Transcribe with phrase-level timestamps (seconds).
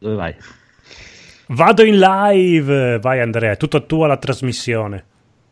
[0.00, 0.34] Dove vai?
[1.48, 2.98] Vado in live!
[3.00, 5.04] Vai Andrea, è tutto tuo la trasmissione.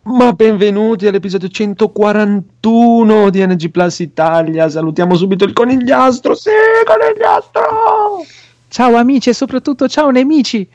[0.05, 4.71] Ma benvenuti all'episodio 141 di NG Plus Italia.
[4.71, 6.35] Salutiamo subito il conigliastro.
[6.35, 6.49] Sì,
[6.87, 8.25] conigliastro!
[8.69, 10.67] Ciao amici e soprattutto ciao nemici.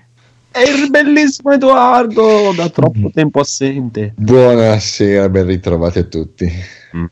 [0.52, 4.14] E il bellissimo Edoardo, da troppo tempo assente.
[4.16, 6.48] Buonasera, ben ritrovati a tutti.
[6.96, 7.06] Mm,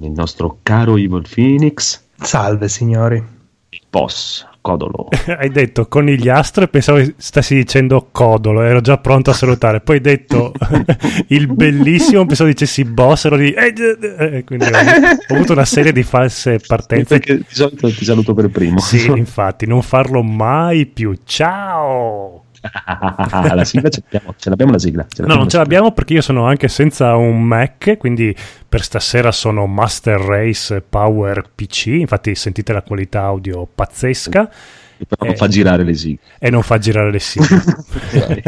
[0.00, 2.02] il nostro caro Evil Phoenix.
[2.16, 3.24] Salve signori.
[3.68, 5.08] Il boss, Codolo.
[5.38, 9.80] hai detto conigliastro e pensavo stessi dicendo Codolo, ero già pronto a salutare.
[9.80, 10.52] Poi hai detto
[11.28, 13.52] il bellissimo, pensavo dicessi boss, ero di...
[13.52, 13.74] Eh,
[14.18, 17.18] eh, quindi ho, ho, avuto una serie di false partenze.
[17.18, 18.78] Perché di solito ti saluto per primo.
[18.78, 21.14] Sì, infatti, non farlo mai più.
[21.24, 22.44] Ciao!
[22.60, 25.06] La sigla ce l'abbiamo, ce l'abbiamo la sigla.
[25.18, 28.34] no, non ce l'abbiamo perché io sono anche senza un Mac, quindi
[28.68, 34.50] per stasera sono Master Race Power PC, infatti sentite la qualità audio pazzesca.
[34.98, 36.18] E però non fa girare le sigle.
[36.38, 37.62] E non fa girare le sigle.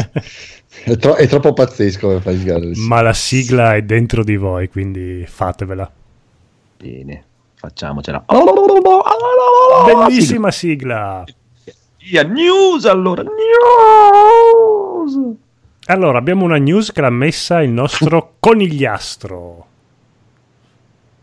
[0.83, 2.87] è, tro- è, troppo pazzesco per far girare le sigle.
[2.89, 5.89] Ma la sigla è dentro di voi, quindi fatevela.
[6.77, 7.23] Bene,
[7.55, 8.25] facciamocela.
[9.85, 11.23] Bellissima sigla.
[12.03, 13.35] Via, news allora, news!
[15.85, 19.67] Allora, abbiamo una news che l'ha messa il nostro conigliastro.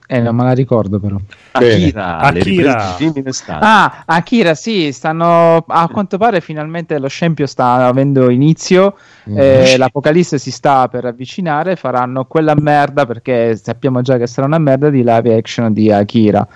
[0.07, 1.17] Eh, non me la ricordo però.
[1.51, 2.97] Akira, Akira.
[3.59, 8.97] Ah, Akira, sì, stanno a quanto pare finalmente lo scempio sta avendo inizio,
[9.29, 9.37] mm.
[9.37, 14.59] eh, l'apocalisse si sta per avvicinare, faranno quella merda perché sappiamo già che sarà una
[14.59, 16.47] merda di live action di Akira.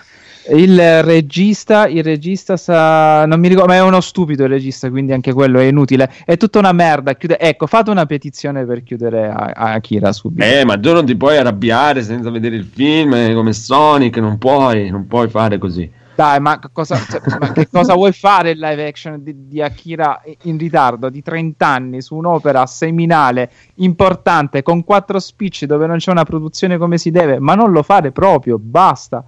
[0.51, 5.13] Il regista, il regista sa, non mi ricordo, ma è uno stupido il regista, quindi
[5.13, 6.11] anche quello è inutile.
[6.25, 7.15] È tutta una merda.
[7.15, 10.45] Chiude, ecco, fate una petizione per chiudere a, a Akira subito.
[10.45, 14.39] Eh, ma tu non ti puoi arrabbiare senza vedere il film eh, come Sonic, non
[14.39, 16.01] puoi, non puoi fare così.
[16.15, 20.21] Dai, ma, cosa, cioè, ma che cosa vuoi fare il live action di, di, Akira
[20.43, 26.11] in ritardo di 30 anni su un'opera seminale importante con quattro speech dove non c'è
[26.11, 27.39] una produzione come si deve?
[27.39, 29.25] Ma non lo fare proprio, basta.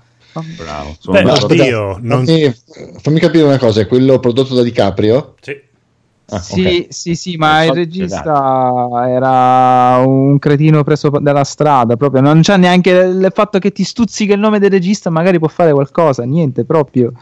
[0.57, 0.97] Bravo.
[1.11, 2.27] Beh, oddio, non...
[2.27, 2.55] fammi,
[3.01, 5.35] fammi, capire una cosa, è quello prodotto da DiCaprio?
[5.41, 5.73] Sì.
[6.31, 6.87] Ah, sì, okay.
[6.89, 12.91] sì, sì, ma il regista era un cretino preso dalla strada, proprio non c'è neanche
[12.91, 17.13] il fatto che ti stuzzica il nome del regista, magari può fare qualcosa, niente, proprio.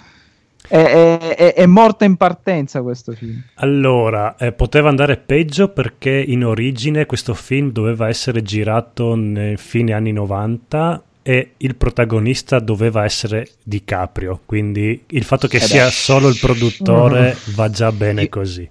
[0.68, 3.42] È, è, è morto in partenza questo film.
[3.56, 9.92] Allora, eh, poteva andare peggio perché in origine questo film doveva essere girato nel fine
[9.92, 15.90] anni 90 e il protagonista doveva essere DiCaprio, quindi il fatto che eh sia beh.
[15.90, 18.68] solo il produttore va già bene così.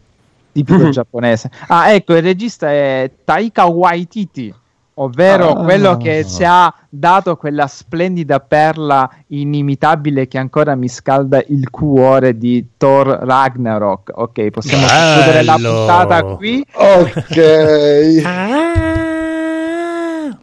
[0.51, 1.49] Tipico giapponese.
[1.67, 4.53] Ah, ecco, il regista è Taika Waititi,
[4.95, 11.41] ovvero ah, quello che ci ha dato quella splendida perla inimitabile che ancora mi scalda
[11.47, 14.11] il cuore di Thor Ragnarok.
[14.13, 15.21] Ok, possiamo Bello.
[15.21, 16.65] chiudere la puntata qui.
[16.73, 18.21] Ok.
[18.25, 18.90] ah.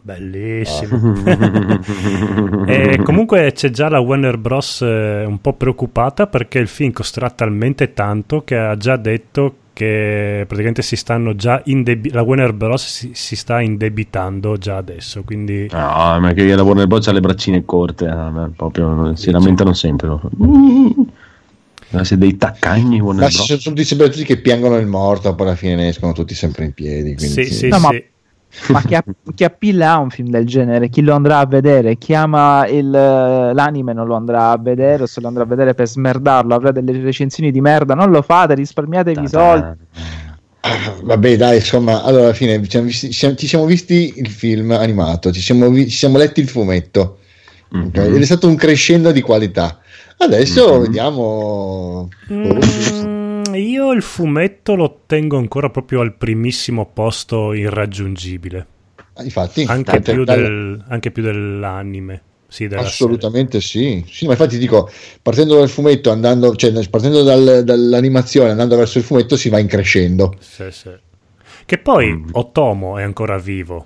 [0.09, 1.13] Bellissimo.
[2.65, 4.81] e comunque c'è già la Warner Bros.
[4.81, 10.45] Eh, un po' preoccupata perché il film costerà talmente tanto che ha già detto che
[10.47, 12.83] praticamente si stanno già indebi- la Warner Bros.
[12.87, 15.21] Si, si, sta indebitando già adesso.
[15.23, 15.69] Quindi...
[15.71, 17.07] No, ma che la Warner Bros.
[17.07, 20.17] ha le braccine corte, eh, proprio si lamentano sempre.
[22.01, 23.45] Se dei taccagni Warner ma Bros.
[23.45, 26.65] sono tutti sempre tutti che piangono il morto, poi alla fine ne escono tutti sempre
[26.65, 27.13] in piedi.
[27.13, 27.81] Quindi sì, sì, no, sì.
[27.81, 27.91] Ma
[28.69, 28.97] ma chi,
[29.35, 30.89] chi appilla a un film del genere?
[30.89, 31.97] Chi lo andrà a vedere?
[31.97, 35.73] Chi ama il, l'anime non lo andrà a vedere o se lo andrà a vedere
[35.73, 39.77] per smerdarlo avrà delle recensioni di merda non lo fate, risparmiatevi i soldi
[41.03, 45.31] vabbè dai insomma allora alla fine ci siamo, visti, ci siamo visti il film animato
[45.31, 47.19] ci siamo, ci siamo letti il fumetto
[47.75, 47.87] mm-hmm.
[47.87, 48.13] okay?
[48.13, 49.79] ed è stato un crescendo di qualità
[50.17, 50.81] adesso mm-hmm.
[50.81, 53.18] vediamo mm-hmm.
[53.57, 58.67] Io il fumetto lo tengo ancora proprio al primissimo posto irraggiungibile.
[59.13, 62.21] Ah, infatti, anche, più del, anche più dell'anime.
[62.47, 64.03] Sì, Assolutamente sì.
[64.09, 64.25] sì.
[64.25, 64.89] ma infatti dico,
[65.21, 69.67] partendo dal fumetto, andando, cioè, partendo dal, dall'animazione, andando verso il fumetto, si va in
[69.67, 70.35] crescendo.
[70.39, 70.89] Sì, sì.
[71.65, 72.29] Che poi mm.
[72.31, 73.85] Otomo è ancora vivo.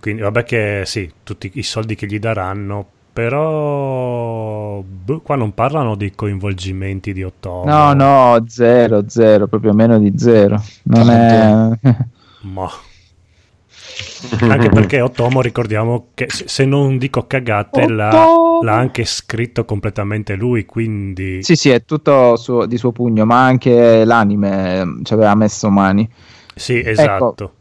[0.00, 5.94] Quindi, vabbè, che sì, tutti i soldi che gli daranno però boh, qua non parlano
[5.94, 7.64] di coinvolgimenti di Otomo.
[7.64, 10.62] No, no, zero, zero, proprio meno di zero.
[10.84, 11.70] Non è...
[12.42, 12.70] Ma...
[14.40, 18.10] anche perché Otomo ricordiamo che se non dico cagate l'ha,
[18.62, 23.44] l'ha, anche scritto completamente lui quindi sì sì è tutto suo, di suo pugno ma
[23.44, 26.08] anche l'anime ci aveva messo mani.
[26.54, 27.44] Sì esatto.
[27.44, 27.57] Ecco,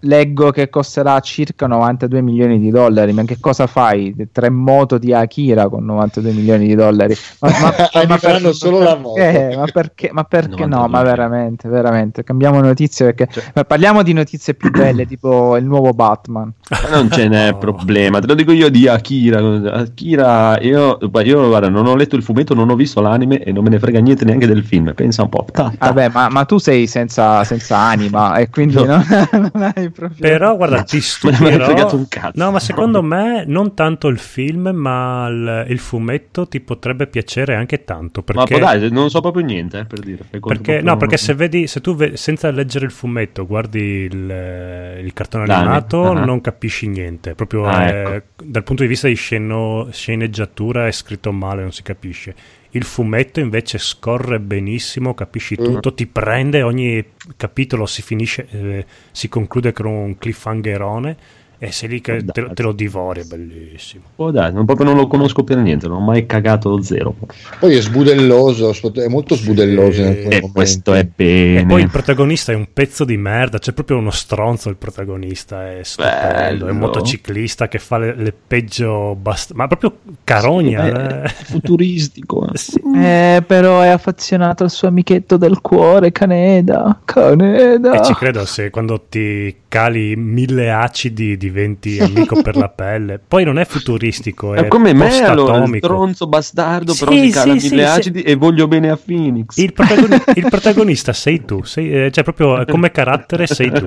[0.00, 3.12] leggo che costerà circa 92 milioni di dollari.
[3.12, 4.14] Ma che cosa fai?
[4.32, 7.14] Tre moto di Akira con 92 milioni di dollari?
[7.40, 9.20] Ma, ma, ma per, solo la moto.
[9.20, 10.86] Ma perché, ma perché no?
[10.88, 12.24] Ma veramente, veramente.
[12.24, 13.64] Cambiamo notizie perché cioè.
[13.64, 16.52] parliamo di notizie più belle, tipo il nuovo Batman.
[16.90, 19.38] non ce n'è problema, te lo dico io di Akira.
[19.72, 23.64] Akira, io, io guarda, non ho letto il fumetto, non ho visto l'anime e non
[23.64, 24.92] me ne frega niente neanche del film.
[24.94, 25.46] Pensa un po'.
[25.50, 25.86] Ta, ta.
[25.86, 28.84] Vabbè, ma, ma, tu sei senza, senza anima e quindi no.
[28.84, 29.04] non,
[29.52, 30.18] non hai proprio...
[30.20, 31.94] Però guarda, ti stupirò.
[31.94, 32.32] un cazzo.
[32.34, 37.54] No, ma secondo me non tanto il film, ma il, il fumetto ti potrebbe piacere
[37.54, 38.22] anche tanto.
[38.22, 38.58] Perché...
[38.58, 40.24] Ma dai, non so proprio niente, eh, per dire.
[40.40, 45.12] Perché, no, perché se vedi, se tu ve, senza leggere il fumetto guardi il, il
[45.12, 45.62] cartone Dani.
[45.62, 46.24] animato, uh-huh.
[46.24, 47.34] non capisci niente.
[47.34, 48.12] Proprio ah, ecco.
[48.12, 52.34] eh, dal punto di vista di sceno, sceneggiatura è scritto male, non si capisce.
[52.72, 55.64] Il fumetto invece scorre benissimo, capisci mm.
[55.64, 57.04] tutto, ti prende, ogni
[57.36, 61.16] capitolo si finisce, eh, si conclude con un cliffhangerone
[61.62, 64.04] e sei lì che te, te, lo divori, è bellissimo.
[64.16, 67.14] Oh dai, non, proprio non lo conosco per niente, non ho mai cagato zero.
[67.58, 70.02] Poi è sbudelloso, è molto sbudelloso.
[70.02, 71.60] Sì, e questo è bene.
[71.60, 75.70] E poi il protagonista è un pezzo di merda, c'è proprio uno stronzo il protagonista,
[75.70, 80.82] è stupendo, è un motociclista che fa le, le peggio, bast- ma proprio carogna.
[80.82, 81.28] Sì, è eh.
[81.28, 82.48] futuristico.
[82.50, 82.56] Eh.
[82.56, 82.80] Sì.
[82.96, 87.00] Eh, però è affezionato al suo amichetto del cuore, Caneda.
[87.04, 88.00] Caneda.
[88.00, 93.20] E ci credo se quando ti cali mille acidi di diventi amico per la pelle.
[93.26, 97.30] Poi non è futuristico, è, è come me allora, il stronzo bastardo, sì, però si
[97.30, 99.56] cala sì, mille sì, acidi e voglio bene a Phoenix.
[99.56, 103.86] Il, protagoni- il protagonista sei tu, sei, eh, cioè proprio come carattere sei tu,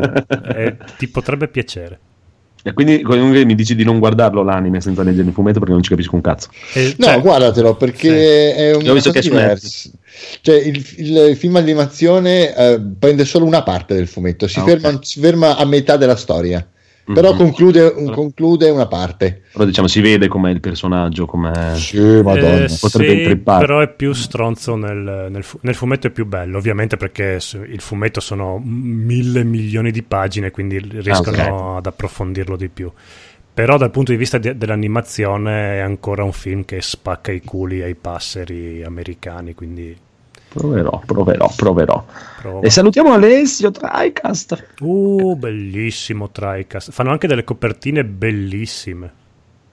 [0.56, 2.00] eh, ti potrebbe piacere.
[2.66, 5.84] E quindi comunque mi dici di non guardarlo l'anime senza leggere il fumetto perché non
[5.84, 6.48] ci capisco un cazzo.
[6.74, 8.62] Eh, no, cioè, guardatelo perché sì.
[8.62, 9.90] è un cosa diversa.
[10.40, 14.88] Cioè, il, il, film animazione eh, prende solo una parte del fumetto, si, ah, ferma,
[14.90, 15.00] okay.
[15.02, 16.66] si ferma a metà della storia
[17.06, 17.38] però mm-hmm.
[17.38, 19.42] conclude, un, conclude, una parte.
[19.52, 21.76] Però diciamo si vede com'è il personaggio, com'è...
[21.76, 22.64] Sì, madonna.
[22.64, 26.96] Eh, Potrebbe sì, però è più stronzo nel, nel, nel, fumetto è più bello, ovviamente
[26.96, 31.78] perché il fumetto sono mille milioni di pagine, quindi riescono ah, okay.
[31.78, 32.90] ad approfondirlo di più.
[33.54, 37.82] Però dal punto di vista de- dell'animazione è ancora un film che spacca i culi
[37.82, 39.96] ai passeri americani, quindi
[40.54, 42.06] Proverò, proverò, proverò.
[42.40, 42.60] Prova.
[42.66, 44.76] E salutiamo Alessio TriCast.
[44.82, 46.92] Uh, bellissimo TriCast.
[46.92, 49.12] Fanno anche delle copertine bellissime.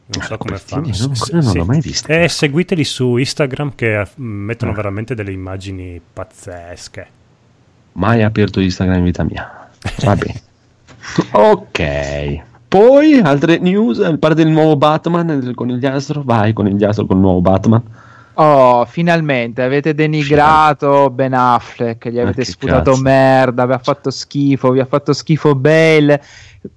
[0.06, 0.88] Non so come fanno.
[0.88, 1.58] Non, non sì.
[1.58, 2.08] l'ho mai visto.
[2.10, 4.74] Eh, seguiteli su Instagram che mettono ah.
[4.74, 7.06] veramente delle immagini pazzesche.
[7.92, 9.68] Mai aperto Instagram in vita mia.
[9.98, 10.40] Va bene.
[11.32, 12.42] ok.
[12.66, 16.22] Poi altre news, parte del nuovo Batman del conigliastro.
[16.24, 17.82] Vai conigliastro con il nuovo Batman.
[18.34, 23.02] Oh, finalmente avete denigrato Ben Affleck, gli avete sputato cazzo.
[23.02, 26.22] merda, vi ha fatto schifo, vi ha fatto schifo Bale.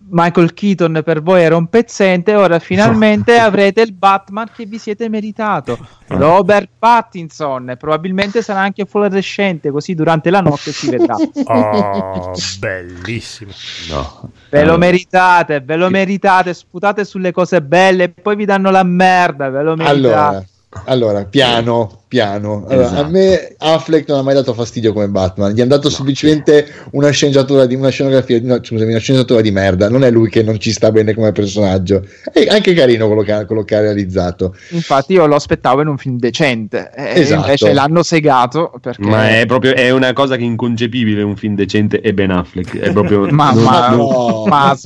[0.10, 5.10] Michael Keaton per voi era un pezzente, ora finalmente avrete il Batman che vi siete
[5.10, 5.78] meritato.
[6.08, 11.16] Robert Pattinson, probabilmente sarà anche fluorescente, così durante la notte si vedrà.
[11.46, 13.52] Oh, bellissimo.
[13.90, 14.32] No.
[14.50, 18.84] Ve lo meritate, ve lo meritate, sputate sulle cose belle e poi vi danno la
[18.84, 20.08] merda, ve lo meritate.
[20.08, 20.46] Allora
[20.86, 22.66] allora, piano, piano.
[22.68, 23.02] Allora, esatto.
[23.02, 26.68] A me Affleck non ha mai dato fastidio come Batman, gli hanno dato no, semplicemente
[26.92, 29.90] una sceneggiatura di una scenografia, no, scusami, una sceneggiatura di merda.
[29.90, 32.06] Non è lui che non ci sta bene come personaggio.
[32.32, 34.56] È anche carino quello che, quello che ha realizzato.
[34.70, 36.92] Infatti, io lo aspettavo in un film decente.
[36.96, 37.42] E esatto.
[37.42, 38.72] Invece l'hanno segato.
[38.80, 39.08] Perché...
[39.08, 42.78] Ma è proprio è una cosa che è inconcepibile un film decente e Ben Affleck.
[42.78, 43.28] È proprio.
[43.34, 44.78] ma, non, ma, non, ma,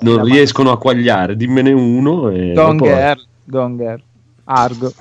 [0.00, 1.36] non riescono a quagliare.
[1.36, 2.30] Dimmene uno.
[2.30, 4.02] E Don Girl, Don Girl,
[4.44, 4.92] Argo.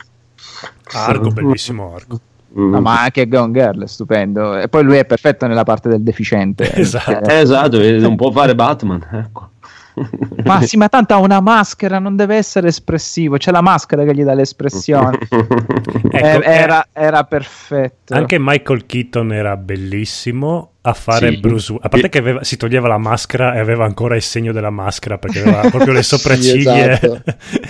[0.93, 2.19] Argo, bellissimo Argo.
[2.57, 2.71] Mm.
[2.71, 4.57] No, ma anche Gone Girl è stupendo.
[4.57, 6.69] E poi lui è perfetto nella parte del deficiente.
[6.75, 7.39] Esatto, perché...
[7.39, 9.07] esatto non può fare Batman.
[9.11, 9.49] Ecco.
[10.45, 13.37] ma sì, ma tanto ha una maschera, non deve essere espressivo.
[13.37, 15.17] C'è la maschera che gli dà l'espressione.
[15.29, 18.13] ecco, eh, era, era perfetto.
[18.13, 21.37] Anche Michael Keaton era bellissimo a fare sì.
[21.37, 21.85] Bruce Wayne.
[21.85, 25.17] A parte che aveva, si toglieva la maschera e aveva ancora il segno della maschera
[25.19, 26.97] perché aveva proprio le sopracciglia.
[26.97, 27.23] sì, esatto.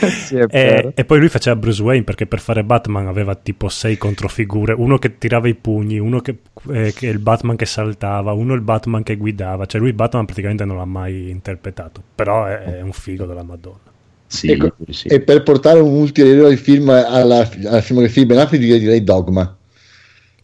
[0.08, 3.98] sì, e, e, poi lui faceva Bruce Wayne perché per fare Batman aveva tipo sei
[3.98, 6.38] controfigure: uno che tirava i pugni, uno che,
[6.72, 9.66] eh, che il Batman che saltava, uno il Batman che guidava.
[9.66, 13.44] Cioè, lui il Batman praticamente non l'ha mai interpretato, però è, è un figo della
[13.44, 13.90] Madonna.
[14.26, 15.10] Sì, ecco, sì.
[15.10, 19.58] E per portare un ulteriore film alla, alla filmografia di Ben Affleck direi Dogma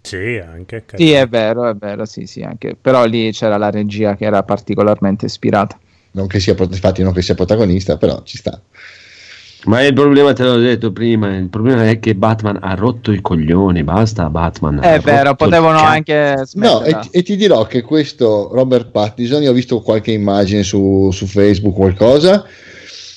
[0.07, 0.83] sì, anche.
[0.95, 2.77] Sì, è vero, è vero, sì, sì, anche.
[2.79, 5.77] Però lì c'era la regia che era particolarmente ispirata.
[6.11, 8.59] Non che sia, infatti, non che sia protagonista, però ci sta.
[9.65, 13.21] Ma il problema, te l'ho detto prima, il problema è che Batman ha rotto i
[13.21, 14.79] coglioni, basta Batman.
[14.81, 16.45] È vero, potevano anche...
[16.53, 21.09] No, e, e, ti dirò che questo Robert Pattinson, io ho visto qualche immagine su,
[21.11, 22.45] su Facebook, qualcosa,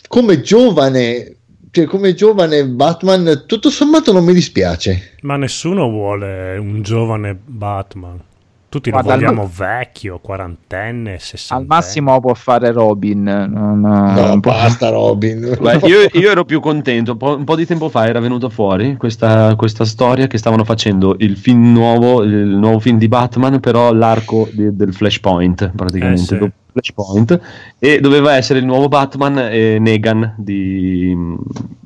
[0.08, 1.36] come giovane
[1.70, 5.14] cioè, come giovane Batman, tutto sommato non mi dispiace.
[5.22, 8.20] Ma nessuno vuole un giovane Batman.
[8.68, 9.48] Tutti lo vogliamo al...
[9.48, 11.68] vecchio, quarantenne, sessantenne.
[11.72, 13.22] Al massimo può fare Robin.
[13.22, 15.40] Non, no, non basta Robin.
[15.60, 17.12] Beh, io, io, ero più contento.
[17.12, 20.62] Un po', un po', di tempo fa era venuto fuori questa, questa, storia che stavano
[20.62, 26.36] facendo il film nuovo, il nuovo film di Batman, però l'arco di, del Flashpoint, praticamente.
[26.36, 26.52] Eh, sì.
[26.70, 27.40] Flashpoint
[27.78, 31.16] e doveva essere il nuovo Batman e Negan di,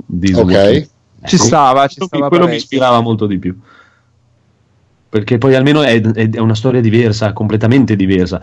[0.07, 0.89] di ok.
[1.25, 3.59] Ci stava, ci stava quello mi ispirava molto di più.
[5.09, 8.43] Perché poi almeno è, è, una storia diversa, completamente diversa.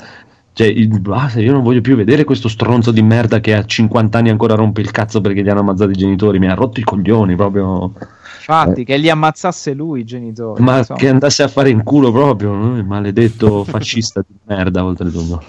[0.54, 4.18] Cioè, il, basta, io non voglio più vedere questo stronzo di merda che a 50
[4.18, 6.84] anni ancora rompe il cazzo perché gli hanno ammazzato i genitori, mi ha rotto i
[6.84, 7.94] coglioni proprio.
[8.38, 8.84] Infatti, eh.
[8.84, 10.62] che li ammazzasse lui i genitori.
[10.62, 11.00] Ma insomma.
[11.00, 12.84] che andasse a fare in culo proprio, no?
[12.84, 15.42] maledetto fascista di merda, oltretutto.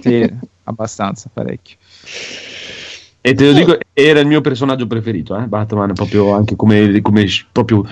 [0.00, 0.28] Sì,
[0.64, 1.76] abbastanza, parecchio.
[3.22, 5.46] E te lo dico, era il mio personaggio preferito, eh?
[5.46, 7.84] Batman, proprio anche come, come proprio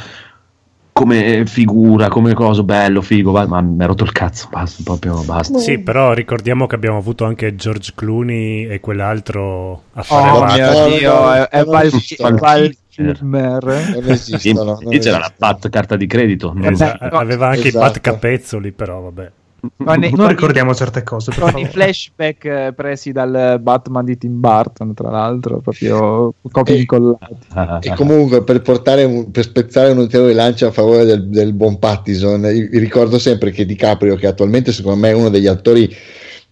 [0.98, 5.58] come figura, come cosa, bello, figo, ma mi ha rotto il cazzo, basta, proprio basta.
[5.58, 10.98] Sì, però ricordiamo che abbiamo avuto anche George Clooney e quell'altro a fare Oh mio
[10.98, 11.90] Dio, è, è Val,
[12.36, 13.64] Val Kilmer.
[13.64, 14.78] Non esistono.
[14.82, 16.52] Non c'era la Pat carta di credito.
[16.60, 17.04] Esatto.
[17.04, 17.84] Aveva anche esatto.
[17.84, 19.30] i Pat capezzoli, però vabbè.
[19.78, 21.32] Non, non ricordiamo certe cose.
[21.38, 26.78] Con i flashback eh, presi dal Batman di Tim Burton, tra l'altro, proprio copie e,
[26.80, 27.36] incollati.
[27.88, 31.78] E comunque per, portare un, per spezzare un ulteriore lancia a favore del, del buon
[31.78, 35.94] Pattison, ricordo sempre che DiCaprio, che attualmente secondo me è uno degli attori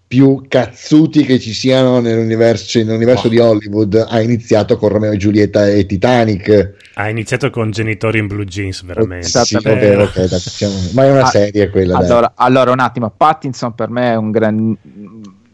[0.08, 3.30] più cazzuti che ci siano nell'universo, nell'universo oh.
[3.30, 6.74] di Hollywood ha iniziato con Romeo e Giulietta e Titanic.
[6.94, 9.26] Ha iniziato con genitori in blue jeans veramente.
[9.26, 13.74] Sì, okay, okay, diciamo, ma è una ah, serie quella allora, allora, un attimo Pattinson
[13.74, 14.76] per me è un gran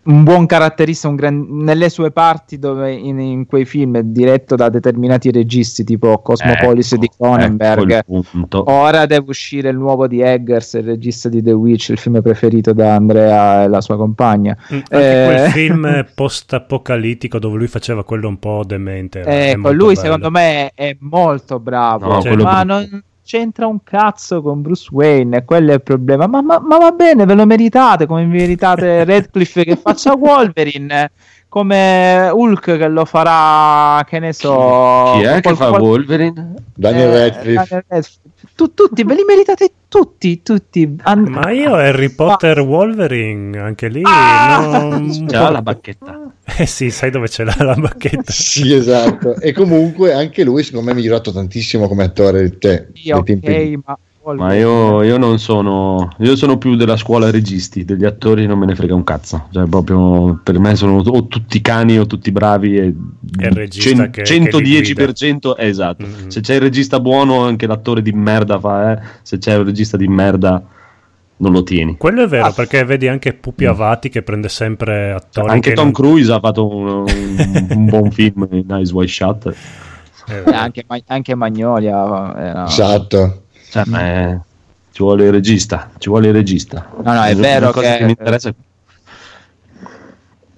[0.04, 1.46] un buon caratterista un gran...
[1.48, 7.00] nelle sue parti dove in, in, quei film diretto da determinati registi tipo Cosmopolis ecco,
[7.00, 7.90] di Cronenberg.
[7.90, 12.20] ecco ora deve uscire il nuovo di Eggers il regista di The Witch il film
[12.20, 14.56] preferito da Andrea e la sua compagna.
[14.72, 15.24] Mm, anche eh...
[15.26, 20.00] quel film post apocalittico dove lui faceva quello un po' demente ecco lui bello.
[20.00, 25.44] secondo me è molto bravo no, cioè, ma non c'entra un cazzo con Bruce Wayne,
[25.44, 26.26] quello è il problema.
[26.26, 31.10] Ma, ma, ma va bene, ve lo meritate, come meritate Redcliffe che faccia Wolverine,
[31.48, 35.12] come Hulk che lo farà, che ne so...
[35.14, 35.80] Chi è qual, che fa qual...
[35.82, 36.54] Wolverine?
[36.74, 37.66] Daniel eh, Radcliffe.
[37.68, 38.20] Daniel Radcliffe
[38.54, 40.96] tu, tutti, ve li meritate tutti, tutti.
[41.02, 42.62] An- Ma io Harry Potter ah.
[42.62, 44.00] Wolverine, anche lì.
[44.04, 45.26] Ah, non...
[45.28, 46.32] C'è la bacchetta.
[46.56, 48.24] Eh sì, sai dove c'è la, la bacchetta.
[48.32, 49.36] sì, esatto.
[49.36, 52.56] E comunque anche lui, secondo me, è migliorato tantissimo come attore.
[52.58, 56.08] Cioè, sì, ok, ma ma io, io, non sono.
[56.18, 59.48] Io sono più della scuola registi, degli attori non me ne frega un cazzo.
[59.50, 62.76] Cioè, proprio per me sono o tutti cani o tutti bravi.
[62.76, 66.06] E il cen- che, 110% che esatto.
[66.06, 66.28] Mm-hmm.
[66.28, 68.92] Se c'è il regista buono, anche l'attore di merda fa.
[68.92, 69.02] Eh.
[69.22, 70.62] Se c'è un regista di merda,
[71.38, 71.96] non lo tieni.
[71.96, 72.52] Quello è vero, ah.
[72.52, 73.68] perché vedi anche Pupi mm.
[73.68, 75.48] Avati che prende sempre attori.
[75.48, 75.92] Anche Tom non...
[75.92, 79.54] Cruise ha fatto un, un, un buon film in Nice White Shot.
[80.28, 82.66] Eh, anche, anche Magnolia era...
[82.66, 83.41] esatto
[83.72, 84.40] cioè, eh,
[84.90, 86.90] ci vuole il regista, ci vuole il regista.
[87.02, 87.96] No, no, è vero che...
[87.96, 88.54] che mi interessa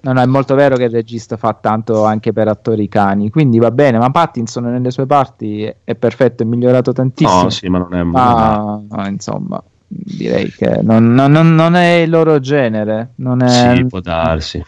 [0.01, 3.57] No, no, è molto vero che il regista fa tanto anche per attori cani, quindi
[3.57, 7.43] va bene, ma Pattinson nelle sue parti è perfetto, è migliorato tantissimo.
[7.43, 8.03] No, sì, ma non è...
[8.03, 13.13] Ma, ma insomma, direi che non, non, non, è il loro genere.
[13.15, 13.77] Non è...
[13.77, 14.63] Sì, può darsi.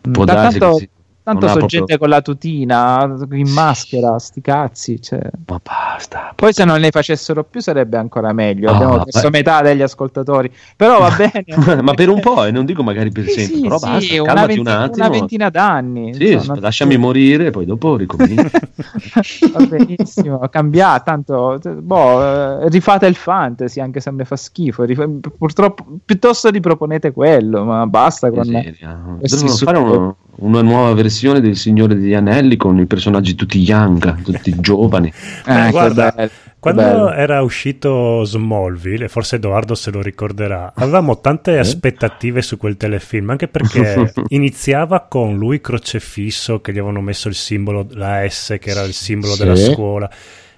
[0.00, 0.78] Può da darsi tanto,
[1.24, 1.78] Tanto so proprio...
[1.78, 5.00] gente con la tutina, in maschera, sti cazzi.
[5.00, 5.20] Cioè.
[5.46, 6.34] Ma basta.
[6.34, 8.70] Poi se non ne facessero più sarebbe ancora meglio.
[8.70, 9.38] Oh, Abbiamo perso beh.
[9.38, 10.52] metà degli ascoltatori.
[10.76, 11.80] Però va bene.
[11.80, 13.54] ma per un po', e non dico magari per sì, sempre.
[13.56, 16.12] Sì, però basta, una, venti- un una ventina d'anni.
[16.12, 18.50] Sì, insomma, lasciami morire, poi dopo ricomincio.
[19.50, 21.58] va benissimo, cambia tanto.
[21.62, 24.82] Boh, eh, rifate il fantasy, anche se mi fa schifo.
[24.82, 28.44] Rif- purtroppo, piuttosto riproponete quello, ma basta con...
[28.44, 34.54] Fare uno una nuova versione del Signore degli Anelli con i personaggi tutti young, tutti
[34.60, 35.12] giovani.
[35.46, 37.12] Eh, guarda, bello, quando bello.
[37.12, 41.58] era uscito Smallville, e forse Edoardo se lo ricorderà, avevamo tante eh?
[41.58, 47.34] aspettative su quel telefilm, anche perché iniziava con lui crocefisso che gli avevano messo il
[47.34, 49.42] simbolo, la S che era il simbolo sì.
[49.42, 50.10] della scuola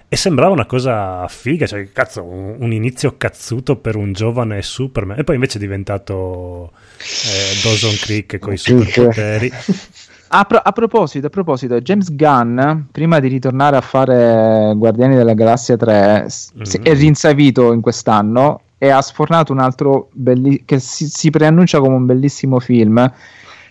[0.09, 5.19] e sembrava una cosa figa, cioè cazzo, un, un inizio cazzuto per un giovane Superman.
[5.19, 9.51] E poi invece è diventato eh, Dawson Creek con i superpoteri.
[10.29, 15.35] A, pro- a proposito, a proposito, James Gunn, prima di ritornare a fare Guardiani della
[15.35, 16.85] Galassia 3, s- si- Mhm.
[16.85, 21.95] è rinsavito in quest'anno e ha sfornato un altro belli- che si, si preannuncia come
[21.95, 23.09] un bellissimo film,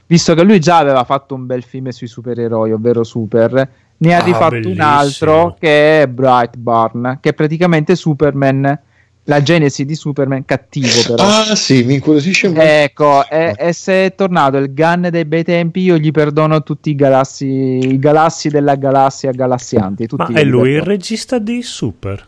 [0.08, 4.20] visto che lui già aveva fatto un bel film sui supereroi, ovvero Super, ne ha
[4.20, 4.88] Ah, rifatto un bellissimo.
[4.88, 8.80] altro che è Brightburn, che è praticamente Superman,
[9.28, 11.24] la genesi di Superman cattivo però.
[11.24, 12.62] Ah, sì, mi incuriosisce molto.
[12.64, 16.92] Ecco, e, e se è tornato il Gun dei bei tempi, io gli perdono tutti
[16.92, 20.06] i galassi, i galassi della galassia galassianti.
[20.08, 20.92] Tutti Ma è lui il perdono.
[20.92, 22.28] regista di Super?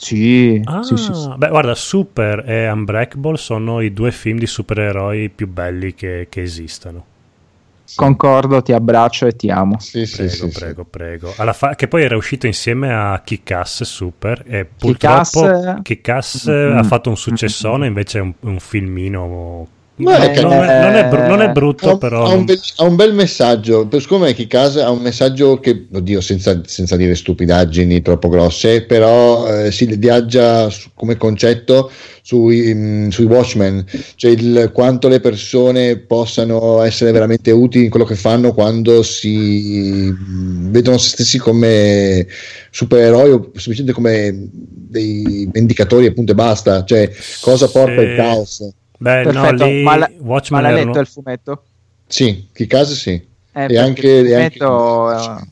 [0.00, 1.28] Sì, Ah, sì, sì, sì.
[1.36, 6.42] beh, guarda, Super e Unbreakable sono i due film di supereroi più belli che, che
[6.42, 7.04] esistano.
[7.96, 9.78] Concordo, ti abbraccio e ti amo.
[9.80, 10.58] Sì, sì, Prego, sì, sì.
[10.58, 11.32] prego, prego.
[11.36, 16.76] Alla fa- che poi era uscito insieme a Kick-Ass Super e Kick-Ass- purtroppo Kick-Ass Mm.
[16.76, 19.68] ha fatto un successone, invece è un, un filmino...
[19.98, 22.24] Ma non, è non è, non è non è Ha brutto, un, però...
[22.24, 23.86] ha un bel, ha un bel messaggio.
[23.88, 28.82] Per siccome me Kikaz ha un messaggio che, oddio, senza, senza dire stupidaggini troppo grosse,
[28.84, 31.90] però eh, si viaggia su- come concetto
[32.22, 38.04] sui, mm, sui Watchmen, cioè il, quanto le persone possano essere veramente utili in quello
[38.06, 42.26] che fanno quando si mm, vedono se stessi come
[42.70, 48.06] supereroi o semplicemente come dei vendicatori appunto e basta, cioè cosa porta Sì.
[48.06, 48.68] il caos.
[48.98, 51.62] Beh, no, Perfetto, lì ma, la- Watchmen ma l'hai erano- letto il fumetto?
[52.06, 53.10] Sì, Kikaz sì.
[53.52, 55.46] Eh, E anche- il e anche- fumetto eh,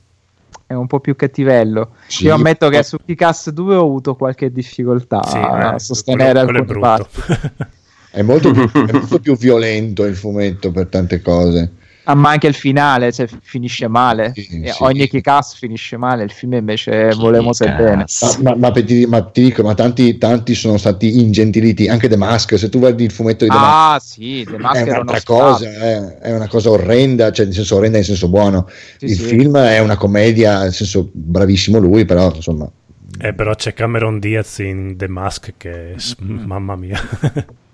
[0.69, 1.91] è un po' più cattivello.
[2.09, 5.79] Sì, Io ammetto che ma- su Kick-Ass 2 ho avuto qualche difficoltà Sì, a eh,
[5.79, 7.65] sostenere quello- quello è alcune parti.
[8.17, 11.73] È molto, più, è molto più violento il fumetto per tante cose.
[12.09, 14.33] Ah, ma anche il finale cioè, finisce male.
[14.33, 14.83] Sì, E sì.
[14.83, 18.05] Ogni Kick-Ass finisce male, il film invece volemo se bene.
[18.21, 22.17] Ma, ma- ma ti, ma ti dico, ma tanti, tanti sono stati ingentiliti, anche The
[22.17, 22.57] Mask.
[22.57, 25.69] Se tu guardi il fumetto di The Mask, Ah, sì, The Mask è un'altra cosa,
[25.69, 28.69] eh, è una cosa orrenda, cioè nel senso orrenda nel senso buono.
[28.99, 29.25] Sì, il sì.
[29.25, 32.71] film è una commedia, nel senso bravissimo lui, però insomma.
[33.19, 35.97] Eh, però c'è Cameron Diaz in The Mask che...
[36.23, 36.45] Mm-hmm.
[36.45, 37.01] Mamma mia.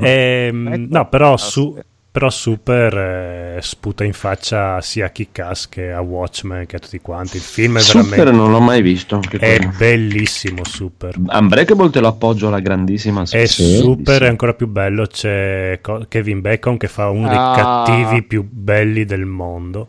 [0.00, 1.76] Ehm, no, però, su-.
[2.12, 2.94] Però Super
[3.56, 7.36] eh, sputa in faccia sia a Kick-Ass che a Watchmen che a tutti quanti.
[7.38, 8.36] Il film è Super veramente...
[8.38, 9.20] non l'ho mai visto.
[9.30, 9.72] È quello.
[9.78, 11.16] bellissimo Super.
[11.26, 13.22] Unbreakable te lo appoggio alla grandissima.
[13.30, 14.24] E Sì, super sì.
[14.24, 15.06] è ancora più bello.
[15.06, 17.54] C'è Kevin Bacon che fa uno dei Ah.
[17.86, 19.88] cattivi più belli del mondo.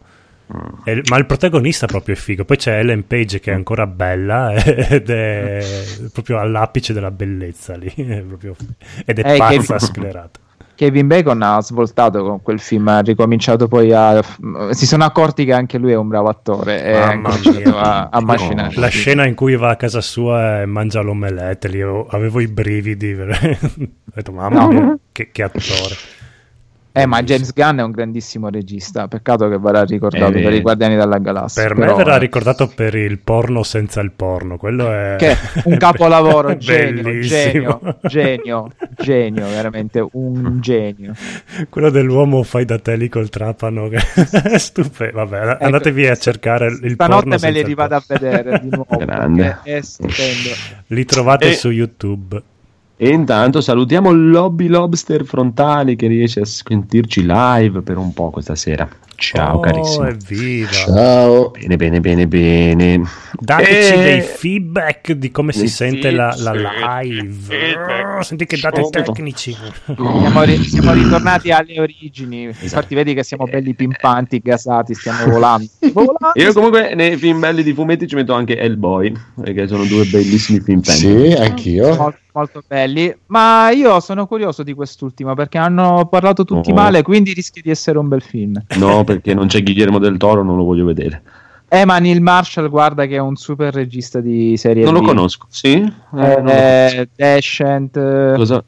[0.86, 2.46] E- ma il protagonista proprio è figo.
[2.46, 5.66] Poi c'è Ellen Page che è ancora bella ed è
[6.14, 7.92] proprio all'apice della bellezza lì.
[7.96, 8.56] È proprio-
[9.06, 10.40] ed è Eh, pazza Kevin- sclerata.
[10.76, 14.22] Kevin Bacon ha svoltato con quel film, ha ricominciato poi a...
[14.72, 17.80] si sono accorti che anche lui è un bravo attore e ha Mamma cominciato mia.
[17.82, 18.76] a, a macinare.
[18.80, 23.14] La scena in cui va a casa sua e mangia l'omelette, lì avevo i brividi.
[23.20, 23.28] Ho
[24.14, 24.68] detto, mamma No.
[24.68, 25.96] mia, che, che attore.
[26.96, 30.62] Eh, ma James Gunn è un grandissimo regista, peccato che verrà ricordato Eh, per i
[30.62, 31.64] Guardiani della Galassia.
[31.64, 34.58] Per me però, verrà eh, ricordato per il porno senza il porno.
[34.58, 37.80] Quello è Che un capolavoro, genio, bellissimo.
[37.82, 41.14] genio, genio, genio, veramente un genio.
[41.68, 43.90] Quello dell'uomo fai da te lì col trapano.
[43.90, 43.98] Che
[44.54, 45.26] è stupendo.
[45.26, 48.98] Vabbè, andatevi a cercare il Ecco, Stanotte porno me li rivado a vedere di nuovo.
[49.04, 49.60] Grande.
[49.64, 50.50] È stupendo.
[50.88, 52.40] Li trovate E- su YouTube.
[52.96, 58.56] E intanto salutiamo Lobby Lobster Frontali che riesce a sentirci live per un po' questa
[58.56, 58.88] sera.
[59.16, 60.08] Ciao oh, carissimo.
[60.08, 60.70] evviva.
[60.70, 61.52] Ciao.
[61.52, 63.02] Bene, bene, bene, bene.
[63.40, 67.32] Dateci E- dei feedback di come si sente la, la live.
[67.32, 68.26] Feedback.
[68.26, 69.56] Senti che date tecnici.
[69.86, 72.44] Siamo, ri- siamo ritornati alle origini.
[72.44, 75.68] Infatti, vedi che siamo belli pimpanti, gasati, stiamo volando.
[75.92, 76.32] Volando.
[76.36, 80.60] Io comunque nei film belli di fumetti ci metto anche Hellboy, perché sono due bellissimi
[80.60, 80.82] film.
[80.82, 82.14] Sì, anch'io.
[82.34, 86.74] Molto, belli, ma io sono curioso di quest'ultimo perché hanno parlato tutti Oh.
[86.74, 88.60] male, quindi rischia di essere un bel film.
[88.78, 91.22] No, perché non c'è Guillermo del Toro, non lo voglio vedere.
[91.68, 95.06] Eh, ma Neil Marshall, guarda che è un super regista di serie Non lo B.
[95.06, 95.46] conosco.
[95.50, 95.74] Sì?
[95.74, 95.92] Eh,
[96.22, 98.64] Eh, lo eh, Descent, eh, Cosa?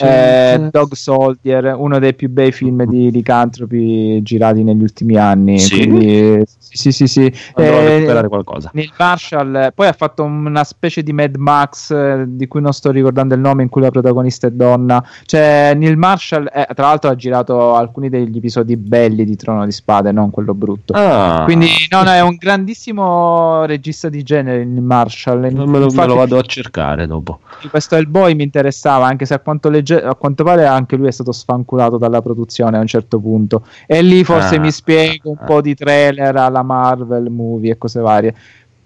[0.00, 5.58] Eh, Dog Soldier, uno dei più bei film di licantropi girati negli ultimi anni.
[5.58, 5.86] Sì?
[5.86, 7.32] Quindi, sì, sì, sì.
[7.54, 8.70] Andrò a Eh, recuperare qualcosa.
[8.74, 12.72] Neil Marshall eh, poi ha fatto una specie di Mad Max eh, di cui non
[12.72, 16.86] sto ricordando il nome in cui la protagonista è donna cioè Neil Marshall eh, tra
[16.86, 21.42] l'altro ha girato alcuni degli episodi belli di Trono di Spade non quello brutto Ah,
[21.44, 26.08] quindi no, no, è un grandissimo regista di genere Neil Marshall me lo, me Infatti,
[26.08, 27.40] lo vado a cercare dopo.
[27.70, 31.10] questo Hellboy mi interessava anche se a quanto, legge- a quanto pare anche lui è
[31.10, 34.60] stato sfanculato dalla produzione a un certo punto e lì forse Ah.
[34.60, 38.34] mi spiego un po' di trailer alla Marvel movie e cose varie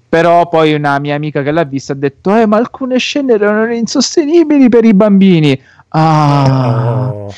[0.09, 3.73] però poi una mia amica che l'ha vista ha detto eh ma alcune scene erano
[3.73, 7.35] insostenibili per i bambini ah Oh.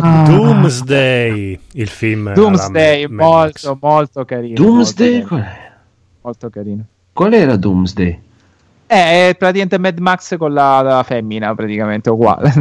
[0.00, 0.24] Ah.
[0.26, 2.32] Doomsday, il film.
[2.32, 4.54] Doomsday, molto, molto carino.
[4.54, 5.18] Doomsday?
[5.18, 5.50] Molto carino.
[6.22, 6.84] Molto carino.
[7.12, 8.20] Qual era Doomsday?
[8.92, 12.52] Eh, è praticamente Mad Max con la, la femmina, praticamente uguale.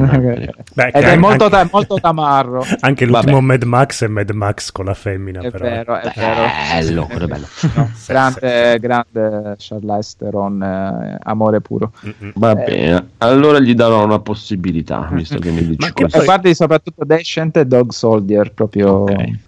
[0.74, 2.65] Beh, Ed è molto, anche, ta- molto tamarro.
[2.80, 3.46] Anche l'ultimo Vabbè.
[3.46, 5.41] Mad Max è Mad Max con la femmina.
[5.41, 5.65] È però.
[5.65, 7.28] vero, è bello, vero.
[7.28, 7.46] bello.
[7.76, 11.91] No, grande, grande Charlize Theron, eh, amore puro.
[12.36, 12.63] Va eh.
[12.63, 16.22] bene, allora gli darò una possibilità, visto che mi dici questo.
[16.22, 19.02] E guardi soprattutto Descent e Dog Soldier, proprio...
[19.02, 19.39] Okay.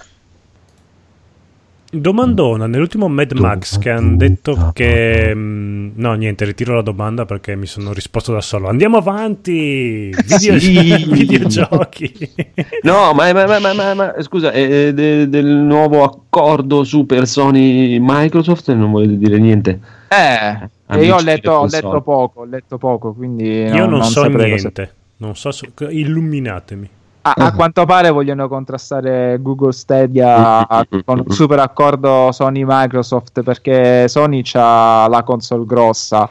[1.95, 5.31] Domandona, nell'ultimo Mad Max che hanno detto che...
[5.31, 8.67] Mm, no, niente, ritiro la domanda perché mi sono risposto da solo.
[8.67, 10.09] Andiamo avanti!
[10.09, 10.57] Video...
[10.63, 11.05] Sì.
[11.07, 12.11] videogiochi!
[12.81, 18.89] no, ma, ma, ma, ma scusa, è de, del nuovo accordo Super Sony Microsoft non
[18.89, 19.79] volete dire niente?
[20.07, 23.45] Eh, io ho letto, ho letto, poco, ho letto poco, quindi...
[23.45, 24.89] Io non, non so niente, cosa...
[25.17, 25.51] non so,
[25.89, 26.89] illuminatemi.
[27.25, 27.55] A, a, uh-huh.
[27.55, 30.67] quanto pare vogliono contrastare Google Stadia
[31.05, 36.29] con un super accordo Sony-Microsoft perché Sony ha la console grossa,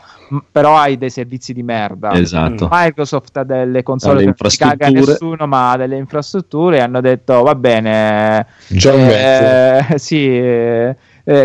[0.50, 2.12] però hai dei servizi di merda.
[2.12, 2.68] Esatto.
[2.70, 7.00] Microsoft ha delle console che non si caga nessuno, ma ha delle infrastrutture e hanno
[7.00, 10.96] detto va bene, eh, sì, eh,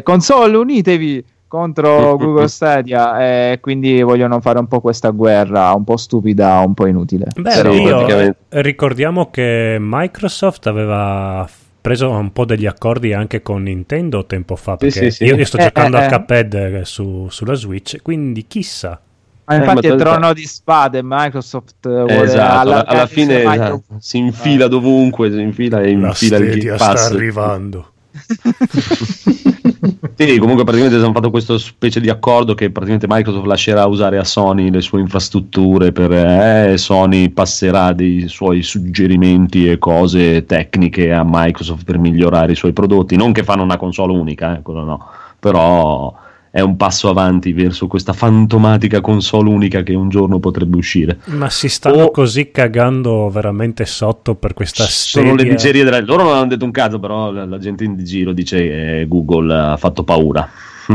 [0.03, 5.97] console unitevi contro Google Stadia e quindi vogliono fare un po' questa guerra un po'
[5.97, 7.27] stupida, un po' inutile.
[7.35, 11.47] Beh, sì, io, ricordiamo che Microsoft aveva
[11.79, 15.45] preso un po' degli accordi anche con Nintendo tempo fa perché sì, sì, io, io,
[15.45, 16.81] sto eh, giocando eh, a Cuphead eh.
[16.83, 18.99] su, sulla Switch quindi chissà.
[19.45, 23.83] Ma infatti eh, ma è trono di spade Microsoft vuole esatto, alla, alla fine esatto,
[23.99, 27.91] si infila dovunque si infila e infila il sta arrivando
[30.15, 34.23] sì, comunque praticamente hanno fatto questo specie di accordo che praticamente Microsoft lascerà usare a
[34.23, 41.23] Sony le sue infrastrutture per eh, Sony passerà dei suoi suggerimenti e cose tecniche a
[41.25, 45.05] Microsoft per migliorare i suoi prodotti, non che fanno una console unica, eh, quello no,
[45.39, 46.13] però
[46.57, 51.19] è un passo avanti verso questa fantomatica console unica che un giorno potrebbe uscire.
[51.25, 52.09] Ma si stanno o...
[52.09, 55.29] così cagando veramente sotto per questa storia.
[55.29, 56.01] Sono le dicerie della...
[56.01, 59.77] Loro non hanno detto un caso, però la, gente in giro dice che Google ha
[59.77, 60.49] fatto paura.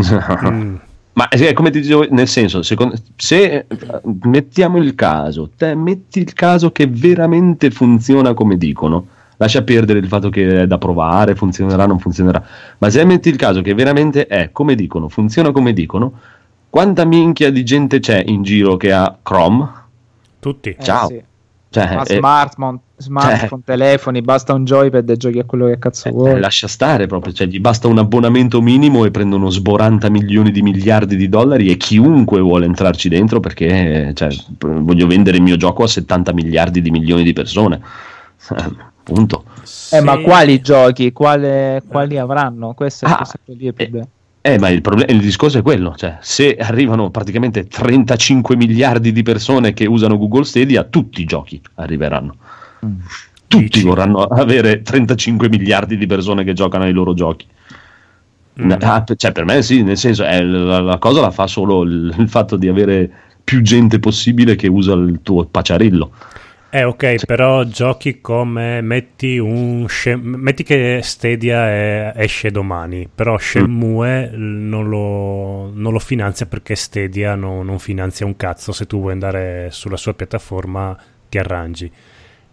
[0.50, 0.74] mm.
[1.12, 3.66] Ma eh, come ti dicevo, nel senso, secondo, se eh,
[4.24, 9.06] mettiamo il caso, te metti il caso che veramente funziona come dicono,
[9.42, 12.42] lascia perdere il fatto che è da provare, funzionerà, non funzionerà.
[12.78, 16.12] Ma se metti il caso che veramente è come dicono, funziona come dicono,
[16.70, 19.68] quanta minchia di gente c'è in giro che ha Chrome?
[20.38, 20.70] Tutti.
[20.70, 21.08] Eh, Ciao.
[21.08, 21.22] Sì.
[21.72, 26.08] Cioè, Ma smartphone, smartphone cioè, telefoni, basta un joypad e giochi a quello che cazzo
[26.08, 26.38] eh, vuoi.
[26.38, 31.16] lascia stare proprio, cioè, gli basta un abbonamento minimo e prendono sboranta milioni di miliardi
[31.16, 34.28] di dollari e chiunque vuole entrarci dentro perché cioè,
[34.58, 37.80] voglio vendere il mio gioco a 70 miliardi di milioni di persone.
[39.02, 39.44] Punto.
[39.62, 39.96] Sì.
[39.96, 41.12] Eh, ma quali giochi?
[41.12, 42.72] Quale, quali avranno?
[42.74, 44.06] Questo, ah, questo è il problema.
[44.44, 49.22] Eh, ma il, problem- il, discorso è quello, cioè, se arrivano praticamente 35 miliardi di
[49.22, 52.34] persone che usano Google Stadia, tutti i giochi arriveranno.
[52.84, 52.98] Mm.
[53.46, 53.84] Tutti Dici.
[53.84, 57.46] vorranno avere 35 miliardi di persone che giocano ai loro giochi.
[58.60, 58.72] Mm.
[58.80, 62.12] Ah, cioè, per me sì, nel senso, eh, la, la, cosa la fa solo il,
[62.18, 63.10] il fatto di avere
[63.44, 66.10] più gente possibile che usa il tuo paciarillo.
[66.74, 67.26] Eh ok, sì.
[67.26, 69.86] però giochi come metti un
[70.22, 74.68] metti che Stadia è, esce domani, però Shenmue mm.
[74.70, 79.12] non, lo, non, lo, finanzia perché Stadia no, non finanzia un cazzo, se tu vuoi
[79.12, 81.92] andare sulla sua piattaforma ti arrangi.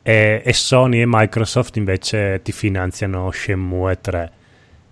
[0.01, 4.31] E, e Sony e Microsoft invece ti finanziano Shenmue 3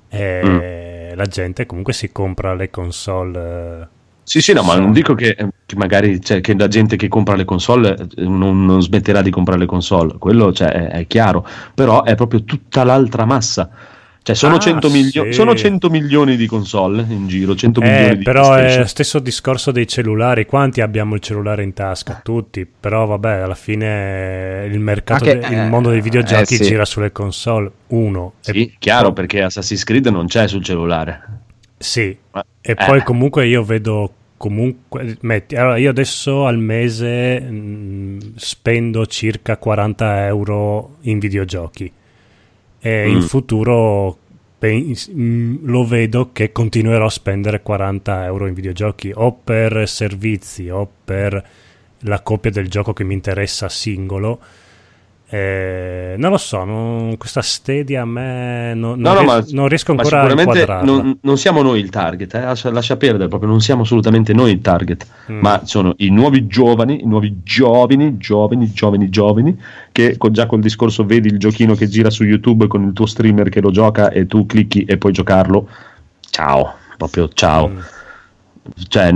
[0.08, 1.18] e mm.
[1.18, 3.88] la gente comunque si compra le console eh,
[4.28, 7.38] sì, sì, no, ma non dico che, che magari cioè, che la gente che compra
[7.38, 11.48] le console eh, non, non smetterà di comprare le console, quello cioè, è, è, chiaro,
[11.74, 13.70] però è proprio tutta l'altra massa.
[14.22, 15.32] Cioè, sono, ah, 100 milio- sì.
[15.32, 19.20] sono 100 milioni di console in giro, 100 eh, milioni di Però è lo stesso
[19.20, 20.46] discorso dei cellulari.
[20.46, 22.20] Quanti abbiamo il cellulare in tasca?
[22.22, 22.66] Tutti.
[22.66, 26.63] Però vabbè, alla fine il mercato, che, de- il eh, mondo dei videogiochi eh, sì.
[26.66, 27.72] gira sulle console.
[27.88, 28.34] Uno.
[28.42, 31.46] Sì, e chiaro, perché Assassin's Creed non c'è sul cellulare.
[31.78, 32.18] Sì,
[32.68, 32.86] e eh.
[32.86, 39.56] poi comunque io vedo comunque metti, allora io adesso al mese mh, mm, spendo circa
[39.56, 41.90] 40 euro in videogiochi
[42.78, 43.16] e mm.
[43.16, 44.18] in futuro
[44.58, 49.88] pe- mh, mm, lo vedo che continuerò a spendere 40 euro in videogiochi o per
[49.88, 51.50] servizi o per
[52.02, 54.40] la copia del gioco che mi interessa singolo
[55.30, 59.58] Eh, non lo so, non, questa Stadia a me non, No, non no, ries- ma-
[59.60, 60.82] non riesco ancora a inquadrarla.
[60.90, 64.52] non, non siamo noi il target, eh, lascia, lascia perdere, proprio non siamo assolutamente noi
[64.52, 65.40] il target, Mm.
[65.42, 69.62] ma sono i nuovi giovani, i nuovi giovani, giovani, giovani, giovani,
[69.92, 73.06] che con- già col discorso vedi il giochino che gira su YouTube con il tuo
[73.06, 75.68] streamer che lo gioca e tu clicchi e puoi giocarlo.
[76.30, 77.68] Ciao, proprio ciao.
[77.68, 77.78] Mm.
[78.88, 79.14] Cioè,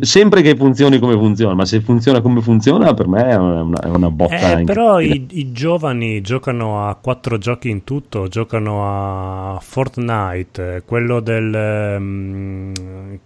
[0.00, 3.88] sempre che funzioni come funziona, ma se funziona come funziona, per me è una, è
[3.88, 4.58] una botta.
[4.58, 11.20] Eh, però i, i giovani giocano a quattro giochi in tutto, giocano a Fortnite, quello
[11.20, 12.72] del, ehm,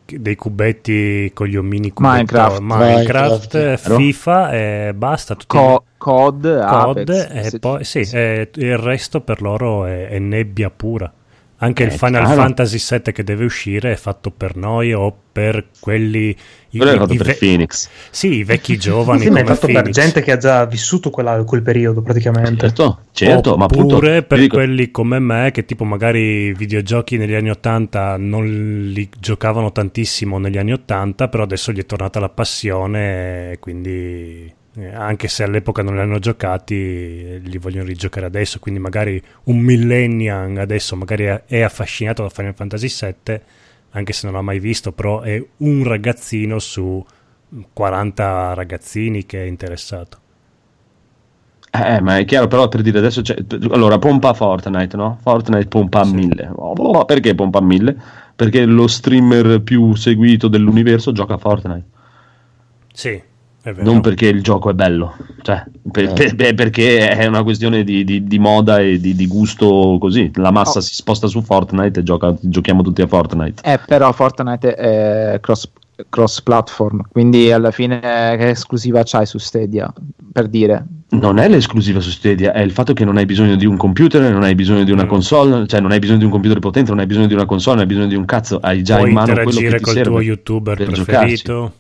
[0.05, 2.61] dei cubetti con gli omini cubetti, Minecraft.
[2.61, 5.35] Minecraft, Minecraft, FIFA e basta.
[5.35, 10.19] Tutti Co- COD, COD Apex, e poi sì, e il resto per loro è, è
[10.19, 11.11] nebbia pura.
[11.59, 12.41] Anche Eh, il Final chiaro.
[12.43, 16.37] Fantasy VII che deve uscire è fatto per noi o per quelli
[16.71, 17.89] i, Quello è fatto i per ve- Phoenix.
[18.11, 19.95] sì, i vecchi giovani Sì, ma è come fatto per Phoenix.
[19.95, 22.67] gente che ha già vissuto quella- quel periodo praticamente.
[22.67, 26.53] Certo, certo, ma appunto Oppure per ti dico- quelli come me che tipo magari i
[26.55, 28.45] videogiochi negli anni 80 non
[28.93, 34.53] li giocavano tantissimo negli anni 80, però adesso gli è tornata la passione e quindi
[34.93, 39.59] anche se all'epoca non li hanno giocati eh, li vogliono rigiocare adesso, quindi magari un
[39.59, 43.41] millennial adesso magari è- affascinato da Final Fantasy VII
[43.91, 47.05] anche se non l'ha mai visto, però è un ragazzino su
[47.73, 50.19] 40 ragazzini che è interessato.
[51.71, 53.37] Eh, ma è chiaro, però per dire adesso c'è.
[53.71, 55.19] Allora, pompa Fortnite, no?
[55.21, 56.15] Fortnite pompa a Sì.
[56.15, 56.51] mille.
[57.07, 57.97] Perché pompa a mille?
[58.37, 61.85] Perché lo streamer più seguito dell'universo gioca a Fortnite.
[62.93, 63.23] Sì.
[63.77, 66.13] Non perché il gioco è bello, cioè, per- Eh.
[66.13, 70.31] per- per- perché è una questione di, di- di moda e di, di gusto così.
[70.35, 70.83] La massa Oh.
[70.83, 73.63] si sposta su Fortnite e gioca- giochiamo tutti a Fortnite.
[73.65, 75.71] Eh, però Fortnite è cross,
[76.11, 79.91] cross platform, quindi alla fine che esclusiva c'hai su Stadia,
[80.31, 80.85] per dire.
[81.11, 84.31] Non è l'esclusiva su Stadia, è il fatto che non hai bisogno di un computer,
[84.31, 85.09] non hai bisogno di una Mm.
[85.09, 87.77] console, cioè non hai bisogno di un computer potente, non hai bisogno di una console,
[87.77, 89.85] non hai bisogno di un cazzo, hai già Puoi in mano quello che interagire ti
[89.85, 91.73] col serve tuo youtuber per preferito.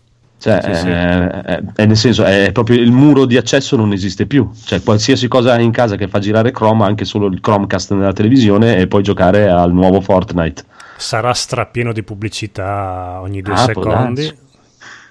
[0.44, 0.88] Cioè, Sì, sì.
[0.88, 4.50] è- è- è nel senso, è proprio il muro di accesso non esiste più.
[4.62, 8.76] Cioè, qualsiasi cosa in casa che fa girare Chrome, anche solo il Chromecast nella televisione,
[8.76, 10.62] e puoi giocare al nuovo Fortnite.
[10.98, 14.36] Sarà strapieno di pubblicità ogni due Ah, secondi.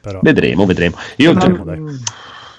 [0.02, 0.98] Però Vedremo, vedremo.
[1.16, 1.66] Io Vedremo.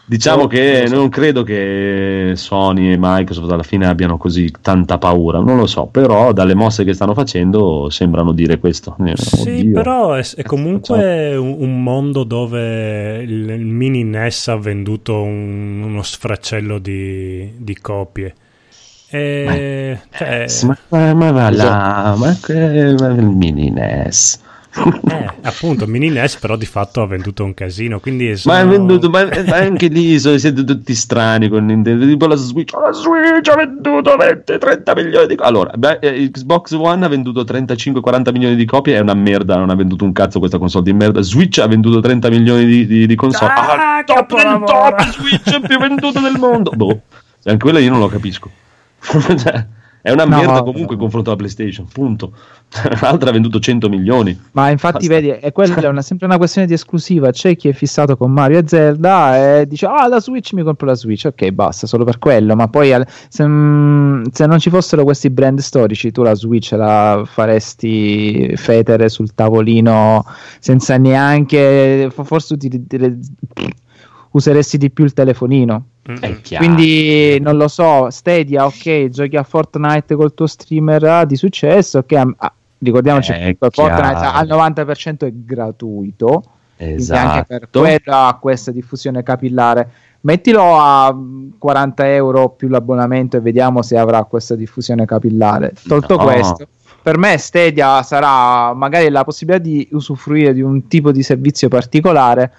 [0.05, 5.41] Diciamo No, che non credo che Sony e Microsoft alla fine abbiano così tanta paura,
[5.41, 8.97] non lo so, però dalle mosse che stanno facendo sembrano dire questo.
[9.05, 9.73] Eh, Sì, oddio.
[9.73, 15.83] però è, è comunque un, un mondo dove il, il mini NES ha venduto un-
[15.83, 18.35] uno sfracello di, di copie.
[19.09, 24.41] E, cioè, Ma, ma, ma là, ma, ma il mini NES.
[24.77, 28.01] Eh, appunto, mini NES però di fatto ha venduto un casino.
[28.01, 32.05] Quindi Ma sono- è venduto, ma, ma anche lì so- siete tutti strani con Nintendo.
[32.07, 35.49] Tipo la Switch, la Switch ha venduto 20-30 milioni di copie.
[35.49, 38.97] Allora, beh, eh, Xbox One ha venduto 35-40 milioni di copie.
[38.97, 41.21] È una merda, non ha venduto un cazzo questa console di merda.
[41.23, 43.53] Switch ha venduto 30 milioni di, di, di console.
[43.53, 43.63] Ah,
[43.95, 46.71] Ah, il top del top Switch più venduto del mondo.
[46.75, 47.01] Boh,
[47.45, 48.51] anche quella io non lo capisco.
[49.05, 49.67] Cioè,
[50.07, 50.93] è una No, merda comunque no.
[50.93, 51.87] in confronto alla PlayStation.
[51.91, 52.33] Punto.
[53.01, 54.39] L'altra ha venduto 100 milioni.
[54.53, 55.15] Ma infatti, Basta.
[55.15, 57.31] vedi, è, quella è una- sempre una questione di esclusiva.
[57.31, 60.87] C'è chi è fissato con Mario e Zelda e dice: Ah, la Switch mi compro
[60.87, 61.25] la Switch.
[61.25, 62.55] Ok, basta, solo per quello.
[62.55, 66.73] Ma poi, al- se, mm, se non ci fossero questi brand storici, tu la Switch
[66.73, 70.25] la faresti fetere sul tavolino
[70.59, 72.11] senza neanche.
[72.13, 73.19] fo- Forse uti- te-
[74.35, 75.85] useresti di più il telefonino.
[76.11, 76.57] Mm, mm.
[76.57, 81.99] Quindi non lo so, Stadia, ok, giochi a Fortnite col tuo streamer ah, di successo,
[81.99, 86.43] ok, am- ah, ricordiamoci È che Fortnite al 90% è gratuito,
[86.77, 87.29] Esatto.
[87.29, 89.89] anche per quello ha questa diffusione capillare.
[90.23, 95.75] Mettilo a mm, 40 euro più l'abbonamento e vediamo se avrà questa diffusione capillare.
[95.87, 96.25] Tolto No.
[96.25, 96.67] questo,
[97.03, 102.53] per me Stadia sarà magari la possibilità di usufruire di un tipo di servizio particolare,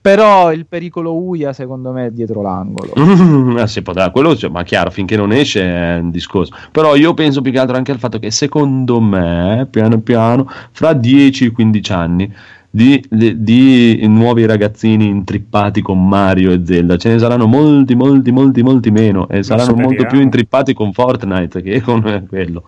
[0.00, 2.92] però il pericolo UIA secondo me è dietro l'angolo.
[2.98, 6.54] Mm, ah, si può dare quello, cioè, ma chiaro, finché non esce è un discorso.
[6.70, 10.92] Però io penso più che altro anche al fatto che secondo me, piano piano, fra
[10.92, 12.32] 10-15 anni,
[12.70, 18.30] di, di- di nuovi ragazzini intrippati con Mario e Zelda ce ne saranno molti, molti,
[18.30, 19.28] molti, molti meno.
[19.28, 22.62] E saranno molto più intrippati con Fortnite che con eh, quello.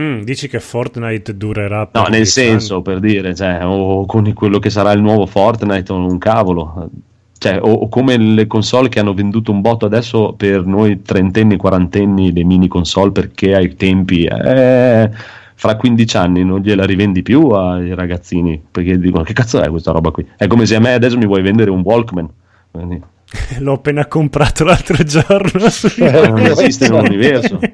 [0.00, 2.82] Mm, dici che Fortnite durerà per No, nel 10 senso, anni?
[2.84, 6.90] per dire, cioè, o con quello che sarà il nuovo Fortnite o un cavolo.
[7.36, 11.56] Cioè, o, o come le console che hanno venduto un botto adesso per noi trentenni,
[11.56, 15.10] quarantenni, le mini console, perché ai tempi, eh,
[15.54, 19.92] fra 15 anni non gliela rivendi più ai ragazzini, perché dicono che cazzo è questa
[19.92, 20.26] roba qui?
[20.36, 22.28] È come se a me adesso mi vuoi vendere un Walkman.
[22.70, 23.00] Quindi,
[23.58, 25.66] L'ho appena comprato l'altro giorno.
[25.98, 27.58] Eh, non esiste nell'universo.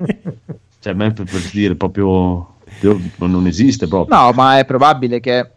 [0.84, 2.56] Cioè, a me per, per dire proprio
[3.16, 4.14] non esiste proprio.
[4.14, 5.50] No, ma è probabile che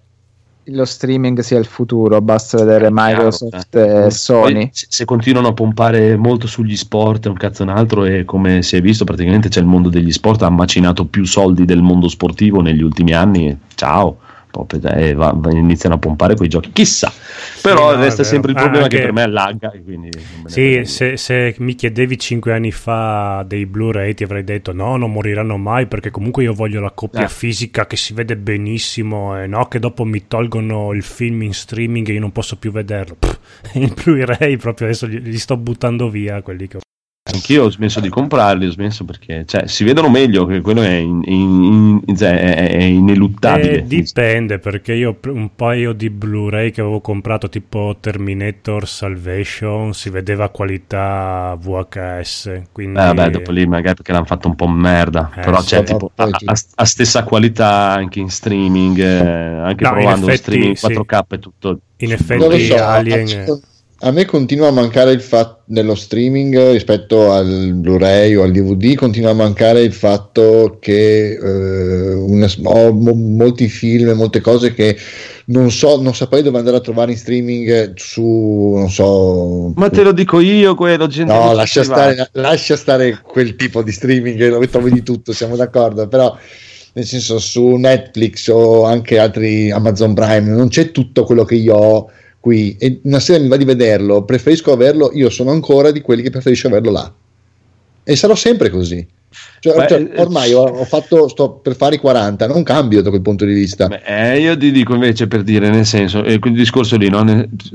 [0.63, 4.05] lo streaming sia il futuro, basta vedere Microsoft Chiaro, eh.
[4.05, 4.69] e Sony.
[4.71, 8.77] Se, se continuano a pompare molto sugli sport un cazzo un altro e come si
[8.77, 12.61] è visto praticamente c'è il mondo degli sport ha macinato più soldi del mondo sportivo
[12.61, 14.17] negli ultimi anni ciao
[14.65, 17.11] proprio, eh, va- va- iniziano a pompare quei giochi chissà
[17.61, 18.69] però no, resta sempre il vero.
[18.69, 22.71] problema Ah, che anche- per me lagga e Sì, se, se mi chiedevi 5 anni
[22.71, 26.91] fa dei Blu-ray ti avrei detto no, non moriranno mai perché comunque io voglio la
[26.91, 27.29] coppia Eh.
[27.29, 32.07] fisica che si vede benissimo e no che dopo mi tolgono il film in streaming
[32.09, 33.15] e io non posso più vederlo.
[33.19, 33.39] Pff,
[33.75, 36.79] il Blu-ray proprio adesso li, li sto buttando via quelli che ho.
[37.37, 40.89] Anch'io ho smesso di comprarli, ho smesso perché cioè, si vedono meglio, che quello è,
[40.95, 43.77] in- in- in- cioè, è- è ineluttabile.
[43.77, 50.09] Eh, dipende perché io un paio di Blu-ray che avevo comprato tipo Terminator Salvation si
[50.09, 52.61] vedeva qualità VHS.
[52.71, 55.67] Quindi Eh, vabbè, dopo lì magari perché l'hanno fatto un po' merda, Eh, però sì,
[55.67, 59.83] c'è no, tipo poi a, tu- a- a stessa qualità anche in streaming, eh, anche
[59.83, 60.85] No, in provando effetti, streaming sì.
[60.85, 61.79] 4K e tutto.
[61.97, 63.27] in effetti so, Alien...
[63.49, 63.59] a,
[63.99, 68.95] a me continua a mancare il fatto nello streaming rispetto al Blu-ray o al DVD,
[68.95, 74.73] continua a mancare il fatto che eh, una- ho mo- molti film e molte cose
[74.73, 74.95] che
[75.45, 79.73] non so, non saprei dove andare a trovare in streaming su, non so.
[79.75, 81.33] Ma te lo dico io quello, gente.
[81.33, 86.07] No, lascia stare, lascia stare quel tipo di streaming, lo trovi di tutto, siamo d'accordo,
[86.07, 86.37] però
[86.93, 91.75] nel senso su Netflix o anche altri Amazon Prime non c'è tutto quello che io
[91.75, 92.09] ho
[92.47, 96.21] qui e una sera mi va di vederlo, preferisco averlo, io sono ancora di quelli
[96.21, 97.13] che preferisco averlo là
[98.03, 99.05] e sarò sempre così.
[99.59, 103.01] Cioè, Beh, cioè, eh, ormai ho, ho fatto, sto per fare i 40, non cambio
[103.01, 103.87] da quel punto di vista.
[103.87, 107.25] Beh, eh, io ti dico invece per dire, nel senso, eh, quel discorso lì, no?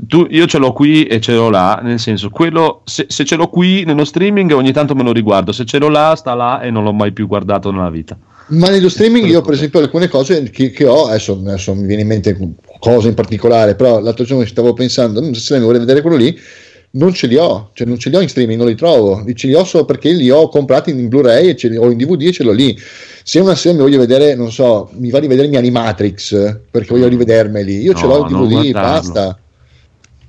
[0.07, 3.35] Tu, io ce l'ho qui e ce l'ho là, nel senso, quello, se, se ce
[3.35, 6.61] l'ho qui nello streaming ogni tanto me lo riguardo, se ce l'ho là sta là
[6.61, 8.17] e non l'ho mai più guardato nella vita.
[8.47, 12.01] Ma nello streaming io per esempio alcune cose che, che ho, adesso, adesso mi viene
[12.01, 12.35] in mente
[12.83, 16.17] cose in particolare, però l'altro giorno stavo pensando, "Mm, se lei mi vuole vedere quello
[16.17, 16.37] lì,
[16.95, 19.47] non ce li ho, cioè non ce li ho in streaming, non li trovo, ce
[19.47, 22.23] li ho solo perché li ho comprati in Blu-ray e ce li- o in DVD
[22.23, 22.77] e ce l'ho lì.
[23.23, 27.07] Se una sera mi voglio vedere, non so, mi va di vedermi Animatrix perché voglio
[27.07, 29.39] rivedermeli, io ce No, l'ho in DVD, basta.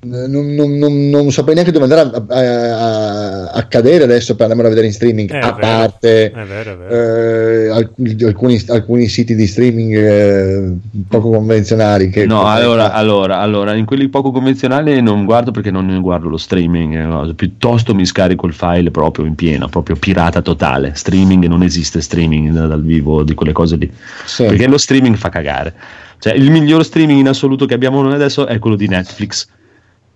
[0.04, 4.42] Non, non- non- non saprei neanche dove andare a, a- a- a cadere adesso per
[4.42, 5.56] andarmelo a vedere in streaming, Eh, è a vero.
[5.58, 6.94] parte È vero, è vero.
[6.94, 10.72] eh, alc- alcuni, alcuni siti di streaming eh,
[11.08, 15.86] poco convenzionali che No, allora, allora, allora, in quelli poco convenzionali non guardo perché non
[15.86, 19.96] ne guardo lo streaming, eh, no, piuttosto mi scarico il file proprio in pieno, proprio
[19.96, 20.92] pirata totale.
[20.94, 23.90] Streaming non esiste streaming da- dal vivo di quelle cose lì,
[24.26, 24.44] sì.
[24.44, 25.72] perché lo streaming fa cagare.
[26.18, 29.46] Cioè, il miglior streaming in assoluto che abbiamo noi adesso è quello di Netflix,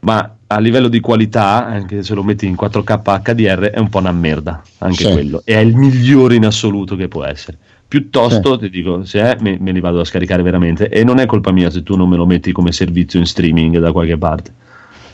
[0.00, 3.98] ma a livello di qualità, anche se lo metti in 4K HDR, è un po'
[3.98, 5.12] una merda, anche Sì.
[5.12, 5.42] quello.
[5.44, 7.58] È il migliore in assoluto che può essere.
[7.88, 10.88] Piuttosto ti dico, se è, me, me li vado a scaricare veramente.
[10.88, 13.78] E non è colpa mia se tu non me lo metti come servizio in streaming
[13.78, 14.52] da qualche parte.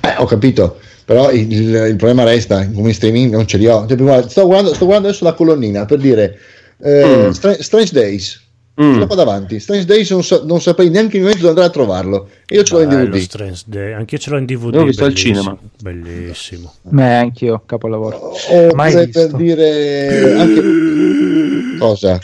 [0.00, 3.86] Eh, ho capito però il, il problema resta come in streaming non ce li ho
[3.86, 6.38] Cioè, guarda, sto, guardando, sto guardando adesso la colonnina per dire
[6.82, 7.30] eh, Mm.
[7.30, 8.42] Stra- Strange Days
[8.80, 8.98] Mm.
[9.00, 11.70] ce qua davanti Strange Days non, sa- non saprei neanche il momento dove andare a
[11.70, 13.92] trovarlo io ce l'ho in DVD Strange Day.
[13.92, 14.74] Anche io ce l'ho in DVD.
[14.74, 15.58] L'ho visto al bellissimo, cinema.
[15.80, 16.72] Bellissimo.
[16.82, 18.16] Beh, anch'io, capolavoro.
[18.50, 19.36] o Mai per visto.
[19.36, 20.62] dire anche
[21.78, 22.18] cosa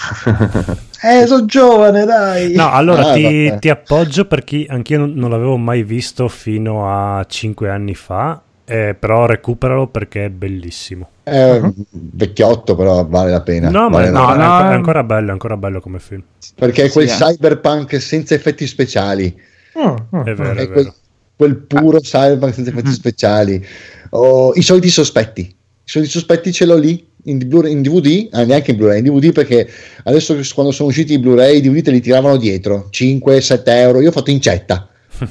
[1.02, 2.52] Eh, sono giovane, dai.
[2.54, 7.24] No, allora Ah, ti, ti appoggio perché anch'io non, non l'avevo mai visto fino a
[7.26, 11.08] 5 anni fa, eh, però recuperalo perché è bellissimo.
[11.22, 13.68] è vecchiotto però vale la pena.
[13.70, 15.98] No, ma Vale è, la no, ancora- no, è ancora bello, è ancora bello come
[15.98, 16.22] film.
[16.54, 17.26] perché è quel Sì, eh.
[17.26, 19.36] cyberpunk senza effetti speciali.
[19.78, 20.94] Mm, mm, È vero, è è quel, vero.
[21.36, 23.64] quel puro cyberpunk senza effetti speciali.
[24.10, 25.42] Oh, i soliti sospetti.
[25.42, 29.04] I soliti sospetti ce l'ho lì in, Blu- in DVD ah, neanche in Blu-ray in
[29.04, 29.68] DVD perché
[30.04, 32.88] adesso quando sono usciti i Blu-ray i DVD te li tiravano dietro.
[32.90, 34.00] 5-7 euro.
[34.00, 34.88] Io ho fatto incetta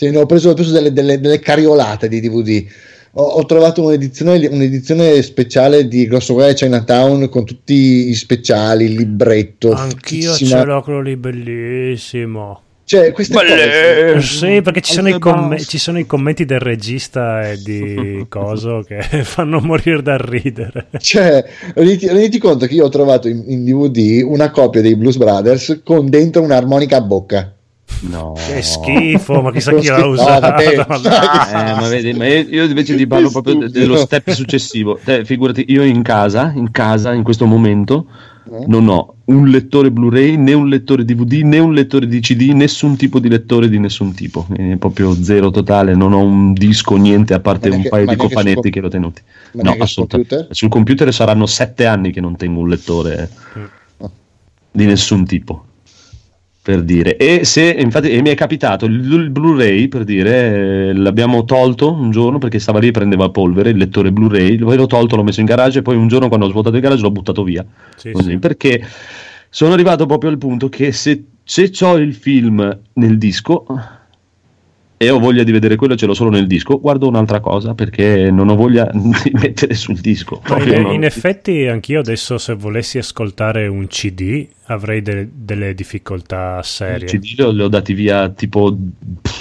[0.00, 2.66] Cioè, ne ho preso, ho preso delle, delle- delle cariolate di DVD
[3.12, 8.92] ho, ho trovato un'edizione, un'edizione speciale di Grosso Guai Chinatown con tutti i speciali, il
[8.94, 9.72] libretto.
[9.72, 12.62] Anch'io ce l'ho quello lì bellissimo.
[12.84, 14.26] Cioè, queste Belle- cose.
[14.26, 15.64] Sì, perché ci sono, i basse.
[15.64, 20.88] ci sono i commenti del regista e di Coso che fanno morire dal ridere.
[20.98, 25.18] Cioè, renditi, renditi conto che io ho trovato in, in DVD una copia dei Blues
[25.18, 27.54] Brothers con dentro un'armonica a bocca.
[28.02, 28.32] No.
[28.34, 30.40] Che schifo, ma chissà chi l'ha usato.
[30.40, 30.74] vabbè.
[31.50, 34.98] Eh, ma vedi, ma io io invece ti parlo proprio de- dello step successivo.
[35.04, 38.06] Te, figurati, io in casa, in casa, in questo momento,
[38.50, 38.64] Eh?
[38.66, 42.96] non ho un lettore Blu-ray, né un lettore DVD, né un lettore di CD, nessun
[42.96, 44.46] tipo di lettore di nessun tipo.
[44.56, 48.60] È proprio zero totale, non ho un disco, niente, a parte un paio di cofanetti
[48.62, 49.20] sul- che l'ho tenuti.
[49.52, 50.34] Ma no, assolutamente.
[50.36, 50.56] computer?
[50.56, 53.28] Sul computer saranno sette anni che non tengo un lettore
[54.72, 55.64] di nessun tipo.
[56.62, 60.92] Per dire, e se infatti e mi è capitato il, il Blu-ray per dire, eh,
[60.92, 64.86] l'abbiamo tolto un giorno perché stava lì e prendeva polvere il lettore Blu-ray, poi l'ho
[64.86, 67.10] tolto, l'ho messo in garage e poi un giorno quando ho svuotato il garage l'ho
[67.10, 67.64] buttato via.
[67.96, 68.38] Sì, Così, sì.
[68.38, 68.86] perché
[69.48, 73.64] sono arrivato proprio al punto che se, se ho il film nel disco
[75.02, 78.30] e ho voglia di vedere quello, ce l'ho solo nel disco, guardo un'altra cosa perché
[78.30, 80.42] non ho voglia di mettere sul disco.
[80.58, 86.58] In, non- in effetti anch'io adesso se volessi ascoltare un CD avrei de- delle difficoltà
[86.58, 87.06] I serie.
[87.06, 88.76] CD li ho, li ho dati via tipo
[89.22, 89.39] pff,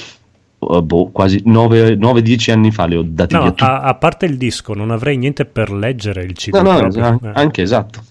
[0.59, 4.73] eh, boh, quasi 9-10 anni fa li ho dati No, a, a parte il disco
[4.73, 6.53] non avrei niente per leggere il CD.
[6.55, 7.31] No, no, esatto, Eh.
[7.33, 8.01] anche esatto.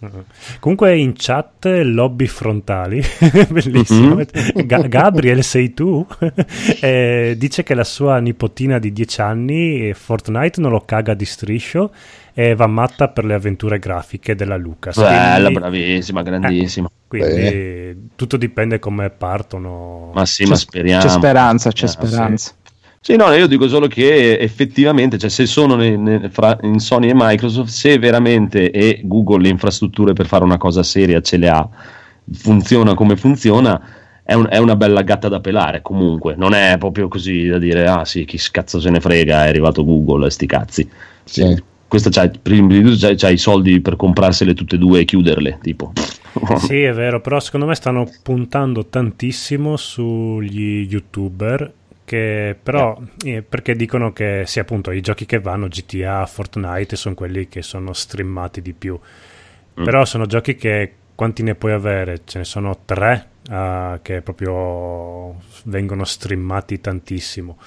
[0.60, 3.02] Comunque in chat lobby frontali,
[3.50, 4.14] bellissimo.
[4.16, 4.66] Mhm.
[4.66, 6.04] Ga- Gabriel, sei tu?
[6.80, 11.24] Eh, dice che la sua nipotina di 10 anni eh, Fortnite non lo caga di
[11.24, 11.90] striscio
[12.38, 14.96] e va matta per le avventure grafiche della Lucas.
[14.96, 16.88] Bella, Quindi- bravissima, grandissima.
[17.08, 20.12] Quindi tutto dipende come partono.
[20.14, 21.02] Ma sì, ma speriamo.
[21.02, 22.52] C'è speranza, c'è Eh, speranza.
[23.00, 27.08] Sì, no, io dico solo che effettivamente, cioè, se sono ne- ne- fra- in Sony
[27.08, 31.48] e Microsoft, se veramente e Google le infrastrutture per fare una cosa seria ce le
[31.48, 31.68] ha,
[32.32, 33.80] funziona come funziona,
[34.22, 35.82] è, un- è una bella gatta da pelare.
[35.82, 39.48] Comunque, non è proprio così da dire, ah sì, chi cazzo se ne frega, è
[39.48, 40.88] arrivato Google, sti cazzi.
[41.24, 41.62] Sì.
[41.88, 45.04] Questa c'ha, prima di tutto c'ha, c'ha i soldi per comprarsele tutte e due e
[45.04, 45.92] chiuderle, tipo.
[46.58, 51.72] Sì, è vero, però secondo me stanno puntando tantissimo sugli youtuber
[52.08, 57.14] che però eh, perché dicono che sì appunto i giochi che vanno GTA, Fortnite sono
[57.14, 58.98] quelli che sono streamati di più.
[59.78, 59.84] Mm.
[59.84, 62.22] Però sono giochi che quanti ne puoi avere?
[62.24, 67.58] Ce ne sono tre ah, che proprio vengono streamati tantissimo.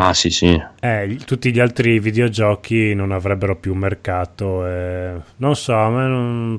[0.00, 0.56] Ah sì, sì.
[0.78, 4.64] Eh, tutti gli altri videogiochi non avrebbero più mercato.
[4.64, 6.56] e non so, a me non,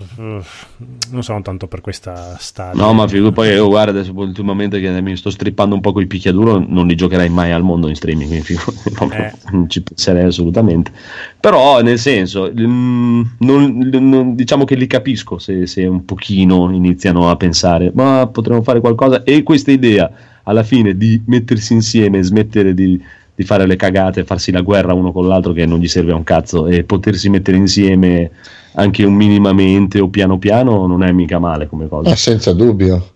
[1.12, 2.84] non sono tanto per questa stadia.
[2.84, 6.06] No, ma figu- poi io guarda adesso ultimamente che mi sto strippando un po' coi
[6.06, 9.34] picchiaduro, non li giocherai mai al mondo in streaming, quindi figu- proprio Eh.
[9.52, 10.92] non ci penserei assolutamente.
[11.40, 17.38] Però nel senso, non- non- diciamo che li capisco se, se un pochino iniziano a
[17.38, 20.12] pensare, ma potremmo fare qualcosa e questa idea
[20.44, 23.02] alla fine di mettersi insieme, smettere di,
[23.40, 26.16] di fare le cagate, farsi la guerra uno con l'altro che non gli serve a
[26.16, 28.32] un cazzo e potersi mettere insieme
[28.74, 32.10] anche un minimamente o piano piano non è mica male come cosa.
[32.10, 33.12] Ma senza dubbio.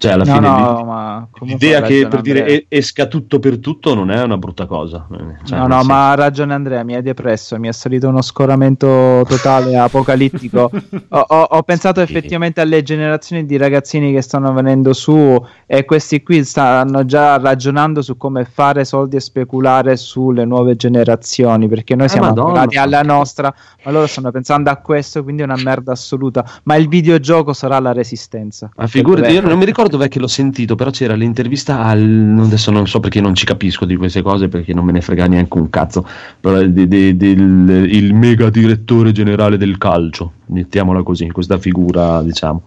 [0.00, 2.56] Cioè, alla No, fine no, ma l'idea che per dire Andrea.
[2.56, 5.06] e- esca tutto per tutto non è una brutta cosa.
[5.12, 8.08] Eh, cioè, no, no, senso- ma ha ragione Andrea, mi hai depresso, mi è salito
[8.08, 10.70] uno scoramento totale apocalittico.
[11.10, 12.10] Ho, ho- ho pensato Sì.
[12.10, 18.00] effettivamente alle generazioni di ragazzini che stanno venendo su e questi qui stanno già ragionando
[18.00, 23.02] su come fare soldi e speculare sulle nuove generazioni, perché noi Eh, siamo ancora alla
[23.02, 26.42] nostra, ma loro stanno pensando a questo, quindi è una merda assoluta.
[26.62, 28.70] Ma il videogioco sarà la resistenza.
[28.76, 32.36] Ma figurati, io non mi ricordo dove è che l'ho sentito, però c'era l'intervista al.
[32.40, 35.26] Adesso non so perché non ci capisco di queste cose, perché non me ne frega
[35.26, 36.06] neanche un cazzo.
[36.40, 42.62] Però di- di- del- il mega direttore generale del calcio, mettiamola così, questa figura, diciamo,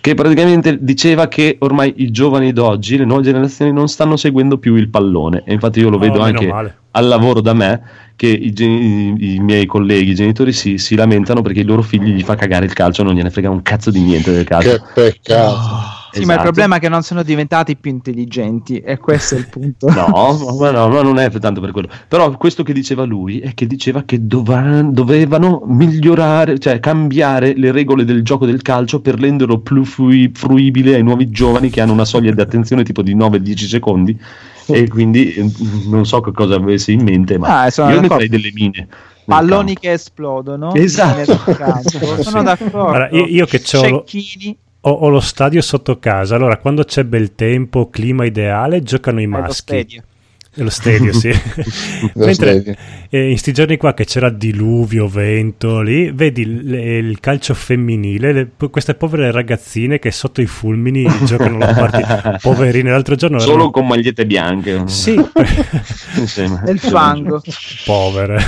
[0.00, 4.76] che praticamente diceva che ormai i giovani d'oggi, le nuove generazioni, non stanno seguendo più
[4.76, 5.42] il pallone.
[5.44, 6.76] E infatti io lo Oh, vedo anche male.
[6.92, 7.82] al lavoro da me
[8.16, 12.12] che i, i- i miei colleghi, i genitori si, si lamentano perché i loro figli
[12.12, 14.70] gli fa cagare il calcio, non gliene frega un cazzo di niente del calcio.
[14.72, 15.79] Che peccato.
[16.12, 16.42] Sì, ma il Esatto.
[16.42, 19.86] problema è che non sono diventati più intelligenti e questo è il punto.
[19.94, 21.88] No, ma no, ma non è tanto per quello.
[22.08, 27.70] Però questo che diceva lui è che diceva che dova- dovevano migliorare, cioè cambiare le
[27.72, 31.92] regole del gioco del calcio per renderlo più frui- fruibile ai nuovi giovani che hanno
[31.92, 34.18] una soglia di attenzione tipo di 9-10 secondi.
[34.66, 35.50] E quindi eh,
[35.88, 38.08] non so che cosa avesse in mente, ma Ah, io ne d'accordo.
[38.08, 38.86] farei delle mine.
[39.24, 39.80] Palloni campo.
[39.80, 40.74] che esplodono.
[40.74, 41.36] Esatto.
[42.22, 42.84] Sono d'accordo.
[42.84, 47.34] Guarda, io- io che Cecchini, Ho, ho lo stadio sotto casa, allora quando c'è bel
[47.34, 50.02] tempo, clima ideale, giocano i maschi.
[50.54, 51.28] Lo stadio, sì.
[52.14, 52.74] Lo Mentre stadio.
[53.08, 58.32] eh, in sti giorni qua che c'era diluvio, vento, lì vedi il, il calcio femminile,
[58.32, 62.38] le- queste povere ragazzine che sotto i fulmini giocano la partita.
[62.42, 63.70] Poverine, l'altro giorno Solo erano...
[63.70, 64.82] con magliette bianche.
[64.88, 65.14] Sì.
[66.64, 67.40] Nel fango.
[67.84, 68.42] povere.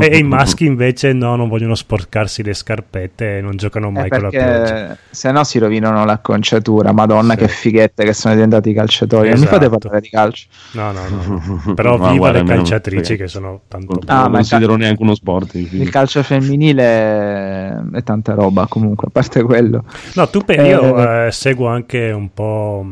[0.00, 3.92] e, e i maschi invece no, non vogliono sporcarsi le scarpette e non giocano Eh,
[3.92, 4.46] mai con la pioggia.
[4.62, 6.92] perché se no si rovinano l'acconciatura.
[6.92, 9.28] Madonna, che fighette che sono diventati i calciatori.
[9.30, 9.58] Non mi Esatto.
[9.64, 10.46] fate parlare di calcio.
[10.72, 11.72] No, no, no.
[11.74, 14.72] Però Ma viva guarda, le non calciatrici che sono tanto Non Ah, lo ma considero
[14.72, 15.54] ca- neanche uno sport.
[15.54, 19.84] Il calcio femminile è tanta roba comunque, a parte quello.
[20.14, 22.84] No, tu pe- Eh, io eh, seguo anche un po'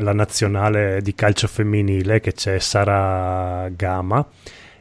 [0.00, 4.24] la nazionale di calcio femminile che c'è Sara Gama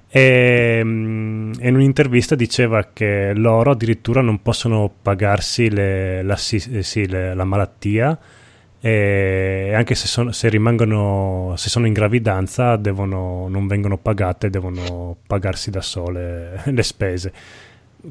[0.08, 7.34] e in un'intervista diceva che loro addirittura non possono pagarsi le- la, eh, sì, le-
[7.34, 8.18] la malattia
[8.88, 15.16] e anche se, sono, se rimangono se sono in gravidanza devono, non vengono pagate devono
[15.26, 17.34] pagarsi da sole le spese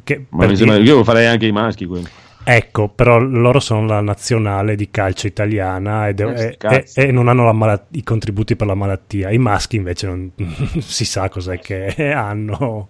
[0.03, 2.09] che Ma per sembra- dire- io farei anche i maschi quello.
[2.47, 7.29] Ecco, però loro sono la nazionale di calcio italiana ed- Eh, e, e- e non
[7.29, 9.31] hanno la mala- i contributi per la malattia.
[9.31, 10.31] I maschi invece non
[10.81, 12.89] si sa cos'è che hanno.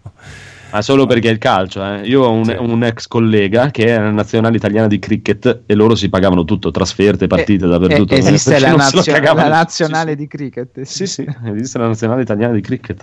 [0.74, 1.84] Ma solo perché è il calcio.
[1.84, 2.00] eh.
[2.08, 2.56] Io ho un, Sì.
[2.58, 7.28] un ex collega che era nazionale italiana di cricket e loro si pagavano tutto, trasferte,
[7.28, 8.12] partite Eh, dappertutto.
[8.12, 10.80] eh, esiste Perché la, nazio- la nazionale Sì, di cricket.
[10.80, 13.02] Sì, sì, esiste la nazionale italiana di cricket.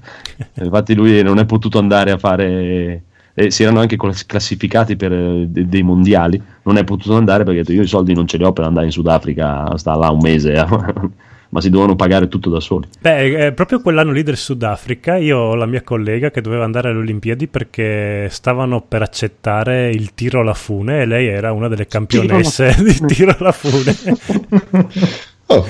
[0.56, 3.04] Eh, Infatti lui non è potuto andare a fare...
[3.36, 7.46] eh, si erano anche class- classificati per eh, de- dei mondiali, non è potuto andare
[7.46, 10.20] perché io i soldi non ce li ho per andare in Sudafrica, sta là un
[10.22, 10.66] mese, eh.
[11.52, 12.88] ma si dovevano pagare tutto da soli.
[13.00, 16.90] Beh, eh, proprio quell'anno lì del Sudafrica, io ho la mia collega che doveva andare
[16.90, 21.88] alle Olimpiadi perché stavano per accettare il tiro alla fune e lei era una delle
[21.88, 23.96] campionesse di tiro alla fune.
[25.54, 25.66] Oh.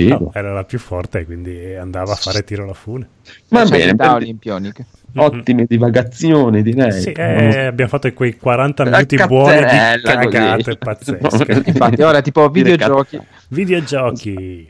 [0.00, 3.08] No, era la più forte, quindi andava a fare tiro alla fune.
[3.48, 4.84] Va bene, per- olimpioniche.
[5.16, 6.92] ottime divagazioni direi.
[6.92, 10.76] Sì, eh, abbiamo fatto quei 40 La minuti buoni di cagate così.
[10.76, 11.62] pazzesche.
[11.64, 13.18] Infatti, ora tipo videogiochi.
[13.48, 14.68] Videogiochi.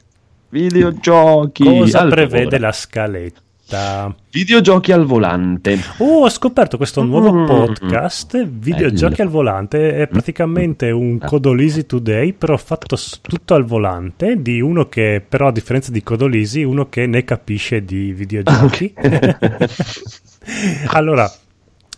[0.50, 1.64] Videogiochi.
[1.64, 4.14] Cosa prevede la scaletta?
[4.30, 5.78] Videogiochi al volante.
[5.98, 7.44] Oh, ho scoperto questo nuovo Mm.
[7.46, 9.28] podcast, Videogiochi Bello.
[9.28, 15.22] al volante, è praticamente un Codolisi Today, però fatto tutto al volante, di uno che,
[15.26, 18.94] però a differenza di Codolisi, uno che ne capisce di videogiochi.
[20.92, 21.30] allora,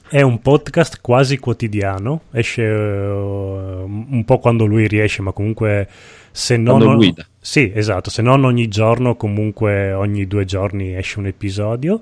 [0.09, 5.89] è un podcast quasi quotidiano, esce eh, un po' quando lui riesce, ma comunque
[6.31, 6.79] se non...
[6.79, 7.27] Quando guida.
[7.39, 12.01] Sì, esatto, se non ogni giorno, comunque ogni due giorni esce un episodio.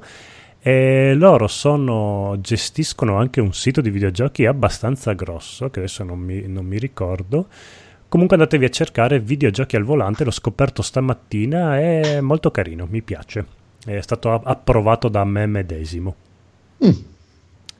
[0.61, 6.47] E loro sono, gestiscono anche un sito di videogiochi abbastanza grosso, che adesso non mi,
[6.49, 7.47] non mi ricordo.
[8.09, 13.45] Comunque andatevi a cercare videogiochi al volante, l'ho scoperto stamattina, è molto carino, mi piace.
[13.85, 16.14] È stato approvato da me medesimo.
[16.85, 16.91] Mm.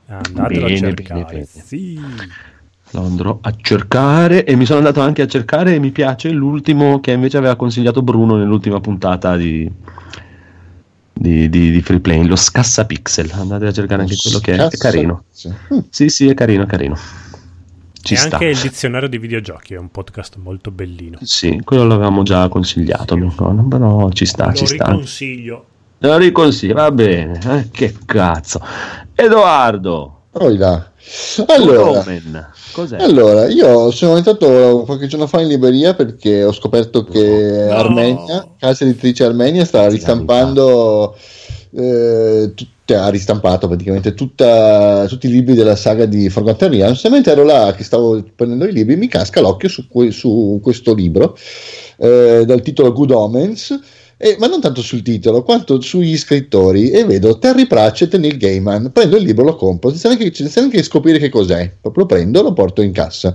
[0.07, 1.21] Andatelo Bene, a cercare.
[1.21, 1.45] bene, bene.
[1.45, 1.99] Sì.
[2.91, 6.99] Lo andrò a cercare e mi sono andato anche a cercare e mi piace l'ultimo
[6.99, 9.69] che invece aveva consigliato Bruno nell'ultima puntata di,
[11.13, 13.29] di, di, di Free Play, lo Scassapixel.
[13.33, 15.25] Andate a cercare anche quello che è, è carino.
[15.89, 16.97] Sì, sì, è carino, è carino.
[18.01, 18.37] Ci e sta.
[18.37, 21.19] anche il dizionario di videogiochi è un podcast molto bellino.
[21.21, 24.85] Sì, quello l'avevamo già consigliato, mi ricordo, però ci sta, Lo ci sta.
[24.85, 25.65] riconsiglio.
[25.99, 27.39] Lo riconsiglio, va bene.
[27.43, 28.61] Eh, che cazzo.
[29.13, 30.21] Edoardo.
[30.31, 30.88] Poi là.
[31.47, 32.03] Allora,
[32.97, 37.73] allora, io sono entrato qualche giorno fa in libreria perché ho scoperto che No.
[37.75, 41.15] Armenia, casa editrice Armenia, sta ristampando,
[41.75, 47.03] eh, tutte- ha ristampato praticamente tutta- tutti i libri della saga di Forgotten Realms.
[47.05, 50.59] E mentre ero là che stavo prendendo i libri, mi casca l'occhio su, que- su
[50.61, 51.37] questo libro
[51.97, 53.79] eh, dal titolo Good Omens.
[54.21, 56.91] E- ma non tanto sul titolo quanto sugli scrittori.
[56.91, 58.91] E vedo Terry Pratchett e Neil Gaiman.
[58.91, 59.89] Prendo il libro lo compro.
[59.91, 63.33] Senza neanche, senza neanche scoprire che cos'è proprio lo prendo lo porto in cassa.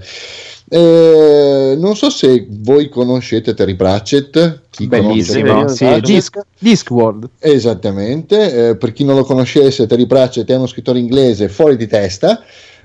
[0.68, 4.60] Eh, non so se voi conoscete Terry Pratchett.
[4.68, 5.68] Chi Bellissimo.
[5.68, 6.00] Sì?
[6.00, 7.30] Disc, Discworld.
[7.38, 11.86] Esattamente, eh, per chi non lo conoscesse, Terry Pratchett è uno scrittore inglese fuori di
[11.86, 12.42] testa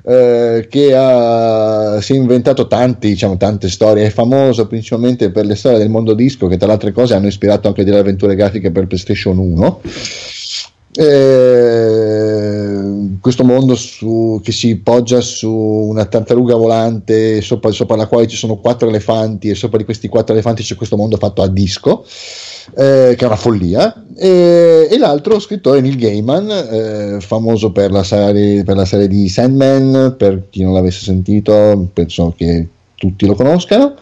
[0.09, 5.53] eh, che ha, si è inventato tanti, diciamo, tante storie, è famoso principalmente per le
[5.53, 8.71] storie del mondo disco che tra le altre cose hanno ispirato anche delle avventure grafiche
[8.71, 9.81] per PlayStation 1.
[11.01, 12.81] Eh,
[13.21, 18.35] questo mondo su- che si poggia su una tartaruga volante sopra, sopra la quale ci
[18.35, 22.03] sono quattro elefanti e sopra di questi quattro elefanti c'è questo mondo fatto a disco
[22.75, 28.03] eh, che è una follia e, e l'altro scrittore Neil Gaiman eh, famoso per la,
[28.03, 33.33] serie, per la serie di Sandman per chi non l'avesse sentito penso che tutti lo
[33.33, 33.95] conoscano.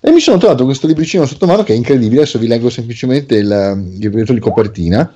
[0.00, 2.22] E mi sono trovato questo libricino sotto mano che è incredibile.
[2.22, 5.14] Adesso vi leggo semplicemente il, il di copertina.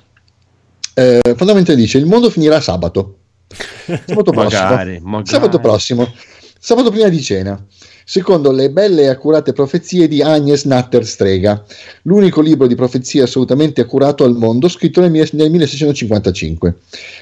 [0.97, 3.17] Eh, fondamentalmente dice: Il mondo finirà sabato.
[3.85, 4.61] Sabato prossimo.
[4.61, 5.29] Magari, magari.
[5.29, 6.11] Sabato prossimo.
[6.57, 7.63] Sabato prima di cena.
[8.07, 11.65] Secondo le belle e accurate profezie di Agnes Natter Strega,
[12.03, 16.75] l'unico libro di profezie assolutamente accurato al mondo, scritto nel, mille- nel 1655.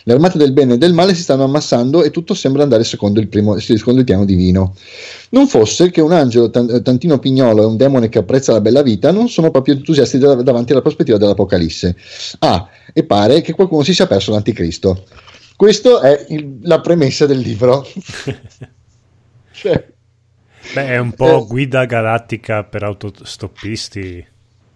[0.03, 3.21] Le armate del bene e del male si stanno ammassando e tutto sembra andare secondo
[3.21, 4.75] il, primo, secondo il piano divino.
[5.29, 8.81] Non fosse che un angelo tan- tantino pignolo e un demone che apprezza la bella
[8.81, 11.95] vita non sono proprio entusiasti da- davanti alla prospettiva dell'Apocalisse.
[12.39, 15.05] Ah, e pare che qualcuno si sia perso l'anticristo.
[15.55, 17.87] Questa è il- la premessa del libro.
[19.53, 19.91] cioè,
[20.73, 21.45] Beh, è un po' Eh.
[21.47, 24.25] guida galattica per autostoppisti,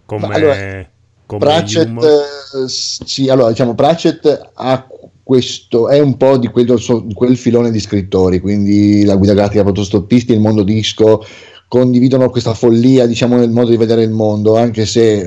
[0.04, 0.86] come, allora,
[1.26, 4.86] come Pratchett, eh, sì, allora diciamo Pratchett ha
[5.22, 9.34] questo, è un po' di, quello, so- di quel filone di scrittori, quindi la guida
[9.34, 11.24] galattica per autostoppisti, il mondo disco
[11.68, 15.18] condividono questa follia diciamo nel modo di vedere il mondo anche se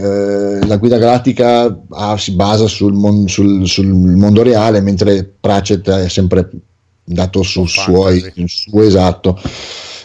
[0.56, 5.88] eh, la guida galattica ah, si basa sul, mon- sul- sul mondo reale mentre Pratchett
[5.88, 6.50] è sempre
[7.04, 8.08] dato sul suo
[8.82, 9.40] esatto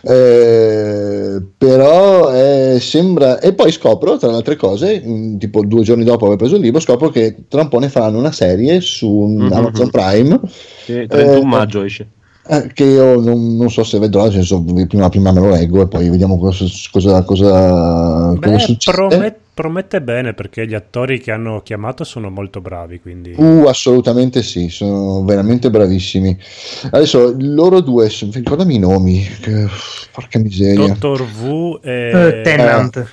[0.09, 6.05] eh, però eh, sembra e poi scopro tra le altre cose mh, tipo due giorni
[6.05, 9.11] dopo aver preso il libro scopro che tra un po' ne faranno una serie su
[9.27, 9.53] Mhm.
[9.53, 10.41] Amazon Prime
[10.85, 12.07] Sì, 31 Eh, maggio esce.
[12.49, 15.83] Eh, che io non, non so se vedrò nel senso prima, prima me lo leggo
[15.83, 21.19] e poi vediamo cosa, cosa, cosa, Beh, cosa succede promet- promette bene perché gli attori
[21.19, 23.35] che hanno chiamato sono molto bravi, quindi...
[23.37, 26.39] Uh, assolutamente sì, sono veramente bravissimi.
[26.91, 29.67] Adesso loro due, ricordami i nomi, che,
[30.13, 30.87] porca miseria.
[30.89, 32.11] Dottor Wu e...
[32.13, 33.13] Eh, Tennant.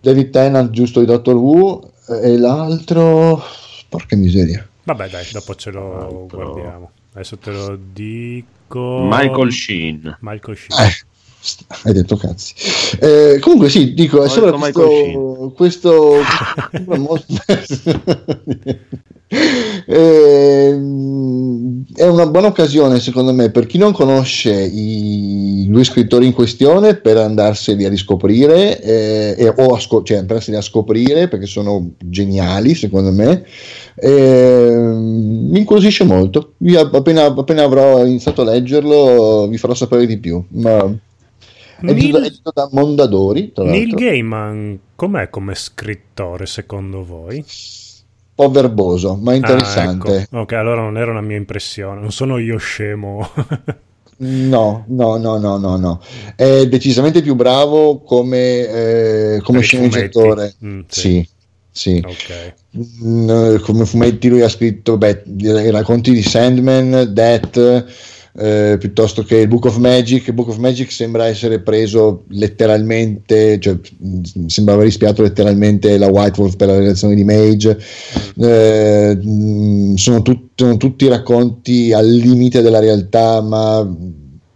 [0.00, 3.42] David Tennant, giusto di Dottor Who, eh, e l'altro,
[3.88, 4.66] porca miseria.
[4.82, 6.26] Vabbè dai, dopo ce lo Altro.
[6.26, 6.90] guardiamo.
[7.14, 9.08] Adesso te lo dico...
[9.08, 10.16] Michael Sheen.
[10.20, 10.88] Michael Sheen.
[10.88, 10.92] Eh,
[11.84, 12.54] hai detto cazzi.
[13.00, 16.16] Eh, comunque sì, dico, è solo questo, questo,
[19.86, 26.32] Ehm, è una buona occasione secondo me per chi non conosce i due scrittori in
[26.32, 31.46] questione per andarseli a riscoprire eh, e- o a, sco- cioè, andarseli a scoprire perché
[31.46, 33.44] sono geniali secondo me.
[33.96, 36.54] Ehm, mi incuriosisce molto.
[36.58, 40.92] Io appena, appena avrò iniziato a leggerlo vi farò sapere di più ma
[41.80, 44.06] è Neil, edito da Mondadori tra Neil l'altro.
[44.06, 47.36] Gaiman com'è come scrittore secondo voi?
[47.36, 50.38] un po' verboso ma interessante Ah, ecco.
[50.40, 53.28] Ok, allora non era una mia impressione, non sono io scemo.
[54.16, 56.00] No, no, no, no, no, no.
[56.36, 60.54] È decisamente più bravo come, eh, come sceneggiatore.
[60.64, 61.28] Mm, sì.
[61.70, 62.04] sì, sì.
[62.06, 62.54] ok.
[63.04, 67.84] Mm, come fumetti lui ha scritto beh, i racconti di Sandman, Death,
[68.36, 70.30] eh, piuttosto che il Book of Magic.
[70.32, 76.40] Book of Magic sembra essere preso letteralmente, cioè mh, sembra aver rispiato letteralmente la White
[76.40, 77.78] Wolf per la relazione di Mage.
[78.36, 83.88] Eh, mh, sono, tut- sono tutti racconti al limite della realtà, ma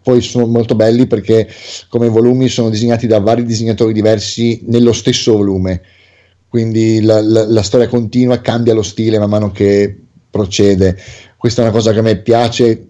[0.02, 1.48] poi sono molto belli perché
[1.88, 5.82] come volumi sono disegnati da vari disegnatori diversi nello stesso volume
[6.48, 9.94] quindi la, la- la storia continua, cambia lo stile man mano che
[10.30, 10.96] procede.
[11.36, 12.87] Questa è una cosa che a me piace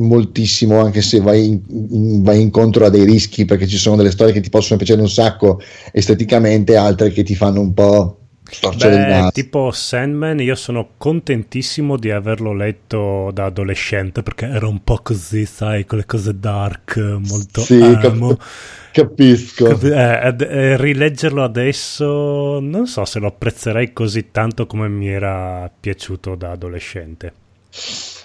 [0.00, 4.10] moltissimo, anche se vai, in- in- vai incontro a dei rischi, perché ci sono delle
[4.10, 5.60] storie che ti possono piacere un sacco
[5.92, 8.18] esteticamente, altre che ti fanno un po'
[8.50, 9.30] storcere il Beh, naso.
[9.32, 15.44] tipo Sandman, io sono contentissimo di averlo letto da adolescente perché era un po' così,
[15.46, 18.36] sai, quelle cose dark, molto Sì, cap-
[18.92, 19.66] capisco.
[19.66, 25.70] Capi- eh, eh, rileggerlo adesso non so se lo apprezzerei così tanto come mi era
[25.80, 27.32] piaciuto da adolescente.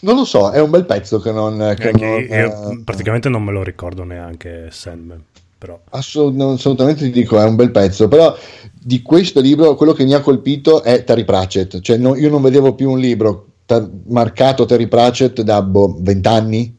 [0.02, 1.76] Non lo so, è un bel pezzo che non...
[1.78, 5.24] Che non, io eh, praticamente non me lo ricordo neanche Sandman,
[5.58, 8.36] però assolutamente ti dico, è un bel pezzo, però
[8.72, 12.42] di questo libro quello che mi ha colpito è Terry Pratchett, cioè no- io non
[12.42, 16.76] vedevo più un libro ta- marcato Terry Pratchett da boh, 20 anni,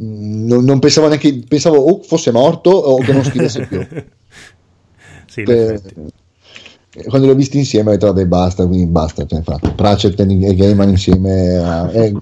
[0.00, 3.86] Mm, non, non pensavo neanche, pensavo o fosse morto o che non scrivesse più.
[5.26, 5.94] sì, effetti.
[7.08, 10.54] Quando li ho visti insieme ho detto vabbè basta, quindi basta, cioè, infatti, Pratchett e
[10.54, 12.12] Gaiman insieme eh, è,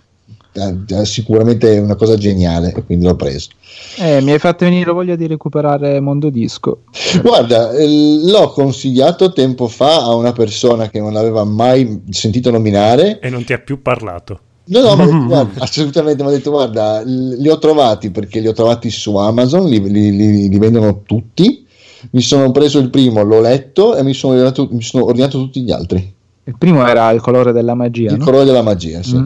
[0.52, 3.48] è- è sicuramente una cosa geniale e quindi l'ho preso.
[3.98, 6.82] Eh, mi hai fatto venire voglia di recuperare Mondo Disco.
[7.22, 7.86] Guarda, eh,
[8.24, 13.18] l'ho consigliato tempo fa a una persona che non l'aveva mai sentito nominare.
[13.18, 14.38] E non ti ha più parlato.
[14.66, 18.52] No, no, ma guarda, assolutamente mi ha detto: Guarda, li ho trovati perché li ho
[18.52, 21.63] trovati su Amazon, li, li- li- li vendono tutti.
[22.10, 25.62] Mi sono preso il primo, l'ho letto e mi sono ordinato, mi sono ordinato tutti
[25.62, 26.12] gli altri.
[26.44, 28.24] Il primo era il colore della magia, Il no?
[28.24, 29.16] colore della magia, sì.
[29.16, 29.24] Mm.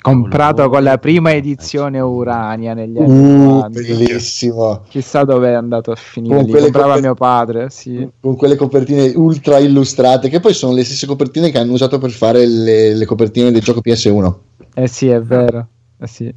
[0.00, 3.80] Comprato con la prima edizione Urania negli anni Uh, 90.
[3.80, 4.82] bellissimo.
[4.88, 6.36] Chissà dove è andato a finire.
[6.36, 8.08] Con comprava coper- mio padre, sì.
[8.20, 12.10] Con quelle copertine ultra illustrate, che poi sono le stesse copertine che hanno usato per
[12.10, 14.34] fare le, le copertine del gioco PS1.
[14.74, 15.66] Eh sì, è vero.
[15.98, 16.32] Eh sì.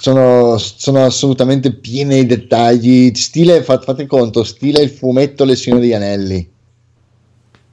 [0.00, 3.12] Sono, sono assolutamente piene di dettagli.
[3.14, 6.48] Stile, fa- fate conto, stile il fumetto Le Signore degli Anelli.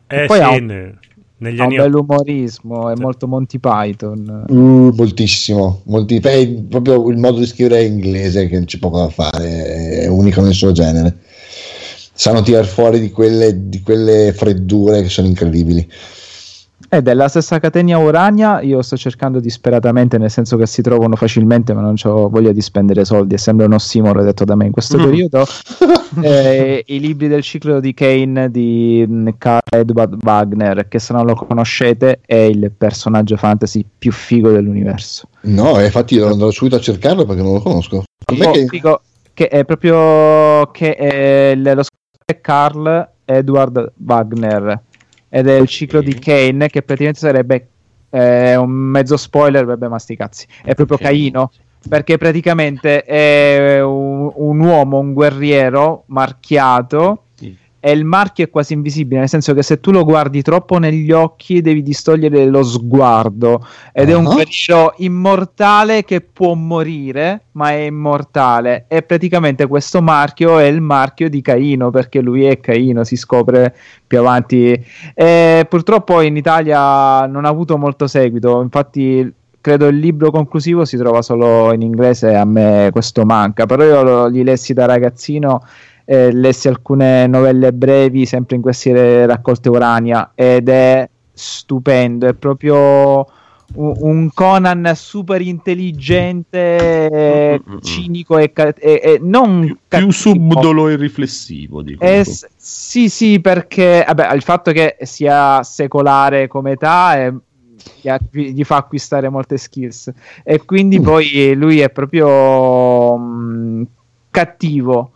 [0.08, 1.00] Eh poi sì, ha un- ne-
[1.38, 3.02] negli Ha un anni bell'umorismo, è Sì.
[3.02, 4.46] molto Monty Python.
[4.50, 8.98] Uh, moltissimo, molti, beh, proprio il modo di scrivere è inglese che non c'è poco
[9.00, 11.20] da fare, è unico nel suo genere.
[12.12, 15.88] Sanno tirar fuori di quelle, di quelle freddure che sono incredibili.
[16.90, 21.18] Ed è la stessa catena Urania, io sto cercando disperatamente, nel senso che si trovano
[21.18, 24.68] facilmente, ma non ho voglia di spendere soldi, e sembra un ossimoro detto da me
[24.68, 25.04] in questo Mm.
[25.04, 25.46] periodo.
[26.22, 31.26] Eh, I libri del ciclo di Kane di mm, Karl Edward Wagner, che se non
[31.26, 35.28] lo conoscete è il personaggio fantasy più figo dell'universo.
[35.42, 38.04] No, infatti io andrò subito a cercarlo perché non lo conosco.
[38.26, 39.02] A me Oh, che- figo,
[39.34, 44.82] che è proprio che è lo scrittore è Karl Edward Wagner
[45.30, 47.68] ed è il ciclo di Kane che praticamente sarebbe
[48.10, 51.04] eh, un mezzo spoiler, vabbè ma sti cazzi, è proprio Ok.
[51.04, 51.52] Caino
[51.88, 57.24] perché praticamente è un, un uomo, un guerriero marchiato.
[57.88, 61.10] E il marchio è quasi invisibile, nel senso che se tu lo guardi troppo negli
[61.14, 64.34] occhi devi distogliere lo sguardo ed è un Ah.
[64.34, 68.88] guerriero immortale che può morire, ma è immortale.
[68.90, 73.74] E praticamente questo marchio è il marchio di Caino, perché lui è Caino, si scopre
[74.06, 74.86] più avanti.
[75.14, 80.98] E purtroppo in Italia non ha avuto molto seguito, infatti credo il libro conclusivo si
[80.98, 85.62] trova solo in inglese a me questo manca, però io lo, li lessi da ragazzino
[86.10, 93.28] eh, lessi alcune novelle brevi sempre in queste raccolte Urania ed è stupendo, è proprio
[93.74, 100.88] un, un Conan super intelligente, eh, cinico e, ca- e- e non più, più subdolo
[100.88, 101.82] e riflessivo.
[101.82, 102.02] Dico.
[102.02, 107.34] Eh, s- sì, sì, perché vabbè, il fatto che sia secolare come età è-
[108.02, 110.12] gli, acqui- gli fa acquistare molte skills
[110.44, 111.04] e quindi Mm.
[111.04, 113.84] poi lui è proprio mm,
[114.32, 115.12] cattivo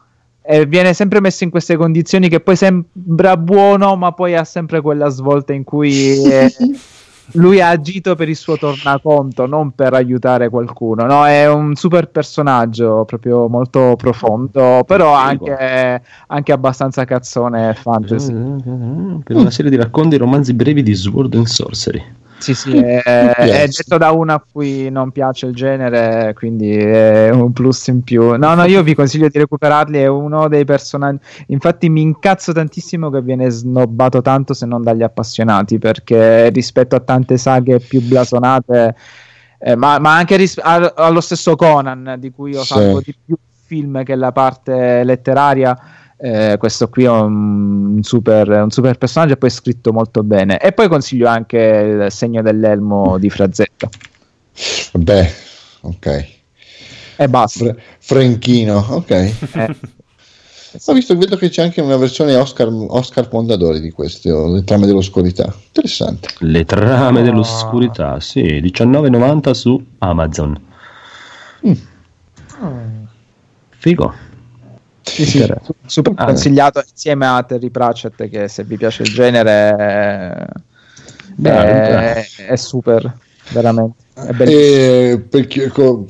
[0.51, 4.81] e viene sempre messo in queste condizioni che poi sembra buono ma poi ha sempre
[4.81, 6.53] quella svolta in cui eh,
[7.35, 11.25] lui ha agito per il suo tornaconto non per aiutare qualcuno no?
[11.25, 18.33] è un super personaggio proprio molto profondo però anche, anche abbastanza cazzone fantasy
[19.23, 22.19] per una serie di racconti e romanzi brevi di Sword and Sorcery.
[22.41, 27.29] Sì, sì, è, è detto da una a cui non piace il genere, quindi è
[27.29, 28.35] un plus in più.
[28.35, 31.19] No, no, io vi consiglio di recuperarli, è uno dei personaggi.
[31.47, 36.99] Infatti mi incazzo tantissimo che viene snobbato tanto se non dagli appassionati, perché rispetto a
[36.99, 38.95] tante saghe più blasonate,
[39.59, 42.73] eh, ma, ma anche ris- allo stesso Conan, di cui io Sì.
[42.73, 45.77] salvo di più il film che la parte letteraria.
[46.22, 50.59] Eh, questo qui è un super, un super personaggio e poi è scritto molto bene.
[50.59, 53.89] E poi consiglio anche il segno dell'elmo di Frazzetta.
[54.93, 55.34] Vabbè,
[55.82, 56.28] ok.
[57.17, 57.65] E basta.
[57.65, 59.09] Fra- Franchino, ok.
[59.11, 59.76] Eh,
[60.86, 64.86] Ho visto, vedo che c'è anche una versione Oscar, Oscar Mondadori di questo, Le trame
[64.86, 65.53] dell'oscurità.
[65.67, 66.30] Interessante.
[66.39, 67.24] Le trame Oh.
[67.24, 70.57] dell'oscurità, sì, 19,90 su Amazon.
[71.67, 71.74] Mm.
[73.69, 74.13] Figo.
[75.12, 79.14] Sì, sì, su- super Ah, consigliato insieme a Terry Pratchett che se vi piace il
[79.14, 80.45] genere è,
[81.36, 83.18] Bravo, è- è super,
[83.49, 83.99] veramente.
[84.45, 86.05] E per chi- co-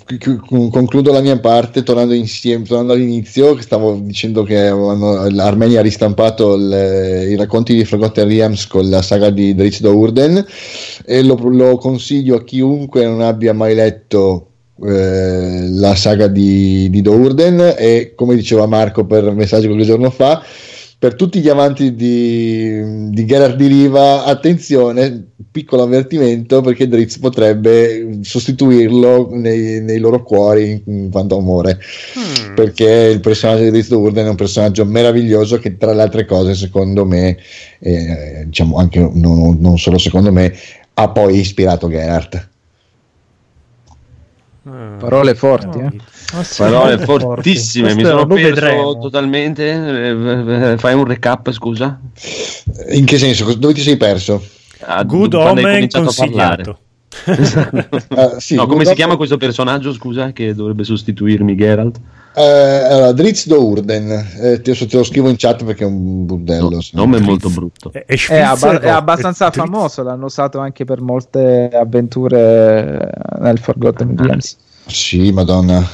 [0.70, 5.84] concludo la mia parte tornando insieme, tornando all'inizio, che stavo dicendo che hanno- l'Armenia ha
[5.84, 10.46] ristampato il- i racconti di Forgotten Realms con la saga di Drizzt Do'Urden
[11.06, 14.48] e lo, lo consiglio a chiunque non abbia mai letto
[14.84, 20.44] eh, la saga di, di Do'Urden e come diceva Marco per messaggio qualche giorno fa
[21.02, 28.20] per tutti gli amanti di, di Geralt di Riva, attenzione, piccolo avvertimento perché Drizzt potrebbe
[28.22, 31.80] sostituirlo nei, nei loro cuori in, quanto amore.
[32.20, 32.54] Mm.
[32.54, 36.54] Perché il personaggio di Drizzt Do'Urden è un personaggio meraviglioso che tra le altre cose,
[36.54, 37.36] secondo me,
[37.80, 40.54] eh, diciamo anche non, non solo secondo me,
[40.94, 42.50] ha poi ispirato Geralt.
[45.00, 45.92] Parole forti, eh.
[46.34, 47.24] Ah, sì, Parole molto forti.
[47.26, 48.98] fortissime, mi sono perso vedremo.
[49.00, 50.70] totalmente.
[50.74, 52.00] Eh, Fai un recap, scusa.
[52.92, 53.54] In che senso?
[53.56, 54.42] Dove ti sei perso?
[54.82, 56.64] Ah, Good quando hai Omen cominciato a parlare.
[56.64, 56.80] consigliato.
[58.12, 62.00] Uh, sì, no, come si chiama questo personaggio, scusa, che dovrebbe sostituirmi Geralt?
[62.34, 64.10] Uh, allora, Dritz do Urden,
[64.40, 66.70] eh, te, te, lo scrivo in chat perché è un burdello.
[66.70, 67.92] No, nome molto brutto.
[67.92, 73.60] È, è, è, abba- è abbastanza è famoso, l'hanno usato anche per molte avventure nel
[73.60, 74.58] Forgotten Games.
[74.86, 75.86] Sì, madonna.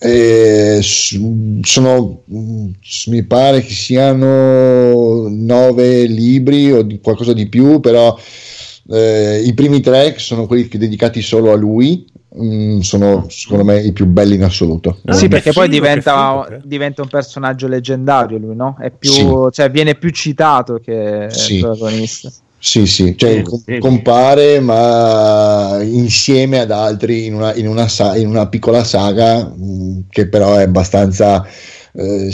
[0.00, 8.16] Eh, sono mi pare che siano nove libri o di qualcosa di più però
[8.90, 12.06] eh, i primi tre sono quelli dedicati solo a lui
[12.40, 16.60] mm, sono secondo me i più belli in assoluto ah, sì perché poi diventa, figo,
[16.64, 18.76] diventa, un personaggio leggendario lui no?
[18.80, 19.26] È più, sì.
[19.50, 21.54] cioè, viene più citato che sì.
[21.56, 22.30] il protagonista
[22.60, 28.26] sì, sì, cioè com- compare ma insieme ad altri in una, in una, sa- in
[28.26, 31.46] una piccola saga mh, mm, che però è abbastanza
[31.98, 32.32] eh,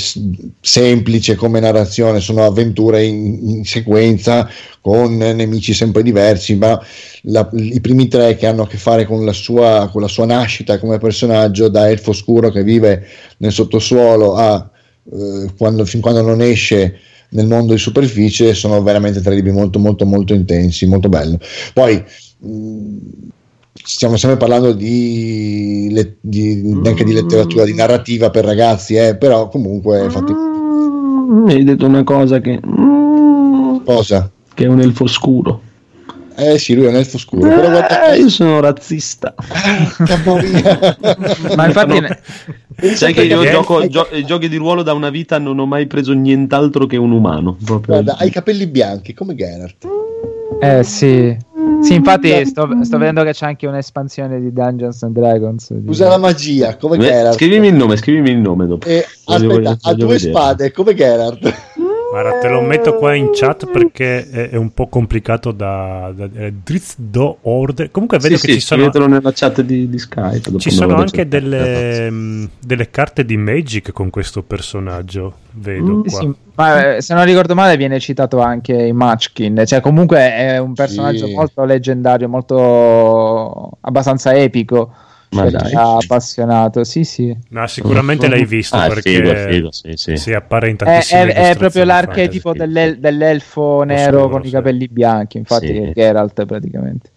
[0.61, 4.47] semplice come narrazione, sono avventure in, in, sequenza
[4.83, 6.79] con nemici sempre diversi, ma
[7.23, 10.27] la, i primi tre che hanno a che fare con la, sua, con la sua
[10.27, 13.07] nascita come personaggio da elfo scuro che vive
[13.39, 14.71] nel sottosuolo a
[15.11, 16.99] eh, quando, fin quando non esce
[17.31, 21.39] nel mondo di superficie sono veramente tre libri molto molto molto intensi, molto bello.
[21.73, 22.05] Poi
[22.39, 22.97] mh,
[23.85, 29.49] stiamo sempre parlando di, le, di, anche di letteratura, di narrativa per ragazzi, eh, però
[29.49, 30.33] comunque fatti...
[30.33, 32.59] Mm, hai detto una cosa che...
[33.85, 34.31] Cosa?
[34.55, 35.61] Che è un elfo scuro.
[36.37, 37.47] Eh sì, lui è un elfo scuro.
[37.47, 38.15] Eh, però guarda...
[38.15, 39.35] Io sono razzista.
[41.55, 42.01] Ma infatti...
[42.01, 42.09] No.
[42.95, 46.13] Sai che io gioco gio- giochi di ruolo da una vita non ho mai preso
[46.13, 47.57] nient'altro che un umano.
[47.61, 49.87] Guarda, hai i capelli bianchi come Geralt.
[50.61, 51.37] Eh sì.
[51.85, 55.75] Sì, infatti sto, sto, vedendo che c'è anche un'espansione di Dungeons and Dragons.
[55.85, 57.35] Usa la magia come Geralt.
[57.35, 58.87] Scrivimi il nome, scrivimi il nome dopo.
[58.87, 60.31] E, aspetta, ha due vedere.
[60.31, 61.55] spade come Geralt.
[62.15, 66.29] Guarda, te lo metto qua in chat perché è, è un po' complicato da, da,
[66.29, 67.91] da Drizzt do Orde.
[67.91, 70.57] Comunque vedo sì, che sì, ci sono nella chat di, di Skype.
[70.59, 75.39] Ci sono anche delle, mh, delle, carte di Magic con questo personaggio.
[75.55, 76.21] Vedo mm, qua.
[76.21, 80.59] Sì, ma eh, se non ricordo male viene citato anche in Matchkin, cioè comunque è
[80.59, 81.35] un personaggio sì.
[81.35, 84.93] molto leggendario, molto abbastanza epico
[85.35, 85.73] ma dai.
[85.75, 87.37] appassionato, sì, sì.
[87.51, 90.17] No, sicuramente l'hai visto ah, perché figo, figo, sì, sì.
[90.17, 94.89] si appare in È, tantissime è, è proprio l'archetipo dell'el- dell'elfo nero con i capelli
[94.89, 95.77] bianchi, infatti Sì.
[95.77, 97.11] è Geralt praticamente.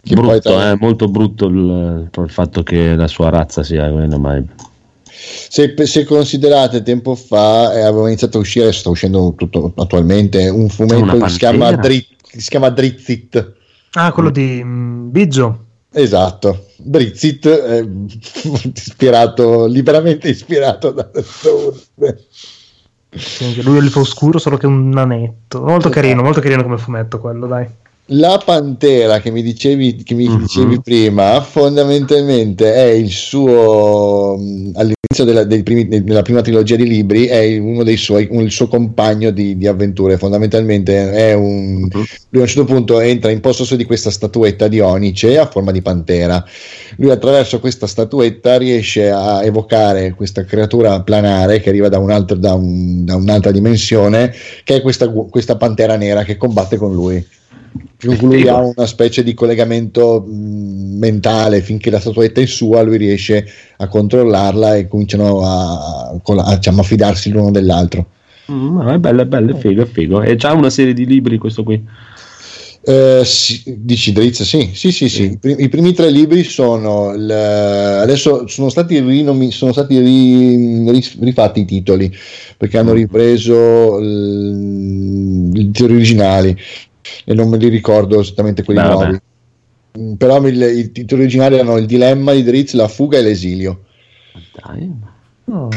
[0.00, 4.16] Che brutto, poi eh, molto brutto il, il fatto che la sua razza sia quella,
[4.16, 4.42] ma
[5.04, 10.68] Se, se considerate tempo fa eh, aveva iniziato a uscire, sta uscendo tutto attualmente, un
[10.68, 11.72] fumetto che si chiama?
[11.72, 13.52] Dri- che si chiama Drizzit.
[13.92, 15.64] Ah, quello di mm, Biggio.
[16.00, 17.88] Esatto, Drizzit, eh,
[18.74, 21.10] ispirato, liberamente ispirato da
[23.40, 25.58] anche lui è il oscuro, solo che un nanetto.
[25.58, 25.88] Molto Esatto.
[25.90, 27.66] carino, molto carino come fumetto quello, dai.
[28.10, 30.38] La pantera che mi dicevi, che mi Mhm.
[30.38, 34.70] dicevi prima, fondamentalmente è il suo mh,
[35.22, 38.68] all'inizio della, primi- della prima trilogia di libri, è uno dei suoi, un- il suo
[38.68, 40.18] compagno di, di avventure.
[40.18, 42.04] Fondamentalmente è un Mhm.
[42.30, 45.72] lui a un certo punto entra in possesso di questa statuetta di onice a forma
[45.72, 46.44] di pantera.
[46.96, 52.36] Lui attraverso questa statuetta riesce a evocare questa creatura planare che arriva da, un altro-
[52.36, 54.32] da un- da un'altra dimensione,
[54.64, 57.24] che è questa, questa pantera nera che combatte con lui.
[57.98, 63.44] Cui lui ha una specie di collegamento mentale finché la statuetta è sua, lui riesce
[63.76, 68.06] a controllarla e cominciano a, a, diciamo, a fidarsi l'uno dell'altro.
[68.50, 70.22] Mm, è bello, è bello, è figo, è figo.
[70.22, 71.84] E c'ha una serie di libri questo qui.
[72.80, 74.44] Eh, sì, dici Drizzt?
[74.44, 75.24] Sì, sì, sì, sì.
[75.24, 80.88] I, primi, i primi tre libri sono il- adesso sono stati, rinomi- sono stati ri-
[80.88, 82.10] ri- rifatti i titoli
[82.56, 86.56] perché hanno ripreso il- i titoli originali
[87.24, 89.02] e non me li ricordo esattamente quelli Beh, vabbè.
[89.04, 89.18] nuovi.
[89.98, 93.84] Mm, Però il- i titoli originali erano Il dilemma di Drizzt, La fuga e l'esilio.
[94.54, 94.90] Dai,
[95.46, 95.68] Oh.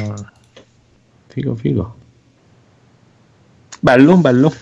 [1.27, 1.95] figo, figo.
[3.79, 4.53] Bello, bello.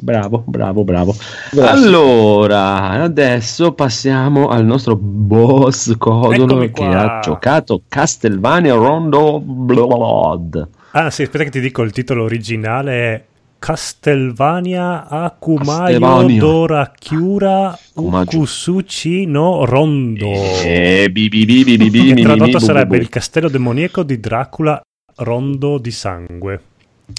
[0.00, 1.14] Bravo, bravo, bravo.
[1.50, 1.70] Grazie.
[1.86, 7.16] Allora, adesso passiamo al nostro boss Codolo Eccomi che qua.
[7.16, 10.68] ha giocato Castlevania Rondo Blood.
[10.92, 13.24] Ah, sì, aspetta che ti dico il titolo originale è
[13.58, 16.40] Castelvania Akumayo Castlevania.
[16.40, 18.36] Dora Chiura Akumaggio.
[18.38, 20.30] Ukusuchi no Rondo.
[20.62, 24.80] Eh, bi, bi, bi, bi, bi, Che bu, sarebbe il castello demoniaco di Dracula
[25.16, 26.62] Rondo di sangue.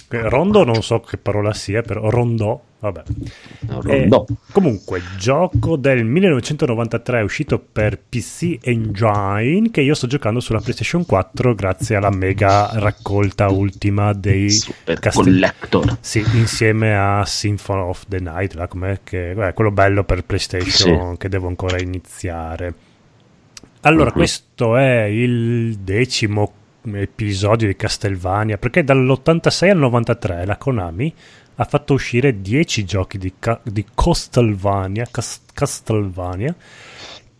[0.09, 3.03] Eh, Rondo non so che parola sia, però Rondò Vabbè.
[3.87, 4.09] Eh.
[4.53, 11.55] Comunque, gioco del 1993 uscito per PC Engine che io sto giocando sulla PlayStation 4
[11.55, 15.97] grazie alla mega raccolta ultima dei Super Castel- Collector.
[15.99, 18.69] Sì, insieme a Symphony of the Night, là,
[19.03, 21.17] che, beh, quello bello per PlayStation sì.
[21.17, 22.73] che devo ancora iniziare.
[23.81, 24.15] Allora, uh-huh.
[24.15, 26.53] questo è il decimo
[26.93, 31.13] episodio di Castlevania perché dall'86 al 93 la Konami
[31.61, 36.55] ha fatto uscire 10 giochi di, ca- di Castlevania, Cast- Castlevania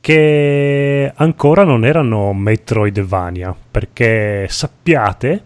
[0.01, 5.43] che ancora non erano Metroidvania perché sappiate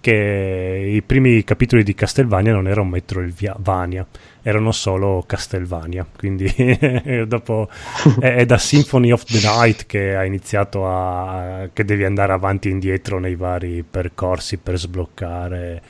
[0.00, 4.06] che i primi capitoli di Castlevania non erano Metroidvania
[4.42, 6.52] erano solo Castlevania quindi
[7.26, 7.68] dopo
[8.20, 12.68] è, è, da Symphony of the Night che ha iniziato a che devi andare avanti
[12.68, 15.82] e indietro nei vari percorsi per sbloccare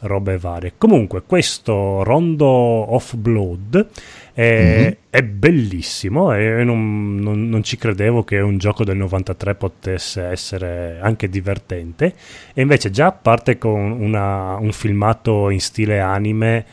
[0.00, 3.88] robe varie comunque questo Rondo of Blood
[4.32, 4.92] è, mm-hmm.
[5.10, 10.98] è bellissimo e non, non, non, ci credevo che un gioco del 93 potesse essere
[11.00, 12.14] anche divertente
[12.52, 16.64] e invece già parte con una, un filmato in stile anime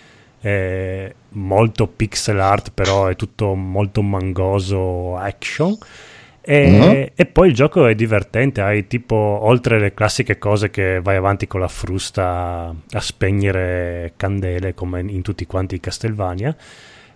[0.41, 5.77] eh, molto pixel art, però è tutto molto mangoso action.
[6.43, 7.11] E, uh-huh.
[7.13, 11.45] e, poi il gioco è divertente, hai tipo oltre le classiche cose che vai avanti
[11.45, 16.55] con la frusta a spegnere candele come in tutti quanti i Castlevania,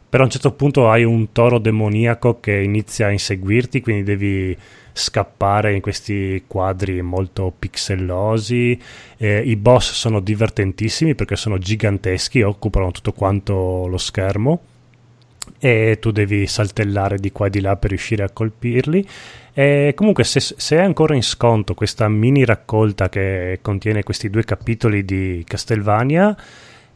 [0.08, 4.56] però a un certo punto hai un toro demoniaco che inizia a inseguirti, quindi devi
[4.94, 8.80] scappare in questi quadri molto pixellosi.
[9.18, 14.62] Eh, I boss sono divertentissimi perché sono giganteschi, occupano tutto quanto lo schermo
[15.60, 19.08] e tu devi saltellare di qua e di là per riuscire a colpirli.
[19.54, 24.44] E comunque, se, se, è ancora in sconto questa mini raccolta che contiene questi due
[24.44, 26.36] capitoli di Castlevania,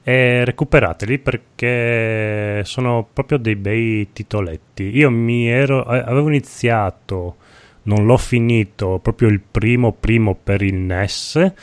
[0.03, 4.95] eh, recuperateli perché sono proprio dei bei titoletti.
[4.97, 7.35] Io mi ero, avevo iniziato
[7.83, 11.53] non l'ho finito proprio il primo primo per il NES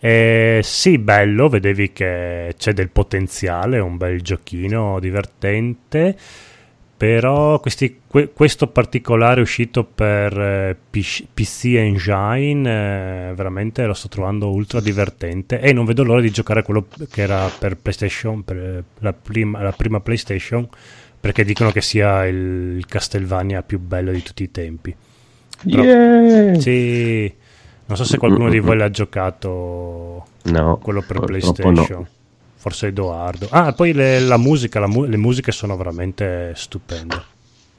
[0.00, 6.16] e sì bello vedevi che c'è del potenziale un bel giochino divertente
[6.98, 14.50] però questi, que, questo particolare uscito per eh, PC, Engine eh, veramente lo sto trovando
[14.50, 15.60] ultra divertente.
[15.60, 19.70] E non vedo l'ora di giocare quello che era per PlayStation per la prima, la
[19.70, 20.68] prima PlayStation
[21.20, 24.92] perché dicono che sia il Castlevania più bello di tutti i tempi.
[25.70, 26.58] Però, yeah.
[26.58, 27.32] Sì,
[27.88, 30.24] non so se qualcuno di voi l'ha giocato.
[30.44, 31.74] No, quello per PlayStation.
[32.00, 32.06] No.
[32.60, 33.46] Forse Edoardo.
[33.50, 37.22] Ah, poi le, la musica, la mu- le musiche sono veramente stupende.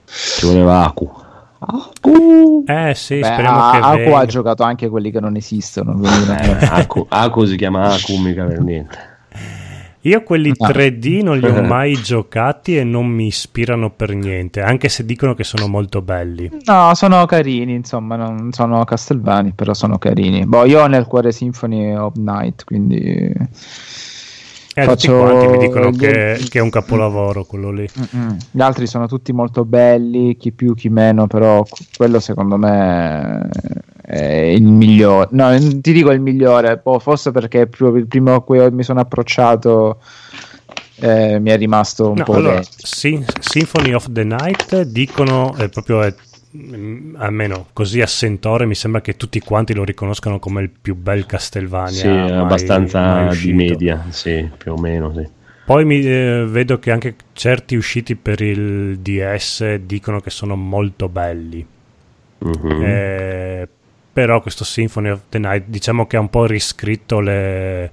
[0.05, 1.11] Ci voleva Aku.
[1.59, 2.63] Aku.
[2.65, 4.17] Eh sì, Beh, speriamo a, che Aku venga.
[4.19, 5.99] ha giocato anche quelli che non esistono.
[6.01, 8.97] Eh, Aku, Aku si chiama Aku mica per niente.
[10.01, 14.87] Io quelli 3D non li ho mai giocati e non mi ispirano per niente, anche
[14.87, 16.49] se dicono che sono molto belli.
[16.63, 20.45] No, sono carini, insomma, non sono Castlevani, però sono carini.
[20.45, 23.33] Boh, io ho nel cuore Symphony of Night, quindi...
[24.75, 25.11] Eh, Faccio...
[25.11, 27.89] Tutti quanti mi dicono che, che, è un capolavoro quello lì.
[27.99, 28.37] Mm-mm.
[28.51, 31.65] Gli altri sono tutti molto belli, chi più, chi meno, però
[31.97, 33.49] quello secondo me
[34.09, 35.27] è il migliore.
[35.31, 38.99] No, ti dico il migliore, boh, forse perché proprio il primo a cui mi sono
[39.01, 39.99] approcciato
[40.95, 42.33] eh, mi è rimasto un no, po'...
[42.33, 46.01] Allora, Sim- Symphony of the Night dicono, è proprio
[46.57, 50.95] Mm, almeno così a sentore mi sembra che tutti quanti lo riconoscano come il più
[50.95, 55.29] bel Castelvania sì, mai, abbastanza mai di media sì, più o meno sì.
[55.63, 61.07] poi mi, eh, vedo che anche certi usciti per il DS dicono che sono molto
[61.07, 61.63] belli
[62.43, 62.81] mm-hmm.
[62.81, 63.69] eh,
[64.11, 67.91] però questo Symphony of the Night diciamo che ha un po' riscritto le,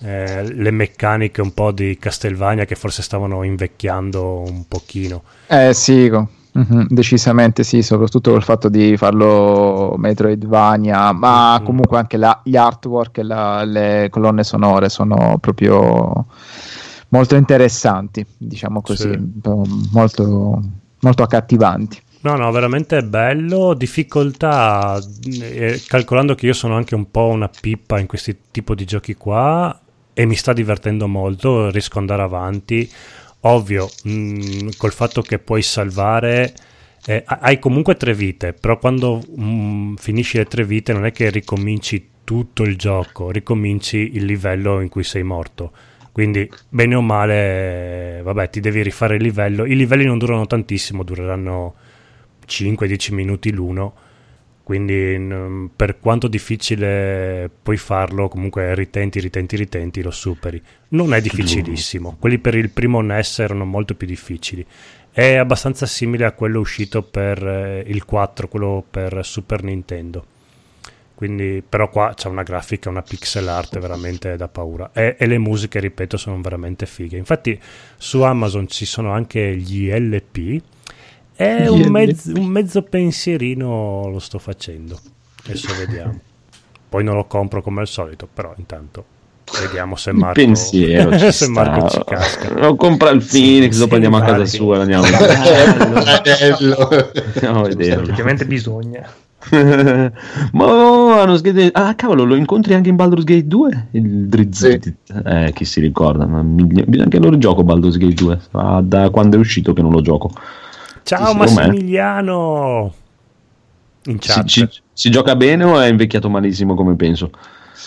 [0.00, 6.10] eh, le meccaniche un po' di Castelvania che forse stavano invecchiando un pochino eh sì
[6.58, 11.64] Mm-hmm, decisamente sì, soprattutto col fatto di farlo Metroidvania, ma mm-hmm.
[11.64, 16.26] comunque anche la, gli artwork e la, le colonne sonore sono proprio
[17.08, 19.40] molto interessanti, diciamo così, sì.
[19.92, 20.62] molto,
[21.00, 21.98] molto accattivanti.
[22.22, 23.74] No, no, veramente bello.
[23.74, 25.00] Difficoltà,
[25.40, 29.14] eh, calcolando che io sono anche un po' una pippa in questi tipi di giochi
[29.14, 29.80] qua
[30.14, 32.88] e mi sta divertendo molto, riesco ad andare avanti
[33.42, 36.54] ovvio, mh, mm, col fatto che puoi salvare,
[37.06, 41.12] eh, hai comunque tre vite, però quando mh, mm, finisci le tre vite non è
[41.12, 45.72] che ricominci tutto il gioco, ricominci il livello in cui sei morto.
[46.12, 49.64] Quindi, bene o male, vabbè, ti devi rifare il livello.
[49.64, 51.74] I livelli non durano tantissimo, dureranno
[52.46, 53.94] 5-10 minuti l'uno.
[54.64, 60.62] quindi n- per quanto difficile puoi farlo, comunque ritenti, ritenti, ritenti, lo superi.
[60.90, 64.64] Non è difficilissimo, quelli per il primo NES erano molto più difficili.
[65.10, 70.24] È abbastanza simile a quello uscito per eh, il 4, quello per Super Nintendo.
[71.14, 74.90] Quindi, però qua c'è una grafica, una pixel art veramente da paura.
[74.92, 77.16] E, e le musiche, ripeto, sono veramente fighe.
[77.16, 77.60] Infatti
[77.96, 80.62] su Amazon ci sono anche gli LP.
[81.42, 84.98] E un, mezzo, un mezzo pensierino lo sto facendo.
[85.44, 86.18] Adesso vediamo.
[86.88, 89.04] Poi non lo compro come al solito, però intanto
[89.60, 92.54] vediamo se Marco, pensiero ci se Marco ci casca.
[92.54, 95.04] No, compra il Phoenix, Sì, dopo sì, andiamo a casa sua, andiamo,
[96.22, 96.88] Bello.
[97.34, 98.02] andiamo a vederlo.
[98.04, 99.06] Effettivamente bisogna.
[100.52, 103.86] Ma hanno sgede- Ah, cavolo, lo incontri anche in Baldur's Gate 2?
[103.92, 104.58] Il Drizz.
[104.78, 104.94] Sì.
[105.24, 106.26] Eh, chi si ricorda?
[106.26, 108.38] Ma miglia- Anche loro gioco Baldur's Gate 2.
[108.52, 110.30] Ah, da quando è uscito che non lo gioco.
[111.04, 111.34] Ciao?
[111.34, 112.94] Massimiliano!
[114.06, 114.48] In Si, chat.
[114.48, 117.30] si- si gioca bene o è invecchiato malissimo come penso?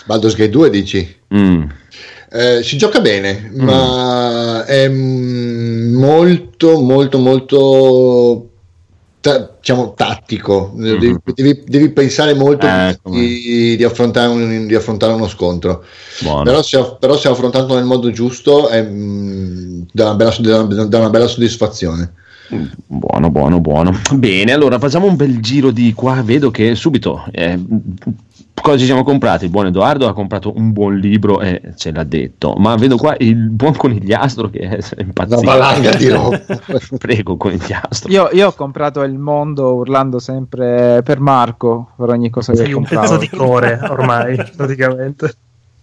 [0.04, 1.16] Baldur's Gate 2 dici?
[1.34, 1.62] Mm.
[2.30, 3.60] Eh, si gioca bene, Mm.
[3.62, 8.50] ma è mm, molto, molto, molto
[9.60, 10.72] diciamo tattico.
[10.76, 11.18] Devi, Mhm.
[11.34, 15.82] devi- devi pensare molto Eh, di, di affrontare un- di affrontare uno scontro.
[16.44, 21.10] Però se, però se affrontato nel modo giusto è, mm, dà, una bella, dà una
[21.10, 22.12] bella soddisfazione.
[22.86, 23.92] Buono, buono, buono.
[24.14, 26.22] Bene, allora facciamo un bel giro di qua.
[26.22, 27.58] Vedo che subito eh,
[28.54, 29.44] cosa ci siamo comprati.
[29.44, 32.54] Il buon Edoardo ha comprato un buon libro e ce l'ha detto.
[32.58, 35.40] Ma vedo qua il buon conigliastro che è Una impazzito.
[35.42, 36.40] valanga di roba.
[36.98, 38.10] Prego, conigliastro.
[38.10, 42.72] Io, io ho comprato il mondo urlando sempre per Marco per ogni cosa che Sei
[42.72, 45.34] un pezzo di core ormai, praticamente.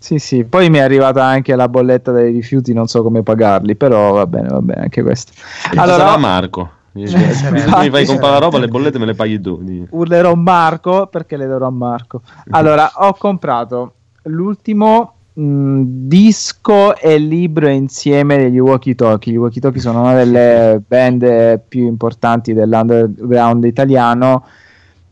[0.03, 3.77] Sì, sì, poi mi è arrivata anche la bolletta dei rifiuti, non so come pagarli,
[3.77, 5.31] però va bene, va bene anche questo.
[5.75, 6.69] Allora, Allora, Marco.
[6.91, 9.87] Mi infatti, fai comprare la roba, le bollette me le paghi tu.
[9.91, 12.21] Urlerò Marco perché le darò a Marco.
[12.49, 13.93] Allora, ho comprato
[14.23, 19.31] l'ultimo mh, disco e libro insieme degli Walkie Talkie.
[19.31, 24.43] Gli Walkie Talkie sono una delle band più importanti dell'underground italiano.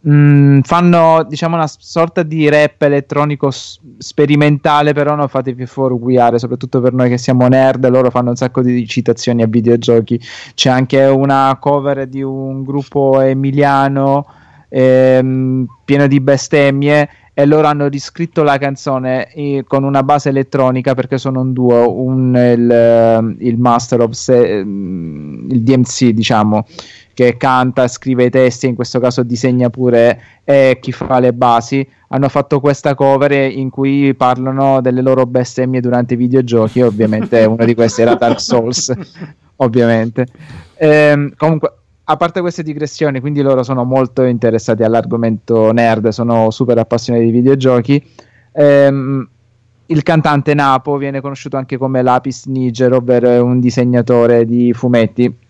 [0.08, 6.82] Mm, fanno diciamo una sorta di rap elettronico s- sperimentale, però non fatevi fuorguiare, soprattutto
[6.82, 7.88] per noi che siamo nerd.
[7.88, 10.20] Loro fanno un sacco di citazioni a videogiochi.
[10.56, 14.26] C'è anche una cover di un gruppo emiliano
[14.70, 17.10] ehm, pieno di bestemmie.
[17.34, 21.90] E loro hanno riscritto la canzone eh, con una base elettronica perché sono un duo,
[22.02, 24.36] un, il, il master of se-
[24.66, 26.66] il DMC, diciamo,
[27.22, 31.88] che canta, scrive i testi, in questo caso disegna pure e chi fa le basi.
[32.10, 36.82] Hanno fatto questa cover in cui parlano delle loro bestemmie durante i videogiochi.
[36.82, 38.92] Ovviamente uno di questi era Dark Souls,
[39.58, 40.26] ovviamente.
[40.76, 41.74] Ehm, comunque,
[42.06, 47.32] a parte queste digressioni, quindi loro sono molto interessati all'argomento nerd, sono super appassionati di
[47.32, 48.04] videogiochi.
[48.54, 49.30] Ehm,
[49.86, 55.41] il cantante Napo viene conosciuto anche come Lapis Niger, ovvero un disegnatore di fumetti.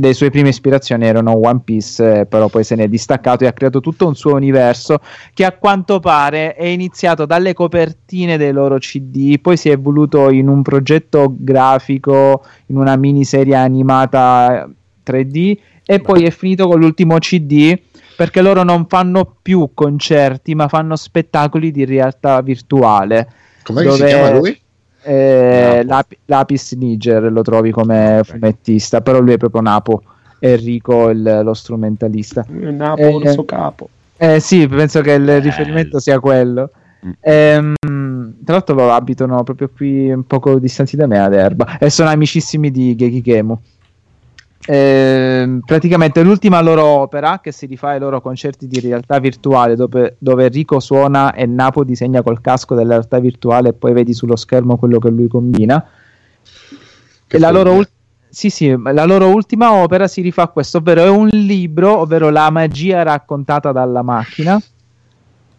[0.00, 3.48] Le sue prime ispirazioni erano One Piece, eh, però poi se ne è distaccato e
[3.48, 5.00] ha creato tutto un suo universo
[5.34, 10.30] che a quanto pare è iniziato dalle copertine dei loro CD, poi si è evoluto
[10.30, 14.70] in un progetto grafico, in una miniserie animata
[15.04, 17.76] 3D e poi è finito con l'ultimo CD
[18.14, 23.28] perché loro non fanno più concerti ma fanno spettacoli di realtà virtuale.
[23.64, 24.60] Com'è che si Dove- chiama lui?
[25.02, 30.02] Eh, Lap- Lapis Niger lo trovi come fumettista, però lui è proprio Napo,
[30.40, 32.44] Enrico il- lo strumentalista.
[32.48, 33.88] Napoli, Eh, il suo capo.
[34.16, 36.70] Eh sì, penso che il riferimento sia quello.
[37.06, 37.10] Mm.
[37.20, 37.74] Ehm,
[38.44, 42.08] tra l'altro loro abitano proprio qui un poco distanti da me ad Erba e sono
[42.10, 43.22] amicissimi di Geki
[44.66, 50.16] Ehm, praticamente l'ultima loro opera che si rifà ai loro concerti di realtà virtuale dove,
[50.18, 54.36] dove Enrico suona e Napo disegna col casco della realtà virtuale e poi vedi sullo
[54.36, 55.82] schermo quello che lui combina
[57.26, 57.88] Che la loro, ul-
[58.28, 62.30] sì, sì, la loro ultima opera si rifà a questo, ovvero è un libro, ovvero
[62.30, 64.60] la magia raccontata dalla macchina,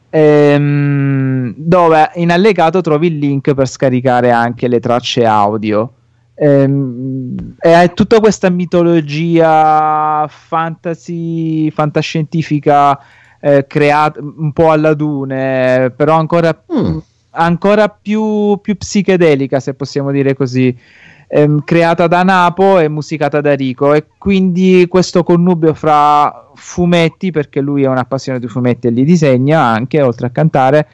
[0.10, 5.94] ehm, dove in allegato trovi il link per scaricare anche le tracce audio.
[6.42, 12.98] Ehm, e è tutta questa mitologia fantasy, fantascientifica
[13.42, 16.98] eh, creata un po' alla Dune, però ancora Mm.
[17.32, 20.76] ancora più, più psichedelica, se possiamo dire così,
[21.28, 23.94] ehm, creata da Napo e musicata da Rico.
[23.94, 29.04] E quindi questo connubio fra fumetti, perché lui è un appassionato di fumetti e li
[29.04, 30.88] disegna anche, oltre a cantare,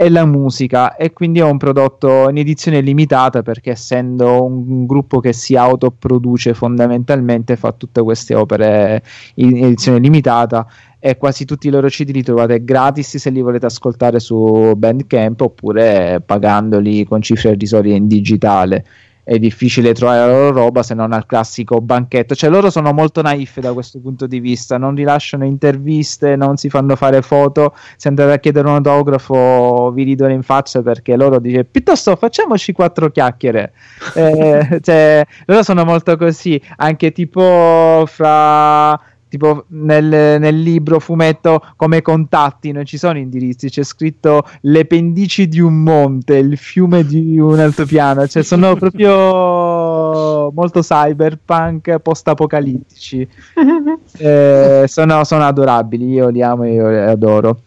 [0.00, 5.18] e la musica e quindi è un prodotto in edizione limitata perché essendo un gruppo
[5.18, 9.02] che si autoproduce fondamentalmente fa tutte queste opere
[9.34, 10.68] in edizione limitata
[11.00, 15.40] e quasi tutti i loro CD li trovate gratis se li volete ascoltare su Bandcamp
[15.40, 18.84] oppure pagandoli con cifre irrisorie in digitale
[19.28, 22.34] è difficile trovare la loro roba se non al classico banchetto.
[22.34, 26.70] Cioè, loro sono molto naif da questo punto di vista, non rilasciano interviste, non si
[26.70, 27.74] fanno fare foto.
[27.98, 32.72] Se andate a chiedere un autografo, vi ridono in faccia perché loro dicono piuttosto facciamoci
[32.72, 33.74] quattro chiacchiere.
[34.14, 38.98] eh, cioè, loro sono molto così, anche tipo fra
[39.28, 45.48] tipo nel, nel, libro fumetto come contatti non ci sono indirizzi c'è scritto le pendici
[45.48, 53.26] di un monte il fiume di un altopiano cioè sono proprio molto cyberpunk post apocalittici
[54.18, 57.60] eh, sono, sono adorabili io li amo e io li adoro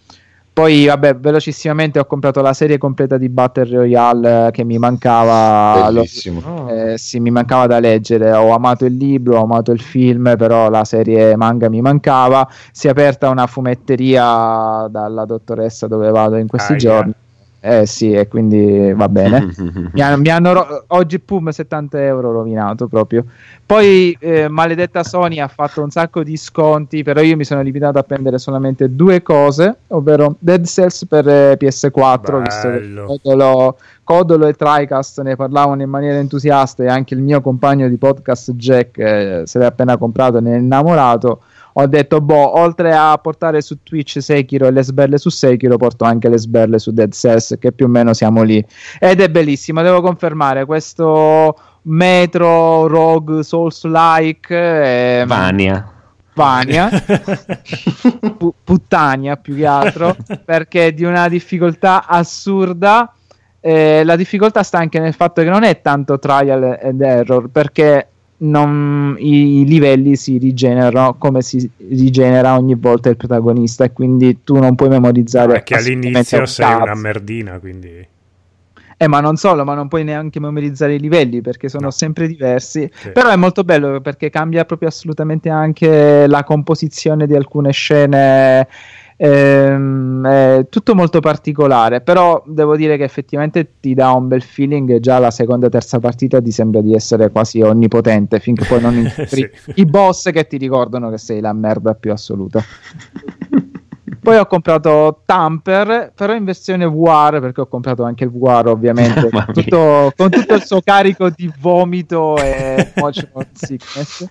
[0.61, 5.89] poi, vabbè, velocissimamente ho comprato la serie completa di Battle Royale che mi mancava.
[5.89, 6.39] Bellissimo.
[6.43, 8.31] Lo, eh, sì, mi mancava da leggere.
[8.31, 12.47] Ho amato il libro, ho amato il film, però la serie manga mi mancava.
[12.71, 17.09] Si è aperta una fumetteria dalla dottoressa dove vado in questi ah, giorni.
[17.09, 17.29] Yeah
[17.63, 19.53] eh sì, e quindi va bene.
[19.93, 23.23] mi, hanno, mi hanno ro- oggi pum 70 euro rovinato proprio.
[23.63, 27.99] Poi eh, maledetta Sony ha fatto un sacco di sconti, però io mi sono limitato
[27.99, 32.41] a prendere solamente due cose, ovvero Dead Cells per eh, PS4, Bello.
[32.41, 37.41] visto che Codolo, Codolo, e TriCast ne parlavano in maniera entusiasta e anche il mio
[37.41, 41.41] compagno di podcast Jack eh, se l'è appena comprato e ne è innamorato
[41.73, 46.03] ho detto, boh, oltre a portare su Twitch Sekiro e le sberle su Sekiro, porto
[46.03, 48.63] anche le sberle su Dead Cells, che più o meno siamo lì.
[48.99, 55.19] Ed è bellissimo, devo confermare, questo Metro, Rogue, Souls-like...
[55.21, 55.91] Ehm, Vania.
[56.33, 56.89] Vania,
[58.37, 60.15] P- puttania più che altro,
[60.45, 63.13] perché è di una difficoltà assurda.
[63.59, 68.07] Eh, la difficoltà sta anche nel fatto che non è tanto trial and error, perché
[68.41, 74.39] non, i, i, livelli si rigenerano come si rigenera ogni volta il protagonista e quindi
[74.43, 78.07] tu non puoi memorizzare perché all'inizio sei una merdina quindi
[79.01, 81.89] eh, ma non solo, ma non puoi neanche memorizzare i livelli perché sono no.
[81.89, 82.87] sempre diversi.
[82.93, 83.09] Sì.
[83.09, 88.67] Però è molto bello perché cambia proprio assolutamente anche la composizione di alcune scene
[89.23, 94.99] Ehm, è tutto molto particolare, però devo dire che effettivamente ti dà un bel feeling
[94.99, 98.95] già la seconda e terza partita ti sembra di essere quasi onnipotente finché poi non
[98.97, 99.73] incontri sì.
[99.75, 102.63] i boss che ti ricordano che sei la merda più assoluta.
[104.19, 109.29] Poi ho comprato Tamper, però in versione VR, perché ho comprato anche il VR ovviamente,
[109.53, 114.27] tutto, con tutto il suo carico di vomito e motion sickness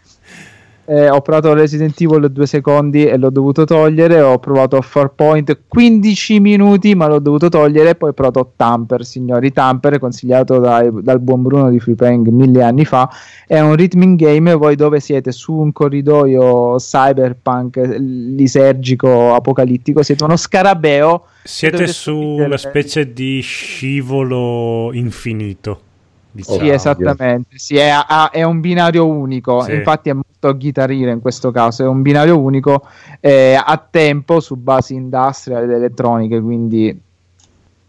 [0.86, 5.60] eh, ho provato Resident Evil due secondi e l'ho dovuto togliere, ho provato a Farpoint
[5.68, 11.20] 15 minuti ma l'ho dovuto togliere poi ho provato Tamper, signori, Tamper consigliato dai, dal
[11.20, 13.08] buon Bruno di Freepang mille anni fa,
[13.46, 20.36] è un rhythm game, voi dove siete su un corridoio cyberpunk lisergico, apocalittico, siete uno
[20.36, 21.24] scarabeo.
[21.42, 25.88] Siete su una specie di scivolo infinito.
[26.32, 26.58] Diciamo.
[26.58, 27.58] Sì, esattamente.
[27.58, 27.92] Sì, è,
[28.30, 29.62] è, un binario unico.
[29.62, 29.74] Sì.
[29.74, 31.82] Infatti, è molto Guitar in questo caso.
[31.82, 32.86] È un binario unico
[33.20, 36.40] eh, a tempo su basi industrial ed elettroniche.
[36.40, 37.00] Quindi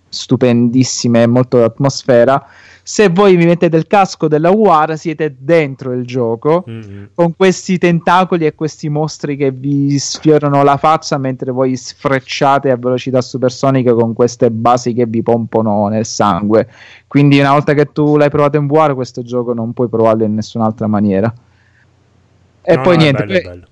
[0.09, 2.45] stupendissime, molto atmosfera
[2.91, 7.03] se voi vi mettete il casco della UR siete dentro il gioco mm-hmm.
[7.13, 12.75] con questi tentacoli e questi mostri che vi sfiorano la faccia mentre voi sfrecciate a
[12.75, 16.67] velocità supersonica con queste basi che vi pompono nel sangue
[17.07, 20.33] quindi una volta che tu l'hai provato in VR questo gioco non puoi provarlo in
[20.33, 21.33] nessun'altra maniera
[22.61, 23.67] e no, poi no, niente bello, bello.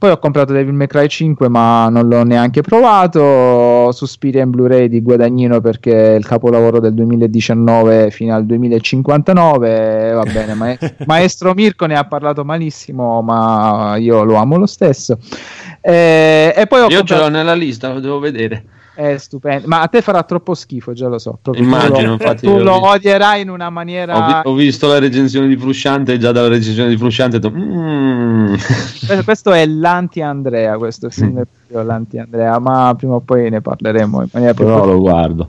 [0.00, 3.92] Poi ho comprato Devil May Cry 5, ma non l'ho neanche provato.
[3.92, 10.12] Suspiria in Blu-ray di Guadagnino perché è il capolavoro del 2019 fino al 2059.
[10.14, 10.74] Va bene, ma-
[11.04, 15.18] Maestro Mirko ne ha parlato malissimo, ma io lo amo lo stesso.
[15.82, 17.22] Eh, e poi ho io comprato...
[17.22, 18.64] ce l'ho nella lista, lo devo vedere
[19.00, 19.66] è stupendo.
[19.66, 21.38] Ma a te farà troppo schifo, già lo so.
[21.54, 22.46] Immagino, tu lo, infatti.
[22.46, 24.16] Tu lo odierai in una maniera.
[24.16, 27.38] Ho, vi- ho, visto la recensione di Frusciante e già dalla recensione di Frusciante ho
[27.38, 27.54] detto.
[27.56, 28.54] Mm.
[29.24, 30.76] questo è l'anti-Andrea.
[30.76, 34.64] Questo film è l'anti-Andrea, ma prima o poi ne parleremo in maniera più.
[34.64, 35.48] Però lo guardo.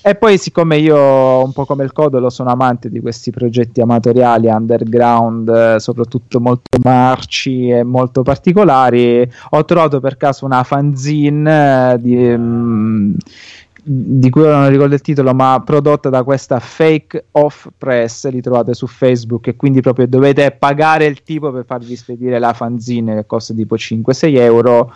[0.00, 4.46] E poi, siccome io, un po' come il Codolo, sono amante di questi progetti amatoriali
[4.46, 12.00] underground, eh, soprattutto molto marci e molto particolari, ho trovato per caso una fanzine eh,
[12.00, 13.14] di, um,
[13.82, 18.28] di cui non ricordo il titolo, ma prodotta da questa Fake Off Press.
[18.28, 22.52] Li trovate su Facebook e quindi proprio dovete pagare il tipo per farvi spedire la
[22.52, 24.92] fanzine che costa tipo 5-6 euro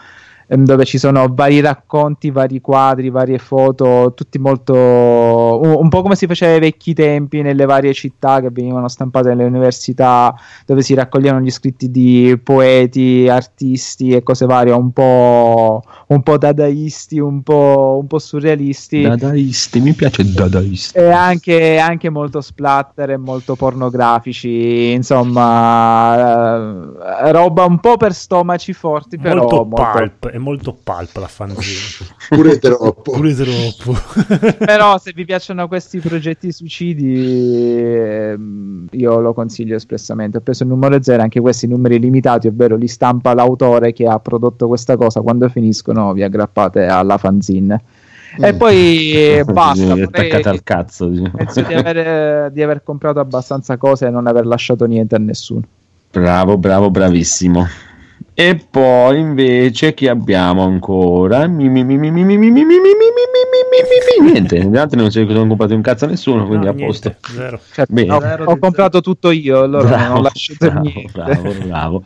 [0.54, 6.14] dove ci sono vari racconti, vari quadri, varie foto, tutti molto un, un, po' come
[6.14, 10.34] si faceva ai vecchi tempi nelle varie città che venivano stampate nelle università,
[10.66, 16.36] dove si raccoglievano gli scritti di poeti, artisti e cose varie, un po', un po
[16.36, 19.02] dadaisti, un po', un po' surrealisti.
[19.02, 20.98] Dadaisti, mi piace dadaisti.
[20.98, 28.74] E anche, anche molto splatter e molto pornografici, insomma, eh, roba un po' per stomaci
[28.74, 29.90] forti, però molto, molto...
[29.92, 32.10] pulp, molto pulp la fanzine.
[32.28, 33.12] Pure troppo.
[33.12, 33.96] Pure troppo.
[34.64, 37.14] però se vi piacciono questi progetti suicidi,
[37.82, 40.38] ehm, io lo consiglio espressamente.
[40.38, 44.18] Ho preso il numero zero, anche questi numeri limitati, ovvero li stampa l'autore che ha
[44.18, 45.20] prodotto questa cosa.
[45.20, 47.80] Quando finiscono, vi aggrappate alla fanzine.
[48.40, 48.56] E Mm.
[48.56, 49.84] poi eh, basta.
[49.88, 51.06] vorrei- attaccate al cazzo.
[51.08, 51.32] diciamo.
[51.36, 55.62] Penso di aver, di aver comprato abbastanza cose e non aver lasciato niente a nessuno.
[56.10, 57.66] Bravo, bravo, bravissimo.
[58.34, 61.44] E poi invece chi abbiamo ancora?
[61.44, 61.84] Niente,
[64.64, 67.14] gli altri non si sono comprati un cazzo a nessuno, quindi a posto.
[67.88, 71.10] Niente, ho comprato tutto io, allora bravo, non lascio niente.
[71.12, 72.04] Bravo, bravo.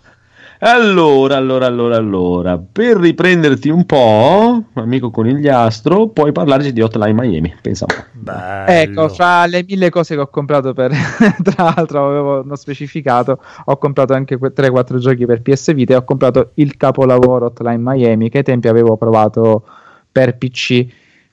[0.69, 7.55] Allora, allora, allora, allora, per riprenderti un po', amico conigliastro, puoi parlarci di Hotline Miami,
[7.63, 8.05] pensa un po'.
[8.11, 8.67] Bello.
[8.67, 10.91] Ecco, fra le mille cose che ho comprato per
[11.41, 15.97] tra l'altro avevo non specificato, ho comprato anche que- 3-4 giochi per PS Vita e
[15.99, 19.65] ho comprato il capolavoro Hotline Miami che ai tempi avevo provato
[20.11, 20.85] per PC.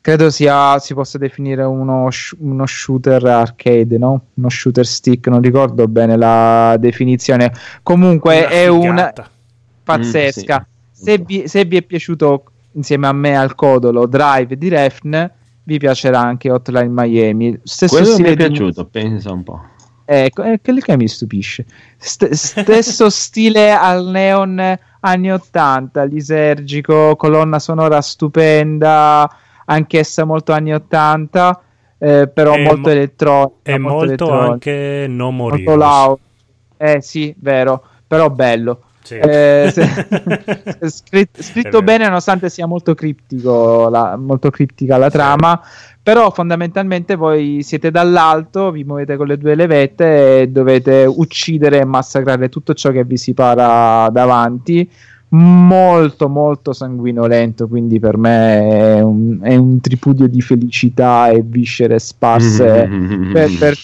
[0.03, 4.25] Credo sia si possa definire uno, sh- uno shooter arcade, no?
[4.33, 7.53] Uno shooter stick, non ricordo bene la definizione.
[7.81, 9.13] Comunque Una è una
[9.81, 10.59] pazzesca.
[10.59, 11.03] Mm, sì.
[11.03, 12.43] se, vi, se vi è piaciuto
[12.73, 15.31] insieme a me al codolo Drive di Refn,
[15.63, 17.57] vi piacerà anche Hotline Miami.
[17.63, 19.61] Stesso Quello mi stile è di- piaciuto, pensa un po'.
[20.03, 21.65] Ecco, è quello che mi stupisce.
[21.95, 29.29] St- stesso stile al neon anni 80, lisergico, colonna sonora stupenda,
[29.65, 31.61] anch'essa molto anni 80,
[31.97, 33.53] eh, però È molto mo- elettronica.
[33.61, 35.63] È molto elettronica, anche no morire.
[35.63, 36.17] molto loud.
[36.77, 38.81] Eh sì, vero, però bello.
[39.03, 39.15] Sì.
[39.15, 41.81] Eh, se- scritto vero.
[41.81, 45.61] bene nonostante sia molto criptico la, molto criptica la trama
[46.01, 51.85] però fondamentalmente voi siete dall'alto vi muovete con le due levette e dovete uccidere e
[51.85, 54.89] massacrare tutto ciò che vi si para davanti
[55.35, 61.97] molto molto sanguinolento quindi per me è un, è un tripudio di felicità e viscere
[61.97, 62.87] sparse
[63.31, 63.75] per, per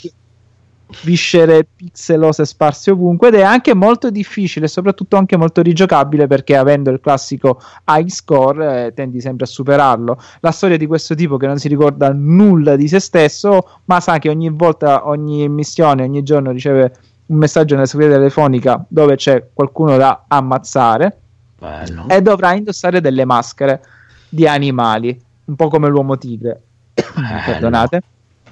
[1.03, 6.55] viscere pixelose sparse ovunque ed è anche molto difficile e soprattutto anche molto rigiocabile perché
[6.55, 10.19] avendo il classico high score eh, tendi sempre a superarlo.
[10.39, 14.17] La storia di questo tipo che non si ricorda nulla di se stesso ma sa
[14.17, 16.93] che ogni volta ogni missione ogni giorno riceve
[17.27, 21.17] un messaggio nella segreteria telefonica dove c'è qualcuno da ammazzare
[21.59, 22.05] Bello.
[22.07, 23.81] e dovrà indossare delle maschere
[24.29, 26.61] di animali, un po' come l'uomo tigre.
[26.93, 28.01] Perdonate.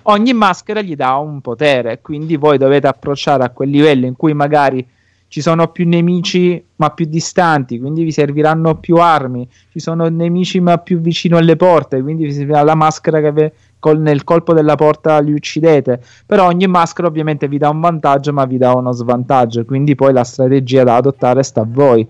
[0.04, 4.34] Ogni maschera gli dà un potere, quindi voi dovete approcciare a quel livello in cui
[4.34, 4.86] magari
[5.30, 10.62] ci sono più nemici ma più distanti, quindi vi serviranno più armi, ci sono nemici
[10.62, 14.54] ma più vicino alle porte, quindi vi servirà la maschera che ve- col- nel colpo
[14.54, 18.74] della porta li uccidete, però ogni maschera ovviamente vi dà un vantaggio ma vi dà
[18.74, 22.08] uno svantaggio, quindi poi la strategia da adottare sta a voi.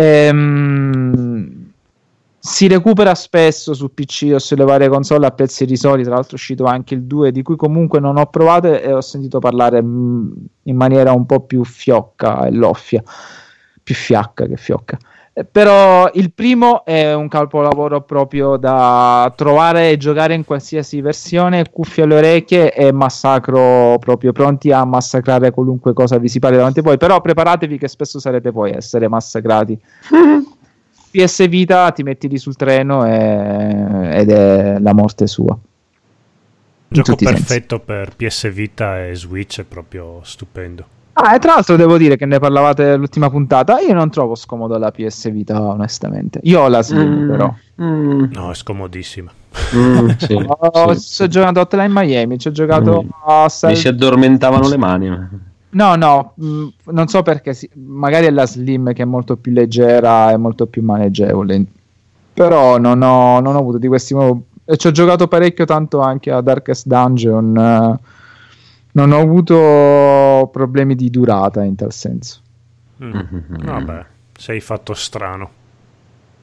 [0.00, 1.72] Ehm,
[2.38, 6.02] si recupera spesso su PC o sulle varie console a prezzi risoli.
[6.04, 9.02] Tra l'altro, è uscito anche il 2, di cui comunque non ho provato e ho
[9.02, 10.32] sentito parlare mh,
[10.64, 13.02] in maniera un po' più fiocca e loffia,
[13.82, 14.96] più fiacca che fiocca.
[15.32, 21.70] Eh, Però il primo è un capolavoro proprio da trovare e giocare in qualsiasi versione,
[21.70, 26.80] cuffie alle orecchie e massacro proprio pronti a massacrare qualunque cosa vi si pare davanti
[26.80, 26.96] a voi.
[26.96, 29.78] Però preparatevi che spesso sarete voi a essere massacrati.
[31.10, 35.58] PS Vita ti metti lì sul treno e- ed è la morte sua.
[36.92, 37.24] In Gioco sensi.
[37.24, 40.98] perfetto per PS Vita e Switch, è proprio stupendo.
[41.12, 43.78] Ah, e tra l'altro devo dire che ne parlavate l'ultima puntata.
[43.80, 46.40] Io non trovo scomodo la PS Vita, onestamente.
[46.44, 47.54] Io ho la Slim, Mm, però.
[47.82, 49.30] mm, No, è scomodissima.
[49.76, 51.28] mm, sì, Ho, sì, sì.
[51.28, 53.08] giocato a Hotline Miami, ci ho giocato Mm.
[53.26, 55.28] a Mi si addormentavano le mani.
[55.72, 59.52] No, no, mh, non so perché, si- magari è la Slim che è molto più
[59.52, 61.64] leggera e molto più maneggevole,
[62.32, 66.00] però non ho, non ho avuto di questi mo- e ci ho giocato parecchio tanto
[66.00, 67.98] anche a Darkest Dungeon, eh,
[68.92, 72.40] non ho avuto problemi di durata in tal senso.
[73.02, 73.12] Mm.
[73.12, 73.64] Mm.
[73.64, 74.04] Vabbè,
[74.36, 75.50] sei fatto strano.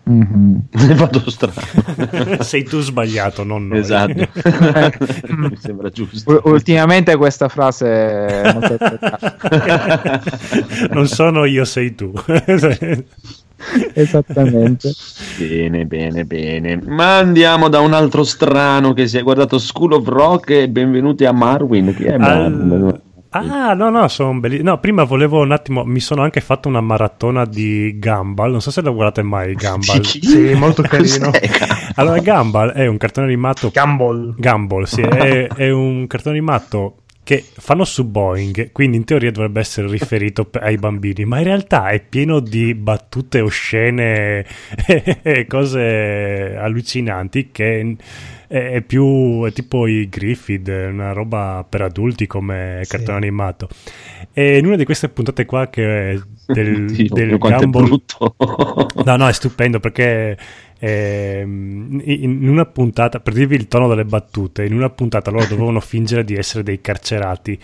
[0.04, 0.62] Mhm.
[0.72, 1.62] Mi fatto strano.
[2.42, 3.80] sei tu sbagliato, non noi.
[3.80, 4.28] esatto.
[5.36, 6.32] Mi sembra giusto.
[6.32, 10.22] U- ultimamente questa frase è molto attaccata.
[10.92, 12.14] non sono io, sei tu.
[13.94, 14.92] Esattamente.
[15.38, 16.80] Bene, bene, bene.
[16.86, 21.26] Ma andiamo da un altro strano che si è guardato School of Rock e benvenuti
[21.26, 21.94] a Marwin.
[21.96, 23.02] Chi è Marwin?
[23.30, 24.64] Ah, no, no, sono belli.
[24.64, 25.84] No, prima volevo un attimo.
[25.84, 28.52] Mi sono anche fatto una maratona di Gumball.
[28.52, 30.02] Non so se lo guardate mai, Gumball.
[30.02, 31.32] Sì, molto carino.
[31.96, 33.72] allora, Gumball è un cartone animato.
[33.74, 34.36] Gumball.
[34.38, 36.98] Gumball, sì, è, è un cartone animato
[37.28, 41.90] che fanno su Boeing, quindi in teoria dovrebbe essere riferito ai bambini, ma in realtà
[41.90, 44.46] è pieno di battute oscene
[45.22, 47.98] e cose allucinanti che
[48.48, 52.92] è più è tipo i Griffith, una roba per adulti come sì.
[52.92, 53.68] cartone animato.
[54.32, 56.18] E in una di queste puntate qua che è
[56.48, 58.04] del, Dio, del Gumball...
[59.04, 60.38] no, no, è stupendo perché
[60.80, 65.80] eh, in una puntata, per dirvi il tono delle battute, in una puntata loro dovevano
[65.80, 67.60] fingere di essere dei carcerati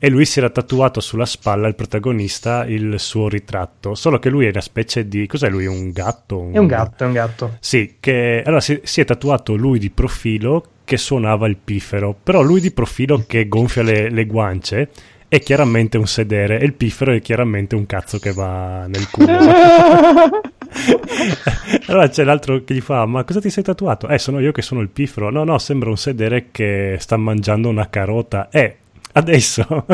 [0.00, 3.94] e lui si era tatuato sulla spalla il protagonista il suo ritratto.
[3.94, 6.38] Solo che lui è una specie di cos'è lui un gatto?
[6.38, 6.54] Un...
[6.54, 7.56] è un gatto è un gatto.
[7.58, 12.42] Sì che allora si, si, è tatuato lui di profilo che suonava il piffero però
[12.42, 14.88] lui di profilo che gonfia le, le guance
[15.26, 19.36] è chiaramente un sedere e il piffero è chiaramente un cazzo che va nel culo
[21.86, 24.08] allora c'è l'altro che gli fa ma cosa ti sei tatuato?
[24.08, 27.68] eh sono io che sono il piffero no no sembra un sedere che sta mangiando
[27.68, 28.76] una carota eh
[29.10, 29.66] Adesso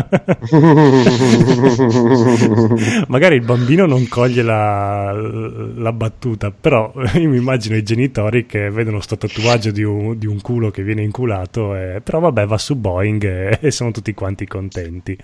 [3.09, 8.71] magari il bambino non coglie la, la, battuta, però io mi immagino i genitori che
[8.71, 12.59] vedono sto tatuaggio di un, di un culo che viene inculato, e, però vabbè va
[12.59, 15.17] su Boeing e, e sono tutti quanti contenti.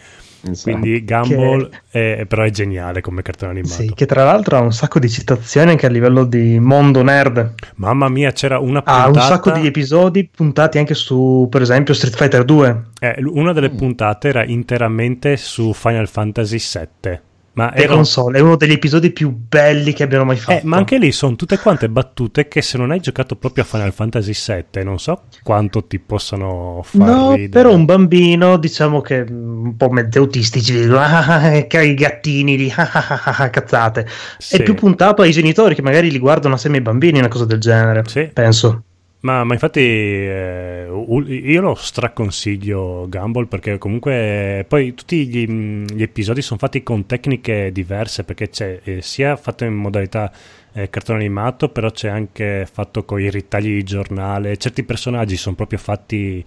[0.42, 0.70] Esatto.
[0.70, 2.18] Quindi Gumball che...
[2.18, 3.82] è, però è geniale come cartone animato.
[3.82, 7.54] Sì, che tra l'altro ha un sacco di citazioni anche a livello di mondo nerd.
[7.76, 9.04] Mamma mia, c'era una puntata...
[9.04, 12.82] Ha un sacco di episodi puntati anche su, per esempio, Street Fighter 2.
[13.00, 13.76] Eh, una delle mm.
[13.76, 17.20] puntate era interamente su Final Fantasy VII.
[17.52, 20.52] Ma per console è uno degli episodi più belli che abbiano mai fatto.
[20.58, 23.66] Eh, ma anche lì sono tutte quante battute che se non hai giocato proprio a
[23.66, 27.10] Final Fantasy VII, non so quanto ti possano fare.
[27.10, 27.48] No, ridere.
[27.48, 32.72] però un bambino, diciamo che mm, un po' mezzo autistici, dicono ah, i gattini lì,
[32.74, 34.06] ah, cazzate.
[34.38, 34.56] Sì.
[34.56, 37.58] È più puntato ai genitori che magari li guardano assieme ai bambini, una cosa del
[37.58, 38.04] genere.
[38.06, 38.30] Sì.
[38.32, 38.84] Penso.
[39.22, 46.40] Ma, ma, infatti eh, io lo straconsiglio Gumball perché comunque poi tutti gli, gli episodi
[46.40, 50.32] sono fatti con tecniche diverse perché c'è eh, sia fatto in modalità
[50.72, 54.56] eh, cartone animato però c'è anche fatto con i ritagli di giornale.
[54.56, 56.42] Certi personaggi sono proprio fatti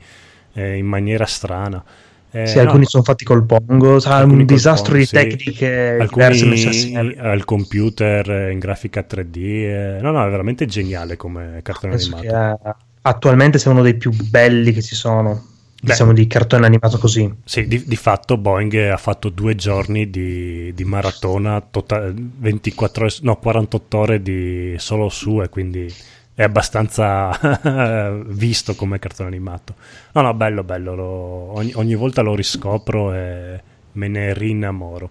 [0.54, 1.84] eh, in maniera strana
[2.34, 2.90] eh, sì, alcuni no.
[2.90, 8.52] sono fatti col Pongo, sa, un disastro Pongo, di tecniche alcuni diverse al computer eh,
[8.52, 9.38] in grafica 3D.
[9.38, 9.98] Eh.
[10.02, 12.60] No, no, è veramente geniale come cartone Penso animato.
[12.64, 15.52] Che, uh, attualmente sia uno dei più belli che ci sono.
[15.84, 17.32] Beh, diciamo di cartone animato così.
[17.44, 23.14] Sì, di, di, fatto Boeing ha fatto due giorni di, di maratona, tota, 24 ore,
[23.22, 25.94] no, 48 ore di solo sue, quindi
[26.36, 27.32] è abbastanza
[28.26, 29.76] visto come cartone animato.
[30.14, 30.96] No, no, bello, bello.
[30.96, 31.06] Lo,
[31.56, 33.62] ogni, ogni, volta lo riscopro e
[33.94, 35.10] me ne rinnamoro.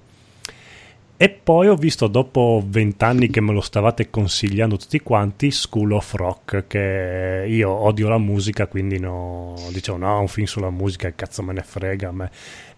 [1.17, 6.15] E poi ho visto dopo vent'anni che me lo stavate consigliando tutti quanti School of
[6.15, 11.45] Rock, che io odio la musica, quindi no, dicevo no, un film sulla musica, cazzo
[11.45, 12.31] me ne frega a me.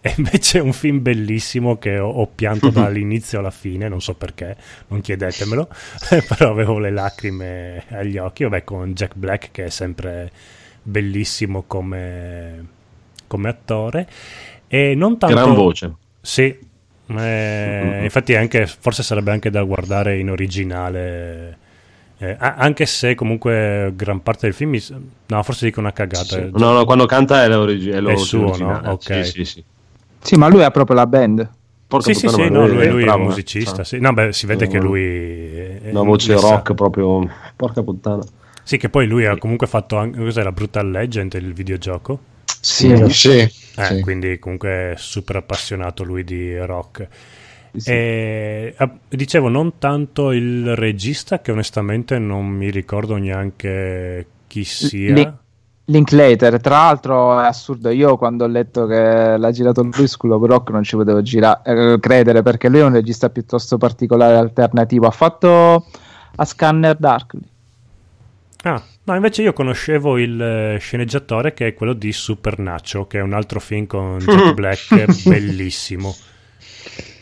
[0.05, 4.13] E invece è un film bellissimo che ho, ho pianto dall'inizio alla fine, non so
[4.13, 4.55] perché,
[4.89, 5.67] non chiedetemelo,
[6.29, 10.31] però avevo le lacrime agli occhi, vabbè con Jack Black che è sempre
[10.83, 12.67] bellissimo come,
[13.25, 14.07] come attore.
[14.67, 15.35] E non tanto...
[15.35, 15.95] Gran voce.
[16.21, 16.55] Sì,
[17.07, 21.57] eh, infatti anche, forse sarebbe anche da guardare in originale.
[22.19, 24.81] Eh, anche se comunque gran parte del film mi...
[25.25, 26.49] no forse dico una cagata sì.
[26.53, 28.81] no no quando canta è, l'origi- è, è suo no?
[28.85, 29.63] ok sì, sì, sì.
[30.25, 31.49] Sì ma lui ha proprio la band
[31.87, 33.83] Porca sì, puttana, sì, sì, no, lui, lui è, un musicista.
[33.83, 33.99] Sì.
[33.99, 36.73] No, beh, si vede che lui è una voce rock sa.
[36.73, 37.29] proprio.
[37.55, 38.23] Porca puttana.
[38.63, 40.17] Sì, che poi lui ha comunque fatto anche.
[40.17, 42.19] Cos'era Brutal Legend il videogioco?
[42.59, 44.01] Sì, sì, eh, sì.
[44.01, 47.07] Quindi comunque è super appassionato lui di rock.
[47.75, 47.91] Sì.
[47.91, 48.75] E,
[49.07, 55.37] dicevo, non tanto il regista, che onestamente non mi ricordo neanche chi sia.
[55.85, 60.47] Linklater, tra l'altro è assurdo, io quando ho letto che l'ha girato lui School of
[60.47, 65.05] Rock non ci potevo gira- eh, credere perché lui è un regista piuttosto particolare alternativo,
[65.05, 65.85] ha fatto
[66.35, 67.41] a Scanner Darkly.
[68.63, 73.19] Ah, No, invece io conoscevo il eh, sceneggiatore che è quello di Super Nacho, che
[73.19, 76.15] è un altro film con Jack Black bellissimo.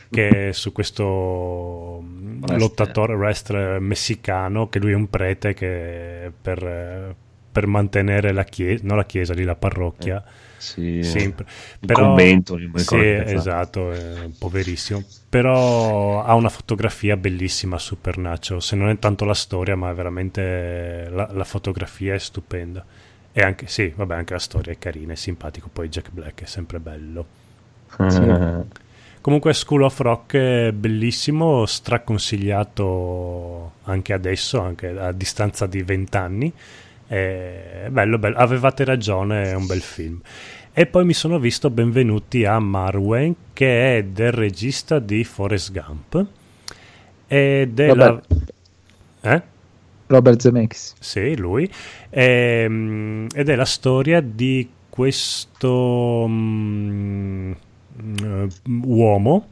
[0.10, 2.58] Che è su questo wrestler.
[2.58, 7.16] lottatore wrestler messicano, che lui è un prete che per,
[7.54, 10.22] per mantenere la chiesa, non la chiesa, lì la parrocchia.
[10.22, 11.46] Eh sì, sempre.
[11.86, 15.04] Però, convento, sì, esatto, è poverissimo.
[15.28, 21.10] Però ha una fotografia bellissima Supernatural, se non è tanto la storia, ma è veramente
[21.12, 22.86] la, la fotografia è stupenda.
[23.34, 26.46] E anche, sì, vabbè, anche la storia è carina, è simpatico, poi Jack Black è
[26.46, 27.26] sempre bello.
[28.08, 28.22] Sì.
[29.20, 36.54] Comunque School of Rock è bellissimo, straconsigliato anche adesso, anche a distanza di vent'anni.
[37.08, 40.20] È bello, bello, avevate ragione, è un bel film.
[40.74, 46.26] E poi mi sono visto Benvenuti a Marwen, che è del regista di Forrest Gump.
[47.28, 48.26] Ed è Robert.
[49.20, 49.36] la...
[49.36, 49.42] Eh?
[50.08, 50.96] Robert Zemeckis.
[51.00, 51.70] Sì, lui.
[52.10, 52.24] E,
[52.66, 56.24] ehm, ed è la storia di questo...
[56.24, 57.56] Um,
[58.86, 59.48] uomo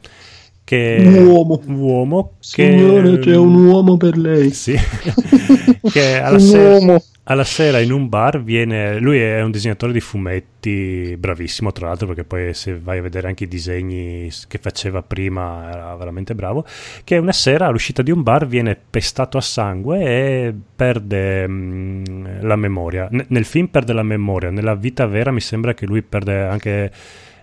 [0.64, 4.52] che uomo, uomo Signore, c'è un uomo per lei.
[4.52, 4.74] Sì,
[5.90, 8.98] che alla sera, alla sera, in un bar viene.
[8.98, 13.28] Lui è un disegnatore di fumetti, bravissimo tra l'altro, perché poi se vai a vedere
[13.28, 16.64] anche i disegni che faceva prima era veramente bravo.
[17.04, 22.26] Che una sera all'uscita di un bar viene pestato a sangue e perde mh, mm,
[22.40, 23.08] la memoria.
[23.10, 26.92] N- nel film perde la memoria, nella vita vera mi sembra che lui perde anche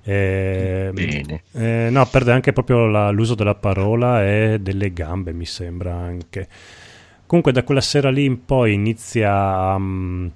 [0.04, 0.92] eh,
[1.54, 6.48] eh, no, perde anche proprio la, l'uso della parola e delle gambe, mi sembra anche.
[7.30, 10.32] Comunque da quella sera lì in poi inizia a um,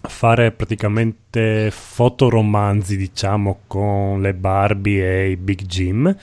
[0.00, 6.16] fare praticamente fotoromanzi, diciamo, con le Barbie e i Big Jim.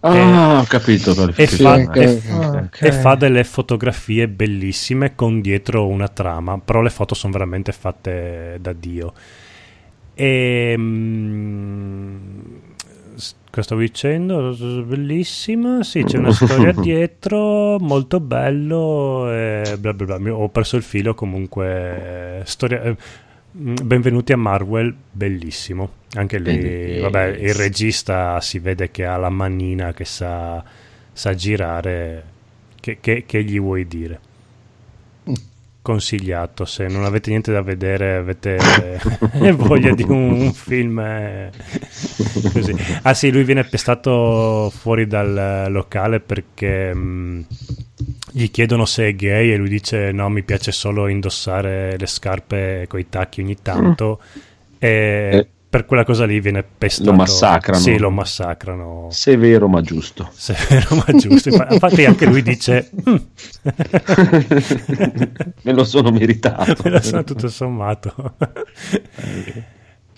[0.00, 1.32] Ah, ho capito.
[1.34, 2.68] E fa, e, okay.
[2.80, 8.58] e fa, delle fotografie bellissime con dietro una trama, però le foto sono veramente fatte
[8.60, 9.14] da Dio.
[10.12, 12.55] E, um,
[13.56, 14.54] cosa stavo dicendo?
[14.84, 20.34] Bellissima, sì, c'è una storia dietro, molto bello, e bla bla bla.
[20.34, 22.42] ho perso il filo comunque.
[22.44, 22.96] Storia, eh,
[23.50, 25.90] benvenuti a Marvel, bellissimo.
[26.16, 30.62] Anche lì, vabbè, il regista si vede che ha la manina che sa,
[31.10, 32.34] sa girare.
[32.78, 34.20] Che, che, che gli vuoi dire?
[35.86, 36.64] Consigliato.
[36.64, 38.58] Se non avete niente da vedere avete
[39.54, 41.52] voglia di un, un film eh,
[42.52, 42.74] così.
[43.02, 47.40] ah sì lui viene pestato fuori dal locale perché mh, mm,
[48.32, 52.86] gli chiedono se è gay e lui dice no mi piace solo indossare le scarpe
[52.88, 54.20] con i tacchi ogni tanto
[54.78, 57.10] e eh per quella cosa lì viene pestato.
[57.10, 57.78] Lo massacrano.
[57.78, 59.08] Sì, lo massacrano.
[59.10, 60.26] Severo ma giusto.
[60.32, 61.50] Severo ma giusto.
[61.50, 62.90] Infatti anche lui dice...
[63.06, 63.16] Mm.
[65.60, 66.82] Me lo sono meritato.
[66.84, 68.14] Me lo sono tutto sommato.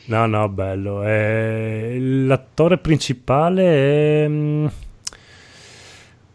[0.06, 1.02] no, no, bello.
[1.02, 4.28] Eh, l'attore principale è...
[4.28, 4.66] Mm,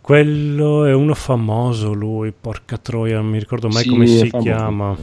[0.02, 4.50] quello è uno famoso lui, porca troia, non mi ricordo mai sì, come si famoso.
[4.50, 4.98] chiama.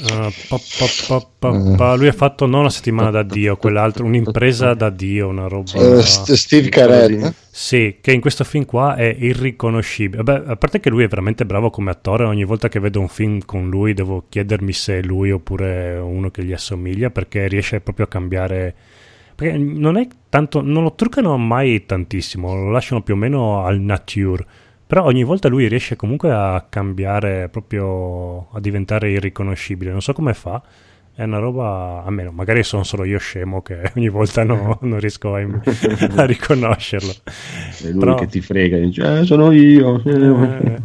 [0.00, 0.58] Uh, pa,
[1.38, 5.46] pa, pa, lui ha fatto non una settimana da Dio, quell'altro, un'impresa da Dio, una
[5.46, 5.70] roba.
[5.74, 7.32] Uh, Steve Carell.
[7.50, 10.22] Sì, che in questo film qua è irriconoscibile.
[10.22, 13.08] Vabbè, a parte che lui è veramente bravo come attore, ogni volta che vedo un
[13.08, 17.80] film con lui devo chiedermi se è lui oppure uno che gli assomiglia, perché riesce
[17.80, 18.74] proprio a cambiare.
[19.34, 20.60] Perché non è tanto.
[20.60, 24.44] non lo truccano mai tantissimo, lo lasciano più o meno al nature
[24.86, 29.90] però ogni volta lui riesce comunque a cambiare, proprio a diventare irriconoscibile.
[29.90, 30.62] Non so come fa.
[31.16, 34.98] È una roba, a meno, magari sono solo io scemo che ogni volta no, non
[34.98, 35.40] riesco a,
[36.16, 37.12] a, riconoscerlo.
[37.82, 38.14] È lui Però...
[38.16, 40.02] che ti frega, dice, eh, sono io.
[40.04, 40.80] Eh.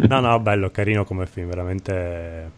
[0.08, 2.50] no, no, bello, carino come film, veramente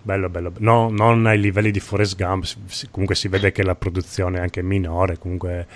[0.00, 0.52] bello, bello.
[0.58, 2.46] No, non ai livelli di Forrest Gump,
[2.90, 5.66] comunque si vede che la produzione è anche minore, comunque,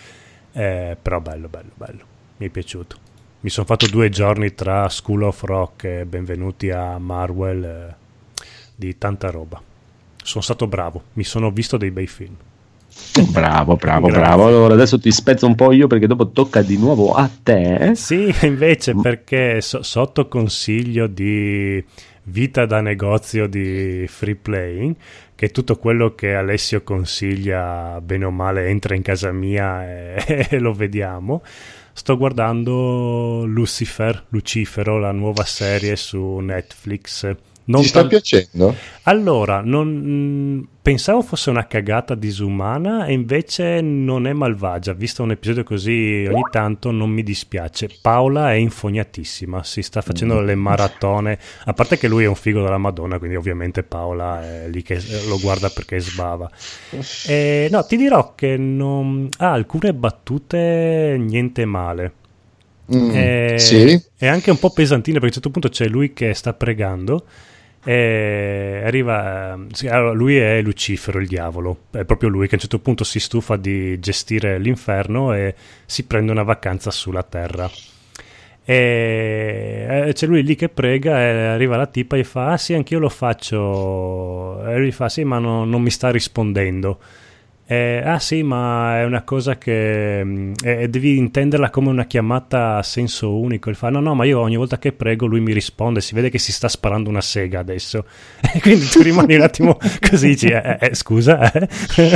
[0.52, 2.04] eh, però bello, bello, bello.
[2.36, 3.05] Mi è piaciuto
[3.46, 7.94] mi sono fatto due giorni tra School of Rock e benvenuti a Marvel eh,
[8.74, 9.62] di tanta roba.
[10.20, 12.34] Sono stato bravo, mi sono visto dei bei film.
[13.30, 14.20] Bravo, bravo, Grazie.
[14.20, 14.46] bravo.
[14.48, 17.92] Allora adesso ti spezzo un po' io perché dopo tocca di nuovo a te.
[17.94, 21.84] Sì, invece perché so- sotto consiglio di
[22.24, 24.96] vita da negozio di free playing,
[25.36, 30.58] che tutto quello che Alessio consiglia bene o male entra in casa mia e, e
[30.58, 31.42] lo vediamo
[31.96, 37.34] sto guardando Lucifer, Lucifero, la nuova serie su Netflix.
[37.68, 38.74] Non Ti sta tal- piacendo?
[39.04, 44.92] Allora, non, mm, pensavo fosse una cagata disumana e invece non è malvagia.
[44.92, 47.88] Visto un episodio così ogni tanto non mi dispiace.
[48.00, 50.44] Paola è infognatissima, si sta facendo mm.
[50.44, 51.38] le maratone.
[51.64, 55.00] A parte che lui è un figo della Madonna, quindi ovviamente Paola è lì che
[55.26, 56.48] lo guarda perché sbava.
[57.26, 59.28] E, no, ti dirò che non...
[59.38, 62.12] ha ah, alcune battute niente male.
[62.94, 64.00] Mm, è, sì.
[64.16, 67.24] è anche un po' pesantino perché a un certo punto c'è lui che sta pregando
[67.88, 72.60] E arriva, sì, allora lui è Lucifero, il diavolo, è proprio lui che a un
[72.62, 75.54] certo punto si stufa di gestire l'inferno e
[75.84, 77.70] si prende una vacanza sulla terra.
[78.64, 82.98] E c'è lui lì che prega e arriva la tipa e fa: Ah, sì, anch'io
[82.98, 84.66] lo faccio.
[84.66, 86.98] E lui fa: Sì, ma no, non mi sta rispondendo.
[87.68, 92.82] Eh, ah sì, ma è una cosa che eh, devi intenderla come una chiamata a
[92.84, 93.70] senso unico.
[93.70, 96.30] Il fa, no, no, ma io ogni volta che prego lui mi risponde, si vede
[96.30, 98.04] che si sta sparando una sega adesso.
[98.56, 99.78] E quindi tu rimani un attimo
[100.08, 101.68] così, dici, eh, eh, scusa, eh?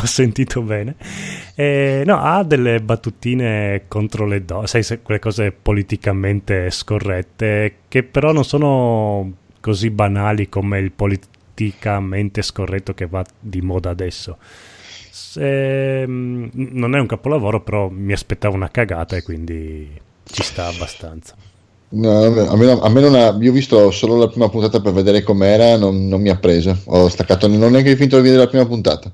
[0.00, 0.94] ho sentito bene.
[2.04, 8.44] no, ha delle battutine contro le donne, sai, quelle cose politicamente scorrette, che però non
[8.44, 14.38] sono così banali come il politicamente scorretto che va di moda adesso
[15.36, 19.90] eh, non è un capolavoro, però mi aspettavo una cagata e quindi
[20.24, 21.34] ci sta abbastanza.
[21.94, 24.94] No, a me, a me non ha, io ho visto solo la prima puntata per
[24.94, 26.74] vedere com'era, non, non mi ha preso.
[26.86, 29.12] Ho staccato, non ho neanche finito di vedere la prima puntata.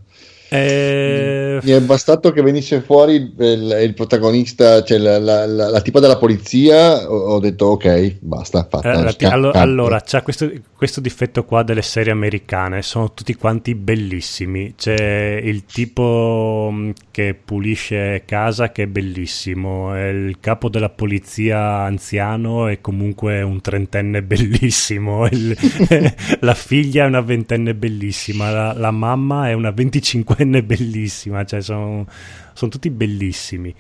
[0.48, 1.58] Eh...
[1.62, 6.00] Mi è bastato che venisse fuori il, il protagonista, cioè la, la, la, la, tipa
[6.00, 7.10] della polizia.
[7.10, 8.66] Ho, ho detto ok, basta.
[8.68, 13.34] Fatta, eh, sca- allora, allora, c'è questo, questo, difetto qua delle serie americane: sono tutti
[13.34, 14.74] quanti bellissimi.
[14.74, 19.94] C'è il tipo mm, che pulisce casa, che è bellissimo.
[19.94, 25.26] È il capo della polizia anziano è comunque un trentenne bellissimo.
[25.30, 25.54] Il,
[26.40, 28.50] la figlia è una ventenne bellissima.
[28.50, 32.06] La, la mamma è una venticinquenne è bellissima, cioè sono,
[32.52, 33.74] sono tutti bellissimi.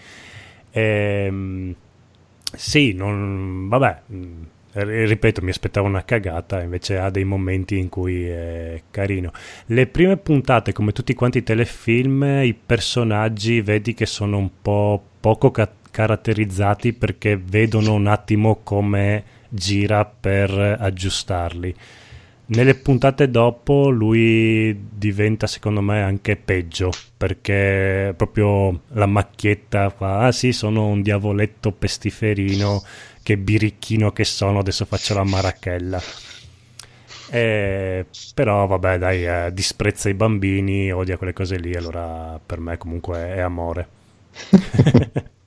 [0.70, 1.74] Ehm,
[2.56, 8.24] sì, non, vabbè, mm, ripeto, mi aspettavo una cagata, invece ha dei momenti in cui
[8.26, 9.32] è carino.
[9.66, 15.02] Le prime puntate, come tutti quanti i telefilm, i personaggi vedi che sono un po'
[15.20, 21.74] poco ca- caratterizzati perché vedono un attimo come gira per aggiustarli.
[22.50, 30.32] Nelle puntate dopo lui diventa secondo me anche peggio perché proprio la macchietta fa ah
[30.32, 32.82] sì sono un diavoletto pestiferino
[33.22, 36.00] che birichino che sono adesso faccio la marachella.
[37.30, 42.78] Eh, però vabbè dai eh, disprezza i bambini odia quelle cose lì allora per me
[42.78, 43.88] comunque è amore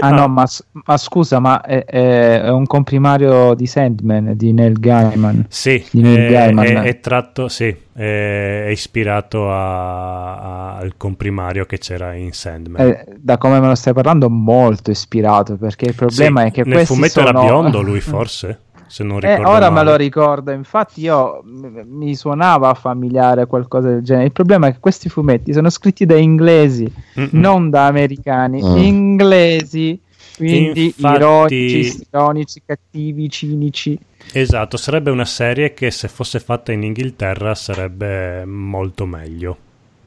[0.00, 5.46] Ah no, ma, ma, scusa, ma è, è, un comprimario di Sandman di Neil Gaiman.
[5.48, 6.64] Sì, Neil è, Gaiman.
[6.64, 12.86] È, è, tratto, sì, è, ispirato a, a, al comprimario che c'era in Sandman.
[12.86, 16.64] Eh, da come me lo stai parlando, molto ispirato, perché il problema sì, è che
[16.64, 17.28] nel fumetto sono...
[17.28, 18.60] era biondo lui forse?
[18.86, 19.42] Se non eh, ricordo.
[19.42, 19.84] Eh, ora male.
[19.84, 24.26] me lo ricordo, infatti io mi suonava familiare qualcosa del genere.
[24.26, 27.28] Il problema è che questi fumetti sono scritti da inglesi, Mm-mm.
[27.32, 28.76] non da americani, mm.
[28.76, 30.00] inglesi,
[30.36, 31.14] quindi infatti...
[31.16, 33.98] ironici, ironici, cattivi, cinici.
[34.32, 39.56] Esatto, sarebbe una serie che se fosse fatta in Inghilterra sarebbe molto meglio,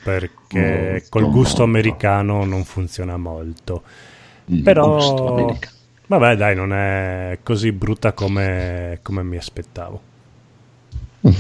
[0.04, 1.64] perché molto col gusto molto.
[1.64, 3.84] americano non funziona molto.
[4.46, 4.98] Il Però
[6.08, 10.02] Vabbè, dai, non è così brutta come, come mi aspettavo.
[11.28, 11.32] Mm.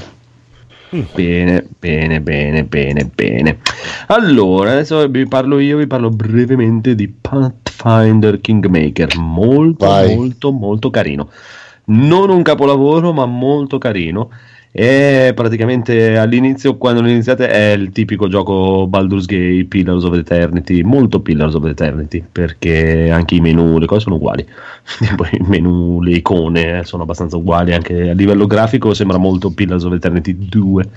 [1.13, 3.59] Bene, bene, bene, bene, bene.
[4.07, 9.17] Allora, adesso vi parlo io, vi parlo brevemente di Pathfinder Kingmaker.
[9.17, 10.15] Molto, Vai.
[10.15, 11.29] molto, molto carino.
[11.85, 14.29] Non un capolavoro, ma molto carino.
[14.71, 20.83] E praticamente all'inizio, quando lo iniziate, è il tipico gioco Baldur's Gate, Pillars of Eternity,
[20.83, 24.45] molto Pillars of Eternity, perché anche i menu, le cose sono uguali.
[25.31, 29.83] I menu, le icone eh, sono abbastanza uguali, anche a livello grafico sembra molto Pillars
[29.83, 30.89] of Eternity 2.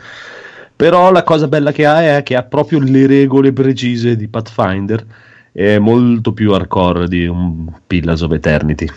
[0.77, 5.05] Però la cosa bella che ha è che ha proprio le regole precise di Pathfinder,
[5.53, 8.89] è molto più hardcore di un Pillars of Eternity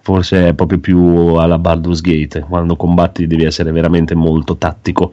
[0.00, 0.98] forse è proprio più
[1.34, 5.12] alla Baldur's Gate, quando combatti devi essere veramente molto tattico.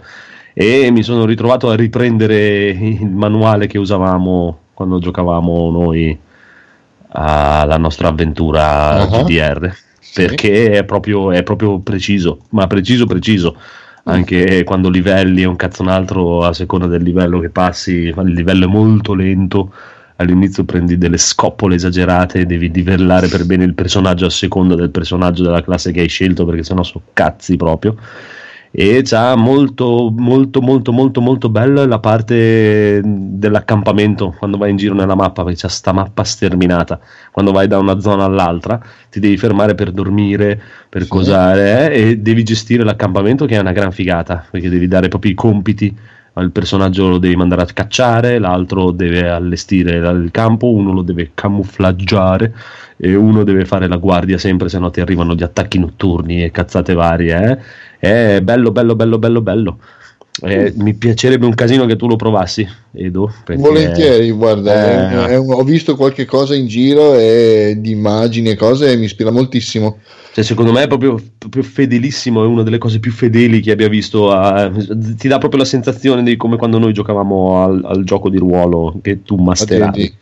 [0.54, 6.18] E mi sono ritrovato a riprendere il manuale che usavamo quando giocavamo noi
[7.10, 9.24] alla nostra avventura uh-huh.
[9.24, 9.76] GDR,
[10.14, 13.56] perché è proprio, è proprio preciso, ma preciso preciso.
[14.04, 18.34] Anche quando livelli è un cazzo un altro a seconda del livello che passi, il
[18.34, 19.74] livello è molto lento,
[20.18, 25.44] all'inizio prendi delle scoppole esagerate, devi livellare per bene il personaggio a seconda del personaggio
[25.44, 27.96] della classe che hai scelto, perché sennò sono cazzi proprio.
[28.70, 34.94] E c'ha molto, molto, molto, molto, molto bella la parte dell'accampamento quando vai in giro
[34.94, 37.00] nella mappa, perché c'è sta mappa sterminata.
[37.32, 38.80] Quando vai da una zona all'altra,
[39.10, 41.08] ti devi fermare per dormire, per sì.
[41.08, 45.32] cosare, eh, e devi gestire l'accampamento, che è una gran figata, perché devi dare proprio
[45.32, 45.96] i compiti
[46.42, 51.32] il personaggio lo devi mandare a cacciare, l'altro deve allestire il campo, uno lo deve
[51.34, 52.54] camuffaggiare
[52.98, 56.52] e uno deve fare la guardia sempre, se no ti arrivano gli attacchi notturni e
[56.52, 57.60] cazzate varie.
[58.00, 58.38] Eh?
[58.38, 59.80] È bello, bello, bello, bello, bello.
[60.42, 63.34] Eh, mi piacerebbe un casino che tu lo provassi, Edo.
[63.44, 63.62] Perché...
[63.62, 65.38] Volentieri, guarda, eh...
[65.38, 69.32] un, ho visto qualche cosa in giro e di immagini e cose e mi ispira
[69.32, 69.98] moltissimo.
[70.34, 73.90] Cioè, secondo me è proprio, proprio, fedelissimo, è una delle cose più fedeli che abbia
[73.90, 74.32] visto.
[74.32, 74.72] A...
[75.18, 79.00] ti dà proprio la sensazione di come quando noi giocavamo al, al gioco di ruolo
[79.02, 80.14] che tu masteravi.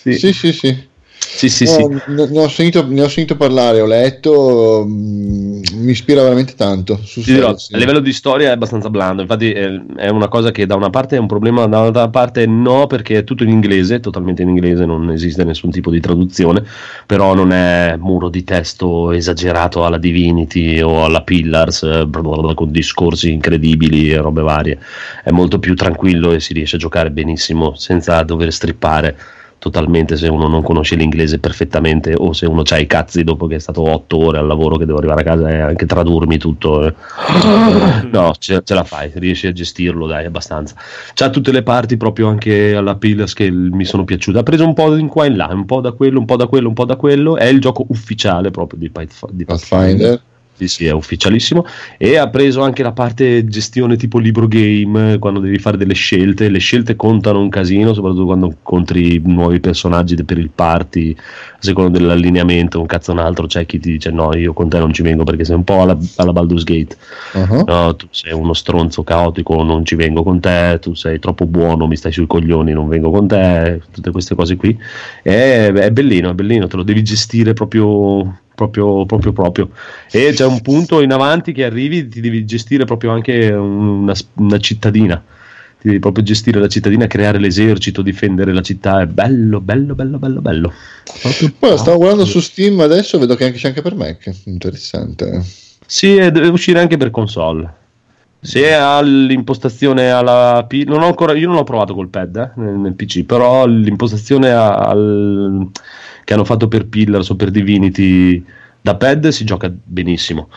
[0.00, 0.52] Sì, sì, sì.
[0.52, 0.87] sì.
[1.30, 1.84] Sì, sì, sì.
[1.84, 6.54] Ne, ne, ho sentito, ne, ho sentito, parlare, ho letto, mh, mm, mi ispira veramente
[6.54, 6.98] tanto.
[7.16, 10.74] Dirò, a livello di storia è abbastanza blando, infatti è, è, una cosa che da
[10.74, 14.48] una parte è un problema, dall'altra parte no, perché è tutto in inglese, totalmente in
[14.48, 16.64] inglese, non esiste nessun tipo di traduzione,
[17.06, 22.08] però non è muro di testo esagerato alla Divinity o alla Pillars, eh,
[22.54, 24.78] con discorsi incredibili e robe varie,
[25.22, 29.16] è molto più tranquillo e si riesce a giocare benissimo senza dover strippare
[29.58, 33.56] totalmente se uno non conosce l'inglese perfettamente o se uno ha i cazzi dopo che
[33.56, 36.86] è stato otto ore al lavoro che devo arrivare a casa e anche tradurmi tutto
[36.86, 36.94] eh.
[38.10, 40.74] no ce, ce, la fai riesci a gestirlo dai abbastanza.
[41.14, 44.38] C'ha tutte le parti proprio anche alla Pillars che mi sono piaciute.
[44.38, 46.36] Ha preso un po' in qua e in là un po' da quello un po'
[46.36, 47.36] da quello un po' da quello.
[47.36, 50.20] È il gioco ufficiale proprio di, Pathfinder, di Pathfinder
[50.58, 51.64] sì, sì, è ufficialissimo.
[51.96, 56.48] E ha preso anche la parte gestione tipo libro game, quando devi fare delle scelte.
[56.48, 61.96] Le scelte contano un casino, soprattutto quando incontri nuovi personaggi per il party, a seconda
[61.96, 63.46] dell'allineamento, un cazzo un altro.
[63.46, 65.82] C'è chi ti dice no, io con te non ci vengo perché sei un po'
[65.82, 66.96] alla, alla Baldur's Gate.
[67.34, 67.62] Uh-huh.
[67.64, 71.86] No, tu sei uno stronzo caotico, non ci vengo con te, tu sei troppo buono,
[71.86, 73.80] mi stai sui coglioni, non vengo con te.
[73.92, 74.76] Tutte queste cose qui.
[75.22, 79.70] E, è bellino, è bellino, te lo devi gestire proprio proprio, proprio, proprio.
[80.10, 84.58] E c'è un punto in avanti che arrivi, ti devi gestire proprio anche una, una
[84.58, 85.22] cittadina.
[85.80, 89.00] Ti devi proprio gestire la cittadina, creare l'esercito, difendere la città.
[89.00, 90.72] È bello, bello, bello, bello, bello.
[91.56, 94.28] Poi stavo guardando su Steam adesso, vedo che c'è anche per Mac.
[94.46, 95.40] Interessante.
[95.86, 97.72] Sì, deve uscire anche per console.
[98.40, 102.60] Se ha l'impostazione alla P, non ho ancora, io non l'ho provato col pad eh,
[102.60, 105.68] nel, PC, però l'impostazione al,
[106.28, 108.44] che hanno fatto per Pillars o per Divinity
[108.82, 110.50] da pad si gioca benissimo.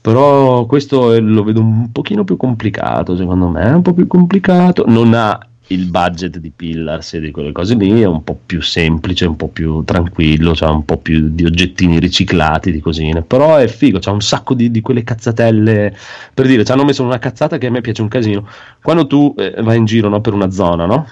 [0.00, 4.82] Però questo lo vedo un pochino più complicato, secondo me, è un po' più complicato.
[4.88, 5.38] Non ha
[5.68, 9.36] il budget di Pillars e di quelle cose lì, è un po' più semplice, un
[9.36, 13.22] po' più tranquillo, cioè un po' più di oggettini riciclati, di cosine.
[13.22, 15.96] Però è figo, c'ha un sacco di, di quelle cazzatelle.
[16.34, 18.48] Per dire, ci hanno messo una cazzata che a me piace un casino.
[18.82, 21.06] Quando tu eh, vai in giro no, per una zona, no?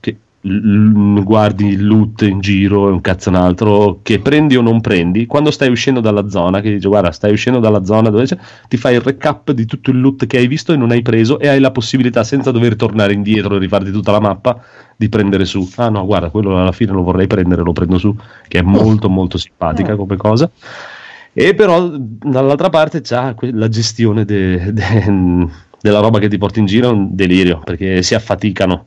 [0.00, 0.16] Che
[1.22, 5.26] guardi il loot in giro e un cazzo un altro che prendi o non prendi
[5.26, 8.36] quando stai uscendo dalla zona che dice guarda stai uscendo dalla zona dove c'è
[8.68, 11.38] ti fai il recap di tutto il loot che hai visto e non hai preso
[11.38, 14.60] e hai la possibilità senza dover tornare indietro e rifarti tutta la mappa
[14.96, 15.68] di prendere su.
[15.76, 18.14] Ah no guarda quello alla fine lo vorrei prendere lo prendo su
[18.48, 20.50] che è molto molto simpatica come cosa.
[21.32, 25.48] E però dall'altra parte c'ha la gestione de, de,
[25.80, 28.86] della roba che ti porti in giro è un delirio perché si affaticano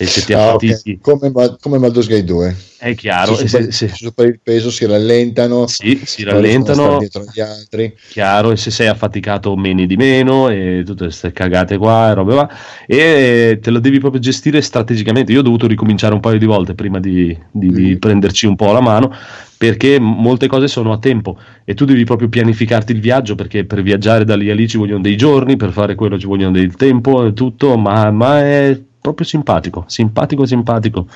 [0.00, 0.98] e se ti ah, okay.
[1.00, 4.86] come, come Baldur's Gate 2 è chiaro se, super, se, se superi il peso si
[4.86, 10.48] rallentano sì, si rallentano dietro agli altri chiaro e se sei affaticato meni di meno
[10.48, 12.48] e tutte queste cagate qua e robe va
[12.86, 16.74] e te lo devi proprio gestire strategicamente io ho dovuto ricominciare un paio di volte
[16.74, 17.74] prima di, di, mm.
[17.74, 19.12] di prenderci un po' la mano
[19.58, 23.82] perché molte cose sono a tempo e tu devi proprio pianificarti il viaggio perché per
[23.82, 26.76] viaggiare da lì a lì ci vogliono dei giorni, per fare quello ci vogliono del
[26.76, 28.78] tempo e tutto, ma, ma è
[29.08, 31.06] proprio simpatico, simpatico, simpatico.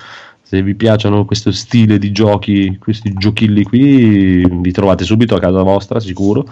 [0.42, 5.62] Se vi piacciono questo stile di giochi, questi giochilli qui, vi trovate subito a casa
[5.62, 6.46] vostra, sicuro.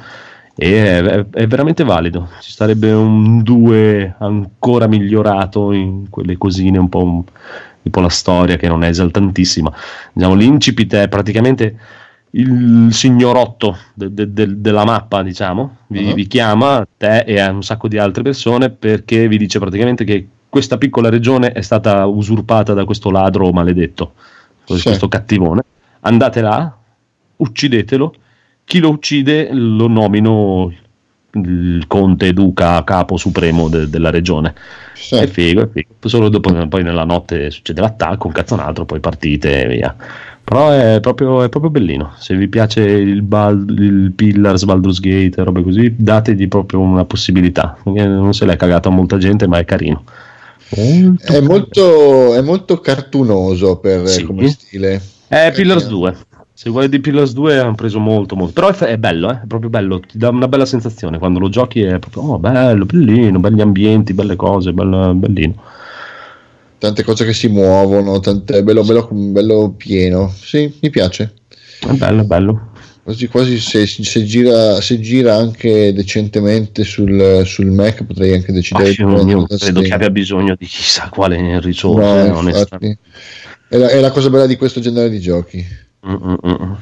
[0.55, 2.29] E è, è veramente valido.
[2.41, 7.03] Ci sarebbe un 2 ancora migliorato in quelle cosine un po'.
[7.03, 7.25] Un,
[7.83, 9.73] tipo la storia che non è esaltantissima.
[10.13, 11.79] Diciamo, l'incipit è praticamente
[12.33, 16.15] il signorotto de, de, de, della mappa, diciamo, vi, uh-huh.
[16.15, 20.27] vi, chiama te e a un sacco di altre persone perché vi dice praticamente che
[20.51, 24.13] questa piccola regione è stata usurpata da questo ladro maledetto,
[24.65, 24.83] sì.
[24.83, 25.63] questo cattivone.
[26.01, 26.77] Andate là,
[27.37, 28.15] uccidetelo.
[28.65, 30.73] Chi lo uccide lo nomino
[31.33, 34.55] il conte, duca, capo supremo de- della regione.
[34.95, 35.15] Sì.
[35.15, 36.09] È figo, è figo.
[36.09, 39.95] Solo dopo, poi nella notte succede l'attacco, un cazzo un altro, poi partite e via.
[40.43, 42.13] Però è proprio, è proprio bellino.
[42.19, 47.79] Se vi piace il, Bal- il Pillars, Baldur's Gate robe così, dategli proprio una possibilità.
[47.85, 50.03] Non se l'è cagata molta gente, ma è carino.
[50.77, 54.23] Molto è, molto, è molto cartunoso per sì.
[54.23, 55.03] come stile.
[55.27, 56.17] È Pillars 2.
[56.53, 58.53] Se vuoi di Pillars 2 hanno preso molto, molto.
[58.53, 59.43] Però è, è bello, eh?
[59.43, 59.99] è proprio bello.
[59.99, 61.19] Ti dà una bella sensazione.
[61.19, 65.55] Quando lo giochi è proprio oh, bello, bellino, belli ambienti, belle cose, bello, bellino.
[66.79, 70.31] Tante cose che si muovono, tante, bello, bello, bello pieno.
[70.31, 71.35] Sì, mi piace.
[71.81, 72.70] È bello, è bello.
[73.11, 78.91] Quasi quasi se, se, gira, se gira anche decentemente sul, sul Mac potrei anche decidere
[78.91, 82.49] ah, di io credo che abbia bisogno di chissà quale risorsa no,
[83.69, 85.65] è, la, è la cosa bella di questo genere di giochi.
[86.07, 86.79] Mm-mm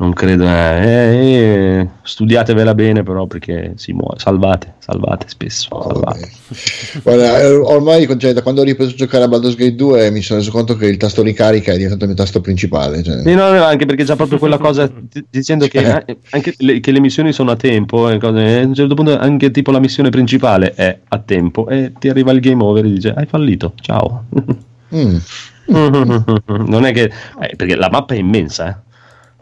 [0.00, 0.44] non credo.
[0.46, 4.18] Eh, eh, studiatevela bene, però, perché si muove.
[4.18, 5.68] Salvate, salvate spesso.
[5.70, 6.30] Oh, salvate.
[7.02, 10.22] Guarda, eh, ormai cioè, da quando ho ripreso a giocare a Baldur's Gate 2 mi
[10.22, 13.02] sono reso conto che il tasto ricarica è diventato il mio tasto principale.
[13.02, 13.22] Cioè.
[13.22, 14.88] Sì, no, anche perché c'è proprio quella cosa
[15.30, 18.08] dicendo che, eh, anche le, che le missioni sono a tempo.
[18.08, 21.92] E cose, a un certo punto, anche tipo la missione principale è a tempo e
[21.98, 24.26] ti arriva il game over e dice: Hai fallito, ciao.
[24.94, 25.18] Mm.
[26.66, 27.12] non è che
[27.42, 28.87] eh, perché la mappa è immensa, eh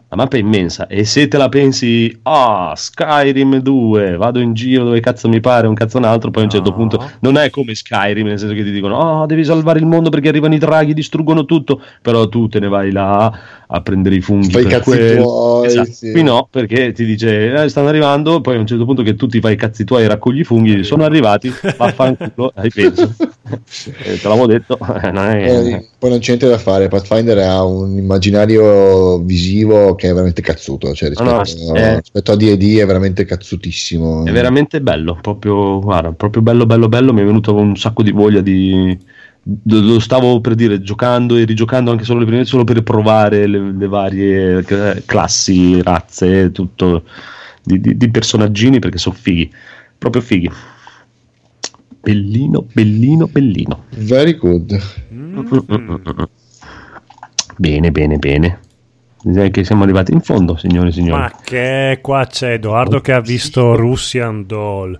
[0.09, 4.85] la mappa è immensa e se te la pensi, ah, Skyrim 2, vado in giro
[4.85, 7.49] dove cazzo mi pare, un cazzo un altro, poi a un certo punto non è
[7.49, 10.53] come Skyrim, nel senso che ti dicono, ah, oh, devi salvare il mondo perché arrivano
[10.53, 14.63] i draghi, distruggono tutto, però tu te ne vai là a prendere i funghi fai
[14.63, 15.23] per quello.
[15.23, 15.91] Tuoi, esatto.
[15.91, 16.11] sì.
[16.11, 19.27] Qui no, perché ti dice, eh, stanno arrivando, poi a un certo punto che tu
[19.27, 23.13] ti fai i cazzi tuoi e raccogli i funghi, sono arrivati, vaffanculo, hai penso.
[23.49, 24.77] Eh, te l'avevo detto,
[25.11, 25.73] non è...
[25.73, 30.41] Eh, poi non c'è niente da fare, Pathfinder ha un immaginario visivo che è veramente
[30.41, 34.25] cazzuto, cioè rispetto, no, no, è, rispetto a D&D è veramente cazzutissimo.
[34.25, 38.11] È veramente bello, proprio, guarda, proprio bello, bello, bello, mi è venuto un sacco di
[38.11, 38.97] voglia di...
[39.63, 43.71] Lo stavo per dire giocando e rigiocando anche solo le prime solo per provare le,
[43.77, 44.65] le varie
[45.05, 47.03] classi, razze, tutto
[47.63, 49.49] di, di, di personaggini perché sono fighi,
[49.97, 50.51] proprio fighi.
[52.07, 53.83] Bellino, bellino, bellino.
[53.97, 54.81] Very good.
[55.13, 55.45] Mm.
[57.57, 58.59] Bene, bene, bene.
[59.21, 61.19] Direi che siamo arrivati in fondo, signore e signori.
[61.19, 63.81] Ma che qua c'è Edoardo oh, che ha visto sì.
[63.81, 64.97] Russian Doll.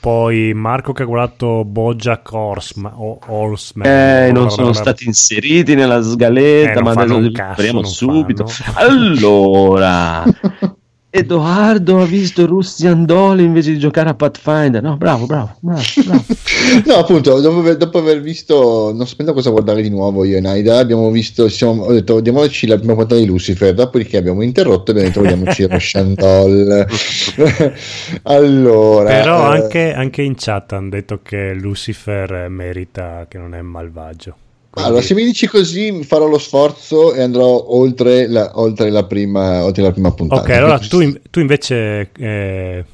[0.00, 6.80] Poi Marco che ha guardato Bojack Horseman, Horseman eh, non sono stati inseriti nella sgaletta,
[6.80, 8.46] eh, ma adesso li speriamo subito.
[8.46, 8.78] Fanno.
[8.88, 10.24] Allora,
[11.12, 14.80] Edoardo ha visto Russian Doll invece di giocare a Pathfinder.
[14.80, 15.82] No, bravo, bravo, bravo.
[16.04, 16.24] bravo.
[16.86, 20.40] no, appunto, dopo aver, dopo aver, visto, non sapendo cosa guardare di nuovo io e
[20.40, 24.92] Naida, abbiamo visto, siamo, ho detto, vediamoci la prima puntata di Lucifer, dopodiché abbiamo interrotto
[24.92, 26.86] e abbiamo detto, vediamoci Russian Doll.
[28.22, 29.08] allora...
[29.08, 29.58] Però eh...
[29.58, 34.36] anche, anche in chat hanno detto che Lucifer merita, che non è malvagio.
[34.70, 34.88] Quindi...
[34.88, 39.64] Allora, se mi dici così, farò lo sforzo e andrò oltre la, oltre la, prima,
[39.64, 40.42] oltre la prima, puntata.
[40.42, 42.84] Ok, allora tu, in, tu invece eh,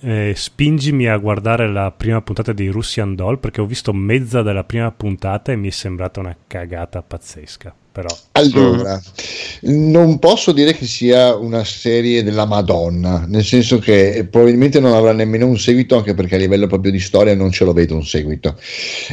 [0.00, 4.64] eh, spingimi a guardare la prima puntata di Russian Doll perché ho visto mezza della
[4.64, 7.74] prima puntata e mi è sembrata una cagata pazzesca.
[7.96, 8.14] Però.
[8.32, 9.00] Allora,
[9.62, 15.12] non posso dire che sia una serie della Madonna, nel senso che probabilmente non avrà
[15.12, 18.04] nemmeno un seguito, anche perché a livello proprio di storia non ce lo vedo un
[18.04, 18.54] seguito.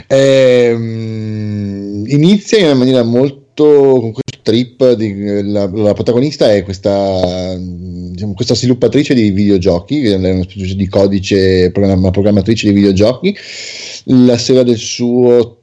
[0.08, 7.56] Ehm, inizia in una maniera molto con questo trip di, la, la, protagonista è questa,
[7.58, 13.36] diciamo, questa sviluppatrice di videogiochi è una specie di codice una programmatrice di videogiochi
[14.06, 15.58] la sera del suo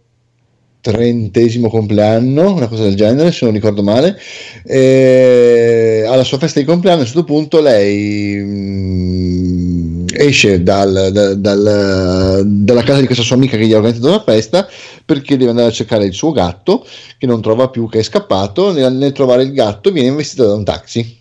[0.81, 4.19] trentesimo compleanno, una cosa del genere, se non ricordo male.
[4.65, 11.11] E alla sua festa di compleanno, a un certo punto, lei mh, mm, esce dal,
[11.12, 14.69] dal, dal, dalla casa di questa sua amica che gli ha organizzato la festa
[15.11, 16.87] perché deve andare a cercare il suo gatto
[17.19, 18.70] che non trova più, che è scappato.
[18.70, 21.19] Nel, nel trovare il gatto, viene investita da un taxi.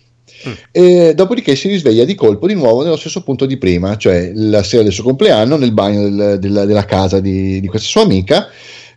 [0.48, 0.52] Mm.
[0.70, 4.62] E dopodiché si risveglia di colpo di nuovo nello stesso punto di prima, cioè la
[4.62, 8.48] sera del suo compleanno, nel bagno del, della, della, casa di, di questa sua amica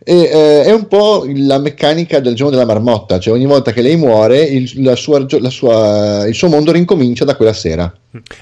[0.04, 3.80] e, eh, è un po' la meccanica del giorno della marmotta, cioè ogni volta che
[3.80, 7.92] lei muore il, sua, sua, il suo mondo rincomincia da quella sera.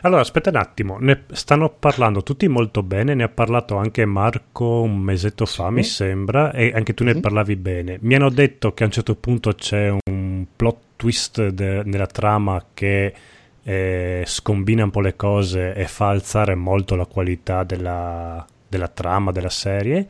[0.02, 4.82] Allora, aspetta un attimo, ne stanno parlando tutti molto bene, ne ha parlato anche Marco
[4.82, 5.72] un mesetto fa, sì.
[5.72, 7.98] mi sembra, e anche tu ne mm parlavi bene.
[8.00, 12.64] Mi hanno detto che a un certo punto c'è un plot twist de- nella trama
[12.74, 13.14] che
[13.62, 19.30] eh, scombina un po' le cose e fa alzare molto la qualità della, della trama
[19.30, 20.08] della serie.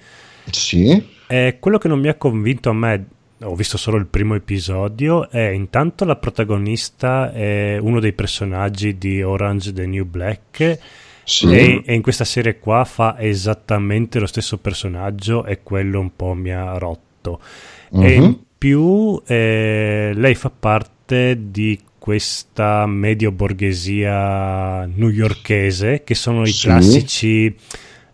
[0.51, 1.11] Sì.
[1.33, 3.07] Eh, quello che non mi ha convinto a me,
[3.41, 9.23] ho visto solo il primo episodio, è intanto la protagonista è uno dei personaggi di
[9.23, 10.79] Orange the New Black.
[11.25, 11.51] Sì.
[11.51, 16.35] E, e, in questa serie qua fa esattamente lo stesso personaggio e quello un po'
[16.35, 17.41] mi ha rotto.
[17.89, 18.03] Uh-huh.
[18.03, 18.39] E in mhm.
[18.59, 26.67] più eh, lei fa parte di questa medio borghesia newyorkese che sono i sì.
[26.67, 27.57] classici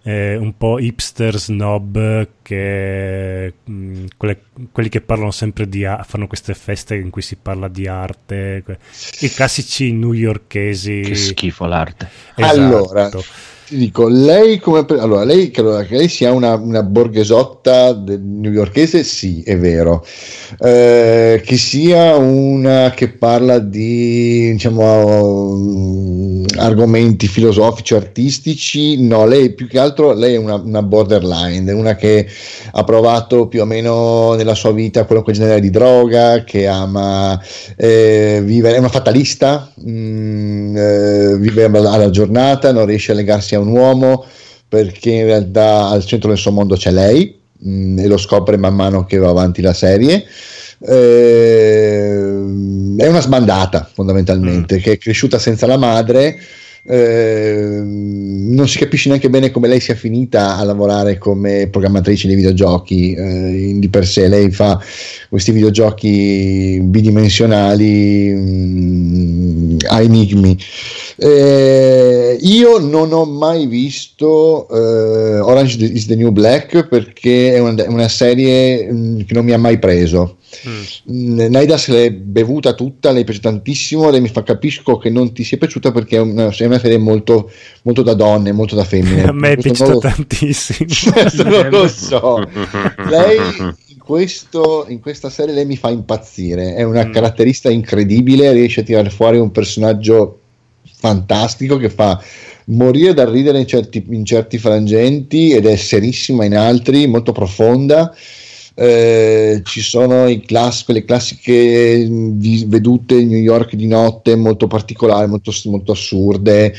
[0.09, 4.41] eh, un po' hipster snob che mh, mm, quelle,
[4.73, 8.79] quelli che parlano sempre di fanno queste feste in cui si parla di arte que-
[9.21, 12.59] i classici newyorkesi che schifo l'arte esatto.
[12.59, 13.11] allora
[13.69, 14.87] ti dico, lei come...
[14.99, 20.03] Allora, lei, che, allora, che lei sia una, una borghesotta newyorkese, sì, è vero.
[20.59, 25.53] Eh, che sia una che parla di, diciamo,
[26.59, 32.27] argomenti filosofici, artistici, no, lei più che altro, lei è una, una borderline, una che
[32.71, 37.41] ha provato più o meno nella sua vita qualunque genere di droga, che ama
[37.77, 43.55] eh, vivere, è una fatalista, mh, mm, eh, vive alla giornata, non riesce a legarsi
[43.55, 44.25] a un uomo
[44.69, 48.57] perché in realtà al centro del suo mondo c'è lei mh, mm, e lo scopre
[48.57, 50.25] man mano che va avanti la serie.
[50.81, 52.29] Eh,
[53.05, 54.79] è una sbandata fondamentalmente mm.
[54.81, 56.39] che è cresciuta senza la madre
[56.91, 62.37] eh, non si capisce neanche bene come lei sia finita a lavorare come programmatrice dei
[62.37, 64.81] videogiochi eh, di per sé lei fa
[65.29, 68.98] questi videogiochi bidimensionali mh, mm,
[69.99, 70.57] a enigmi
[71.17, 77.85] eh, io non ho mai visto eh, Orange is the New Black perché è una,
[77.89, 81.51] una serie mh, mm, che non mi ha mai preso Mm.
[81.51, 85.45] Naida se l'è bevuta tutta, le piace tantissimo, lei mi fa capisco che non ti
[85.45, 87.51] sia piaciuta perché è una, è una serie molto,
[87.83, 89.25] molto, da donne, molto da femmine.
[89.29, 90.01] A me è piaciuta nuovo...
[90.01, 90.89] tantissimo.
[91.45, 92.39] non lo so.
[93.09, 93.39] lei
[94.09, 97.13] questo, in, questa serie lei mi fa impazzire, è una mm.
[97.13, 100.39] caratterista incredibile, riesce a tirare fuori un personaggio
[100.83, 102.19] fantastico che fa
[102.69, 108.17] morire dal ridere in certi, in certi frangenti ed è serissima in altri, molto profonda
[108.81, 115.27] eh, ci sono class- quelle classiche vi- vedute in New York di notte molto particolari,
[115.27, 116.73] molto, molto assurde,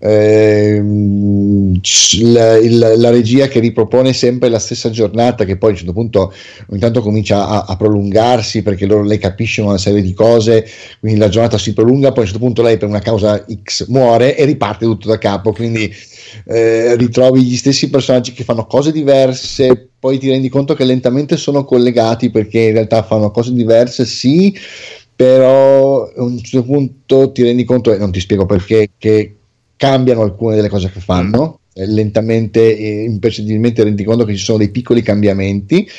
[0.00, 0.82] eh,
[2.22, 5.92] la, il, la, regia che ripropone sempre la stessa giornata che poi a un certo
[5.92, 6.32] punto
[6.70, 10.66] ogni tanto comincia a, a prolungarsi perché loro, lei capisce una serie di cose,
[10.98, 13.86] quindi la giornata si prolunga, poi a un certo punto lei per una causa X
[13.86, 15.92] muore e riparte tutto da capo, quindi
[16.44, 21.36] eh, ritrovi gli stessi personaggi che fanno cose diverse, poi ti rendi conto che lentamente
[21.36, 24.56] sono collegati perché in realtà fanno cose diverse, sì,
[25.14, 29.36] però a un certo punto ti rendi conto, e non ti spiego perché, che
[29.76, 31.60] cambiano alcune delle cose che fanno.
[31.76, 35.90] Eh, lentamente e impercettibilmente rendi conto che ci sono dei piccoli cambiamenti.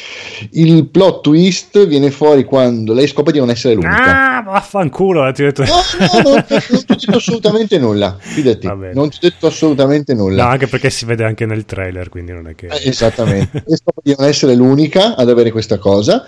[0.52, 4.38] Il plot twist viene fuori quando lei scopre di non essere l'unica.
[4.38, 5.66] Ah, vaffanculo, ti ho detto.
[5.66, 8.16] No, no, no, non ti ho detto assolutamente nulla.
[8.18, 10.46] Fidati, non ti ho detto assolutamente nulla.
[10.46, 12.68] No, anche perché si vede anche nel trailer, quindi non è che.
[12.68, 13.58] Eh, esattamente.
[13.68, 16.26] e scopre di non essere l'unica ad avere questa cosa.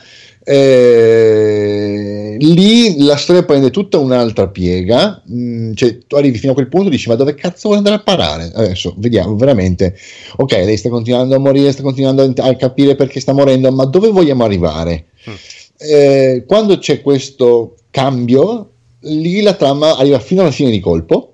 [0.50, 5.22] Eh, lì la storia prende tutta un'altra piega.
[5.30, 7.96] Mm, cioè, tu arrivi fino a quel punto e dici: Ma dove cazzo vuole andare
[7.96, 8.52] a parare?
[8.56, 9.98] Adesso vediamo veramente.
[10.38, 14.10] Ok, lei sta continuando a morire, sta continuando a, capire perché sta morendo, ma dove
[14.10, 15.08] vogliamo arrivare?
[15.30, 15.34] Mm.
[15.80, 18.70] Eh, quando c'è questo cambio,
[19.02, 21.34] lì la trama arriva fino alla fine di colpo.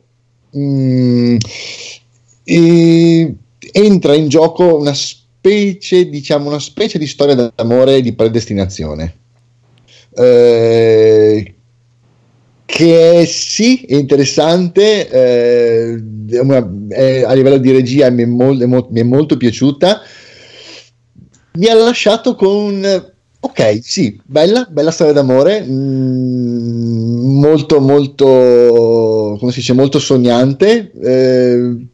[0.57, 1.35] Mm,
[2.45, 3.35] e
[3.71, 9.15] entra in gioco una specie specie, diciamo, una specie di storia d'amore di predestinazione.
[10.15, 11.55] Eh,
[12.65, 18.25] che è, sì, è interessante, eh, è una, è, a livello di regia mi è,
[18.25, 20.01] molto, mi è, molto piaciuta.
[21.55, 23.11] Mi ha lasciato con
[23.41, 30.89] ok, sì, bella, bella storia d'amore, mh, mm, molto, molto, come si dice, molto sognante.
[31.03, 31.87] Eh,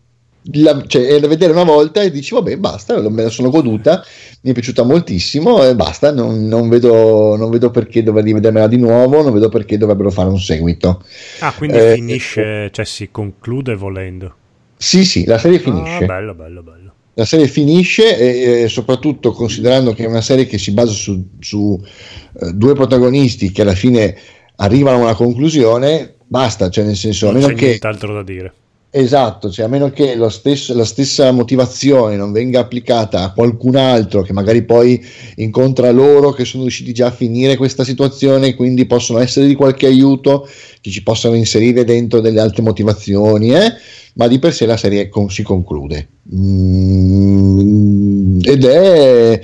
[0.53, 4.03] la, cioè, è da vedere una volta e dici vabbè basta, me la sono goduta,
[4.41, 8.77] mi è piaciuta moltissimo e basta, non, non, vedo, non vedo, perché dover rivedermela di
[8.77, 11.03] nuovo, non vedo perché dovrebbero fare un seguito.
[11.39, 14.35] Ah, quindi eh, finisce, eh, cioè si conclude volendo.
[14.77, 16.03] Sì, sì, la serie finisce.
[16.03, 16.93] Ah, bello, bello, bello.
[17.13, 21.31] La serie finisce e, e, soprattutto considerando che è una serie che si basa su,
[21.39, 24.15] su uh, due protagonisti che alla fine
[24.55, 27.65] arrivano a una conclusione, basta, cioè nel senso, non c'è che...
[27.65, 28.53] nient'altro da dire
[28.91, 34.23] Esatto, cioè a meno che stesso, la stessa motivazione non venga applicata a qualcun altro
[34.23, 34.99] che magari poi
[35.35, 39.53] incontra loro che sono riusciti già a finire questa situazione e quindi possono essere di
[39.53, 40.49] qualche aiuto,
[40.81, 43.73] che ci possano inserire dentro delle altre motivazioni, eh?
[44.13, 46.07] ma di per sé la serie con, si conclude.
[46.33, 49.39] Mm, ed è,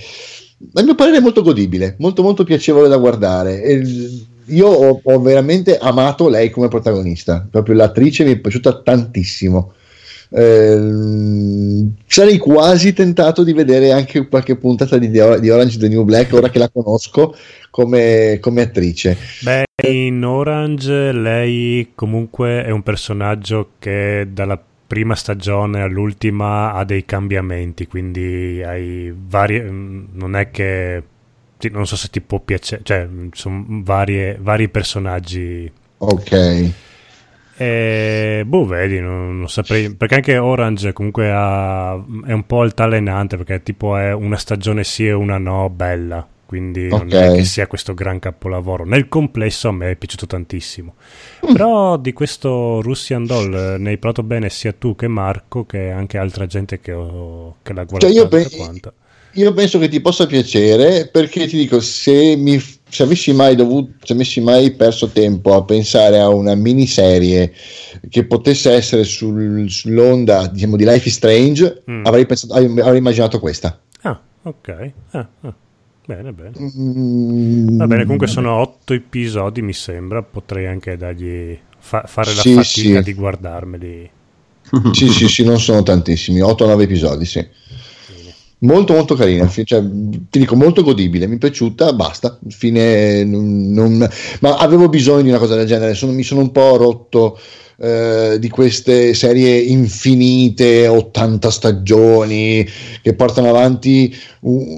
[0.74, 3.62] a mio parere, molto godibile, molto molto piacevole da guardare.
[3.62, 3.84] E,
[4.48, 9.74] io ho, ho, veramente amato lei come protagonista, proprio l'attrice mi è piaciuta tantissimo.
[10.30, 16.34] Eh, sarei quasi tentato di vedere anche qualche puntata di, di Orange the New Black
[16.34, 17.36] ora che la conosco
[17.70, 19.18] come, come attrice.
[19.42, 27.06] Beh, in Orange lei comunque è un personaggio che dalla prima stagione all'ultima ha dei
[27.06, 29.64] cambiamenti, quindi hai varie.
[29.70, 31.04] Non è che
[31.72, 35.72] non so se ti può piacere, cioè sono varie, vari personaggi.
[35.98, 36.74] Ok.
[37.58, 39.94] E, boh, vedi, non, non, saprei.
[39.94, 41.94] Perché anche Orange comunque ha,
[42.26, 46.28] è un po' altalenante perché tipo è una stagione sì e una no, bella.
[46.46, 47.08] Quindi okay.
[47.08, 48.86] non è che sia questo gran capolavoro.
[48.86, 50.96] Nel complesso a me è piaciuto tantissimo.
[51.50, 51.54] Mm.
[51.54, 55.90] Però di questo Russian Doll eh, ne hai parlato bene sia tu che Marco, che
[55.90, 58.14] anche altra gente che, ho, che l'ha guardato.
[58.14, 58.92] Cioè io, pe-
[59.36, 63.92] io penso che ti possa piacere perché ti dico, se mi se avessi mai dovuto,
[64.04, 67.54] se avessi mai perso tempo a pensare a una miniserie
[68.10, 72.06] che potesse essere sul, sull'onda diciamo, di Life is Strange, mm.
[72.06, 73.80] avrei, pensato, avrei, immaginato questa.
[74.02, 74.92] Ah, ok.
[75.12, 75.54] Ah, ah.
[76.06, 76.52] Bene, bene.
[76.58, 77.78] Mm.
[77.78, 80.22] Va bene, comunque sono otto episodi, mi sembra.
[80.22, 83.04] Potrei anche dargli fa- fare la sì, fatica sì.
[83.04, 84.10] di guardarmeli.
[84.94, 87.46] sì, sì, sì, non sono tantissimi, 8-9 episodi, sì
[88.66, 89.82] molto molto carina cioè,
[90.30, 94.10] ti dico molto godibile mi è piaciuta basta fine non, non,
[94.42, 97.38] ma avevo bisogno di una cosa del genere sono, mi sono un po' rotto
[97.78, 102.66] eh, di queste serie infinite 80 stagioni
[103.02, 104.16] che portano avanti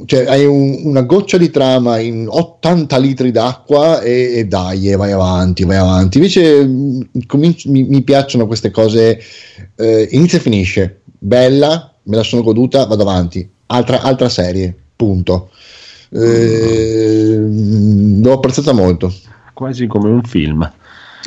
[0.06, 5.12] cioè hai un, una goccia di trama in 80 litri d'acqua e, e dai vai
[5.12, 6.18] avanti vai avanti.
[6.18, 9.20] Invece mm, cominci, mi, mi, piacciono queste cose
[9.76, 11.02] eh, inizia e finisce.
[11.20, 15.50] Bella me la sono goduta vado avanti altra, altra serie, punto.
[16.10, 19.14] Eh, l'ho apprezzata molto.
[19.54, 20.72] Quasi come un film.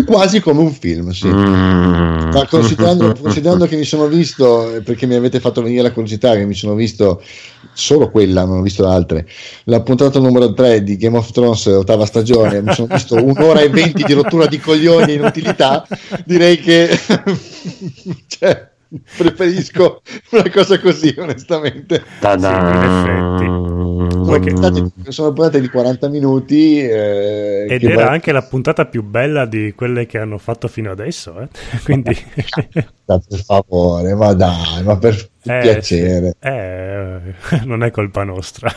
[0.05, 1.27] Quasi come un film, sì.
[1.27, 2.31] Mm.
[2.31, 6.47] Ma considerando, considerando, che mi sono visto, perché mi avete fatto venire la curiosità, che
[6.47, 7.23] mi sono visto
[7.73, 9.27] solo quella, non ho visto altre,
[9.65, 13.69] la puntata numero 3 di Game of Thrones, ottava stagione, mi sono visto un'ora e
[13.69, 15.87] venti di rottura di coglioni e inutilità,
[16.25, 16.89] direi che...
[18.27, 18.70] cioè,
[19.17, 22.03] preferisco una cosa così onestamente.
[23.39, 28.11] Sì, puntate, sono puntate di 40 minuti eh, ed era va...
[28.11, 31.49] anche la puntata più bella di quelle che hanno fatto fino adesso eh?
[31.85, 32.17] quindi
[33.05, 36.37] per favore ma dai ma per eh, piacere.
[36.41, 36.49] sì.
[36.49, 37.21] eh,
[37.65, 38.73] non è colpa nostra.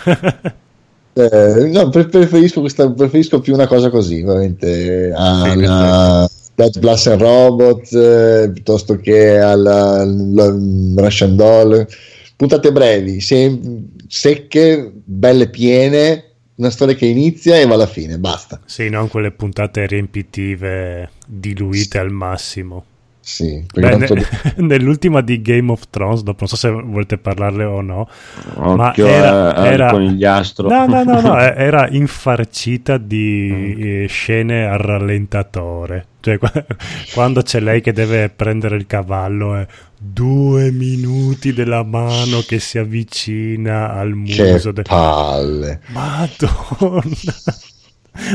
[1.15, 7.91] Eh, no, preferisco, questa, preferisco più una cosa così veramente alla, Dead Blast and Robot
[7.93, 10.55] eh, piuttosto che alla, alla
[10.95, 11.87] Russian Doll
[12.35, 16.25] puntate brevi sem- secche belle piene
[16.55, 21.87] una storia che inizia e va alla fine basta sì non quelle puntate riempitive diluite
[21.89, 21.97] sì.
[21.97, 22.85] al massimo
[23.25, 24.07] sì, Beh, ne,
[24.57, 28.09] nell'ultima di Game of Thrones, dopo non so se volete parlarle o no,
[28.55, 30.67] Occhio ma era, a, era conigliastro.
[30.67, 34.05] No, no, no, no, era infarcita di mm.
[34.07, 36.07] scene al rallentatore.
[36.19, 36.37] Cioè,
[37.15, 39.65] quando c'è lei che deve prendere il cavallo, è
[39.97, 44.73] due minuti della mano che si avvicina al muso.
[44.73, 45.79] Che palle!
[45.93, 47.33] Madonna!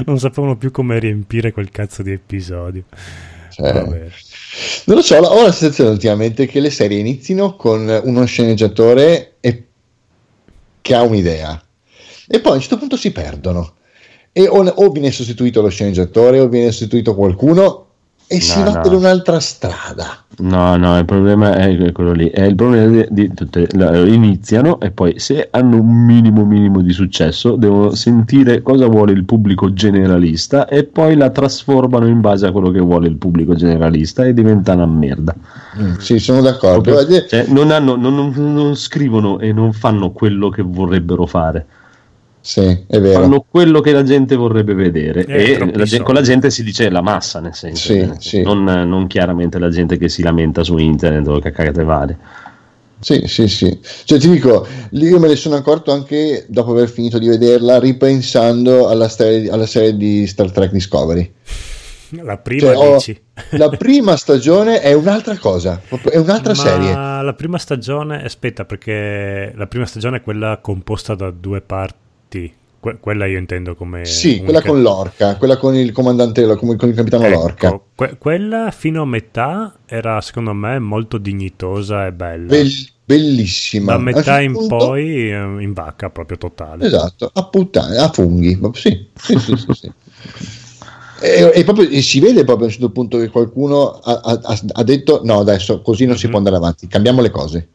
[0.07, 2.85] Non sapevano più come riempire quel cazzo di episodio.
[3.51, 4.09] Cioè, Vabbè.
[4.85, 9.67] Non lo so, ho la sensazione ultimamente che le serie inizino con uno sceneggiatore e...
[10.81, 11.63] che ha un'idea.
[12.27, 13.75] E poi a un certo punto si perdono.
[14.33, 17.88] E o, o viene sostituito lo sceneggiatore o viene sostituito qualcuno
[18.31, 18.81] e no, si va no.
[18.83, 20.25] per un'altra strada.
[20.41, 22.29] No, no, il problema è quello lì.
[22.29, 23.67] È il problema di, tutte,
[24.07, 29.25] iniziano e poi se hanno un minimo minimo di successo devono sentire cosa vuole il
[29.25, 34.25] pubblico generalista e poi la trasformano in base a quello che vuole il pubblico generalista
[34.25, 35.35] e diventa una merda.
[35.81, 36.83] Mm, sì, sono d'accordo.
[36.83, 41.67] Proprio, cioè, non, hanno, non, non, non scrivono e non fanno quello che vorrebbero fare
[42.41, 43.21] sì, è vero.
[43.21, 46.63] Fanno quello che la gente vorrebbe vedere eh, e la gente, con la gente si
[46.63, 48.43] dice la massa, nel senso, sì, sì.
[48.43, 52.19] Non, non, chiaramente la gente che si lamenta su internet o che cagate vale.
[53.01, 53.79] Sì, sì, sì.
[54.05, 58.89] Cioè, ti dico, io me ne sono accorto anche dopo aver finito di vederla, ripensando
[58.89, 61.33] alla, serie, alla serie di Star Trek Discovery.
[62.23, 63.21] La prima cioè, dici.
[63.51, 66.93] la prima stagione è un'altra cosa, è un'altra Ma serie.
[66.93, 72.53] La prima stagione, aspetta, perché la prima stagione è quella composta da due parti T.
[72.81, 74.05] Que- quella io intendo come.
[74.05, 77.81] Sì, quella con l'orca, quella con il comandante, con il capitano ecco, Lorca.
[77.95, 82.47] Que- quella fino a metà era secondo me molto dignitosa e bella.
[82.47, 82.71] Be-
[83.05, 83.93] bellissima.
[83.93, 84.77] Da metà in punto...
[84.77, 86.87] poi eh, in vacca proprio totale.
[86.87, 88.57] Esatto, a puttane, a funghi.
[88.75, 89.93] Sì, sì, sì, sì, sì.
[91.21, 94.61] E, e, proprio, e, si vede proprio a un certo punto che qualcuno ha, ha,
[94.73, 96.31] ha detto: No, adesso così non si mhm.
[96.31, 97.69] può andare avanti, cambiamo le cose.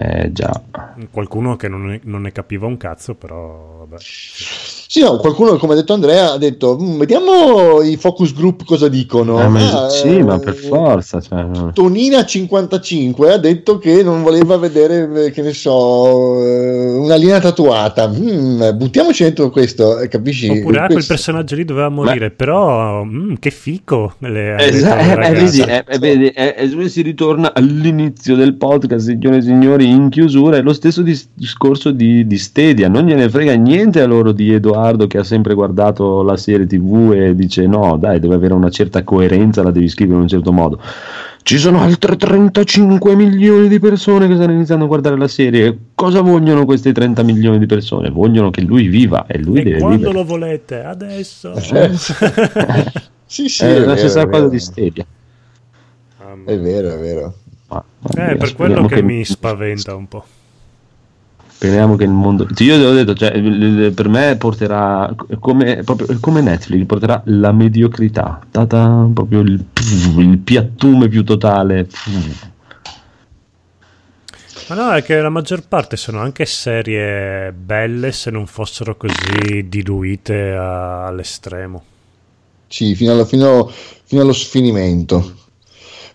[0.00, 0.62] Eh, già.
[1.10, 3.96] Qualcuno che non ne, non ne, capiva un cazzo, però vabbè.
[4.90, 8.88] Sì, no, qualcuno, come ha detto Andrea, ha detto: mm, Vediamo i focus group cosa
[8.88, 9.38] dicono.
[9.38, 11.20] Eh, ma, ah, sì, eh, ma per forza.
[11.20, 11.42] Cioè...
[11.74, 18.08] Tonina55 ha detto che non voleva vedere, che ne so, eh, una linea tatuata.
[18.08, 20.48] Mm, buttiamoci dentro questo, eh, capisci?
[20.48, 22.34] Oppure ah, quel personaggio lì doveva morire, Ma...
[22.34, 24.14] però mm, che fico.
[24.20, 29.42] Le, esatto, eh, vedi, eh, vedi eh, eh, si ritorna all'inizio del podcast, signore e
[29.42, 34.00] signori, in chiusura, è lo stesso dis- discorso di, di Stadia, non gliene frega niente
[34.00, 34.76] a loro di Edoardo
[35.06, 39.02] che ha sempre guardato la serie tv e dice no, dai, deve avere una certa
[39.04, 40.80] coerenza, la devi scrivere in un certo modo.
[41.42, 45.76] Ci sono altre 35 milioni di persone che stanno iniziando a guardare la serie.
[45.94, 48.10] Cosa vogliono questi 30 milioni di persone?
[48.10, 50.14] Vogliono che lui viva e lui e deve quando vivere.
[50.14, 50.82] lo volete?
[50.82, 51.54] Adesso.
[53.24, 54.48] sì, sì, è, è la vero, stessa è cosa vero.
[54.50, 55.06] di Stadia.
[56.44, 57.34] È vero, è vero.
[57.68, 57.84] Ma,
[58.14, 60.24] eh, per quello che, che mi spaventa un po'.
[61.58, 62.46] Speriamo che il mondo.
[62.58, 63.32] Io ti ho detto, cioè,
[63.90, 69.64] per me porterà come, proprio, come Netflix, porterà la mediocrità, data proprio il,
[70.18, 71.88] il piattume più totale.
[74.68, 79.66] Ma no, è che la maggior parte sono anche serie belle se non fossero così
[79.66, 81.82] diluite a, all'estremo.
[82.68, 83.68] Sì, fino, alla, fino,
[84.04, 85.47] fino allo sfinimento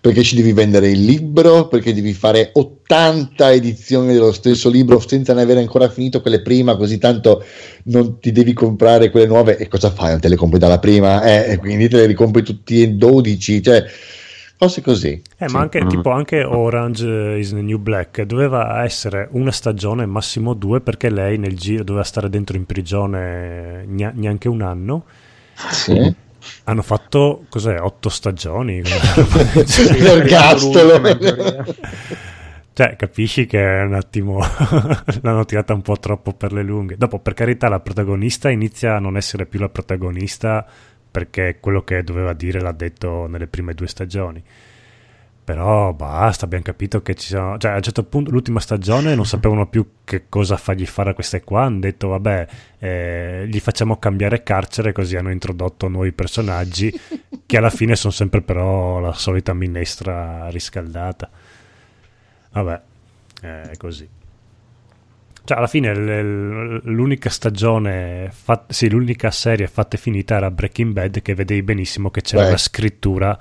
[0.03, 5.33] perché ci devi vendere il libro, perché devi fare 80 edizioni dello stesso libro senza
[5.33, 7.41] ne avere ancora finito quelle prima, così tanto
[7.83, 10.09] non ti devi comprare quelle nuove e cosa fai?
[10.09, 13.63] Non te le compri dalla prima eh, e quindi te le ricompri tutti in 12,
[13.63, 13.85] cioè
[14.57, 15.21] cose così.
[15.37, 15.53] Eh, sì.
[15.53, 15.87] ma anche, mm.
[15.87, 21.37] tipo anche Orange is the New Black doveva essere una stagione, massimo due, perché lei
[21.37, 25.05] nel giro doveva stare dentro in prigione neanche un anno.
[25.55, 26.22] Sì
[26.65, 28.81] hanno fatto cos'è otto stagioni?
[29.99, 31.01] L'ergastolo
[32.73, 34.39] cioè capisci che è un attimo
[35.21, 36.97] l'hanno tirata un po' troppo per le lunghe.
[36.97, 40.65] Dopo per carità la protagonista inizia a non essere più la protagonista
[41.11, 44.43] perché quello che doveva dire l'ha detto nelle prime due stagioni
[45.43, 47.57] però basta, abbiamo capito che ci sono.
[47.57, 51.13] Cioè, a un certo punto, l'ultima stagione non sapevano più che cosa fargli fare a
[51.13, 51.63] queste qua.
[51.63, 52.47] Hanno detto, vabbè,
[52.79, 56.97] eh, gli facciamo cambiare carcere, così hanno introdotto nuovi personaggi,
[57.45, 61.29] che alla fine sono sempre però la solita minestra riscaldata.
[62.51, 62.81] Vabbè,
[63.41, 64.07] è così.
[65.45, 65.93] Cioè, alla fine
[66.83, 72.09] l'unica stagione, fat- sì, l'unica serie fatta e finita era Breaking Bad, che vedevi benissimo
[72.11, 72.47] che c'era Beh.
[72.47, 73.37] una scrittura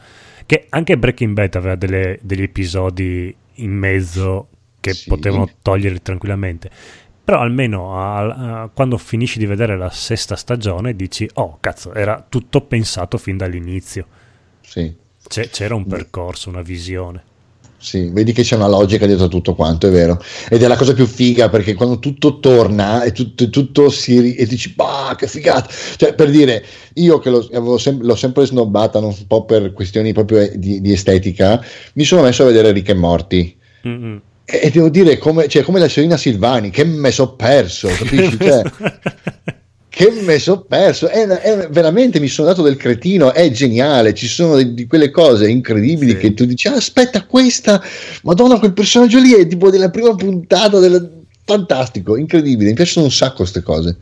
[0.52, 4.48] che anche Breaking Bad aveva delle, degli episodi in mezzo
[4.80, 5.08] che sì.
[5.08, 6.70] potevano togliere tranquillamente.
[7.24, 12.22] Però almeno a, a, quando finisci di vedere la sesta stagione dici, oh cazzo, era
[12.28, 14.06] tutto pensato fin dall'inizio.
[14.60, 14.94] Sì.
[15.26, 17.22] C'è, c'era un percorso, una visione.
[17.82, 20.22] Sì, vedi che c'è una logica dietro tutto quanto, è vero.
[20.48, 24.36] Ed è la cosa più figa perché quando tutto torna e tutto, tutto si.
[24.36, 25.68] e dici, bah, che figata!
[25.96, 26.64] Cioè, per dire,
[26.94, 31.60] io che l'ho, sem- l'ho sempre snobbata un po' per questioni proprio di, di, estetica,
[31.94, 33.56] mi sono messo a vedere Rick e Morti.
[33.88, 34.16] Mm-hmm.
[34.44, 38.38] E, e devo dire, come, cioè, come la Serena Silvani, che me so perso, capisci?
[38.38, 38.62] Cioè,
[39.94, 44.26] che me sono perso, è, è, veramente mi sono dato del cretino, è geniale, ci
[44.26, 46.16] sono di, di quelle cose incredibili sì.
[46.16, 47.78] che tu dici, ah, aspetta questa,
[48.22, 51.24] madonna quel personaggio lì è tipo della prima puntata, del...
[51.44, 53.98] fantastico, incredibile, mi piacciono un sacco queste cose.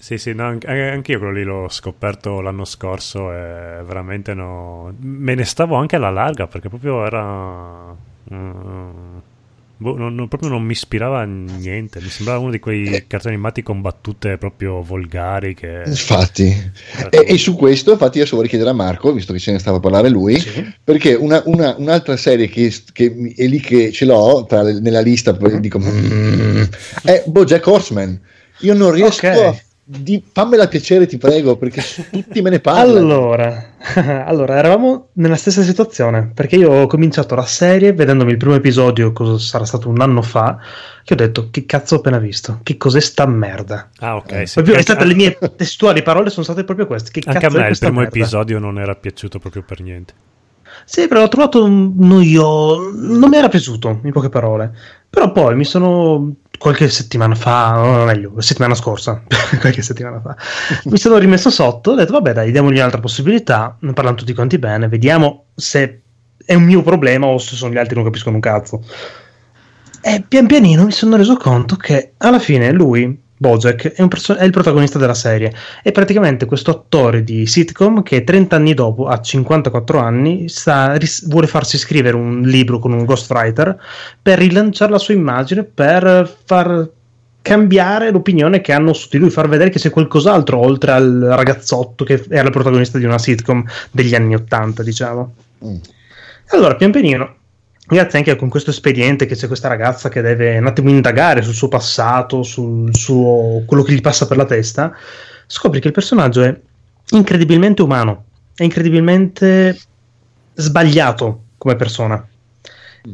[0.00, 4.92] Sì, sì, no, anche io quello lì l'ho scoperto l'anno scorso e veramente no...
[4.98, 7.94] me ne stavo anche alla larga perché proprio era...
[8.30, 9.22] Uh
[9.80, 13.06] Boh, non, non, proprio non mi ispirava a niente, mi sembrava uno di quei eh.
[13.06, 15.54] cartoni animati con battute proprio volgari.
[15.54, 15.84] Che...
[15.86, 16.46] Infatti,
[17.10, 19.76] e, e, su questo, infatti, adesso vorrei chiedere a Marco, visto che ce ne stava
[19.76, 20.68] a parlare lui, sì.
[20.82, 25.34] perché una, una, un'altra serie che, che, è lì che ce l'ho tra, nella lista,
[25.34, 26.62] poi dico, mm,
[27.04, 28.20] è Bojack Horseman.
[28.62, 29.44] Io non riesco okay.
[29.44, 29.56] a
[29.90, 32.98] di, fammela piacere, ti prego, perché tutti me ne parlano.
[32.98, 33.72] Allora,
[34.26, 39.12] allora, eravamo nella stessa situazione, perché io ho cominciato la serie vedendomi il primo episodio,
[39.12, 40.58] cosa sarà stato un anno fa,
[41.02, 42.60] che ho detto, che cazzo ho appena visto?
[42.62, 43.88] Che cos'è sta merda?
[44.00, 44.32] Ah, ok.
[44.32, 44.54] Eh, sì.
[44.60, 47.10] Proprio, state, le mie testuali parole sono state proprio queste.
[47.10, 48.14] Che Anche a me il primo merda?
[48.14, 50.12] episodio non era piaciuto proprio per niente.
[50.84, 54.70] Sì, però l'ho trovato noioso, non mi era piaciuto, in poche parole.
[55.08, 59.22] Però poi mi sono qualche settimana fa, o meglio, la settimana scorsa,
[59.60, 60.36] qualche settimana fa,
[60.84, 64.58] mi sono rimesso sotto, ho detto vabbè dai, diamogli un'altra possibilità, ne parlano tutti quanti
[64.58, 66.02] bene, vediamo se
[66.44, 68.82] è un mio problema o se sono gli altri che non capiscono un cazzo.
[70.00, 74.44] E pian pianino mi sono reso conto che alla fine lui Bojack è, perso- è,
[74.44, 75.52] il protagonista della serie.
[75.82, 81.26] È praticamente questo attore di sitcom che 30 anni dopo, a 54 anni, sta, ris-
[81.28, 83.78] vuole farsi scrivere un libro con un ghostwriter
[84.20, 86.90] per rilanciare la sua immagine, per far
[87.40, 92.04] cambiare l'opinione che hanno su di lui, far vedere che c'è qualcos'altro oltre al ragazzotto
[92.04, 95.34] che era il protagonista di una sitcom degli anni 80, diciamo.
[95.64, 95.76] Mm.
[96.50, 97.37] Allora, pian pianino
[97.88, 101.54] grazie anche con questo espediente che c'è questa ragazza che deve un attimo indagare sul
[101.54, 104.94] suo passato, sul suo, quello che gli passa per la testa,
[105.46, 106.60] scopri che il personaggio è
[107.10, 108.24] incredibilmente umano,
[108.54, 109.78] è incredibilmente
[110.54, 112.28] sbagliato come persona.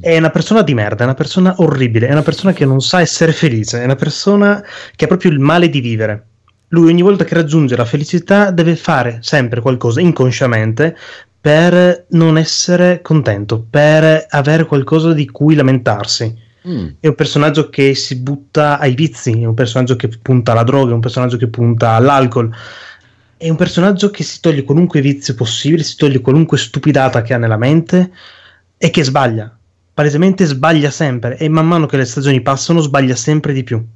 [0.00, 3.00] È una persona di merda, è una persona orribile, è una persona che non sa
[3.00, 4.64] essere felice, è una persona
[4.96, 6.26] che ha proprio il male di vivere.
[6.74, 10.96] Lui ogni volta che raggiunge la felicità deve fare sempre qualcosa inconsciamente
[11.40, 16.36] per non essere contento, per avere qualcosa di cui lamentarsi.
[16.66, 16.86] Mm.
[16.98, 20.90] È un personaggio che si butta ai vizi, è un personaggio che punta alla droga,
[20.90, 22.52] è un personaggio che punta all'alcol.
[23.36, 27.38] È un personaggio che si toglie qualunque vizio possibile, si toglie qualunque stupidata che ha
[27.38, 28.10] nella mente
[28.76, 29.56] e che sbaglia.
[29.92, 33.86] Palesemente sbaglia sempre e man mano che le stagioni passano sbaglia sempre di più.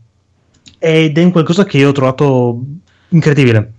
[0.79, 2.61] Ed è un qualcosa che io ho trovato
[3.09, 3.73] incredibile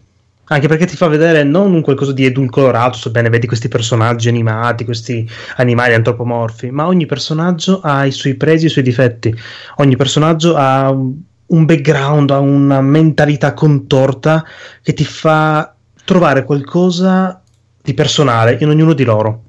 [0.51, 4.83] anche perché ti fa vedere non un qualcosa di edulcorato, sebbene vedi questi personaggi animati,
[4.83, 5.27] questi
[5.57, 9.33] animali antropomorfi, ma ogni personaggio ha i suoi pregi e i suoi difetti.
[9.77, 14.43] Ogni personaggio ha un background, ha una mentalità contorta
[14.81, 15.73] che ti fa
[16.03, 17.41] trovare qualcosa
[17.81, 19.43] di personale in ognuno di loro.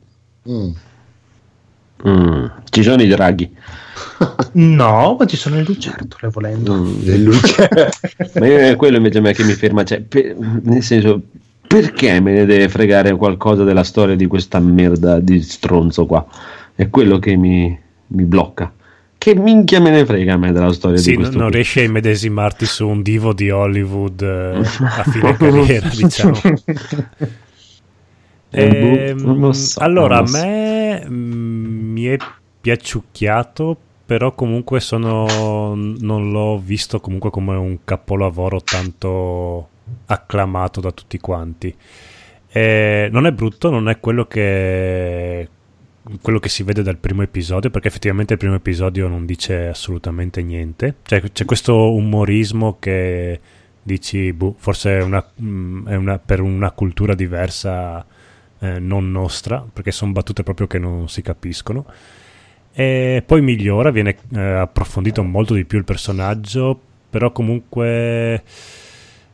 [0.48, 0.70] Mm.
[2.09, 2.47] Mm.
[2.68, 3.51] Ci sono i draghi.
[4.52, 6.74] No, ma ci sono le lucertole volendo.
[6.74, 7.90] Mm, le lucertole.
[8.39, 9.85] ma è quello invece a me che mi ferma.
[9.85, 11.22] Cioè, per, nel senso,
[11.66, 16.27] perché me ne deve fregare qualcosa della storia di questa merda di stronzo qua?
[16.74, 17.78] È quello che mi,
[18.09, 18.72] mi blocca.
[19.16, 21.81] Che minchia me ne frega a me della storia sì, di questo non, non riesci
[21.81, 26.40] a immedesimarti su un divo di Hollywood eh, a fine carriera, diciamo.
[28.52, 29.14] Eh,
[29.52, 32.16] so, allora, a me mi è
[32.60, 33.78] piaciucchiato
[34.10, 39.68] però comunque sono, non l'ho visto comunque come un capolavoro tanto
[40.06, 41.72] acclamato da tutti quanti.
[42.48, 45.48] E non è brutto, non è quello che,
[46.20, 50.43] quello che si vede dal primo episodio, perché effettivamente il primo episodio non dice assolutamente
[50.43, 50.97] niente.
[51.02, 53.40] Cioè, c'è questo umorismo che
[53.81, 58.05] dici, boh, forse è, una, mm, è una, per una cultura diversa,
[58.61, 61.85] eh, non nostra, perché sono battute proprio che non si capiscono
[62.73, 66.81] e poi migliora, viene eh, approfondito molto di più il personaggio,
[67.11, 68.43] però comunque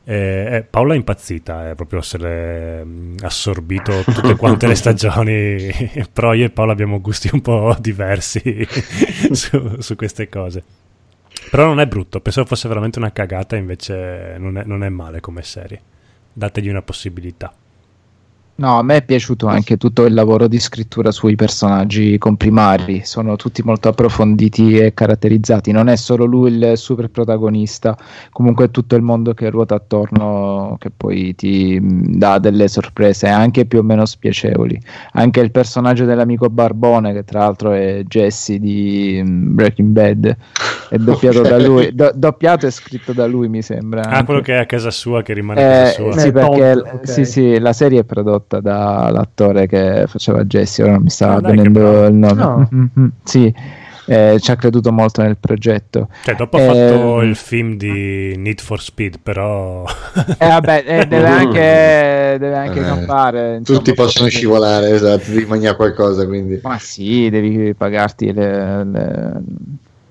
[0.04, 5.70] eh, eh, Paola è impazzita, è proprio se l'è mm, assorbito tutte quante le stagioni,
[6.12, 8.66] però io e Paola abbiamo gusti un po' diversi
[9.32, 10.64] su, su, queste cose.
[11.50, 15.20] Però non è brutto, pensavo fosse veramente una cagata, invece non è, non è male
[15.20, 15.80] come serie.
[16.32, 17.54] Dategli una possibilità.
[18.58, 23.36] No, a me è piaciuto anche tutto il lavoro di scrittura sui personaggi comprimari, sono
[23.36, 27.94] tutti molto approfonditi e caratterizzati, non è solo lui il super protagonista,
[28.30, 33.66] comunque è tutto il mondo che ruota attorno che poi ti dà delle sorprese anche
[33.66, 34.80] più o meno spiacevoli.
[35.12, 40.36] Anche il personaggio dell'amico Barbone, che tra l'altro è Jesse di Breaking Bad,
[40.88, 41.50] è doppiato okay.
[41.50, 44.00] da lui, do, doppiato e scritto da lui mi sembra.
[44.02, 44.24] Ah, anche.
[44.24, 46.18] quello che è a casa sua, che rimane eh, a casa sua.
[46.18, 46.98] Sì, perché okay.
[47.02, 51.34] sì, sì, la serie è prodotta prodotta dall'attore che faceva Jesse, ora non mi sta
[51.34, 52.34] ah, venendo il nome.
[52.34, 52.68] No.
[52.72, 53.54] Mm-hmm, sì,
[54.06, 56.08] eh, ci ha creduto molto nel progetto.
[56.22, 59.84] Cioè, dopo ha eh, fatto il film di Need for Speed, però...
[60.38, 63.56] eh, vabbè, eh, deve anche, deve anche campare.
[63.56, 66.60] Insomma, tutti possono scivolare, esatto, devi mangiare qualcosa, quindi...
[66.62, 68.84] Ma sì, devi pagarti le...
[68.84, 69.42] le...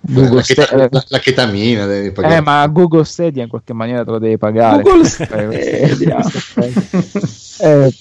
[0.07, 2.35] Google la, cheta- la, la, chetamina devi pagare.
[2.35, 4.83] Eh, ma Google Stadia in qualche maniera te lo devi pagare.
[4.83, 6.19] Google Stadia.
[7.59, 7.93] eh,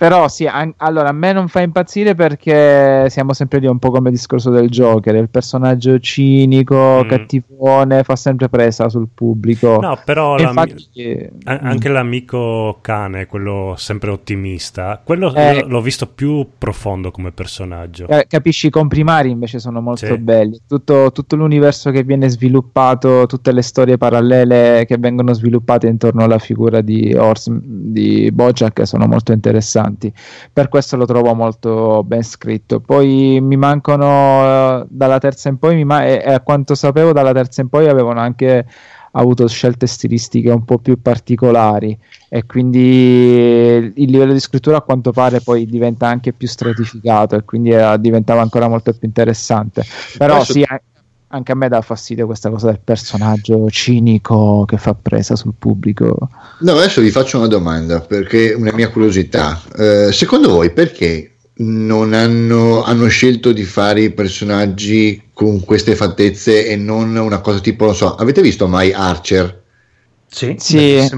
[0.00, 3.90] però sì, an- allora a me non fa impazzire perché siamo sempre lì un po'
[3.90, 7.06] come il discorso del Joker, il personaggio cinico, mm.
[7.06, 9.78] cattivone, fa sempre presa sul pubblico.
[9.78, 11.92] No, però infatti, eh, anche mm.
[11.92, 18.08] l'amico cane, quello sempre ottimista, quello eh, l'ho visto più profondo come personaggio.
[18.08, 20.16] Eh, capisci, i comprimari invece sono molto sì.
[20.16, 20.62] belli.
[20.66, 26.38] Tutto, tutto l'universo che viene sviluppato, tutte le storie parallele che vengono sviluppate intorno alla
[26.38, 30.12] figura di Ors, di Bojack sono molto interessanti interessanti.
[30.52, 32.80] Per questo lo trovo molto ben scritto.
[32.80, 37.32] Poi mi mancano uh, dalla terza in poi, ma- e, e a quanto sapevo, dalla
[37.32, 38.66] terza in poi avevano anche
[39.12, 41.98] avuto scelte stilistiche un po' più particolari
[42.28, 47.42] e quindi il livello di scrittura a quanto pare poi diventa anche più stratificato e
[47.44, 49.82] quindi eh, diventava ancora molto più interessante
[50.16, 50.52] però Posso...
[50.52, 50.64] sì
[51.32, 56.28] anche a me dà fastidio questa cosa del personaggio cinico che fa presa sul pubblico.
[56.60, 59.60] No, adesso vi faccio una domanda perché una mia curiosità.
[59.76, 66.66] Eh, secondo voi perché non hanno, hanno, scelto di fare i personaggi con queste fattezze
[66.66, 69.62] e non una cosa tipo, non so, avete visto mai Archer?
[70.26, 71.08] Sì, sì.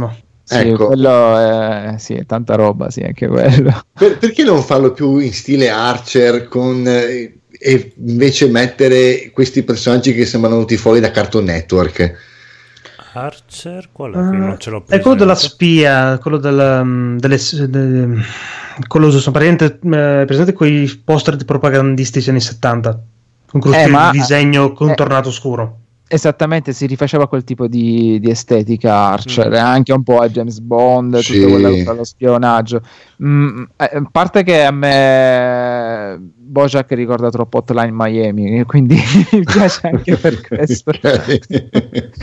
[0.44, 0.86] Sì, ecco.
[0.88, 3.80] quello è, sì, è tanta roba, sì, anche quello.
[3.94, 10.12] Per, perché non farlo più in stile Archer con eh, e invece mettere questi personaggi
[10.12, 12.30] che sembrano venuti fuori da Cartoon Network.
[13.12, 13.88] Archer?
[13.92, 14.16] Qual è?
[14.16, 18.08] Uh, non ce l'ho È quello della spia, quello del, um, delle, de,
[18.88, 23.00] quello sono praticamente eh, presente quei poster propagandistici anni 70
[23.46, 25.78] con quello eh, ma, disegno contornato eh, scuro.
[26.14, 29.54] Esattamente, si rifaceva quel tipo di, di estetica Archer, mm.
[29.54, 31.40] anche un po' a James Bond, sì.
[31.40, 32.82] tutto quello lo spionaggio.
[33.24, 39.88] Mm, a eh, parte che a me Bojack ricorda troppo Hotline Miami, quindi mi piace
[39.90, 40.92] anche per questo.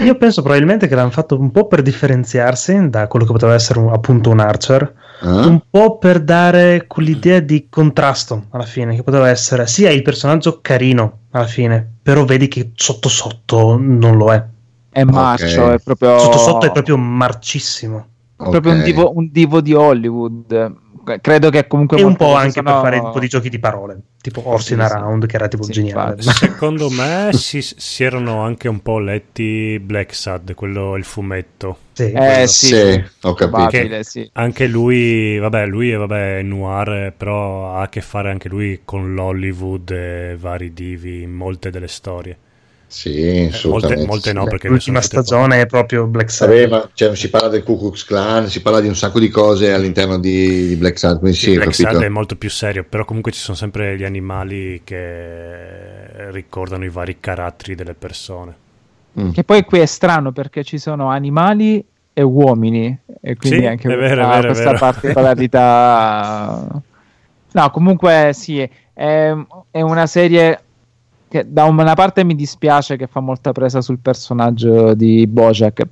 [0.03, 3.79] Io penso probabilmente che l'hanno fatto un po' per differenziarsi da quello che poteva essere
[3.79, 5.47] un, appunto un Archer, uh-huh.
[5.47, 10.59] un po' per dare quell'idea di contrasto alla fine, che poteva essere sia il personaggio
[10.61, 14.43] carino alla fine, però vedi che sotto sotto non lo è.
[14.91, 15.75] È marcio, okay.
[15.75, 16.17] è proprio...
[16.19, 18.07] Sotto sotto è proprio marcissimo.
[18.35, 18.51] Okay.
[18.51, 20.73] Proprio un divo, un divo di Hollywood
[21.21, 22.71] credo che comunque e un po' anche sono...
[22.71, 25.63] per fare un po' di giochi di parole tipo Horsing sì, Around che era tipo
[25.63, 26.21] sì, geniale.
[26.21, 31.77] secondo me si, si, erano anche un po' letti Black Sad quello il fumetto.
[31.93, 34.03] Sì, eh, sì, sì, ho capito.
[34.03, 34.29] sì.
[34.33, 39.13] anche lui vabbè lui è vabbè, noir però ha a che fare anche lui con
[39.13, 42.37] l'Hollywood e vari divi in molte delle storie
[42.89, 45.61] sì, eh, molte, molte no, perché l'ultima stagione po'.
[45.61, 46.89] è proprio Black Sabbath.
[46.95, 50.17] Cioè, si parla del Ku Klux Klan, si parla di un sacco di cose all'interno
[50.17, 51.19] di, di Black Sabbath.
[51.19, 54.81] Quindi sì, Black Sabbath è molto più serio, però comunque ci sono sempre gli animali
[54.83, 58.55] che ricordano i vari caratteri delle persone.
[59.19, 59.33] Mm.
[59.33, 63.87] Che poi qui è strano perché ci sono animali e uomini, e quindi sì, anche
[63.87, 66.67] vero, vero, questa particolarità.
[67.51, 69.35] no, comunque sì, è,
[69.69, 70.63] è una serie
[71.29, 75.87] che da una parte mi dispiace che fa molta presa sul personaggio di Bojack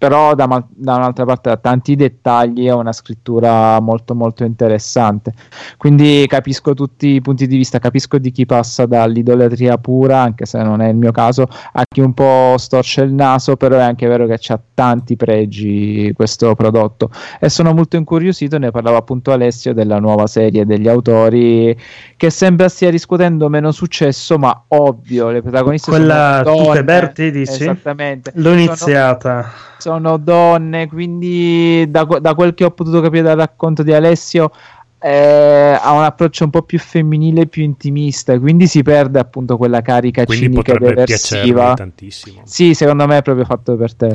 [0.00, 5.34] però da, da, un'altra parte ha tanti dettagli e una scrittura molto molto interessante.
[5.76, 10.62] Quindi capisco tutti i punti di vista capisco di chi passa dall'idolatria pura anche se
[10.62, 14.06] non è il mio caso a chi un po' storce il naso però è anche
[14.06, 17.10] vero che ha tanti pregi questo prodotto.
[17.38, 21.76] E sono molto incuriosito ne parlava appunto Alessio della nuova serie degli autori
[22.16, 27.64] che sembra stia riscuotendo meno successo ma ovvio le protagoniste quella sono donne, Berti dici?
[27.64, 28.32] esattamente.
[28.36, 29.68] L'ho iniziata.
[29.76, 34.52] sono sono donne, quindi da, da, quel che ho potuto capire dal racconto di Alessio
[35.00, 39.80] eh, ha un approccio un po' più femminile, più intimista, quindi si perde appunto quella
[39.82, 41.74] carica quindi cinica ed eversiva.
[41.74, 42.42] tantissimo.
[42.44, 44.14] Sì, secondo me è proprio fatto per te,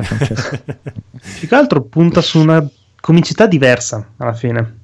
[1.38, 2.66] Più che altro punta su una
[2.98, 4.78] comicità diversa alla fine.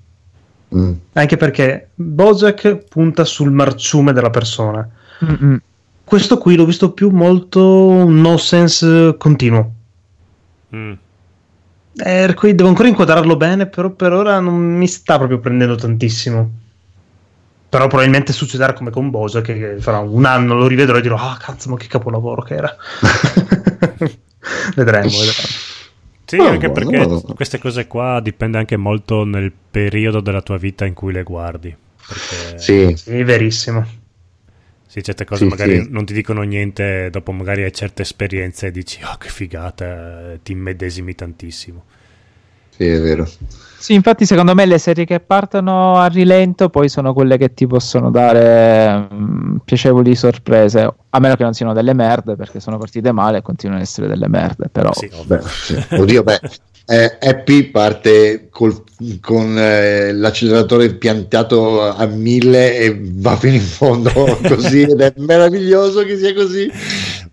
[0.75, 0.93] Mm.
[1.15, 4.87] Anche perché Bojack punta sul marciume della persona.
[5.25, 5.61] Mm-mm.
[6.05, 9.73] Questo qui l'ho visto più molto no sense continuo.
[10.75, 10.93] Mm.
[11.95, 16.51] Eh, devo ancora inquadrarlo bene, però per ora non mi sta proprio prendendo tantissimo.
[17.69, 21.39] Però probabilmente succederà come con Bosa, che fra un anno lo rivedrò e dirò, ah
[21.39, 22.77] cazzo, ma che capolavoro che era.
[24.75, 25.49] vedremo, vedremo.
[26.25, 27.21] Sì, oh, anche perché no.
[27.35, 31.75] queste cose qua dipende anche molto nel periodo della tua vita in cui le guardi.
[32.07, 32.59] Perché...
[32.59, 32.95] Sì.
[32.97, 33.87] sì, verissimo.
[34.93, 35.89] Sì, certe cose sì, magari sì.
[35.91, 40.53] non ti dicono niente, dopo magari hai certe esperienze e dici, oh che figata, ti
[40.53, 41.85] immedesimi tantissimo.
[42.69, 43.27] Sì, è vero.
[43.79, 47.67] Sì, infatti secondo me le serie che partono a rilento poi sono quelle che ti
[47.67, 53.13] possono dare um, piacevoli sorprese, a meno che non siano delle merde, perché sono partite
[53.13, 54.93] male e continuano ad essere delle merde, però...
[54.93, 55.87] Sì, beh, sì.
[55.93, 56.41] Oddio, beh,
[56.87, 58.83] eh, Happy parte col,
[59.21, 64.11] con eh, l'acceleratore piantato a mille e va fino in fondo
[64.47, 66.71] così ed è meraviglioso che sia così.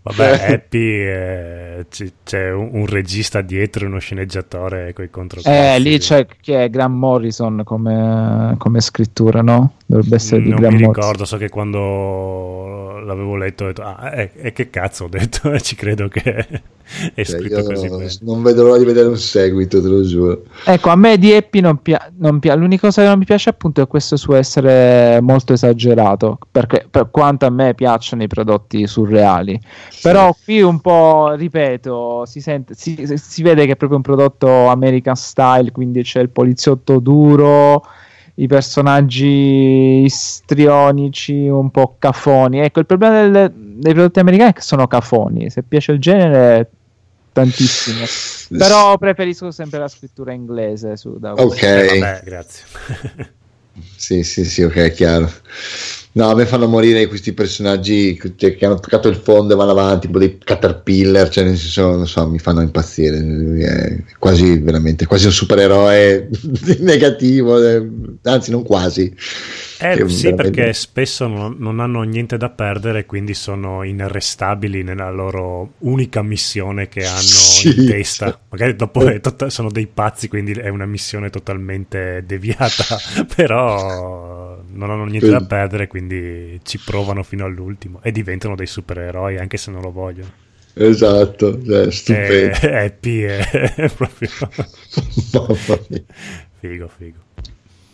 [0.02, 0.54] Vabbè, eh.
[0.54, 5.42] Happy eh, c- c'è un, un, regista dietro, uno sceneggiatore con i contro.
[5.44, 9.74] Eh, lì c'è chi è Graham Morrison come, come scrittura, no?
[9.86, 11.26] Dovrebbe essere di non Graham mi ricordo, Morrison.
[11.26, 15.76] so che quando l'avevo letto ho detto, ah, e eh, che cazzo ho detto, ci
[15.76, 16.46] credo che
[17.14, 20.44] è cioè, scritto così non, non vedo l'ora di vedere un seguito, te lo giuro.
[20.66, 23.82] Ecco, a me di Happy non piace, pia- l'unica cosa che non mi piace appunto
[23.82, 29.60] è questo suo essere molto esagerato, perché per quanto a me piacciono i prodotti surreali,
[29.90, 30.02] sì.
[30.02, 34.68] però qui un po', ripeto, si, sente, si, si vede che è proprio un prodotto
[34.68, 37.84] American style, quindi c'è il poliziotto duro
[38.40, 42.60] i personaggi istrionici, un po' cafoni.
[42.60, 45.50] Ecco, il problema del, dei prodotti americani è che sono cafoni.
[45.50, 46.70] Se piace il genere,
[47.40, 48.06] tantissimo.
[48.58, 50.98] Però preferisco sempre la scrittura inglese.
[50.98, 52.66] Su, da ok, eh, vabbè, grazie.
[53.96, 55.32] sì, sì, sì, ok, chiaro.
[56.20, 59.72] No, a me fanno morire questi personaggi cioè, che hanno toccato il fondo e vanno
[59.72, 63.18] avanti, tipo dei caterpillar, cioè nel senso, non so, mi fanno impazzire.
[63.18, 66.28] È quasi veramente, quasi un supereroe
[66.80, 67.88] negativo, eh,
[68.24, 69.16] anzi non quasi.
[69.82, 70.34] Eh sì, veramente...
[70.36, 76.90] perché spesso non, non, hanno niente da perdere, quindi sono inarrestabili nella loro unica missione
[76.90, 77.80] che hanno sì.
[77.80, 78.38] in testa.
[78.50, 82.98] Magari dopo to- sono dei pazzi, quindi è una missione totalmente deviata,
[83.34, 86.09] però non hanno niente da perdere, quindi
[86.64, 90.48] ci provano fino all'ultimo e diventano dei supereroi anche se non lo vogliono.
[90.74, 92.56] Esatto, cioè, stupendo.
[92.56, 94.30] È, Happy è, è proprio...
[96.60, 97.18] figo, figo.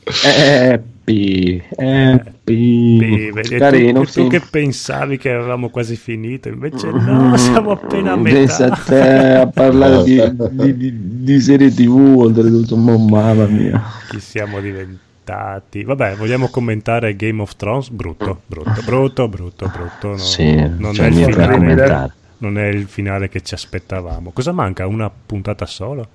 [0.08, 3.58] Happy, happy, happy.
[3.58, 4.22] Carino, tu, sì.
[4.22, 8.36] tu, che pensavi che avevamo quasi finito, invece no, siamo appena a metà.
[8.36, 10.22] Pensa a te a parlare di,
[10.52, 13.82] di, di, di, serie tv, oltretutto, mamma mia.
[14.10, 15.05] Chi siamo diventati?
[15.26, 15.84] Aspettati.
[15.84, 17.89] Vabbè, vogliamo commentare Game of Thrones?
[17.89, 20.07] Brutto, brutto, brutto, brutto, brutto.
[20.10, 24.31] No, sì, non, cioè è il finale, non è il finale che ci aspettavamo.
[24.31, 24.85] Cosa manca?
[24.85, 26.07] Una puntata solo?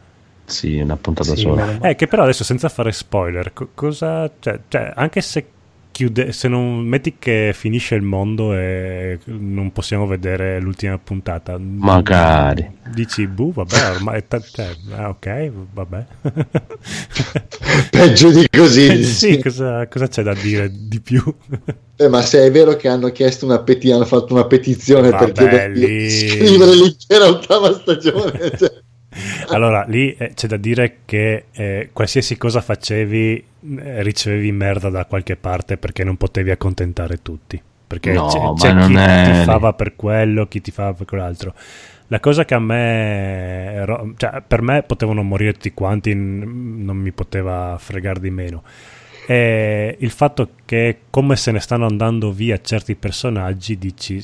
[0.45, 1.79] Sì, una puntata sì, sola.
[1.81, 4.31] Eh, che però adesso senza fare spoiler, co- cosa...
[4.39, 5.47] Cioè, cioè, anche se
[5.91, 11.59] chiude, se non metti che finisce il mondo e non possiamo vedere l'ultima puntata.
[11.59, 12.79] Magari.
[12.93, 14.27] Dici, buh, vabbè, ormai...
[14.27, 16.07] T- cioè, ah, ok, vabbè.
[17.91, 19.05] Peggio di così.
[19.05, 21.23] sì, cosa, cosa, c'è da dire di più?
[21.97, 25.25] Eh, ma se è vero che hanno chiesto una petizione, hanno fatto una petizione vabbè,
[25.25, 25.87] per chiedere lì...
[25.87, 28.73] di scrivere l'intera ottava stagione, cioè.
[29.49, 35.05] Allora, lì eh, c'è da dire che eh, qualsiasi cosa facevi eh, ricevevi merda da
[35.05, 37.61] qualche parte perché non potevi accontentare tutti.
[37.87, 39.39] Perché no, c'è, c'è chi è...
[39.39, 41.55] ti fava per quello, chi ti fava per quell'altro.
[42.07, 43.85] La cosa che a me,
[44.17, 48.63] cioè, per me potevano morire tutti quanti, non mi poteva fregare di meno.
[49.31, 54.21] E il fatto che come se ne stanno andando via certi personaggi, dici,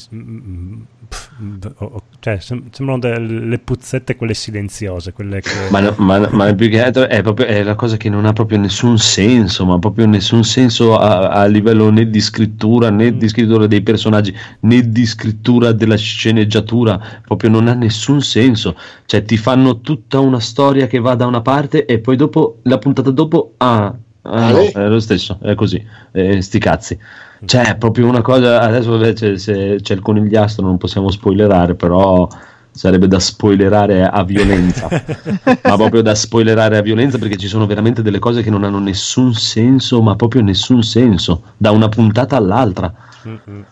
[2.19, 5.13] cioè, sembrano delle puzzette quelle silenziose.
[5.13, 5.51] Quelle che...
[5.71, 8.33] ma, no, ma, ma, più che altro è, proprio, è la cosa che non ha
[8.33, 13.17] proprio nessun senso, ma proprio nessun senso a, a livello né di scrittura né mm.
[13.17, 18.77] di scrittura dei personaggi né di scrittura della sceneggiatura, proprio non ha nessun senso.
[19.05, 22.79] Cioè, ti fanno tutta una storia che va da una parte e poi dopo, la
[22.79, 23.97] puntata dopo, ah,
[24.29, 26.99] ah no, è lo stesso, è così, eh, sti cazzi.
[27.45, 28.61] Cioè, proprio una cosa.
[28.61, 32.29] Adesso invece se c'è il conigliastro, non possiamo spoilerare, però
[32.71, 34.89] sarebbe da spoilerare a violenza.
[35.45, 38.79] ma proprio da spoilerare a violenza perché ci sono veramente delle cose che non hanno
[38.79, 42.93] nessun senso, ma proprio nessun senso, da una puntata all'altra.
[43.27, 43.63] Mm-hmm.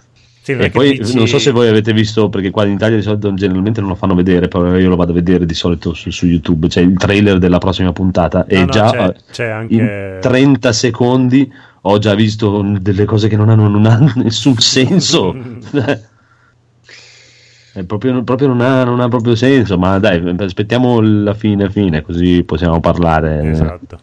[0.44, 1.16] Sì, e poi dici...
[1.16, 3.94] non so se voi avete visto, perché qua in Italia di solito generalmente non lo
[3.94, 6.98] fanno vedere, però io lo vado a vedere di solito su, su YouTube, c'è il
[6.98, 9.74] trailer della prossima puntata no, e no, già c'è, c'è anche...
[9.74, 11.50] in 30 secondi
[11.80, 15.34] ho già visto delle cose che non hanno, non hanno nessun senso.
[17.86, 22.42] proprio, proprio non, ha, non, ha, proprio senso, ma dai, aspettiamo la fine, fine, così
[22.44, 23.48] possiamo parlare.
[23.50, 23.98] Esatto.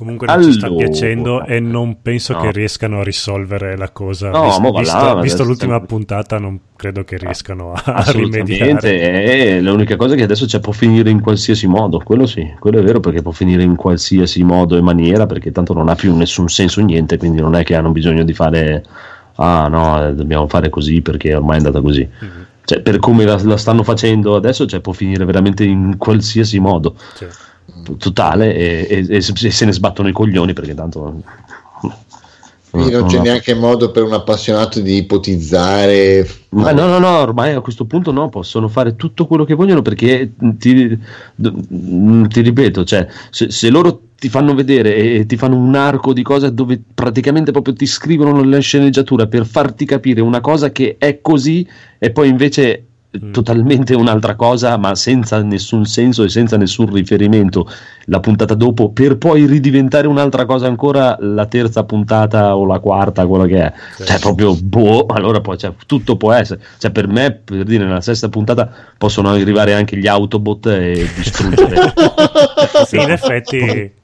[0.00, 2.40] Comunque non allora, ci sta piacendo e non penso no.
[2.40, 4.30] che riescano a risolvere la cosa.
[4.30, 5.88] No, visto, visto, là, visto l'ultima sempre...
[5.88, 9.24] puntata, non credo che riescano a, a rimediare.
[9.24, 12.00] È l'unica cosa che adesso cioè, può finire in qualsiasi modo.
[12.02, 15.74] Quello sì, quello è vero perché può finire in qualsiasi modo e maniera perché tanto
[15.74, 18.82] non ha più nessun senso niente, quindi non è che hanno bisogno di fare
[19.34, 22.08] ah no, eh, dobbiamo fare così perché ormai è andata così.
[22.24, 22.42] Mm-hmm.
[22.64, 26.94] Cioè, per come la, la, stanno facendo adesso, cioè, può finire veramente in qualsiasi modo.
[27.12, 27.26] Sì
[27.98, 31.22] totale e, e, e, se ne sbattono i coglioni perché tanto
[32.70, 36.26] quindi non, c'è neanche modo per un appassionato di ipotizzare.
[36.50, 39.82] Ma no, no, no, ormai a questo punto no, possono fare tutto quello che vogliono
[39.82, 40.96] perché ti,
[41.36, 46.22] ti ripeto, cioè, se, se, loro ti fanno vedere e ti fanno un arco di
[46.22, 51.20] cose dove praticamente proprio ti scrivono la sceneggiatura per farti capire una cosa che è
[51.20, 51.66] così
[51.98, 52.89] e poi invece Mm.
[53.32, 57.68] Totalmente un'altra cosa, ma senza nessun senso e senza nessun riferimento
[58.04, 63.26] la puntata dopo, per poi ridiventare un'altra cosa ancora la terza puntata o la quarta,
[63.26, 63.72] quello che è.
[63.96, 64.04] Sì.
[64.04, 66.60] Cioè, proprio boh, allora poi cioè, tutto può essere.
[66.78, 71.92] Cioè, per me, per dire, nella sesta puntata possono arrivare anche gli Autobot e distruggere.
[72.86, 73.98] sì, in effetti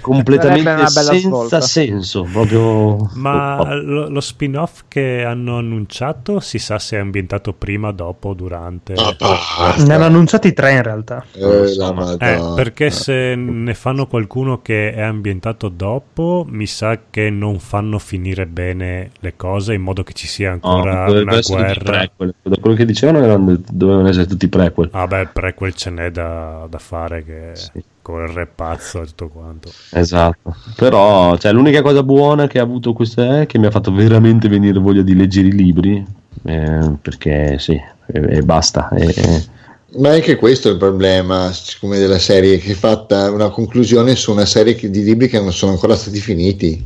[0.00, 1.60] completamente senza svolta.
[1.60, 2.26] senso.
[2.30, 3.10] Proprio...
[3.14, 3.74] Ma oh, oh.
[3.74, 8.92] Lo, lo, spin-off che hanno annunciato si sa se è ambientato prima, dopo, durante.
[8.94, 11.24] Ah, ne hanno annunciati tre in realtà.
[11.32, 17.58] Eh, eh, perché se ne fanno qualcuno che è ambientato dopo, mi sa che non
[17.58, 22.10] fanno finire bene le cose in modo che ci sia ancora no, una guerra.
[22.42, 24.90] Da quello che dicevano erano, dovevano essere tutti prequel.
[24.92, 27.50] Ah, beh, prequel ce n'è da, da fare che.
[27.54, 29.70] Sì con il re pazzo e tutto quanto.
[29.92, 33.90] Esatto, però cioè, l'unica cosa buona che ha avuto questa è che mi ha fatto
[33.90, 36.04] veramente venire voglia di leggere i libri,
[36.42, 38.88] eh, perché sì, e, e basta.
[38.90, 39.52] E,
[39.96, 44.32] ma anche questo è il problema, siccome della serie, che è fatta una conclusione su
[44.32, 46.84] una serie di libri che non sono ancora stati finiti.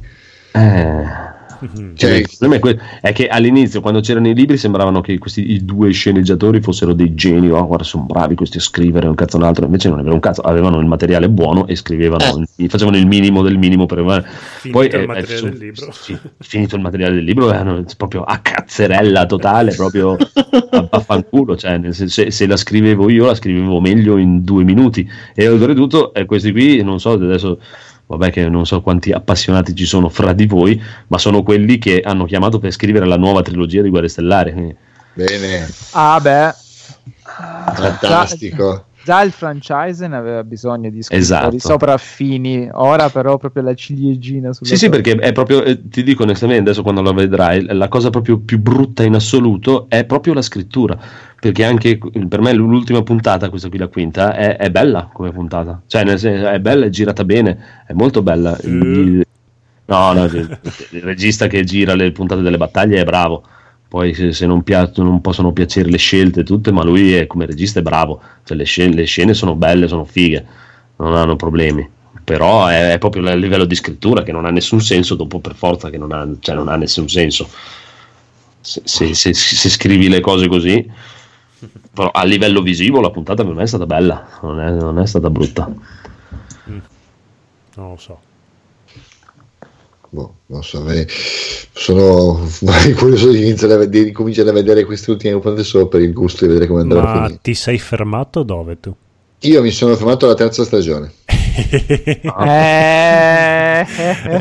[0.53, 1.28] Eh.
[1.95, 5.53] Cioè, il problema è, que- è, che all'inizio, quando c'erano i libri, sembravano che questi
[5.53, 7.51] i due sceneggiatori fossero dei geni.
[7.51, 9.65] Oh, guarda, sono bravi questi a scrivere un cazzo un altro.
[9.65, 12.69] Invece non avevano un cazzo, avevano il materiale buono e scrivevano, eh.
[12.69, 14.25] facevano il minimo del minimo per.
[14.61, 15.93] Finito Poi il materiale è, del libro.
[15.93, 20.17] Sì, finito il materiale del libro, erano proprio a cazzerella totale, proprio
[20.71, 21.57] a baffanculo.
[21.57, 25.09] Cioè, se, se, la scrivevo io, la scrivevo meglio in due minuti.
[25.35, 27.59] E oltretutto, eh, questi qui, non so, adesso
[28.09, 32.01] vabbè che non so quanti appassionati ci sono fra di voi, ma sono quelli che
[32.01, 34.75] hanno chiamato per scrivere la nuova trilogia di Guerre Stellari.
[35.13, 35.69] Bene.
[35.93, 36.55] Ah beh.
[37.75, 41.59] Fantastico già il franchise ne aveva bisogno di scrittori esatto.
[41.59, 46.25] sopraffini, ora però proprio la ciliegina sulla Sì, sì, perché è proprio, eh, ti dico
[46.25, 50.43] onestamente, adesso quando lo vedrai, la cosa proprio più brutta in assoluto è proprio la
[50.43, 50.99] scrittura,
[51.41, 55.83] perché anche per me l'ultima puntata, questa qui la quinta, è, è bella come puntata,
[55.87, 58.59] cioè nel senso, è bella, è girata bene, è molto bella.
[58.67, 58.95] Mm.
[58.95, 59.27] Il,
[59.87, 60.59] no, no, il,
[60.91, 63.45] il regista che gira le puntate delle battaglie è bravo
[63.89, 67.47] poi se, se non, pia- non, possono piacere le scelte tutte, ma lui è, come
[67.47, 70.45] regista è bravo, cioè, le, scene, le, scene, sono belle, sono fighe,
[70.97, 71.89] non hanno problemi,
[72.23, 75.55] però è, è, proprio il livello di scrittura che non ha nessun senso, dopo per
[75.55, 77.49] forza che non ha, cioè, non ha nessun senso.
[78.61, 80.87] Se, se, se, se, scrivi le cose così,
[81.99, 85.07] però a livello visivo la puntata per me è stata bella, non è, non è
[85.07, 85.69] stata brutta.
[86.71, 86.79] Mm.
[87.75, 88.21] Non lo so
[90.11, 90.85] boh, non so,
[91.73, 92.49] sono
[92.97, 96.53] curioso di iniziare di cominciare a vedere queste ultime puntate solo per il gusto di
[96.53, 98.95] vedere come andrà Ma a ti sei fermato dove tu?
[99.41, 101.13] Io mi sono fermato alla terza stagione.
[102.47, 103.87] eh,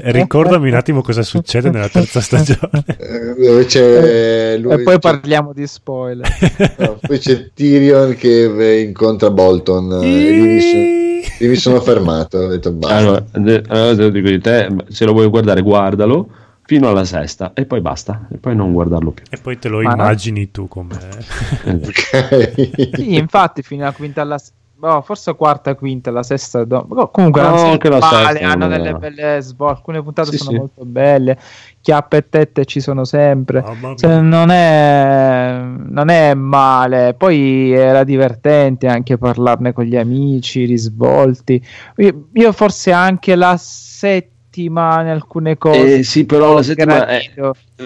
[0.11, 2.83] ricordami un attimo cosa succede nella terza stagione.
[2.97, 6.27] Eh, lui, e poi parliamo di spoiler.
[6.77, 9.99] No, poi c'è Tyrion che incontra Bolton.
[10.03, 12.37] e mi sono fermato.
[12.37, 12.95] Ho detto basta.
[12.95, 13.25] Allora,
[13.67, 16.29] allora dico di te, se lo vuoi guardare, guardalo
[16.67, 19.23] fino alla sesta e poi basta, e poi non guardarlo più.
[19.29, 20.49] E poi te lo Ma immagini no.
[20.51, 20.97] tu come.
[21.65, 22.91] okay.
[22.93, 24.37] sì, infatti, fino alla quinta alla
[24.79, 26.63] Oh, forse quarta, quinta, la sesta.
[26.63, 27.09] Do...
[27.11, 29.77] comunque, no, anche la male, sesta, hanno delle belle svolte.
[29.77, 30.57] Alcune puntate sì, sono sì.
[30.57, 31.37] molto belle.
[31.81, 33.63] Chiappe e tette ci sono sempre.
[33.95, 37.15] Cioè, non, è, non è male.
[37.15, 41.63] Poi era divertente anche parlarne con gli amici, risvolti.
[41.97, 45.99] Io, io forse anche la settima settima in alcune cose.
[45.99, 47.21] Eh, sì, però la settima è,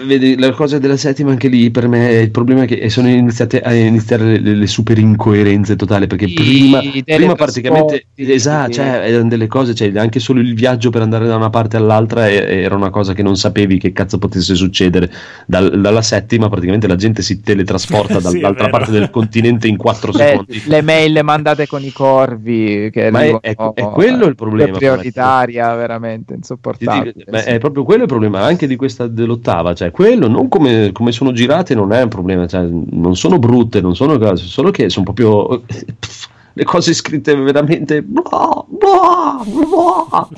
[0.04, 3.60] vedi, la cosa della settima anche lì per me il problema è che sono iniziate
[3.60, 9.28] a iniziare le, le super incoerenze totali perché I, prima, prima praticamente esatto, cioè, erano
[9.28, 12.90] delle cose, cioè, anche solo il viaggio per andare da una parte all'altra era una
[12.90, 15.10] cosa che non sapevi che cazzo potesse succedere.
[15.46, 20.12] Dal, dalla settima praticamente la gente si teletrasporta sì, dall'altra parte del continente in 4
[20.12, 20.62] secondi.
[20.66, 24.74] Le mail mandate con i corvi che Ma è, è, è, quello il problema.
[24.74, 27.12] È prioritaria veramente, insomma insopportabile.
[27.14, 27.48] Dico, sì.
[27.48, 31.32] È proprio quello il problema, anche di questa dell'ottava, cioè quello non come, come sono
[31.32, 35.04] girate non è un problema, cioè, non sono brutte, non sono cose, solo che sono
[35.04, 35.62] proprio
[36.54, 40.28] le cose scritte veramente blah, blah, blah.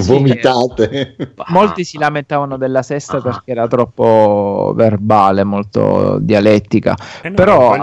[0.00, 1.16] vomitate.
[1.18, 6.96] Sì, molti si lamentavano della sesta perché era troppo verbale, molto dialettica.
[7.22, 7.74] Eh no, Però,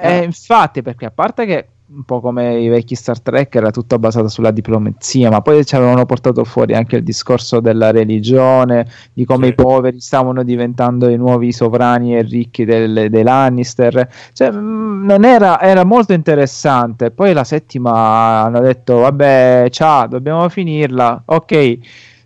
[0.00, 3.98] eh, infatti, perché a parte che un po' come i vecchi Star Trek, era tutto
[3.98, 9.24] basato sulla diplomazia, ma poi ci avevano portato fuori anche il discorso della religione, di
[9.24, 9.52] come sì.
[9.52, 14.06] i poveri stavano diventando i nuovi sovrani e ricchi del, dei Lannister.
[14.32, 17.10] Cioè, mm, era, era, molto interessante.
[17.10, 21.22] Poi la settima hanno detto, vabbè, ciao, dobbiamo finirla.
[21.24, 21.78] Ok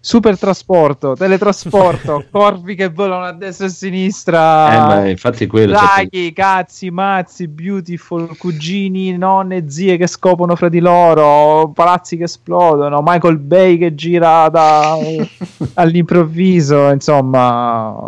[0.04, 4.74] super trasporto, teletrasporto, corvi che volano a destra e a sinistra.
[4.74, 5.74] Eh, ma infatti quello.
[5.74, 13.00] Draghi, cazzi, mazzi, beautiful, cugini, nonne, zie che scoprono fra di loro, palazzi che esplodono,
[13.00, 14.98] Michael Bay che gira da,
[15.74, 18.04] all'improvviso, insomma.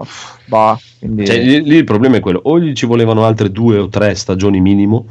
[0.46, 1.26] Bah, quindi...
[1.26, 4.16] cioè, lì, lì il problema è quello, o gli ci volevano altre due o tre
[4.16, 5.06] stagioni minimo,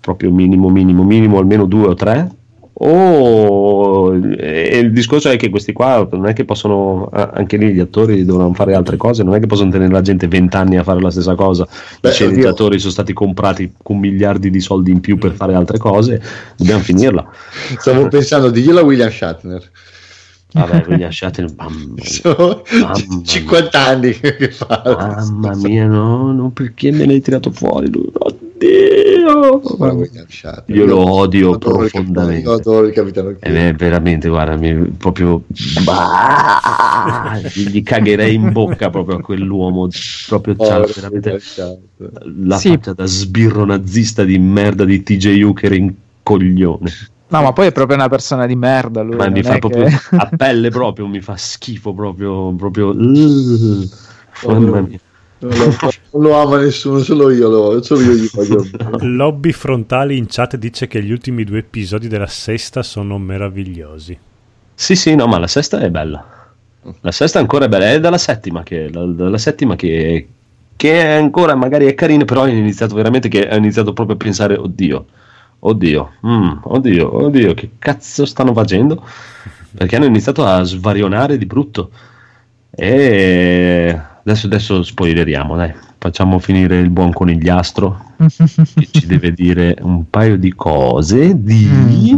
[0.00, 2.28] proprio minimo, minimo, minimo, almeno due o tre
[2.78, 7.80] o e il discorso è che questi qua non è che possono anche lì gli
[7.80, 11.00] attori dovranno fare altre cose non è che possono tenere la gente vent'anni a fare
[11.00, 11.66] la stessa cosa
[12.00, 15.78] Beh, i sceneggiatori sono stati comprati con miliardi di soldi in più per fare altre
[15.78, 16.20] cose
[16.56, 17.26] dobbiamo finirla
[17.78, 19.70] stavo pensando di gliela William Shatner
[20.52, 23.88] Vabbè, William Shatner, mamma, Sono mamma 50 mia.
[23.88, 24.80] anni che fa.
[24.84, 28.08] Mamma mia, no, no, perché me l'hai tirato fuori lui?
[28.10, 28.35] Oddio.
[28.66, 29.60] Dio!
[30.66, 32.48] Io lo odio adoro profondamente.
[32.48, 33.76] Io adoro il capitano Kirk.
[33.76, 35.42] veramente, guarda, mi, proprio
[35.84, 39.88] bah, gli cagherei in bocca proprio a quell'uomo.
[40.28, 41.40] Proprio oh, veramente
[42.38, 42.70] la sì.
[42.70, 46.92] faccia da sbirro nazista di merda di TJ Hooker in coglione.
[47.28, 49.02] No, ma poi è proprio una persona di merda.
[49.02, 49.98] Lui, ma mi fa proprio che...
[50.10, 52.54] a pelle proprio, mi fa schifo proprio.
[52.54, 53.88] proprio uh,
[54.44, 55.00] mamma mia.
[55.38, 58.64] Non lo, lo, ama nessuno, solo io lo solo io gli voglio.
[59.04, 64.18] Lobby Frontali in chat dice che gli ultimi due episodi della sesta sono meravigliosi.
[64.72, 66.54] Sì, sì, no, ma la sesta è bella.
[67.00, 70.26] La sesta ancora è bella, è dalla settima che, la, dalla settima che,
[70.74, 74.18] che è ancora magari è carina, però ho iniziato veramente che ho iniziato proprio a
[74.18, 75.04] pensare, oddio,
[75.58, 79.04] oddio, mm, oddio, oddio, che cazzo stanno facendo?
[79.76, 81.90] Perché hanno iniziato a svarionare di brutto.
[82.70, 85.72] E Adesso, adesso spoileriamo, dai.
[85.98, 88.14] Facciamo finire il buon conigliastro
[88.74, 92.16] che ci deve dire un paio di cose di, mm.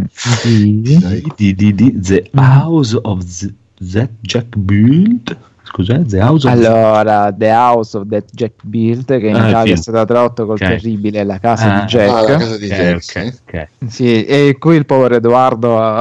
[1.37, 3.53] di, di, di The House of the,
[3.93, 5.37] That Jack Build.
[5.65, 9.75] Scusa, The House of Allora, The House of That Jack Build, che in ah, Italia
[9.75, 10.81] è stata tradotta col okay.
[10.81, 12.09] terribile La casa ah, di Jack.
[12.09, 13.03] Ah, la casa di okay, Jack.
[13.11, 13.67] Okay, okay.
[13.87, 15.79] Sì, e qui il povero Edoardo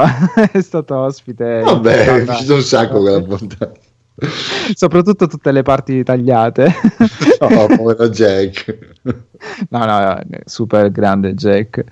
[0.52, 1.60] è stato ospite.
[1.60, 3.72] Vabbè, è piaciuto un sacco quella puntata.
[4.74, 6.74] Soprattutto tutte le parti tagliate.
[7.40, 8.96] no, povero Jack.
[9.70, 11.84] no, no, super grande Jack.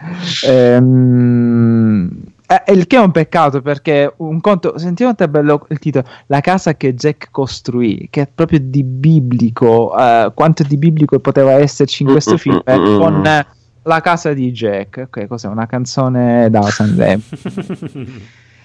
[0.45, 2.11] Ehm,
[2.47, 6.41] eh, il che è un peccato perché un conto, sentiamo te bello il titolo, La
[6.41, 12.03] casa che Jack costruì, che è proprio di biblico, eh, quanto di biblico poteva esserci
[12.03, 13.23] in questo film eh, con
[13.83, 15.05] la casa di Jack.
[15.07, 15.47] Ok, cos'è?
[15.47, 17.23] Una canzone da Sanremo.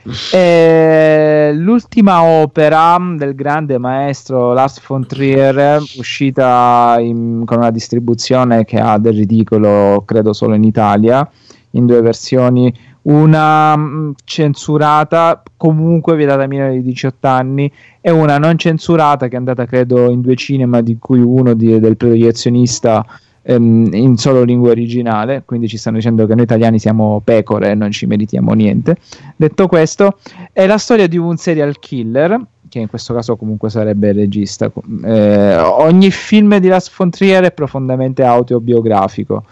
[0.34, 8.80] E l'ultima opera del grande maestro Lars von Trier, uscita in, con una distribuzione che
[8.80, 11.30] ha del ridicolo, credo solo in Italia,
[11.72, 12.74] in due versioni,
[13.04, 19.36] una mm, censurata, comunque vietata ai minori di 18 anni, e una non censurata che
[19.36, 23.06] è andata, credo, in due cinema, di cui uno di, del proiezionista
[23.44, 27.76] ehm, in solo lingua originale, quindi ci stanno dicendo che noi italiani siamo pecore e
[27.76, 28.98] non ci meritiamo niente.
[29.36, 30.18] Detto questo,
[30.52, 32.40] è la storia di un serial killer
[32.72, 34.72] che in questo caso comunque sarebbe il regista.
[35.04, 39.44] Eh, ogni film di Lars von Trier è profondamente autobiografico.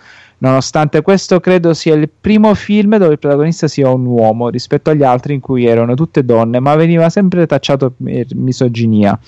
[0.42, 5.04] Nonostante questo, credo sia il primo film dove il protagonista sia un uomo rispetto agli
[5.04, 9.20] altri in cui erano tutte donne, ma veniva sempre tacciato per misoginia.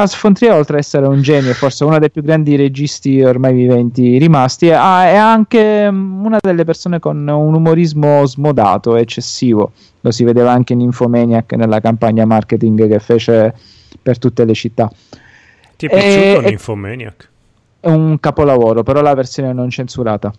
[0.00, 3.52] Lars von Trier, oltre ad essere un genio, forse uno dei più grandi registi ormai
[3.52, 9.72] viventi rimasti, è anche mm, una delle persone con un umorismo smodato, eccessivo.
[10.00, 13.54] Lo si vedeva anche in Infomaniac nella campagna marketing che fece
[14.00, 14.90] per tutte le città.
[15.76, 17.28] Ti è piaciuto e, Infomaniac?
[17.80, 20.32] È un capolavoro, però la versione non censurata.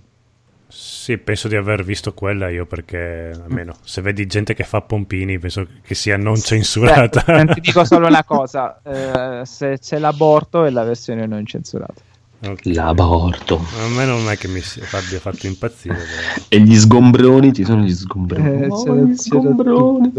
[0.71, 5.37] Sì, penso di aver visto quella io perché almeno se vedi gente che fa pompini
[5.37, 7.23] penso che sia non censurata.
[7.25, 12.01] Beh, ti dico solo una cosa, eh, se c'è l'aborto è la versione non censurata.
[12.43, 12.73] Okay.
[12.73, 13.57] L'aborto.
[13.57, 14.61] A me non è che mi
[14.93, 15.95] abbia fatto impazzire.
[15.95, 16.45] Però.
[16.47, 18.63] e gli sgombroni, ci sono gli sgombroni.
[18.63, 20.11] Eh, oh, gli sgombroni.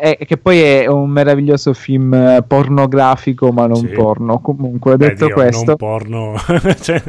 [0.00, 3.86] Eh, che poi è un meraviglioso film pornografico, ma non sì.
[3.88, 4.40] porno.
[4.40, 6.34] Comunque, detto Dio, questo, non porno.
[6.80, 7.02] cioè...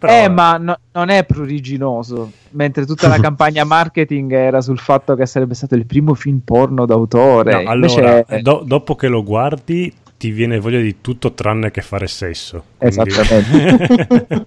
[0.00, 0.10] Però...
[0.10, 2.32] Eh, ma no, non è pruriginoso.
[2.52, 6.86] Mentre tutta la campagna marketing era sul fatto che sarebbe stato il primo film porno
[6.86, 7.62] d'autore.
[7.62, 12.06] No, allora, do- dopo che lo guardi, ti viene voglia di tutto tranne che fare
[12.06, 12.64] sesso.
[12.78, 13.10] Quindi...
[13.10, 14.46] Esattamente.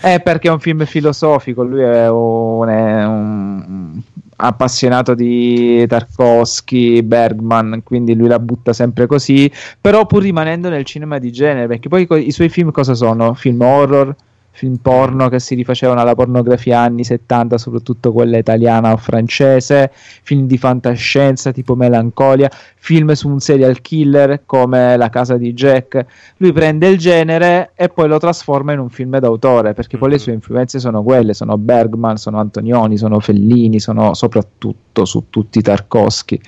[0.00, 1.62] è perché è un film filosofico.
[1.64, 4.00] Lui è un, è un
[4.36, 9.52] appassionato di Tarkovsky, Bergman, quindi lui la butta sempre così.
[9.78, 13.34] Però pur rimanendo nel cinema di genere, perché poi i suoi film cosa sono?
[13.34, 14.16] Film horror
[14.58, 20.48] film porno che si rifacevano alla pornografia anni 70, soprattutto quella italiana o francese, film
[20.48, 26.04] di fantascienza tipo Melancolia, film su un serial killer come La casa di Jack.
[26.38, 30.16] Lui prende il genere e poi lo trasforma in un film d'autore, perché poi mm-hmm.
[30.16, 35.62] le sue influenze sono quelle, sono Bergman, sono Antonioni, sono Fellini, sono soprattutto su tutti
[35.62, 36.40] Tarkovsky.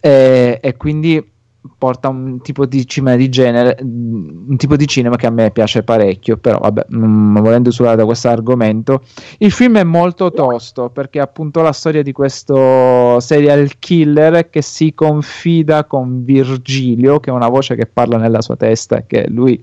[0.00, 1.31] E, e quindi
[1.78, 5.82] porta un tipo di cinema di genere, un tipo di cinema che a me piace
[5.82, 9.02] parecchio, però vabbè, non volendo usare da questo argomento,
[9.38, 14.62] il film è molto tosto perché è appunto la storia di questo serial killer che
[14.62, 19.28] si confida con Virgilio, che è una voce che parla nella sua testa e che
[19.28, 19.62] lui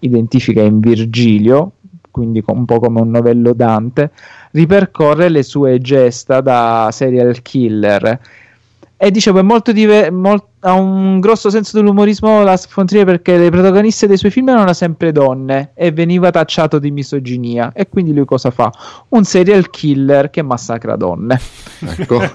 [0.00, 1.72] identifica in Virgilio,
[2.10, 4.10] quindi un po' come un novello Dante,
[4.52, 8.20] ripercorre le sue gesta da serial killer.
[8.96, 13.36] E dicevo, è molto, diver- molto ha un grosso senso dell'umorismo la von Trier perché
[13.36, 18.14] le protagoniste dei suoi film erano sempre donne e veniva tacciato di misoginia e quindi
[18.14, 18.70] lui cosa fa?
[19.08, 21.40] Un serial killer che massacra donne.
[21.80, 22.18] Ecco.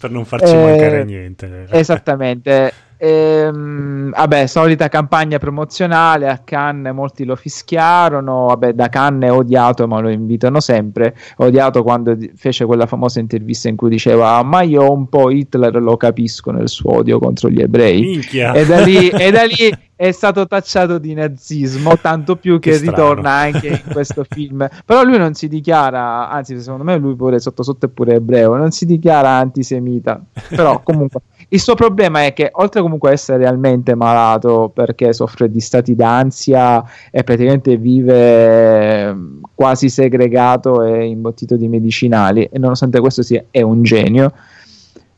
[0.00, 1.66] per non farci eh, mancare niente.
[1.70, 2.72] Esattamente.
[3.06, 8.46] Ehm, vabbè, solita campagna promozionale a Cannes, molti lo fischiarono.
[8.46, 11.14] Vabbè, da Cannes è odiato, ma lo invitano sempre.
[11.36, 15.98] Odiato quando fece quella famosa intervista in cui diceva: Ma io un po' Hitler lo
[15.98, 18.26] capisco nel suo odio contro gli ebrei.
[18.32, 22.78] E da, lì, e da lì è stato tacciato di nazismo, tanto più che, che
[22.78, 24.66] ritorna anche in questo film.
[24.82, 28.56] Però lui non si dichiara, anzi, secondo me lui pure sotto sotto è pure ebreo,
[28.56, 30.22] non si dichiara antisemita.
[30.48, 35.50] Però comunque il suo problema è che oltre comunque a essere realmente malato perché soffre
[35.50, 39.16] di stati d'ansia e praticamente vive
[39.54, 44.32] quasi segregato e imbottito di medicinali e nonostante questo sia è un genio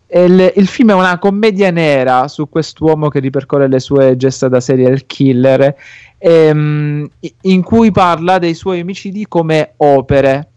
[0.09, 4.61] il, il, film è una commedia nera su quest'uomo che ripercorre le sue gesta da
[4.61, 5.75] serial killer,
[6.19, 7.09] ehm,
[7.43, 10.49] in cui parla dei suoi omicidi come opere.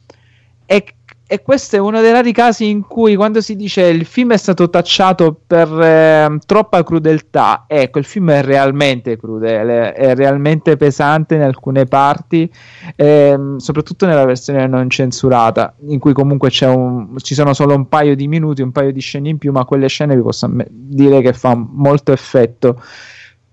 [0.65, 0.85] E
[1.31, 4.37] e questo è uno dei rari casi in cui quando si dice il film è
[4.37, 11.35] stato tacciato per eh, troppa crudeltà, ecco, il film è realmente crudele, è realmente pesante
[11.35, 12.51] in alcune parti,
[12.95, 18.15] ehm, soprattutto nella versione non censurata, in cui comunque un, ci sono solo un paio
[18.15, 21.33] di minuti, un paio di scene in più, ma quelle scene vi posso dire che
[21.33, 22.81] fa molto effetto.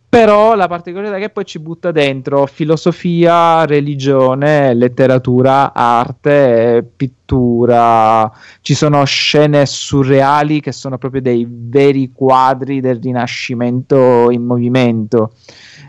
[0.08, 8.30] Però la particolarità è che poi ci butta dentro filosofia, religione, letteratura, arte, pittura.
[8.60, 15.32] Ci sono scene surreali che sono proprio dei veri quadri del Rinascimento in movimento.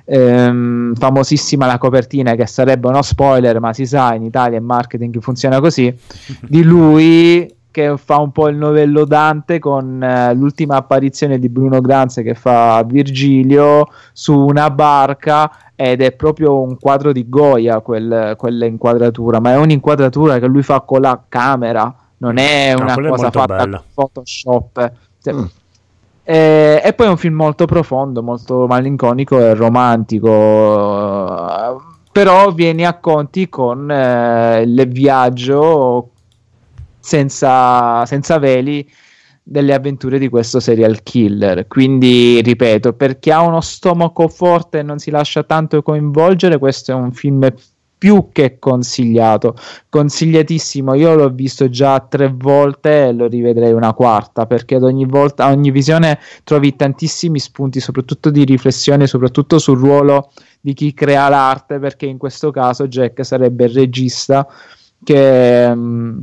[0.06, 5.20] Ehm, famosissima la copertina che sarebbe uno spoiler, ma si sa in Italia il marketing
[5.22, 5.94] funziona così.
[6.42, 11.80] Di lui che fa un po' il novello Dante con eh, l'ultima apparizione di Bruno
[11.80, 18.34] Granze che fa Virgilio su una barca ed è proprio un quadro di Goya quel,
[18.36, 23.10] quella inquadratura, ma è un'inquadratura che lui fa con la camera, non è una no,
[23.10, 23.78] cosa è fatta bella.
[23.78, 24.92] con Photoshop.
[25.22, 25.46] Cioè, mm.
[26.24, 30.32] E, e, poi è un film molto profondo, molto malinconico e romantico,
[32.12, 36.10] però viene a conti con eh, il viaggio
[37.08, 38.86] senza, senza veli
[39.42, 41.66] delle avventure di questo serial killer.
[41.68, 46.92] Quindi, ripeto, per chi ha uno stomaco forte e non si lascia tanto coinvolgere, questo
[46.92, 47.50] è un film
[47.98, 49.56] più che consigliato,
[49.88, 50.96] consigliatissimo.
[50.96, 55.46] Io l'ho visto già tre volte e lo rivedrei una quarta perché ad ogni volta,
[55.46, 61.30] a ogni visione trovi tantissimi spunti, soprattutto di riflessione, soprattutto sul ruolo di chi crea
[61.30, 61.80] l'arte.
[61.80, 64.46] Perché in questo caso Jack sarebbe il regista
[65.02, 65.74] che.
[65.74, 66.18] Mh, mm,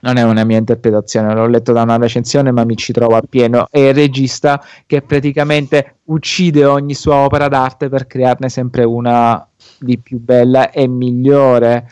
[0.00, 3.66] non è una mia interpretazione, l'ho letto da una recensione, ma mi ci trovo appieno.
[3.70, 9.46] È il regista che praticamente uccide ogni sua opera d'arte per crearne sempre una
[9.78, 11.88] di più bella e migliore,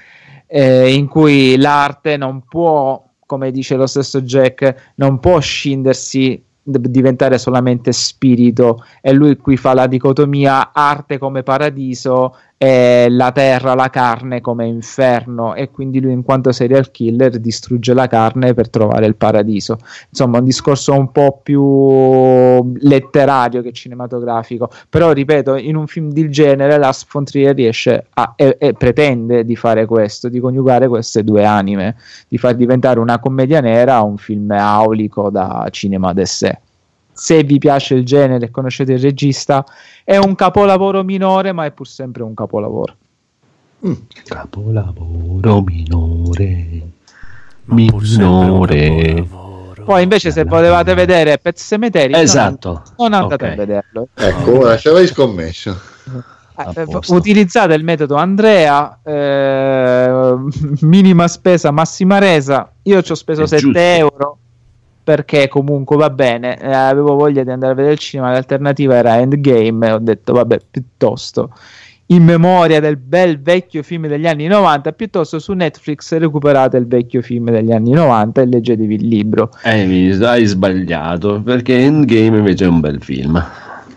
[0.47, 7.36] eh, in cui l'arte non può, come dice lo stesso Jack, non può scindersi diventare
[7.36, 13.90] solamente spirito e lui qui fa la dicotomia arte come paradiso e la terra, la
[13.90, 19.04] carne come inferno e quindi lui in quanto serial killer distrugge la carne per trovare
[19.04, 19.76] il paradiso.
[20.08, 24.70] Insomma un discorso un po' più letterario che cinematografico.
[24.88, 29.56] Però ripeto in un film del genere la von riesce a, e, e pretende di
[29.56, 31.96] fare questo di coniugare queste due anime
[32.28, 36.58] di far diventare una commedia nera un film aulico da cinema de sé
[37.14, 39.64] se vi piace il genere e conoscete il regista,
[40.02, 42.96] è un capolavoro minore, ma è pur sempre un capolavoro.
[43.86, 43.92] Mm.
[44.24, 46.82] Capolavoro minore.
[47.66, 49.26] Minore.
[49.84, 52.82] Poi invece se volevate vedere Pet Cemetery esatto.
[52.96, 53.52] non, non andate okay.
[53.52, 54.08] a vederlo.
[54.14, 55.78] Ecco, ora ce l'hai scommesso.
[56.56, 60.34] Eh, utilizzate il metodo Andrea, eh,
[60.80, 62.70] minima spesa, massima resa.
[62.82, 63.78] Io ci ho speso È 7 giusto.
[63.78, 64.38] euro
[65.05, 69.18] perché comunque va bene, eh, avevo voglia di andare a vedere il cinema, l'alternativa era
[69.18, 71.52] Endgame e ho detto vabbè piuttosto
[72.07, 77.23] in memoria del bel vecchio film degli anni 90, piuttosto su Netflix recuperate il vecchio
[77.23, 79.50] film degli anni 90 e leggetevi il libro.
[79.62, 83.42] Eh, hai sbagliato, perché Endgame invece è un bel film.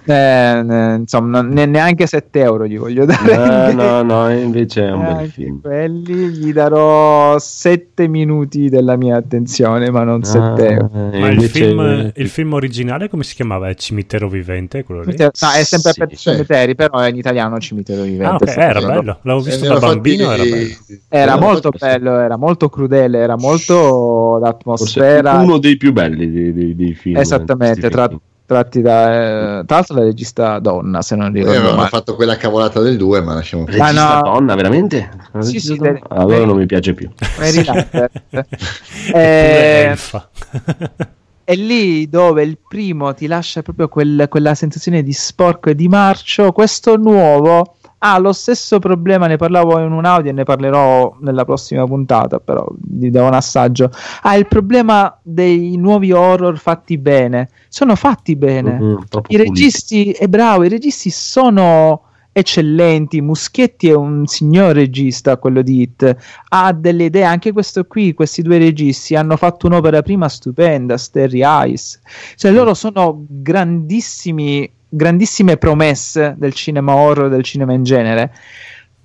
[0.09, 3.73] Eh, insomma, non, neanche 7 euro gli voglio dare.
[3.73, 5.61] No, no, no, invece è un bel film.
[5.61, 10.89] Quelli gli darò 7 minuti della mia attenzione, ma non 7 ah, euro.
[11.19, 13.67] Ma il film, il film, originale come si chiamava?
[13.67, 14.85] È Cimitero Vivente?
[14.85, 15.15] Quello lì?
[15.17, 16.29] No, è sempre sì, per sì.
[16.29, 18.25] cimiteri, però è in italiano Cimitero Vivente.
[18.49, 20.73] Ah, okay, era bello, l'avevo visto da bambino, era bello.
[21.09, 25.31] Era molto bello, era molto crudele, era molto l'atmosfera.
[25.31, 27.17] Forse uno dei più belli dei, dei, dei film.
[27.17, 28.09] Esattamente, tra,
[28.47, 32.37] tratti da, eh, tra l'altro la regista donna se non ricordo eh, hanno fatto quella
[32.37, 34.21] cavolata del 2 ma lasciamo perdere regista no.
[34.21, 35.09] donna veramente?
[35.39, 35.99] Sì, sì, donna?
[36.07, 37.09] allora non mi piace più
[39.13, 39.95] eh,
[41.43, 45.87] è lì dove il primo ti lascia proprio quel, quella sensazione di sporco e di
[45.87, 51.17] marcio questo nuovo ha lo stesso problema, ne parlavo in un audio e ne parlerò
[51.21, 53.89] nella prossima puntata, però vi do un assaggio.
[54.21, 57.49] Ha il problema dei nuovi horror fatti bene.
[57.69, 58.79] Sono fatti bene.
[58.79, 63.19] Mm-hmm, I registi, è bravo, i registi sono eccellenti.
[63.19, 66.15] Muschietti è un signor regista, quello di Hit.
[66.49, 71.41] Ha delle idee, anche questo qui, questi due registi hanno fatto un'opera prima stupenda, Starry
[71.43, 71.99] Eyes.
[72.35, 78.31] Cioè loro sono grandissimi grandissime promesse del cinema horror, del cinema in genere,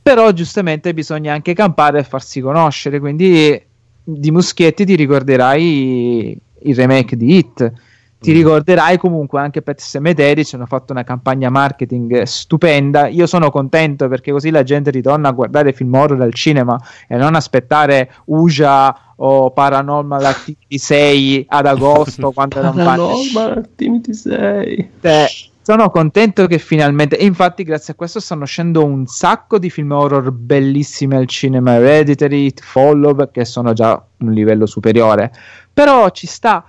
[0.02, 3.60] però giustamente bisogna anche campare e farsi conoscere, quindi
[4.04, 7.72] di Muschietti ti ricorderai il remake di Hit,
[8.18, 8.34] ti mm.
[8.34, 14.08] ricorderai comunque anche Pet Cemetery, ci hanno fatto una campagna marketing stupenda, io sono contento
[14.08, 19.14] perché così la gente ritorna a guardare film horror al cinema e non aspettare Uja
[19.16, 25.26] o Paranormal Activity 6 ad agosto quando non fanno Paranormal Activity 6 eh,
[25.62, 30.32] sono contento che finalmente, infatti, grazie a questo stanno uscendo un sacco di film horror
[30.32, 31.74] bellissimi al cinema.
[31.74, 35.32] Hereditary, It Follow, che sono già un livello superiore.
[35.72, 36.64] Però ci sta.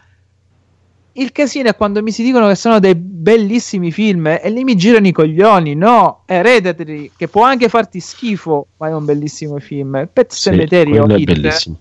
[1.16, 4.76] Il casino è quando mi si dicono che sono dei bellissimi film e lì mi
[4.76, 5.74] girano i coglioni.
[5.76, 10.08] No, Hereditary, che può anche farti schifo, ma è un bellissimo film.
[10.12, 11.78] Pet sì, Cemetery è bellissimo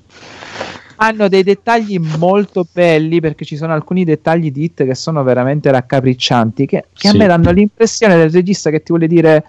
[1.03, 5.71] hanno dei dettagli molto belli perché ci sono alcuni dettagli di hit che sono veramente
[5.73, 7.15] raccapriccianti che, che sì.
[7.15, 9.45] a me danno l'impressione del regista che ti vuole dire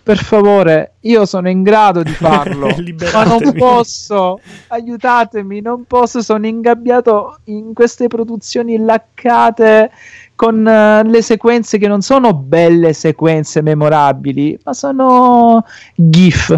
[0.00, 2.68] per favore io sono in grado di farlo
[3.12, 9.90] ma non posso aiutatemi non posso sono ingabbiato in queste produzioni laccate
[10.36, 15.64] con uh, le sequenze che non sono belle sequenze memorabili ma sono
[15.96, 16.56] gif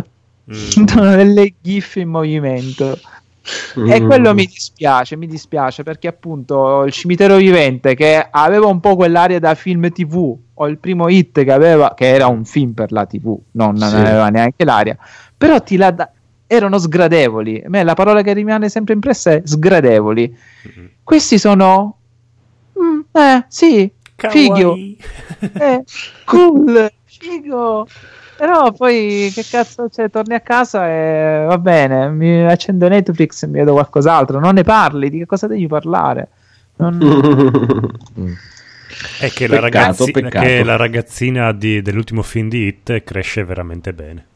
[0.53, 0.85] mm.
[0.85, 2.99] sono delle gif in movimento
[3.87, 8.97] e quello mi dispiace, mi dispiace perché appunto il cimitero vivente che aveva un po'
[8.97, 12.93] quell'aria da film tv o il primo hit che aveva, che era un film per
[12.93, 13.85] la tv, non, sì.
[13.85, 14.97] non aveva neanche l'aria,
[15.37, 16.11] però ti la da-
[16.49, 17.63] erano sgradevoli.
[17.65, 20.37] A me la parola che rimane sempre impressa è sgradevoli.
[20.69, 20.87] Mm-hmm.
[21.05, 21.99] Questi sono...
[22.81, 24.75] Mm, eh, sì, figo.
[25.41, 25.85] eh,
[26.25, 27.87] cool, figo.
[28.39, 33.49] Però poi che cazzo, cioè, torni a casa e va bene, mi accendo Netflix e
[33.49, 34.39] mi vedo qualcos'altro.
[34.39, 36.29] Non ne parli, di che cosa devi parlare?
[36.77, 36.99] Non...
[39.19, 40.45] È che, peccato, la, ragazzi- peccato.
[40.45, 44.27] che la ragazzina di, dell'ultimo film di Hit cresce veramente bene.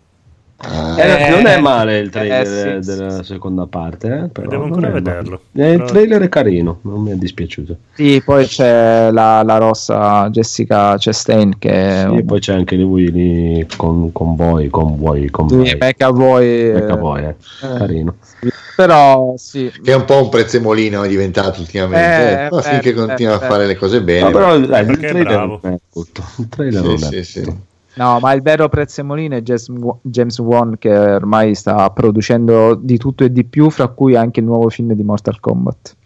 [0.65, 4.65] Eh, non è male il trailer eh, sì, della sì, seconda parte, eh, però devo
[4.65, 5.41] ancora vederlo.
[5.53, 7.77] Eh, il trailer è carino, non mi è dispiaciuto.
[7.95, 12.25] Sì, poi c'è la, la rossa Jessica Chastain che sì, un...
[12.25, 15.77] poi c'è anche lui lì con, con voi, con voi, con sì, voi.
[15.77, 17.35] Becca voi, Becca voi, eh.
[17.61, 18.15] carino.
[18.77, 19.71] Però sì.
[19.83, 23.75] Che è un po' un prezzemolino è diventato ultimamente, eh, finché continua a fare le
[23.77, 24.23] cose bene.
[24.23, 26.23] No, però dai, il trailer, è tutto.
[26.39, 27.71] il trailer non è tutto.
[27.95, 33.33] No, ma il vero prezzemolino è James Wan che ormai sta producendo di tutto e
[33.33, 35.97] di più, fra cui anche il nuovo film di Mortal Kombat.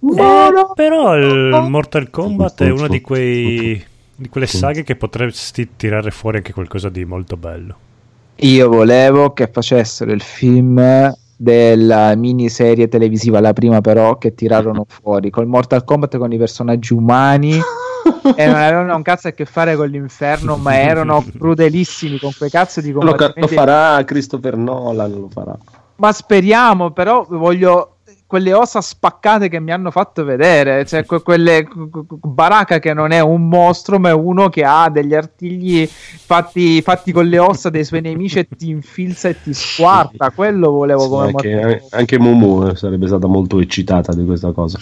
[0.00, 3.84] Eh, però il Mortal Kombat è una di, quei,
[4.14, 7.76] di quelle saghe che potresti tirare fuori anche qualcosa di molto bello.
[8.36, 15.28] Io volevo che facessero il film della miniserie televisiva, la prima però, che tirarono fuori
[15.30, 17.58] col Mortal Kombat con i personaggi umani
[18.34, 22.50] e non avevano un cazzo a che fare con l'inferno, ma erano crudelissimi con quei
[22.50, 23.40] cazzo di combattimenti.
[23.40, 25.56] Lo, lo farà Christopher Nolan, lo farà.
[25.96, 27.94] Ma speriamo, però voglio
[28.28, 31.66] quelle ossa spaccate che mi hanno fatto vedere, cioè que- quelle
[32.22, 37.10] Baraka che non è un mostro, ma è uno che ha degli artigli fatti, fatti
[37.10, 40.30] con le ossa dei suoi nemici e ti infilza e ti squarta.
[40.30, 44.78] Quello volevo come sì, anche, anche Mumu sarebbe stata molto eccitata di questa cosa.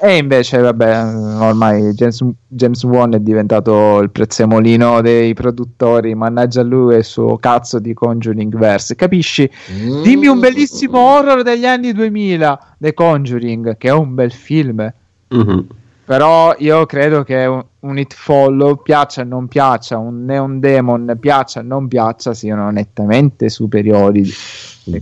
[0.00, 1.04] E invece, vabbè,
[1.40, 6.14] ormai James, James Wan è diventato il prezzemolino dei produttori.
[6.14, 8.94] Mannaggia lui e il suo cazzo di Conjuring Verse.
[8.94, 9.50] Capisci?
[9.72, 10.02] Mm.
[10.02, 14.92] Dimmi un bellissimo horror degli anni 2000, The Conjuring, che è un bel film.
[15.34, 15.58] Mm-hmm.
[16.04, 21.16] Però io credo che un, un It Follow, piaccia o non piaccia, un Neon Demon,
[21.18, 24.24] piaccia o non piaccia, siano nettamente superiori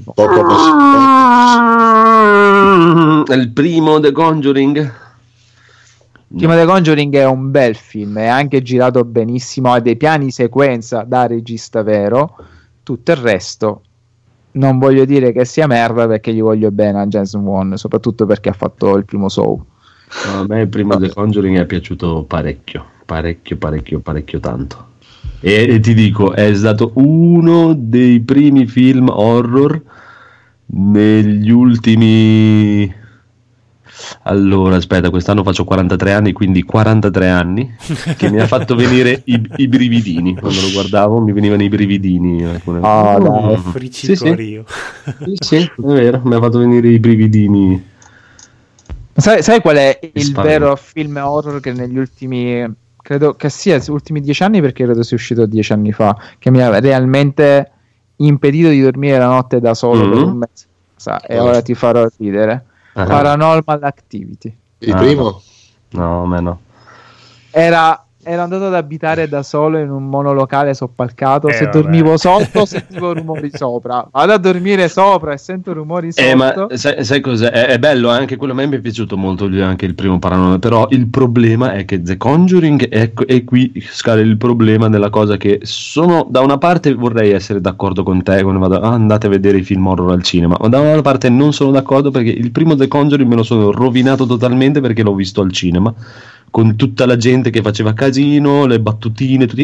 [0.05, 1.05] poco possibile.
[3.35, 4.77] Il primo The Conjuring.
[6.33, 10.31] Il primo The Conjuring è un bel film, è anche girato benissimo, ha dei piani
[10.31, 12.37] sequenza da regista vero.
[12.83, 13.83] Tutto il resto
[14.53, 18.49] non voglio dire che sia merda perché gli voglio bene a Jason Wan, soprattutto perché
[18.49, 19.65] ha fatto il primo show.
[20.27, 24.89] A me il primo The Conjuring è piaciuto parecchio, parecchio, parecchio, parecchio tanto.
[25.41, 29.81] E, e, ti dico, è stato uno dei primi film horror
[30.67, 32.99] negli ultimi
[34.23, 37.75] allora, aspetta, quest'anno faccio 43 anni, quindi 43 anni,
[38.17, 40.37] che mi ha fatto venire i, i, brividini.
[40.37, 42.45] Quando lo guardavo mi venivano i brividini.
[42.45, 42.79] Alcune...
[42.81, 43.87] Oh, no, mm.
[43.91, 44.17] sì, sì.
[44.17, 44.65] sì,
[45.35, 47.89] sì, è vero, mi ha fatto venire i brividini.
[49.21, 50.49] Sai, sai qual è il Spagna.
[50.49, 52.67] vero film horror che negli ultimi,
[52.97, 56.51] credo che sia gli ultimi dieci anni, perché credo sia uscito dieci anni fa, che
[56.51, 57.71] mi ha realmente
[58.17, 60.11] impedito di dormire la notte da solo mm-hmm.
[60.11, 60.67] per un mese.
[61.27, 62.65] E ora ti farò ridere.
[62.93, 63.07] Uh-huh.
[63.07, 64.55] Paranormal Activity.
[64.79, 65.41] Il primo?
[65.91, 66.61] No, meno.
[67.51, 71.49] Era ero andato ad abitare da solo in un monolocale soppalcato.
[71.49, 71.81] Eh, se vabbè.
[71.81, 74.07] dormivo sotto, sentivo rumori sopra.
[74.11, 76.27] Vado a dormire sopra e sento rumori sotto.
[76.27, 77.51] Eh, ma sai, sai cos'è?
[77.51, 78.53] È, è, bello anche quello.
[78.53, 80.59] A me mi è piaciuto molto anche il primo Paranormal.
[80.59, 85.37] Però il problema è che The Conjuring è, è qui scala il problema della cosa
[85.37, 89.31] che sono da una parte vorrei essere d'accordo con te quando vado ah, andate a
[89.31, 92.51] vedere i film horror al cinema, ma da un'altra parte non sono d'accordo perché il
[92.51, 95.93] primo The Conjuring me lo sono rovinato totalmente perché l'ho visto al cinema
[96.51, 99.63] con tutta la gente che faceva casino, le battutine, tutti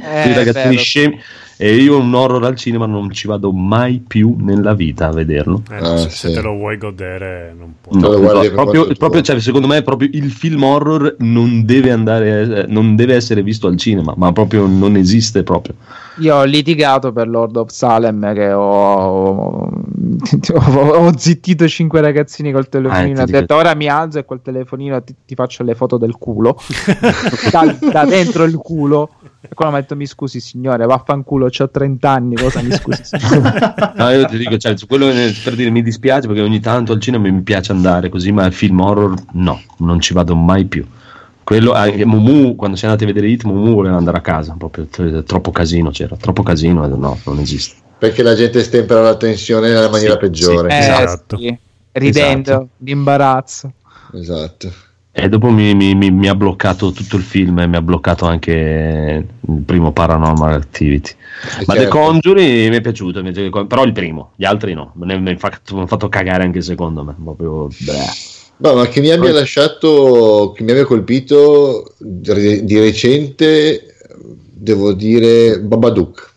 [0.00, 1.20] eh, i ragazzini scemi.
[1.56, 5.62] E io un horror al cinema non ci vado mai più nella vita a vederlo.
[5.70, 6.16] Eh, no, se, sì.
[6.16, 8.00] se, te lo vuoi godere, non puoi.
[8.00, 12.96] No, no, proprio, proprio cioè, secondo me, proprio il film horror non deve, andare, non
[12.96, 15.74] deve essere visto al cinema, ma proprio non esiste proprio.
[16.18, 19.70] Io ho litigato per Lord of Salem che ho, ho,
[20.70, 23.20] ho zittito cinque ragazzini col telefonino.
[23.20, 26.16] Ah, ho detto ora mi alzo e col telefonino ti, ti faccio le foto del
[26.18, 26.58] culo
[27.50, 29.10] da, da dentro il culo
[29.44, 32.36] e quello mi ha detto: Mi scusi, signore, vaffanculo, ho 30 anni.
[32.36, 33.02] Cosa mi scusi,
[33.96, 35.06] no, io ti dico, cioè, quello
[35.42, 38.52] per dire mi dispiace perché ogni tanto al cinema mi piace andare così, ma il
[38.52, 40.86] film horror no, non ci vado mai più.
[41.44, 44.86] Quello, anche Mumu, quando siamo andati a vedere Hit, Mumu voleva andare a casa, proprio
[45.24, 47.76] troppo casino c'era, troppo casino, no, non esiste.
[47.98, 50.70] Perché la gente stempera la tensione nella maniera sì, peggiore.
[50.70, 51.36] Sì, esatto.
[51.36, 51.58] Eh, sì,
[51.92, 52.68] ridendo, esatto.
[52.76, 53.72] d'imbarazzo.
[54.14, 54.72] Esatto.
[55.14, 58.24] E dopo mi, mi, mi, mi, ha bloccato tutto il film e mi ha bloccato
[58.24, 61.10] anche il primo Paranormal Activity.
[61.10, 61.82] E Ma certo.
[61.82, 63.22] The Conjuring mi è piaciuto,
[63.66, 64.92] però il primo, gli altri no.
[64.94, 67.14] Mi ha fatto, fatto, cagare anche il secondo me.
[67.22, 67.68] Proprio,
[68.62, 73.96] no, ma che mi abbia lasciato, che mi abbia colpito di recente,
[74.52, 76.30] devo dire Babadook.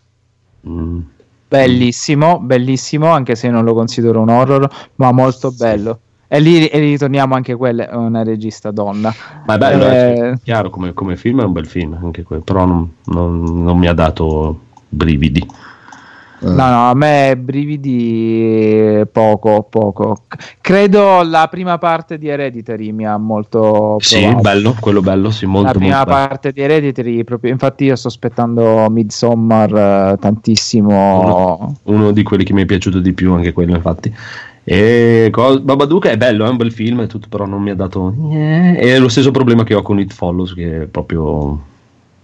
[0.68, 1.00] Mm.
[1.48, 6.00] Bellissimo, bellissimo, anche se non lo considero un horror, ma molto bello.
[6.28, 9.14] E lì e ritorniamo anche quella, è una regista donna.
[9.46, 12.42] Ma è bello, eh, è chiaro, come, come, film è un bel film, anche quello,
[12.42, 15.48] però non, non, non mi ha dato brividi.
[16.54, 20.24] No, no, a me brividi poco, poco.
[20.62, 24.42] Credo la prima parte di Hereditary mi ha molto Sì, provato.
[24.42, 26.68] bello, quello bello, sì, molto La prima molto parte bello.
[26.68, 31.20] di Hereditary, proprio, infatti io sto aspettando Midsommar uh, tantissimo.
[31.20, 34.14] Uno, uno, di quelli che mi è piaciuto di più, anche quello infatti.
[34.64, 38.14] E co- Babadook è bello, è un bel film, tutto, però non mi ha dato.
[38.32, 41.60] Eh, è lo stesso problema che ho con It Follows, che è proprio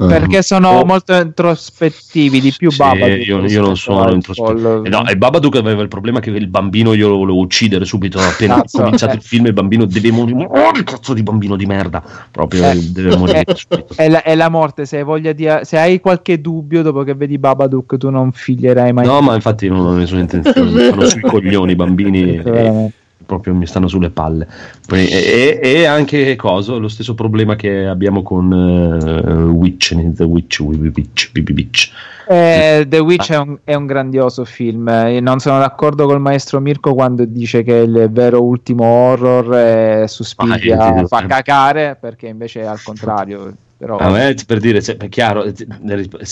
[0.07, 0.85] perché ehm, sono oh.
[0.85, 4.83] molto introspettivi di più sì, Babadook io, io non sono introspettivo.
[4.83, 8.19] Eh, no, e Babadook aveva il problema che il bambino io lo volevo uccidere subito
[8.21, 8.79] appena cazzo.
[8.79, 10.47] cominciato il film il bambino deve morire.
[10.49, 12.03] Oh il cazzo di bambino di merda.
[12.31, 13.43] Proprio eh, deve morire.
[13.55, 17.03] Subito è la, è la morte se hai voglia di se hai qualche dubbio dopo
[17.03, 20.89] che vedi Babadook tu non figlierai mai no ma infatti non ho nessuna intenzione.
[20.89, 22.91] Sono sui coglioni i bambini e,
[23.25, 24.47] proprio mi stanno sulle palle.
[24.89, 31.31] E, e, anche cosa, lo stesso problema che abbiamo con uh, Witch, The Witch, Witch,
[31.33, 31.91] Witch.
[32.27, 33.33] Eh, The Witch ah.
[33.33, 34.89] è, un, è, un, grandioso film.
[35.21, 40.79] non sono d'accordo col maestro Mirko quando dice che il vero ultimo horror è Suspiria
[40.79, 43.53] ah, fa cacare, perché invece è al contrario.
[43.81, 43.97] Però...
[43.97, 45.51] A me, per dire, cioè, è chiaro,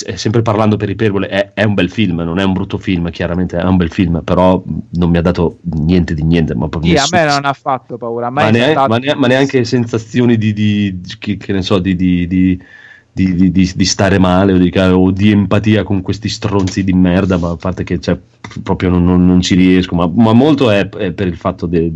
[0.03, 3.57] sempre parlando per iperbole, è, è, un bel film, non è un brutto film, chiaramente
[3.57, 4.61] è un bel film, però
[4.91, 6.53] non mi ha dato niente di niente.
[6.53, 8.29] Ma sì, a me non ha fatto paura.
[8.29, 12.61] Ma, neanche, ma, neanche, ma, neanche sensazioni di, di, di che, ne so, di, di
[13.11, 17.37] di, di, di, stare male o di, o di, empatia con questi stronzi di merda,
[17.37, 18.15] ma a parte che cioè,
[18.61, 21.91] proprio non, non, non, ci riesco, ma, ma molto è, è, per il fatto de,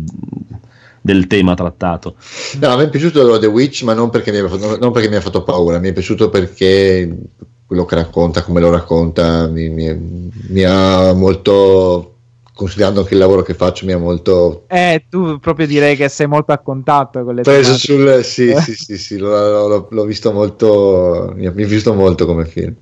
[1.04, 2.14] del tema trattato.
[2.60, 5.20] No, a me è piaciuto The Witch, ma non perché, fatto, non perché mi ha
[5.20, 7.14] fatto, paura, mi è piaciuto perché
[7.66, 12.12] quello che racconta, come lo racconta, mi, mi, mi ha molto
[12.54, 16.28] considerando anche il lavoro che faccio mi ha molto eh tu proprio direi che sei
[16.28, 18.60] molto a contatto con le preso sul sì eh?
[18.60, 22.76] sì sì, sì l'ho, l'ho, l'ho, visto molto mi ha visto molto come film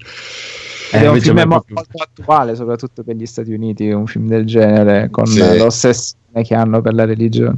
[0.93, 4.45] eh, è un film molto, molto attuale soprattutto per gli Stati Uniti un film del
[4.45, 5.39] genere con sì.
[5.57, 7.57] l'ossessione che hanno per la religione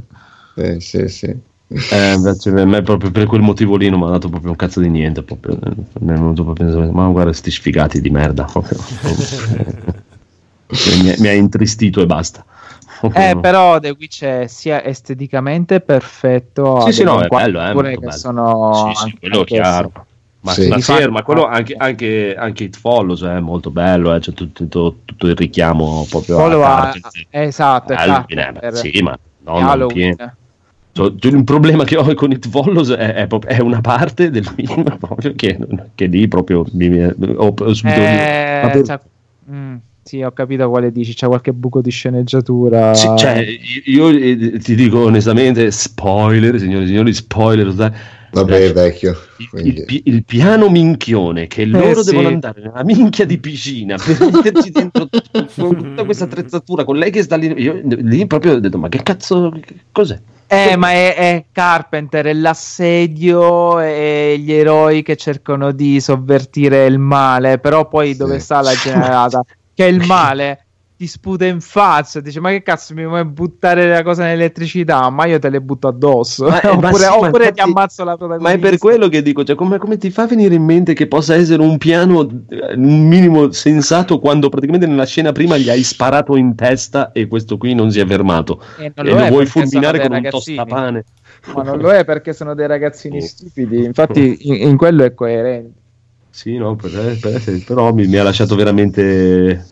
[0.55, 1.53] Eh, sì, sì.
[1.67, 4.55] Eh, invece a me proprio per quel motivo lì non mi ha dato proprio un
[4.55, 5.23] cazzo di niente.
[5.23, 5.57] Proprio,
[5.99, 8.47] mi è venuto proprio ma guarda, sti sfigati di merda.
[10.67, 12.45] mi, mi ha intristito e basta.
[13.13, 17.97] Eh, però The Witch è sia esteticamente perfetto, sì, sì, no, è bello, è che
[17.97, 18.11] bello.
[18.11, 19.91] sono sì, sì, quello chiaro.
[20.39, 20.67] Ma, sì.
[20.67, 24.97] ma ferma, quello anche, anche, anche It Follows è molto bello, eh, c'è tutto, tutto,
[25.03, 26.95] tutto, il richiamo proprio Follow a, a
[27.31, 30.35] esatto, Halloween, eh, sì, ma non pieno.
[30.97, 35.33] Il problema che ho con It Follows è, è, è, una parte del film proprio
[35.35, 35.57] che,
[35.93, 39.01] che lì proprio mi, ho, ho subito eh, per...
[39.51, 39.75] mm.
[40.07, 42.93] Sì, ho capito quale dici, c'è qualche buco di sceneggiatura.
[42.93, 43.43] Sì, cioè,
[43.85, 47.91] io, io, ti dico onestamente, spoiler, signori e signori, spoiler.
[48.41, 49.17] Vabbè, cioè, vecchio.
[49.53, 52.11] Il, il, il, piano minchione che eh, loro sì.
[52.11, 57.23] devono andare nella minchia di piscina per metterci dentro tutta questa attrezzatura con lei che
[57.23, 57.53] sta lì.
[57.61, 60.19] Io lì proprio ho detto, ma che cazzo, che, cos'è?
[60.47, 66.99] Eh, ma è, è, Carpenter, è l'assedio e gli eroi che cercano di sovvertire il
[66.99, 68.17] male, però poi sì.
[68.17, 69.43] dove sta la generata?
[69.75, 70.64] che è il male
[70.97, 75.25] ti sputa in faccia, dice ma che cazzo mi vuoi buttare la cosa nell'elettricità, ma
[75.25, 78.49] io te le butto addosso, ma, oppure, ma sì, oppure infatti, ti ammazzo la protagonista.
[78.49, 81.07] Ma è per quello che dico, cioè, come, come, ti fa venire in mente che
[81.07, 86.37] possa essere un piano un minimo sensato quando praticamente nella scena prima gli hai sparato
[86.37, 90.09] in testa e questo qui non si è fermato e, e lo, vuoi fulminare con
[90.09, 90.57] ragazzini.
[90.57, 91.03] un tostapane.
[91.53, 95.83] Ma non lo è perché sono dei ragazzini stupidi, infatti in, in quello è coerente.
[96.29, 99.67] Sì, no, per, per, però mi, mi, ha lasciato veramente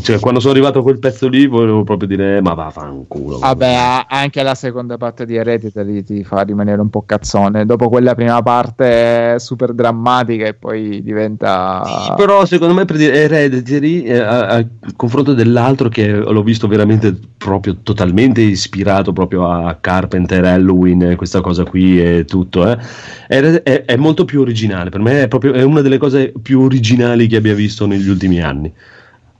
[0.00, 4.06] cioè, quando sono arrivato a quel pezzo lì volevo proprio dire ma va fanculo vabbè
[4.08, 7.66] anche la seconda parte di Hereditary ti fa rimanere un po' cazzone.
[7.66, 13.14] Dopo quella prima parte super drammatica e poi diventa sì, però secondo me per dire
[13.14, 20.44] Hereditary eh, al confronto dell'altro che l'ho visto veramente proprio totalmente ispirato proprio a Carpenter,
[20.44, 22.78] Halloween questa cosa qui e tutto eh,
[23.28, 24.90] è, è, è, molto più originale.
[24.90, 28.40] Per me è, proprio, è una delle cose più originali che abbia visto negli ultimi
[28.40, 28.72] anni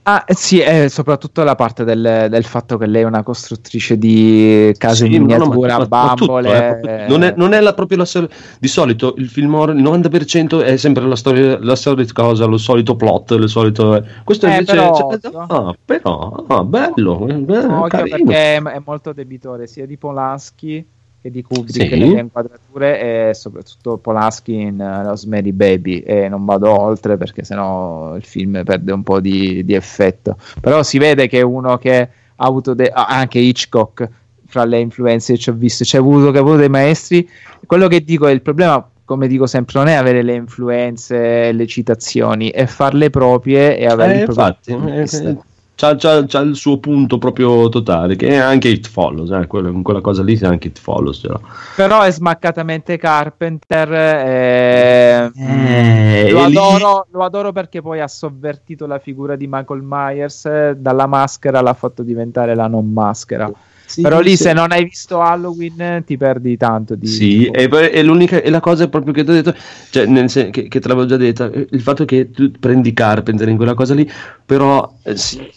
[0.07, 4.71] Ah, sì, è soprattutto la parte del, del, fatto che lei è una costruttrice di
[4.77, 6.79] case sì, in miniatura, no, ma, bambole.
[6.79, 8.29] Tutto, eh, non, è, non è la, proprio la storia.
[8.59, 12.57] Di solito il film horror, il 90% è sempre la storia, la solita cosa, lo
[12.57, 14.05] solito plot, le solito.
[14.23, 14.73] Questo eh, invece.
[14.73, 17.25] Però, cioè, ah, però ah, bello.
[17.25, 20.85] bello perché è molto debitore sia di Polanski
[21.25, 21.97] e di Kubrick sì.
[21.97, 25.97] nelle inquadrature e soprattutto Polanski in uh, Rosemary Baby.
[26.01, 30.37] E non vado oltre perché sennò il film perde un po' di, di effetto.
[30.61, 31.99] Però si vede che è uno che
[32.35, 34.07] ha avuto de- anche Hitchcock
[34.45, 37.27] fra le influenze che ci ho visto c'è avuto, che ha avuto dei maestri.
[37.65, 41.67] Quello che dico è il problema come dico sempre, non è avere le influenze, le
[41.67, 45.39] citazioni, è farle proprie e avere eh, il proprio infatti,
[45.75, 49.71] c'ha, c'ha, c'ha, il suo punto proprio totale, che è anche It Follows, eh, quella,
[49.81, 51.19] quella cosa lì è anche It Follows.
[51.19, 51.39] Però,
[51.75, 53.91] però è smaccatamente Carpenter.
[53.93, 55.31] E...
[55.35, 61.07] Eh, lo, adoro, lo, adoro, perché poi ha sovvertito la figura di Michael Myers, dalla
[61.07, 63.51] maschera l'ha fatto diventare la non maschera.
[63.85, 64.43] Sì, però lì sì.
[64.43, 67.05] se non hai visto Halloween ti perdi tanto di...
[67.05, 69.53] sì e, e l'unica e la cosa proprio che ti ho detto
[69.91, 73.47] cioè nel sen- che, che, te l'avevo già detta il fatto che tu prendi Carpenter
[73.47, 74.09] in quella cosa lì
[74.43, 75.47] però eh, sì,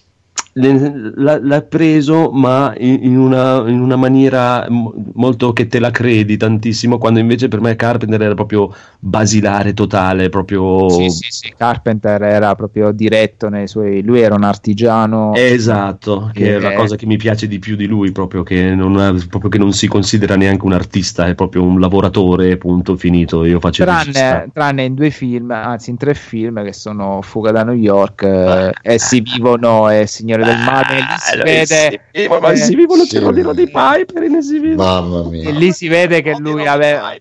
[0.59, 7.21] l'ha, preso ma in, una, in, una, maniera molto che te la credi tantissimo quando
[7.21, 11.55] invece per me Carpenter era proprio basilare totale proprio sì, sì, sì.
[11.57, 15.35] Carpenter era proprio diretto nei suoi lui era un artigiano.
[15.35, 18.99] Esatto che è la cosa che mi piace di più di lui proprio che non,
[19.01, 23.45] è, proprio che non si considera neanche un artista è proprio un lavoratore punto finito
[23.45, 27.63] io faccio tranne, tranne in due film anzi in tre film che sono Fuga da
[27.63, 32.01] New York eh, Essi vivono e Signore del mare lì si vede
[32.41, 35.49] ma si vivono sì, il di Piper in si mamma mia.
[35.49, 37.15] E lì si vede che lui aveva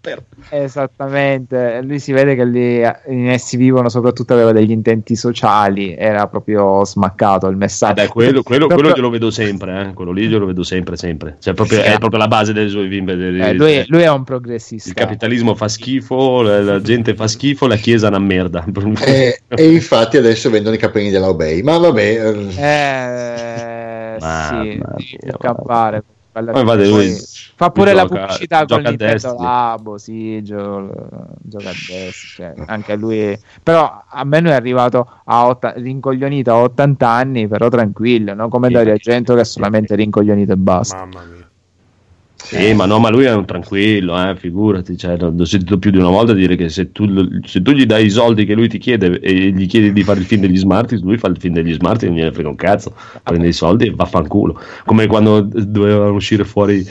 [0.49, 1.81] esattamente.
[1.81, 2.77] Lì si vede che lì
[3.07, 8.01] in essi vivono soprattutto aveva degli intenti sociali era proprio smaccato il messaggio.
[8.01, 9.93] Vabbè, quello, quello, quello glielo vedo sempre eh?
[9.93, 11.37] quello lì glielo vedo sempre sempre.
[11.39, 14.23] Cioè, proprio, sì, è proprio la base dei suoi film eh, lui, lui, è un
[14.23, 14.89] progressista.
[14.89, 18.65] Il capitalismo fa schifo la, la gente fa schifo la chiesa è una merda.
[19.07, 26.03] E, e infatti adesso vendono i capelli della Obey ma vabbè eh, sì, campare.
[26.43, 27.15] Poi,
[27.55, 30.89] fa pure la pubblicità con Nintendo Labo, sì, gio,
[31.41, 33.37] gioca a destra, cioè, anche lui.
[33.63, 38.49] Però a me lui è arrivato a otta, rincoglionito a 80 anni, però tranquillo, non
[38.49, 40.97] come sì, Dario Argento che è solamente rincoglionito e basta.
[40.97, 41.36] Mamma mia.
[42.37, 45.97] Sì, ma no, ma lui è un tranquillo, eh, figurati, cioè, l'ho sentito più di
[45.97, 47.05] una volta dire che se tu,
[47.43, 50.19] se tu, gli dai i soldi che lui ti chiede e gli chiedi di fare
[50.19, 52.55] il film degli Smarties, lui fa il film degli Smarties e non gliene frega un
[52.55, 52.93] cazzo,
[53.23, 54.61] prende i soldi e vaffanculo.
[54.85, 56.87] Come quando dovevano uscire fuori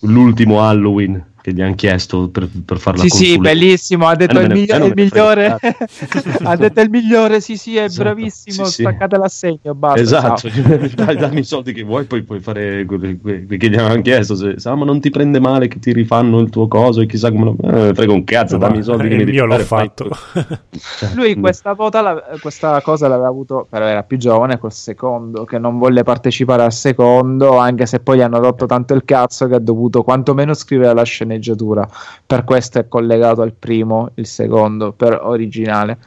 [0.00, 4.44] l'ultimo Halloween che gli hanno chiesto per, per farla sì sì bellissimo ha detto eh,
[4.44, 5.56] il, migli- il migliore.
[6.44, 8.02] ha detto il migliore sì sì è esatto.
[8.02, 9.20] bravissimo sì, staccate sì.
[9.20, 10.48] l'assegno basta esatto
[10.94, 14.56] dai, dammi i soldi che vuoi poi puoi fare quelli che gli hanno chiesto se,
[14.62, 17.44] ah, ma non ti prende male che ti rifanno il tuo coso e chissà come
[17.44, 20.08] lo eh, frega un cazzo dammi i soldi che mi io l'ho fatto.
[20.98, 25.58] cioè, lui questa, vota, questa cosa l'aveva avuto però era più giovane col secondo che
[25.58, 29.54] non volle partecipare al secondo anche se poi gli hanno rotto tanto il cazzo che
[29.54, 31.88] ha dovuto quantomeno scrivere la scena sceneggiatura.
[32.26, 35.98] Per questo è collegato al primo, il secondo, per originale.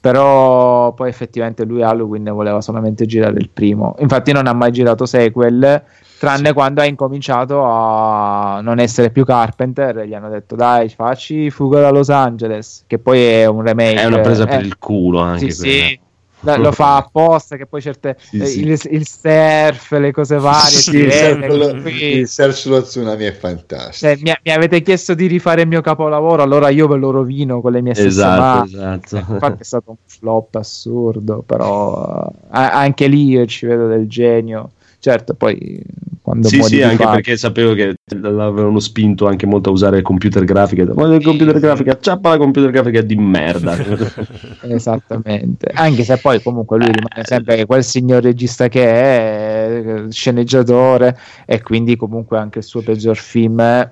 [0.00, 3.94] Però poi effettivamente lui Halloween voleva solamente girare il primo.
[4.00, 5.82] Infatti non ha mai girato sequel,
[6.18, 6.52] tranne sì.
[6.52, 10.04] quando ha incominciato a non essere più Carpenter.
[10.04, 14.00] Gli hanno detto dai facci Fuga da Los Angeles, che poi è un remake.
[14.00, 15.50] È una presa per eh, il culo anche.
[15.52, 16.00] Sì, sì
[16.42, 18.60] lo fa apposta che poi certe sì, eh, sì.
[18.60, 23.32] Il, il, surf le cose varie sì, il, surf, lo, il, surf, sullo tsunami è
[23.32, 24.12] fantastico.
[24.12, 27.60] Eh, mi, mi, avete chiesto di rifare il mio capolavoro allora io ve lo rovino
[27.60, 29.00] con le mie stesse esatto, mani.
[29.04, 29.32] esatto.
[29.32, 34.70] infatti è stato un flop assurdo però uh, anche lì io ci vedo del genio.
[34.98, 35.82] Certo poi
[36.22, 37.16] quando sì sì anche fare...
[37.16, 40.84] perché sapevo che l'avevano spinto anche molto a usare computer grafiche.
[40.84, 43.76] Voglio il computer grafica ciappa la computer grafica di merda.
[44.62, 45.70] Esattamente.
[45.74, 51.96] Anche se poi comunque lui rimane sempre quel signor regista che è sceneggiatore e quindi
[51.96, 53.90] comunque anche il suo peggior film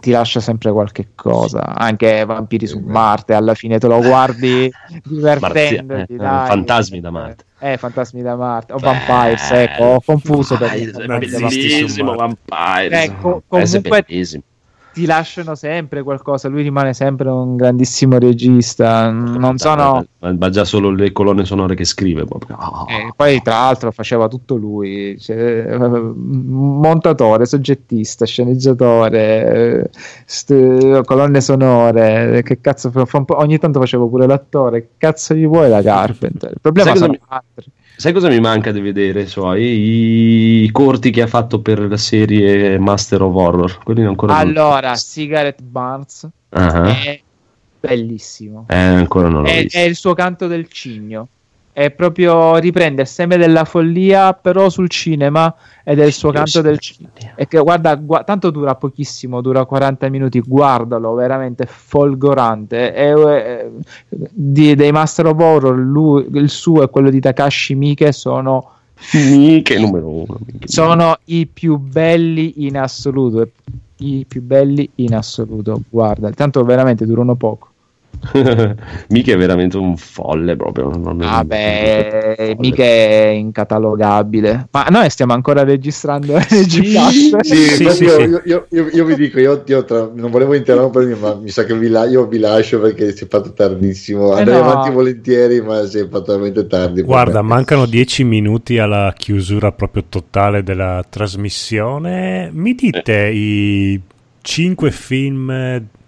[0.00, 1.74] ti lascia sempre qualche cosa.
[1.74, 4.70] Anche Vampiri su Marte, alla fine te lo guardi
[5.04, 6.14] divertendoti.
[6.14, 7.44] Eh, fantasmi da Marte.
[7.58, 10.72] Eh, Fantasmi da Marte o Vampires, ecco, ho confuso per
[11.18, 13.04] bellissimo Vampires.
[13.04, 14.04] Ecco, comunque
[14.96, 16.48] ti lasciano sempre qualcosa.
[16.48, 19.10] Lui rimane sempre un grandissimo regista.
[19.10, 20.06] Non sono.
[20.18, 22.22] Ma già solo le colonne sonore che scrive.
[22.22, 22.86] Oh.
[22.88, 29.90] Eh, poi, tra l'altro, faceva tutto lui: cioè, montatore, soggettista, sceneggiatore,
[30.24, 32.40] st- colonne sonore.
[32.42, 32.90] Che cazzo,
[33.34, 34.80] ogni tanto facevo pure l'attore.
[34.80, 36.52] Che cazzo gli vuoi la Carpenter?
[36.52, 37.20] Il problema Sai sono mi...
[37.28, 37.70] altri.
[37.96, 40.64] Sai cosa mi manca di vedere suoi?
[40.64, 43.82] I corti che ha fatto per la serie Master of Horror.
[43.82, 44.96] Quelli non ancora Allora, non...
[44.98, 46.84] Cigarette Barnes uh-huh.
[46.84, 47.20] è
[47.80, 48.66] bellissimo.
[48.68, 49.78] Eh, ancora non l'ho è, visto.
[49.78, 51.28] È il suo canto del cigno
[51.76, 56.78] è proprio riprende seme della follia però sul cinema ed è il suo canto del
[56.78, 62.94] cinema e che guarda gu- tanto dura pochissimo dura 40 minuti guardalo veramente folgorante.
[62.94, 63.70] È, è,
[64.08, 68.70] di, dei Master of Horror lui, il suo e quello di Takashi Miike sono
[69.12, 73.50] Miike numero uno sono i più belli in assoluto
[73.98, 75.82] i più belli in assoluto.
[75.90, 77.68] Guarda tanto veramente durano poco
[79.08, 80.90] mica è veramente un folle proprio.
[80.90, 84.68] Vabbè, mica è incatalogabile.
[84.70, 89.38] Ma noi stiamo ancora registrando sì, sì, sì, sì, io, io, io, io, vi dico,
[89.40, 93.24] io, tra, non volevo interrompermi, ma mi sa che vi, la, vi lascio perché si
[93.24, 94.34] è fatto tardissimo.
[94.36, 94.70] Eh Andrei no.
[94.70, 97.02] avanti volentieri, ma si è fatto veramente tardi.
[97.02, 102.50] Guarda, mancano dieci minuti alla chiusura proprio totale della trasmissione.
[102.52, 103.34] Mi dite eh.
[103.34, 104.00] i
[104.40, 105.50] cinque film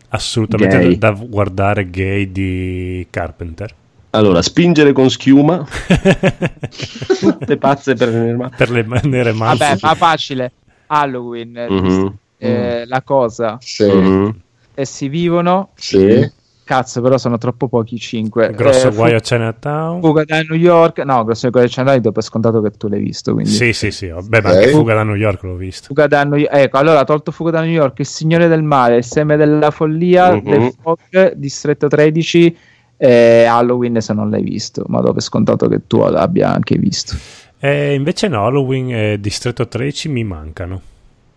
[0.08, 0.98] assolutamente gay.
[0.98, 3.74] da guardare gay di Carpenter.
[4.10, 5.66] Allora, spingere con schiuma,
[7.20, 10.52] tutte pazze per le nere Per le nere Vabbè, ma facile.
[10.86, 12.06] Halloween, mm-hmm.
[12.38, 13.58] eh, la cosa.
[13.60, 13.84] Sì.
[13.84, 14.28] Mm-hmm.
[14.74, 15.70] E si vivono.
[15.74, 16.30] Sì.
[16.68, 18.50] Cazzo, però sono troppo pochi 5.
[18.50, 20.02] Grosso eh, guaio a Chinatown.
[20.02, 20.98] Fuga da New York.
[20.98, 23.32] No, grosso guaio a Chinatown dopo è scontato che tu l'hai visto.
[23.32, 23.48] Quindi...
[23.48, 24.08] Sì, sì, sì.
[24.08, 25.86] Beh, ma anche Fuga da New York l'ho visto.
[25.86, 26.54] Fuga da New York.
[26.54, 30.34] Ecco, allora, tolto Fuga da New York, Il Signore del Male, Il Seme della Follia,
[30.34, 30.42] uh-huh.
[30.42, 32.56] The Fog, Distretto 13
[32.98, 34.84] e Halloween se non l'hai visto.
[34.88, 37.16] Ma dopo è scontato che tu l'abbia anche visto.
[37.60, 40.82] Eh, invece no, Halloween e Distretto 13 mi mancano.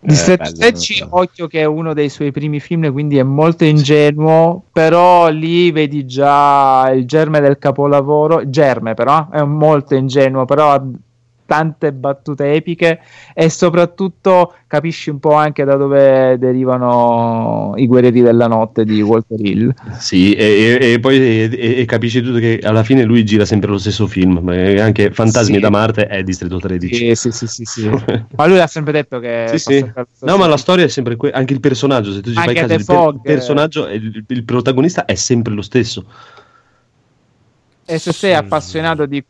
[0.04, 4.64] Distretto eh, 13, occhio che è uno dei suoi primi film, quindi è molto ingenuo,
[4.72, 10.82] però lì vedi già il germe del capolavoro, germe però, è molto ingenuo, però
[11.52, 13.00] tante battute epiche
[13.34, 19.38] e soprattutto capisci un po' anche da dove derivano i guerrieri della notte di Walter
[19.38, 19.74] Hill.
[19.98, 23.68] Sì, e, e, e poi e, e, capisci tutto che alla fine lui gira sempre
[23.68, 25.60] lo stesso film, anche Fantasmi sì.
[25.60, 27.14] da Marte è Distretto 13.
[27.14, 27.90] Sì, sì, sì, sì,
[28.34, 29.44] ma lui ha sempre detto che...
[29.50, 29.92] Sì, sì.
[30.20, 32.66] No, ma la storia è sempre quella, anche il personaggio, se tu ci anche fai
[32.66, 36.06] caso, il, per- il personaggio, il, il protagonista è sempre lo stesso.
[37.84, 39.22] E se sei appassionato di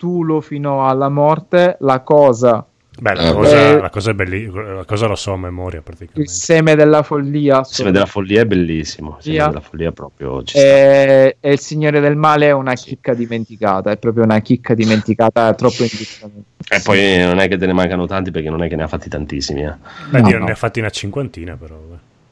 [0.00, 2.64] Cthulhu fino alla morte, la cosa
[3.00, 6.20] Beh, la, cosa, la, cosa, è bellissima, la cosa lo so a memoria praticamente.
[6.20, 7.60] Il seme della follia.
[7.60, 9.16] Il seme della follia è bellissimo.
[9.18, 13.14] Il seme della follia proprio ci e, e, il Signore del Male è una chicca
[13.14, 16.44] dimenticata, è proprio una chicca dimenticata, troppo indiscutibile.
[16.68, 18.88] E poi non è che te ne mancano tanti perché non è che ne ha
[18.88, 19.62] fatti tantissimi.
[19.62, 19.74] Eh.
[20.10, 20.44] Beh, no, no.
[20.44, 21.78] ne ha fatti una cinquantina però.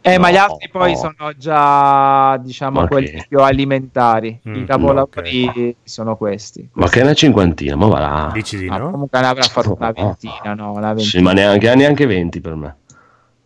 [0.01, 2.89] Eh, no, ma gli altri poi sono già, diciamo, okay.
[2.89, 4.41] quelli più alimentari.
[4.49, 5.77] Mm, I capolavori okay.
[5.83, 6.69] sono questi.
[6.73, 8.31] Ma che è una cinquantina, ma va là.
[8.33, 8.91] Dici di ah, no?
[8.91, 10.73] Comunque ne avrà fatto una ventina, no?
[10.73, 11.09] Una ventina.
[11.09, 12.77] Sì, ma neanche, neanche 20 per me.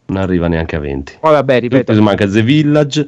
[0.06, 1.18] Non arriva neanche a 20.
[1.20, 2.02] Poi vabbè, ripeto.
[2.02, 3.06] Manca The Village.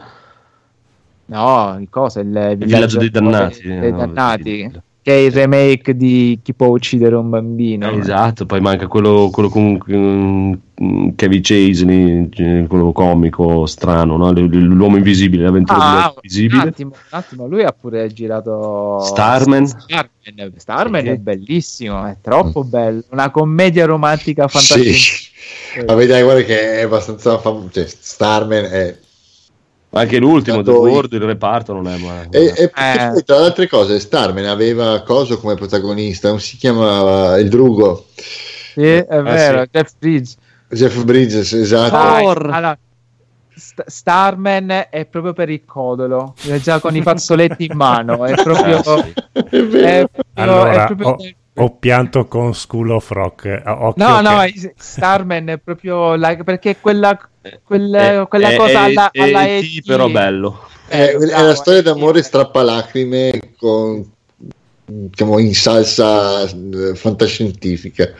[1.26, 2.20] No, cosa?
[2.20, 3.62] Il, il villaggio, dei dannati.
[3.62, 7.90] Dei, no, dannati che è il remake di Chi può uccidere un bambino.
[7.90, 14.32] Eh, esatto, poi manca quello, quello con um, Kevin Chasey, quello comico strano, no?
[14.32, 16.62] l'uomo invisibile, l'avventura ah, dell'uomo invisibile.
[16.62, 19.66] Un attimo, un attimo, lui ha pure girato Starman.
[19.66, 21.08] Starman, Starman sì.
[21.08, 24.90] è bellissimo, è troppo bello, una commedia romantica fantastica.
[24.90, 25.84] Sì.
[25.86, 28.98] Ma dai, guarda che è abbastanza famoso, cioè, Starman è
[29.94, 32.28] anche l'ultimo, The World, il reparto non è male.
[32.30, 33.22] E, e eh.
[33.24, 38.06] tra le altre cose, Starman aveva Coso come protagonista, non si chiamava Il Drugo.
[38.14, 39.68] Sì, è ah, vero, sì.
[39.70, 40.36] Jeff Bridges.
[40.68, 41.96] Jeff Bridges, esatto.
[41.96, 42.76] allora,
[43.54, 48.34] St- Starman è proprio per il codolo, è già con i fazzoletti in mano, è
[48.34, 48.78] proprio...
[48.78, 49.56] Ah, sì.
[49.56, 51.08] è, è, allora, è proprio...
[51.08, 53.62] Ho, ho, pianto con School of Rock.
[53.64, 54.40] Occhio no, no,
[54.76, 57.16] Starman è proprio la, perché quella
[57.62, 60.68] quella, eh, quella eh, cosa alla, eh, alla eh, sì, però bello.
[60.86, 64.10] È, è la storia d'amore strappalacrime con,
[64.84, 68.12] diciamo, in salsa eh, fantascientifica.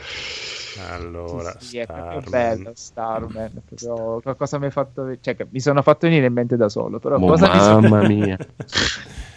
[0.91, 6.07] Allora, sì, sì, è proprio bello Starman, proprio qualcosa mi, fatto, cioè, mi sono fatto
[6.07, 8.36] venire in mente da solo, però oh, mamma mia.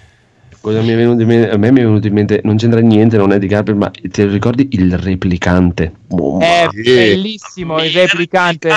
[0.59, 1.49] Cosa mi è venuto in mente?
[1.49, 3.89] A me mi è venuto in mente, non c'entra niente, non è di Carper, ma
[3.89, 5.93] te lo ricordi il replicante?
[6.09, 8.69] Oh, è bellissimo il replicante.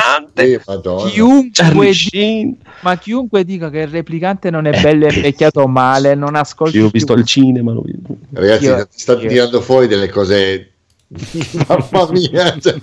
[1.09, 2.57] chiunque di...
[2.83, 6.76] ma chiunque dica che il replicante non è bello e invecchiato male, non ascolta.
[6.76, 7.73] Io l'ho visto al cinema.
[7.73, 8.17] Visto.
[8.33, 9.28] Ragazzi, io, state io.
[9.28, 10.70] tirando fuori delle cose.
[11.67, 12.59] Mamma mia.
[12.59, 12.81] Cioè.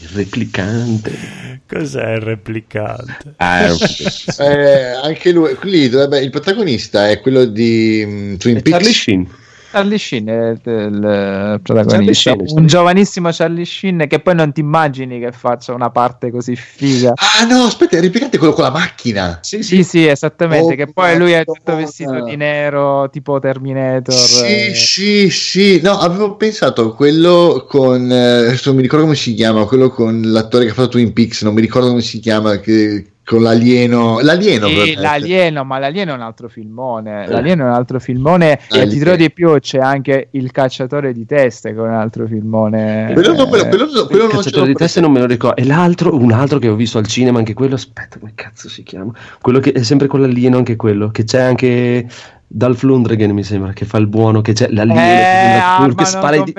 [0.00, 1.62] Il replicante.
[1.66, 3.34] Cos'è il replicante?
[3.36, 3.66] Ah,
[4.38, 8.70] eh, anche lui, lì dovrebbe, il protagonista è quello di um, Twin Peaks.
[8.70, 9.28] Charlie Sheen.
[9.74, 15.18] Charlie Sheen è il protagonista, Sheen, un giovanissimo Charlie Sheen che poi non ti immagini
[15.18, 17.14] che faccia una parte così figa.
[17.16, 19.40] Ah no, aspetta, ripetete quello con la macchina.
[19.42, 24.14] Sì, sì, sì esattamente, oh, che poi lui è tutto vestito di nero, tipo Terminator.
[24.14, 24.74] Sì, eh.
[24.76, 29.64] sì, sì, no, avevo pensato a quello con, eh, non mi ricordo come si chiama,
[29.64, 33.06] quello con l'attore che ha fatto Twin Peaks, non mi ricordo come si chiama, che
[33.24, 37.24] con l'alieno, l'alieno, sì, l'alieno, ma l'alieno è un altro filmone.
[37.24, 37.28] Eh.
[37.28, 38.60] L'alieno è un altro filmone.
[38.68, 42.26] Ah, e ti dirò di più: c'è anche il cacciatore di teste con un altro
[42.26, 43.10] filmone.
[43.14, 45.56] Quello, no, quello, quello, quello il cacciatore di teste non me lo ricordo.
[45.60, 47.76] E l'altro, un altro che ho visto al cinema, anche quello.
[47.76, 49.12] Aspetta, come cazzo si chiama?
[49.40, 51.10] Quello che è sempre con l'alieno, anche quello.
[51.10, 52.06] Che c'è anche
[52.46, 56.42] dal Flundregen mi sembra che fa il buono che c'è la linea eh, che spara
[56.42, 56.54] di...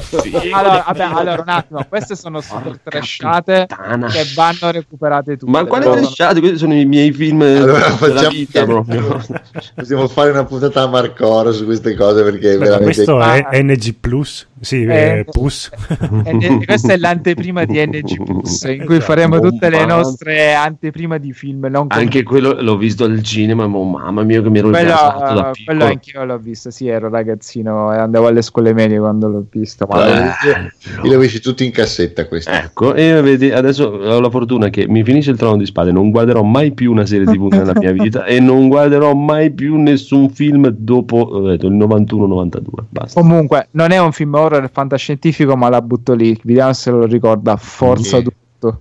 [0.00, 5.50] sì, allora, vabbè, allora un attimo queste sono super trashate che vanno recuperate tutte.
[5.50, 6.40] Ma quale trashate?
[6.40, 9.22] questi sono i miei film allora, della vita proprio.
[9.74, 13.94] possiamo fare una puntata a Marcoro su queste cose perché Beh, veramente questo è NG
[14.00, 14.48] Plus?
[14.60, 15.70] Sì, eh, Plus
[16.24, 21.32] NG, questa è l'anteprima di NG Plus in cui faremo tutte le nostre anteprima di
[21.32, 25.34] film anche quello l'ho visto al cinema ma mamma mia che mi ero quello, gasato
[25.34, 25.78] da piccolo.
[25.78, 29.86] Quello anch'io l'ho visto, sì, ero ragazzino e andavo alle scuole medie quando l'ho visto.
[29.88, 32.50] Ma eh, l'ho visto tutti in cassetta questo.
[32.50, 36.10] Ecco, e vedi, adesso ho la fortuna che mi finisce il trono di spade, non
[36.10, 40.30] guarderò mai più una serie tv nella mia vita e non guarderò mai più nessun
[40.30, 42.60] film dopo detto, il 91-92.
[42.88, 43.20] Basta.
[43.20, 47.56] Comunque, non è un film horror fantascientifico, ma la butto lì, vediamo se lo ricorda.
[47.56, 48.24] Forza yeah.
[48.24, 48.78] tutto.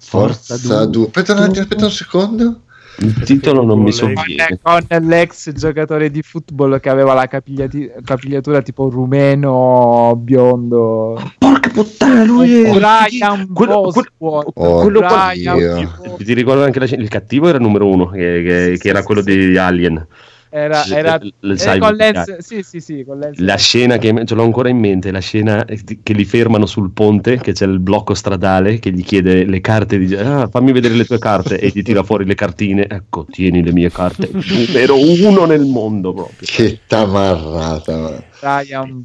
[0.00, 2.60] Forza, Forza du- aspetta, un attimo, aspetta un secondo.
[3.00, 4.58] Il titolo non mi sovviene.
[4.60, 11.20] Con, con l'ex giocatore di football che aveva la capigliati- capigliatura tipo rumeno, biondo.
[11.38, 17.08] Porca puttana, lui è Brian quello, quello, oh, quello Brian Ti ricordo anche la, il
[17.08, 19.36] cattivo era il numero uno, che, che, sì, che era quello sì.
[19.36, 20.06] di Alien.
[20.50, 23.38] Era, era, era con Lens, sì, sì, sì, con Lens.
[23.38, 27.38] La scena che ce l'ho ancora in mente, la scena che li fermano sul ponte,
[27.38, 31.04] che c'è il blocco stradale, che gli chiede le carte, dice ah, fammi vedere le
[31.04, 35.44] tue carte e gli tira fuori le cartine, ecco, tieni le mie carte, numero uno
[35.44, 36.48] nel mondo proprio.
[36.50, 38.24] Che tamarrata.
[38.40, 39.04] Ryan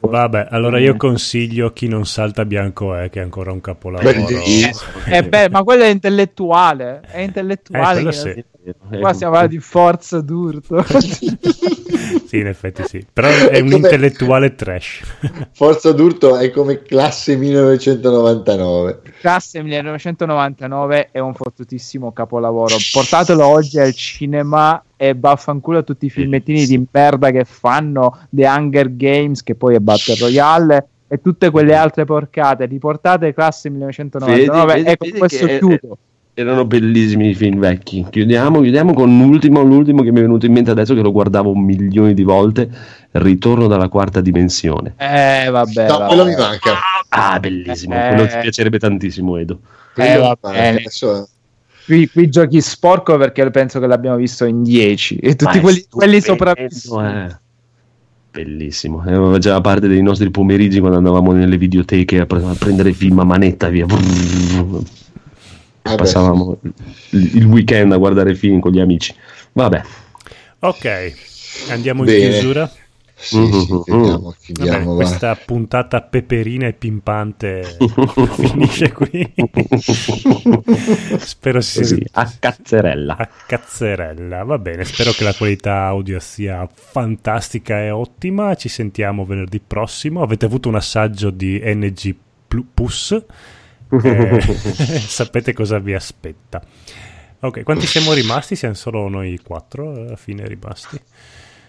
[0.00, 4.28] Vabbè, allora io consiglio chi non salta bianco è, che è ancora un capolavoro.
[4.28, 4.72] Eh,
[5.06, 8.08] eh, beh, ma quello è intellettuale, è intellettuale.
[8.08, 8.44] Eh, sì.
[8.98, 10.84] Qua stiamo parlando di forza d'urto.
[12.26, 13.06] sì, in effetti sì.
[13.12, 15.02] Però è un intellettuale trash.
[15.52, 19.02] Forza d'Urto è come classe 1999.
[19.20, 22.76] Classe 1999 è un fottutissimo capolavoro.
[22.92, 28.46] Portatelo oggi al cinema e vaffanculo a tutti i filmettini di merda che fanno The
[28.46, 32.66] Hunger Games, che poi è Battle Royale e tutte quelle altre porcate.
[32.66, 35.98] Riportate classe 1999 vedi, vedi, e con questo chiudo
[36.38, 38.04] erano bellissimi i film vecchi.
[38.10, 41.54] Chiudiamo, chiudiamo con l'ultimo, l'ultimo che mi è venuto in mente adesso che lo guardavo
[41.54, 42.68] milioni di volte.
[43.12, 44.92] Ritorno dalla quarta dimensione.
[44.98, 45.88] Eh, vabbè.
[45.88, 46.74] No, quello mi manca.
[47.08, 47.94] Ah, bellissimo.
[47.94, 49.60] Eh, quello ti piacerebbe tantissimo, Edo.
[49.96, 50.82] Eh, vabbè.
[51.86, 56.20] Qui, qui, giochi sporco perché penso che l'abbiamo visto in 10 e tutti quelli, quelli
[56.20, 57.02] sopravvissuti.
[57.02, 57.36] Eh.
[58.30, 62.92] Bellissimo, eh, già parte dei nostri pomeriggi quando andavamo nelle videoteche a, pre- a prendere
[62.92, 63.86] film a manetta via.
[65.90, 66.02] Vabbè.
[66.02, 66.58] passavamo
[67.10, 69.14] il weekend a guardare film con gli amici.
[69.52, 69.82] Vabbè.
[70.60, 71.12] Ok,
[71.70, 72.24] andiamo Bene.
[72.24, 72.70] in chiusura.
[73.18, 73.60] Sì, mm-hmm.
[73.60, 77.64] sì, chiudiamo, chiudiamo, Vabbè, questa puntata peperina e pimpante
[78.36, 79.32] finisce qui.
[81.16, 83.16] spero si Così, a cazzerella.
[83.16, 84.84] A cazzerella, va bene.
[84.84, 88.54] Spero che la qualità audio sia fantastica e ottima.
[88.54, 90.20] Ci sentiamo venerdì prossimo.
[90.20, 92.14] Avete avuto un assaggio di NG
[92.74, 93.24] Plus
[93.90, 94.40] eh,
[95.06, 96.62] sapete cosa vi aspetta.
[97.40, 98.56] Ok, quanti siamo rimasti?
[98.56, 101.00] Siamo solo noi quattro alla fine rimasti.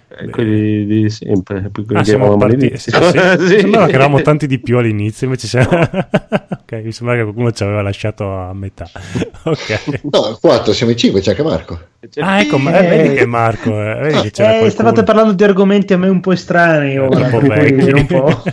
[0.09, 1.69] Eh, quelli di sempre.
[1.93, 2.77] Ah, siamo partiti.
[2.77, 2.97] Sì, sì.
[3.45, 3.59] sì.
[3.59, 5.67] Sembrava che eravamo tanti di più all'inizio, invece siamo...
[5.69, 8.89] ok, mi sembra che qualcuno ci aveva lasciato a metà.
[9.43, 10.01] ok.
[10.03, 11.79] No, quattro, siamo in cinque, c'è anche Marco.
[12.19, 13.69] Ah, ecco, ma eh, vedi che Marco.
[13.69, 16.97] Eh, vedi che eh, stavate parlando di argomenti a me un po' strani.
[16.97, 17.91] Ora, un po' vecchi.
[17.91, 18.43] Un po'.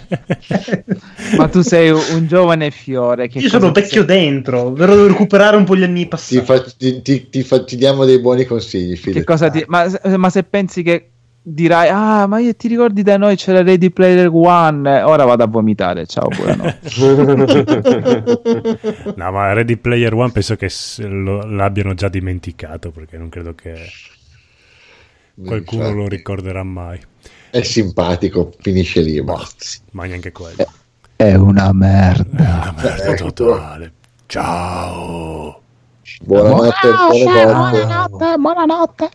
[1.37, 3.29] ma tu sei un giovane fiore.
[3.33, 4.19] Io sono vecchio sei?
[4.19, 6.41] dentro, devo recuperare un po' gli anni passati.
[6.41, 8.99] Ti, fa, ti, ti, ti, fa, ti diamo dei buoni consigli.
[8.99, 9.63] Che cosa ti...
[9.69, 11.11] ma, ma se pensi che
[11.47, 15.03] dirai ah ma io ti ricordi da noi c'era Ready Player One?
[15.03, 16.89] Ora vado a vomitare ciao buonanotte.
[19.17, 23.75] No ma Ready Player One penso che lo, l'abbiano già dimenticato perché non credo che
[25.35, 25.99] qualcuno Infatti.
[25.99, 26.99] lo ricorderà mai.
[27.51, 29.39] È simpatico finisce lì ma,
[29.93, 30.57] ma neanche quello.
[31.17, 32.37] È, è una merda.
[32.37, 33.33] È una merda ecco.
[33.33, 33.93] totale.
[34.27, 35.61] Ciao.
[36.23, 37.45] Buonanotte buonanotte.
[37.45, 39.11] buonanotte, buonanotte.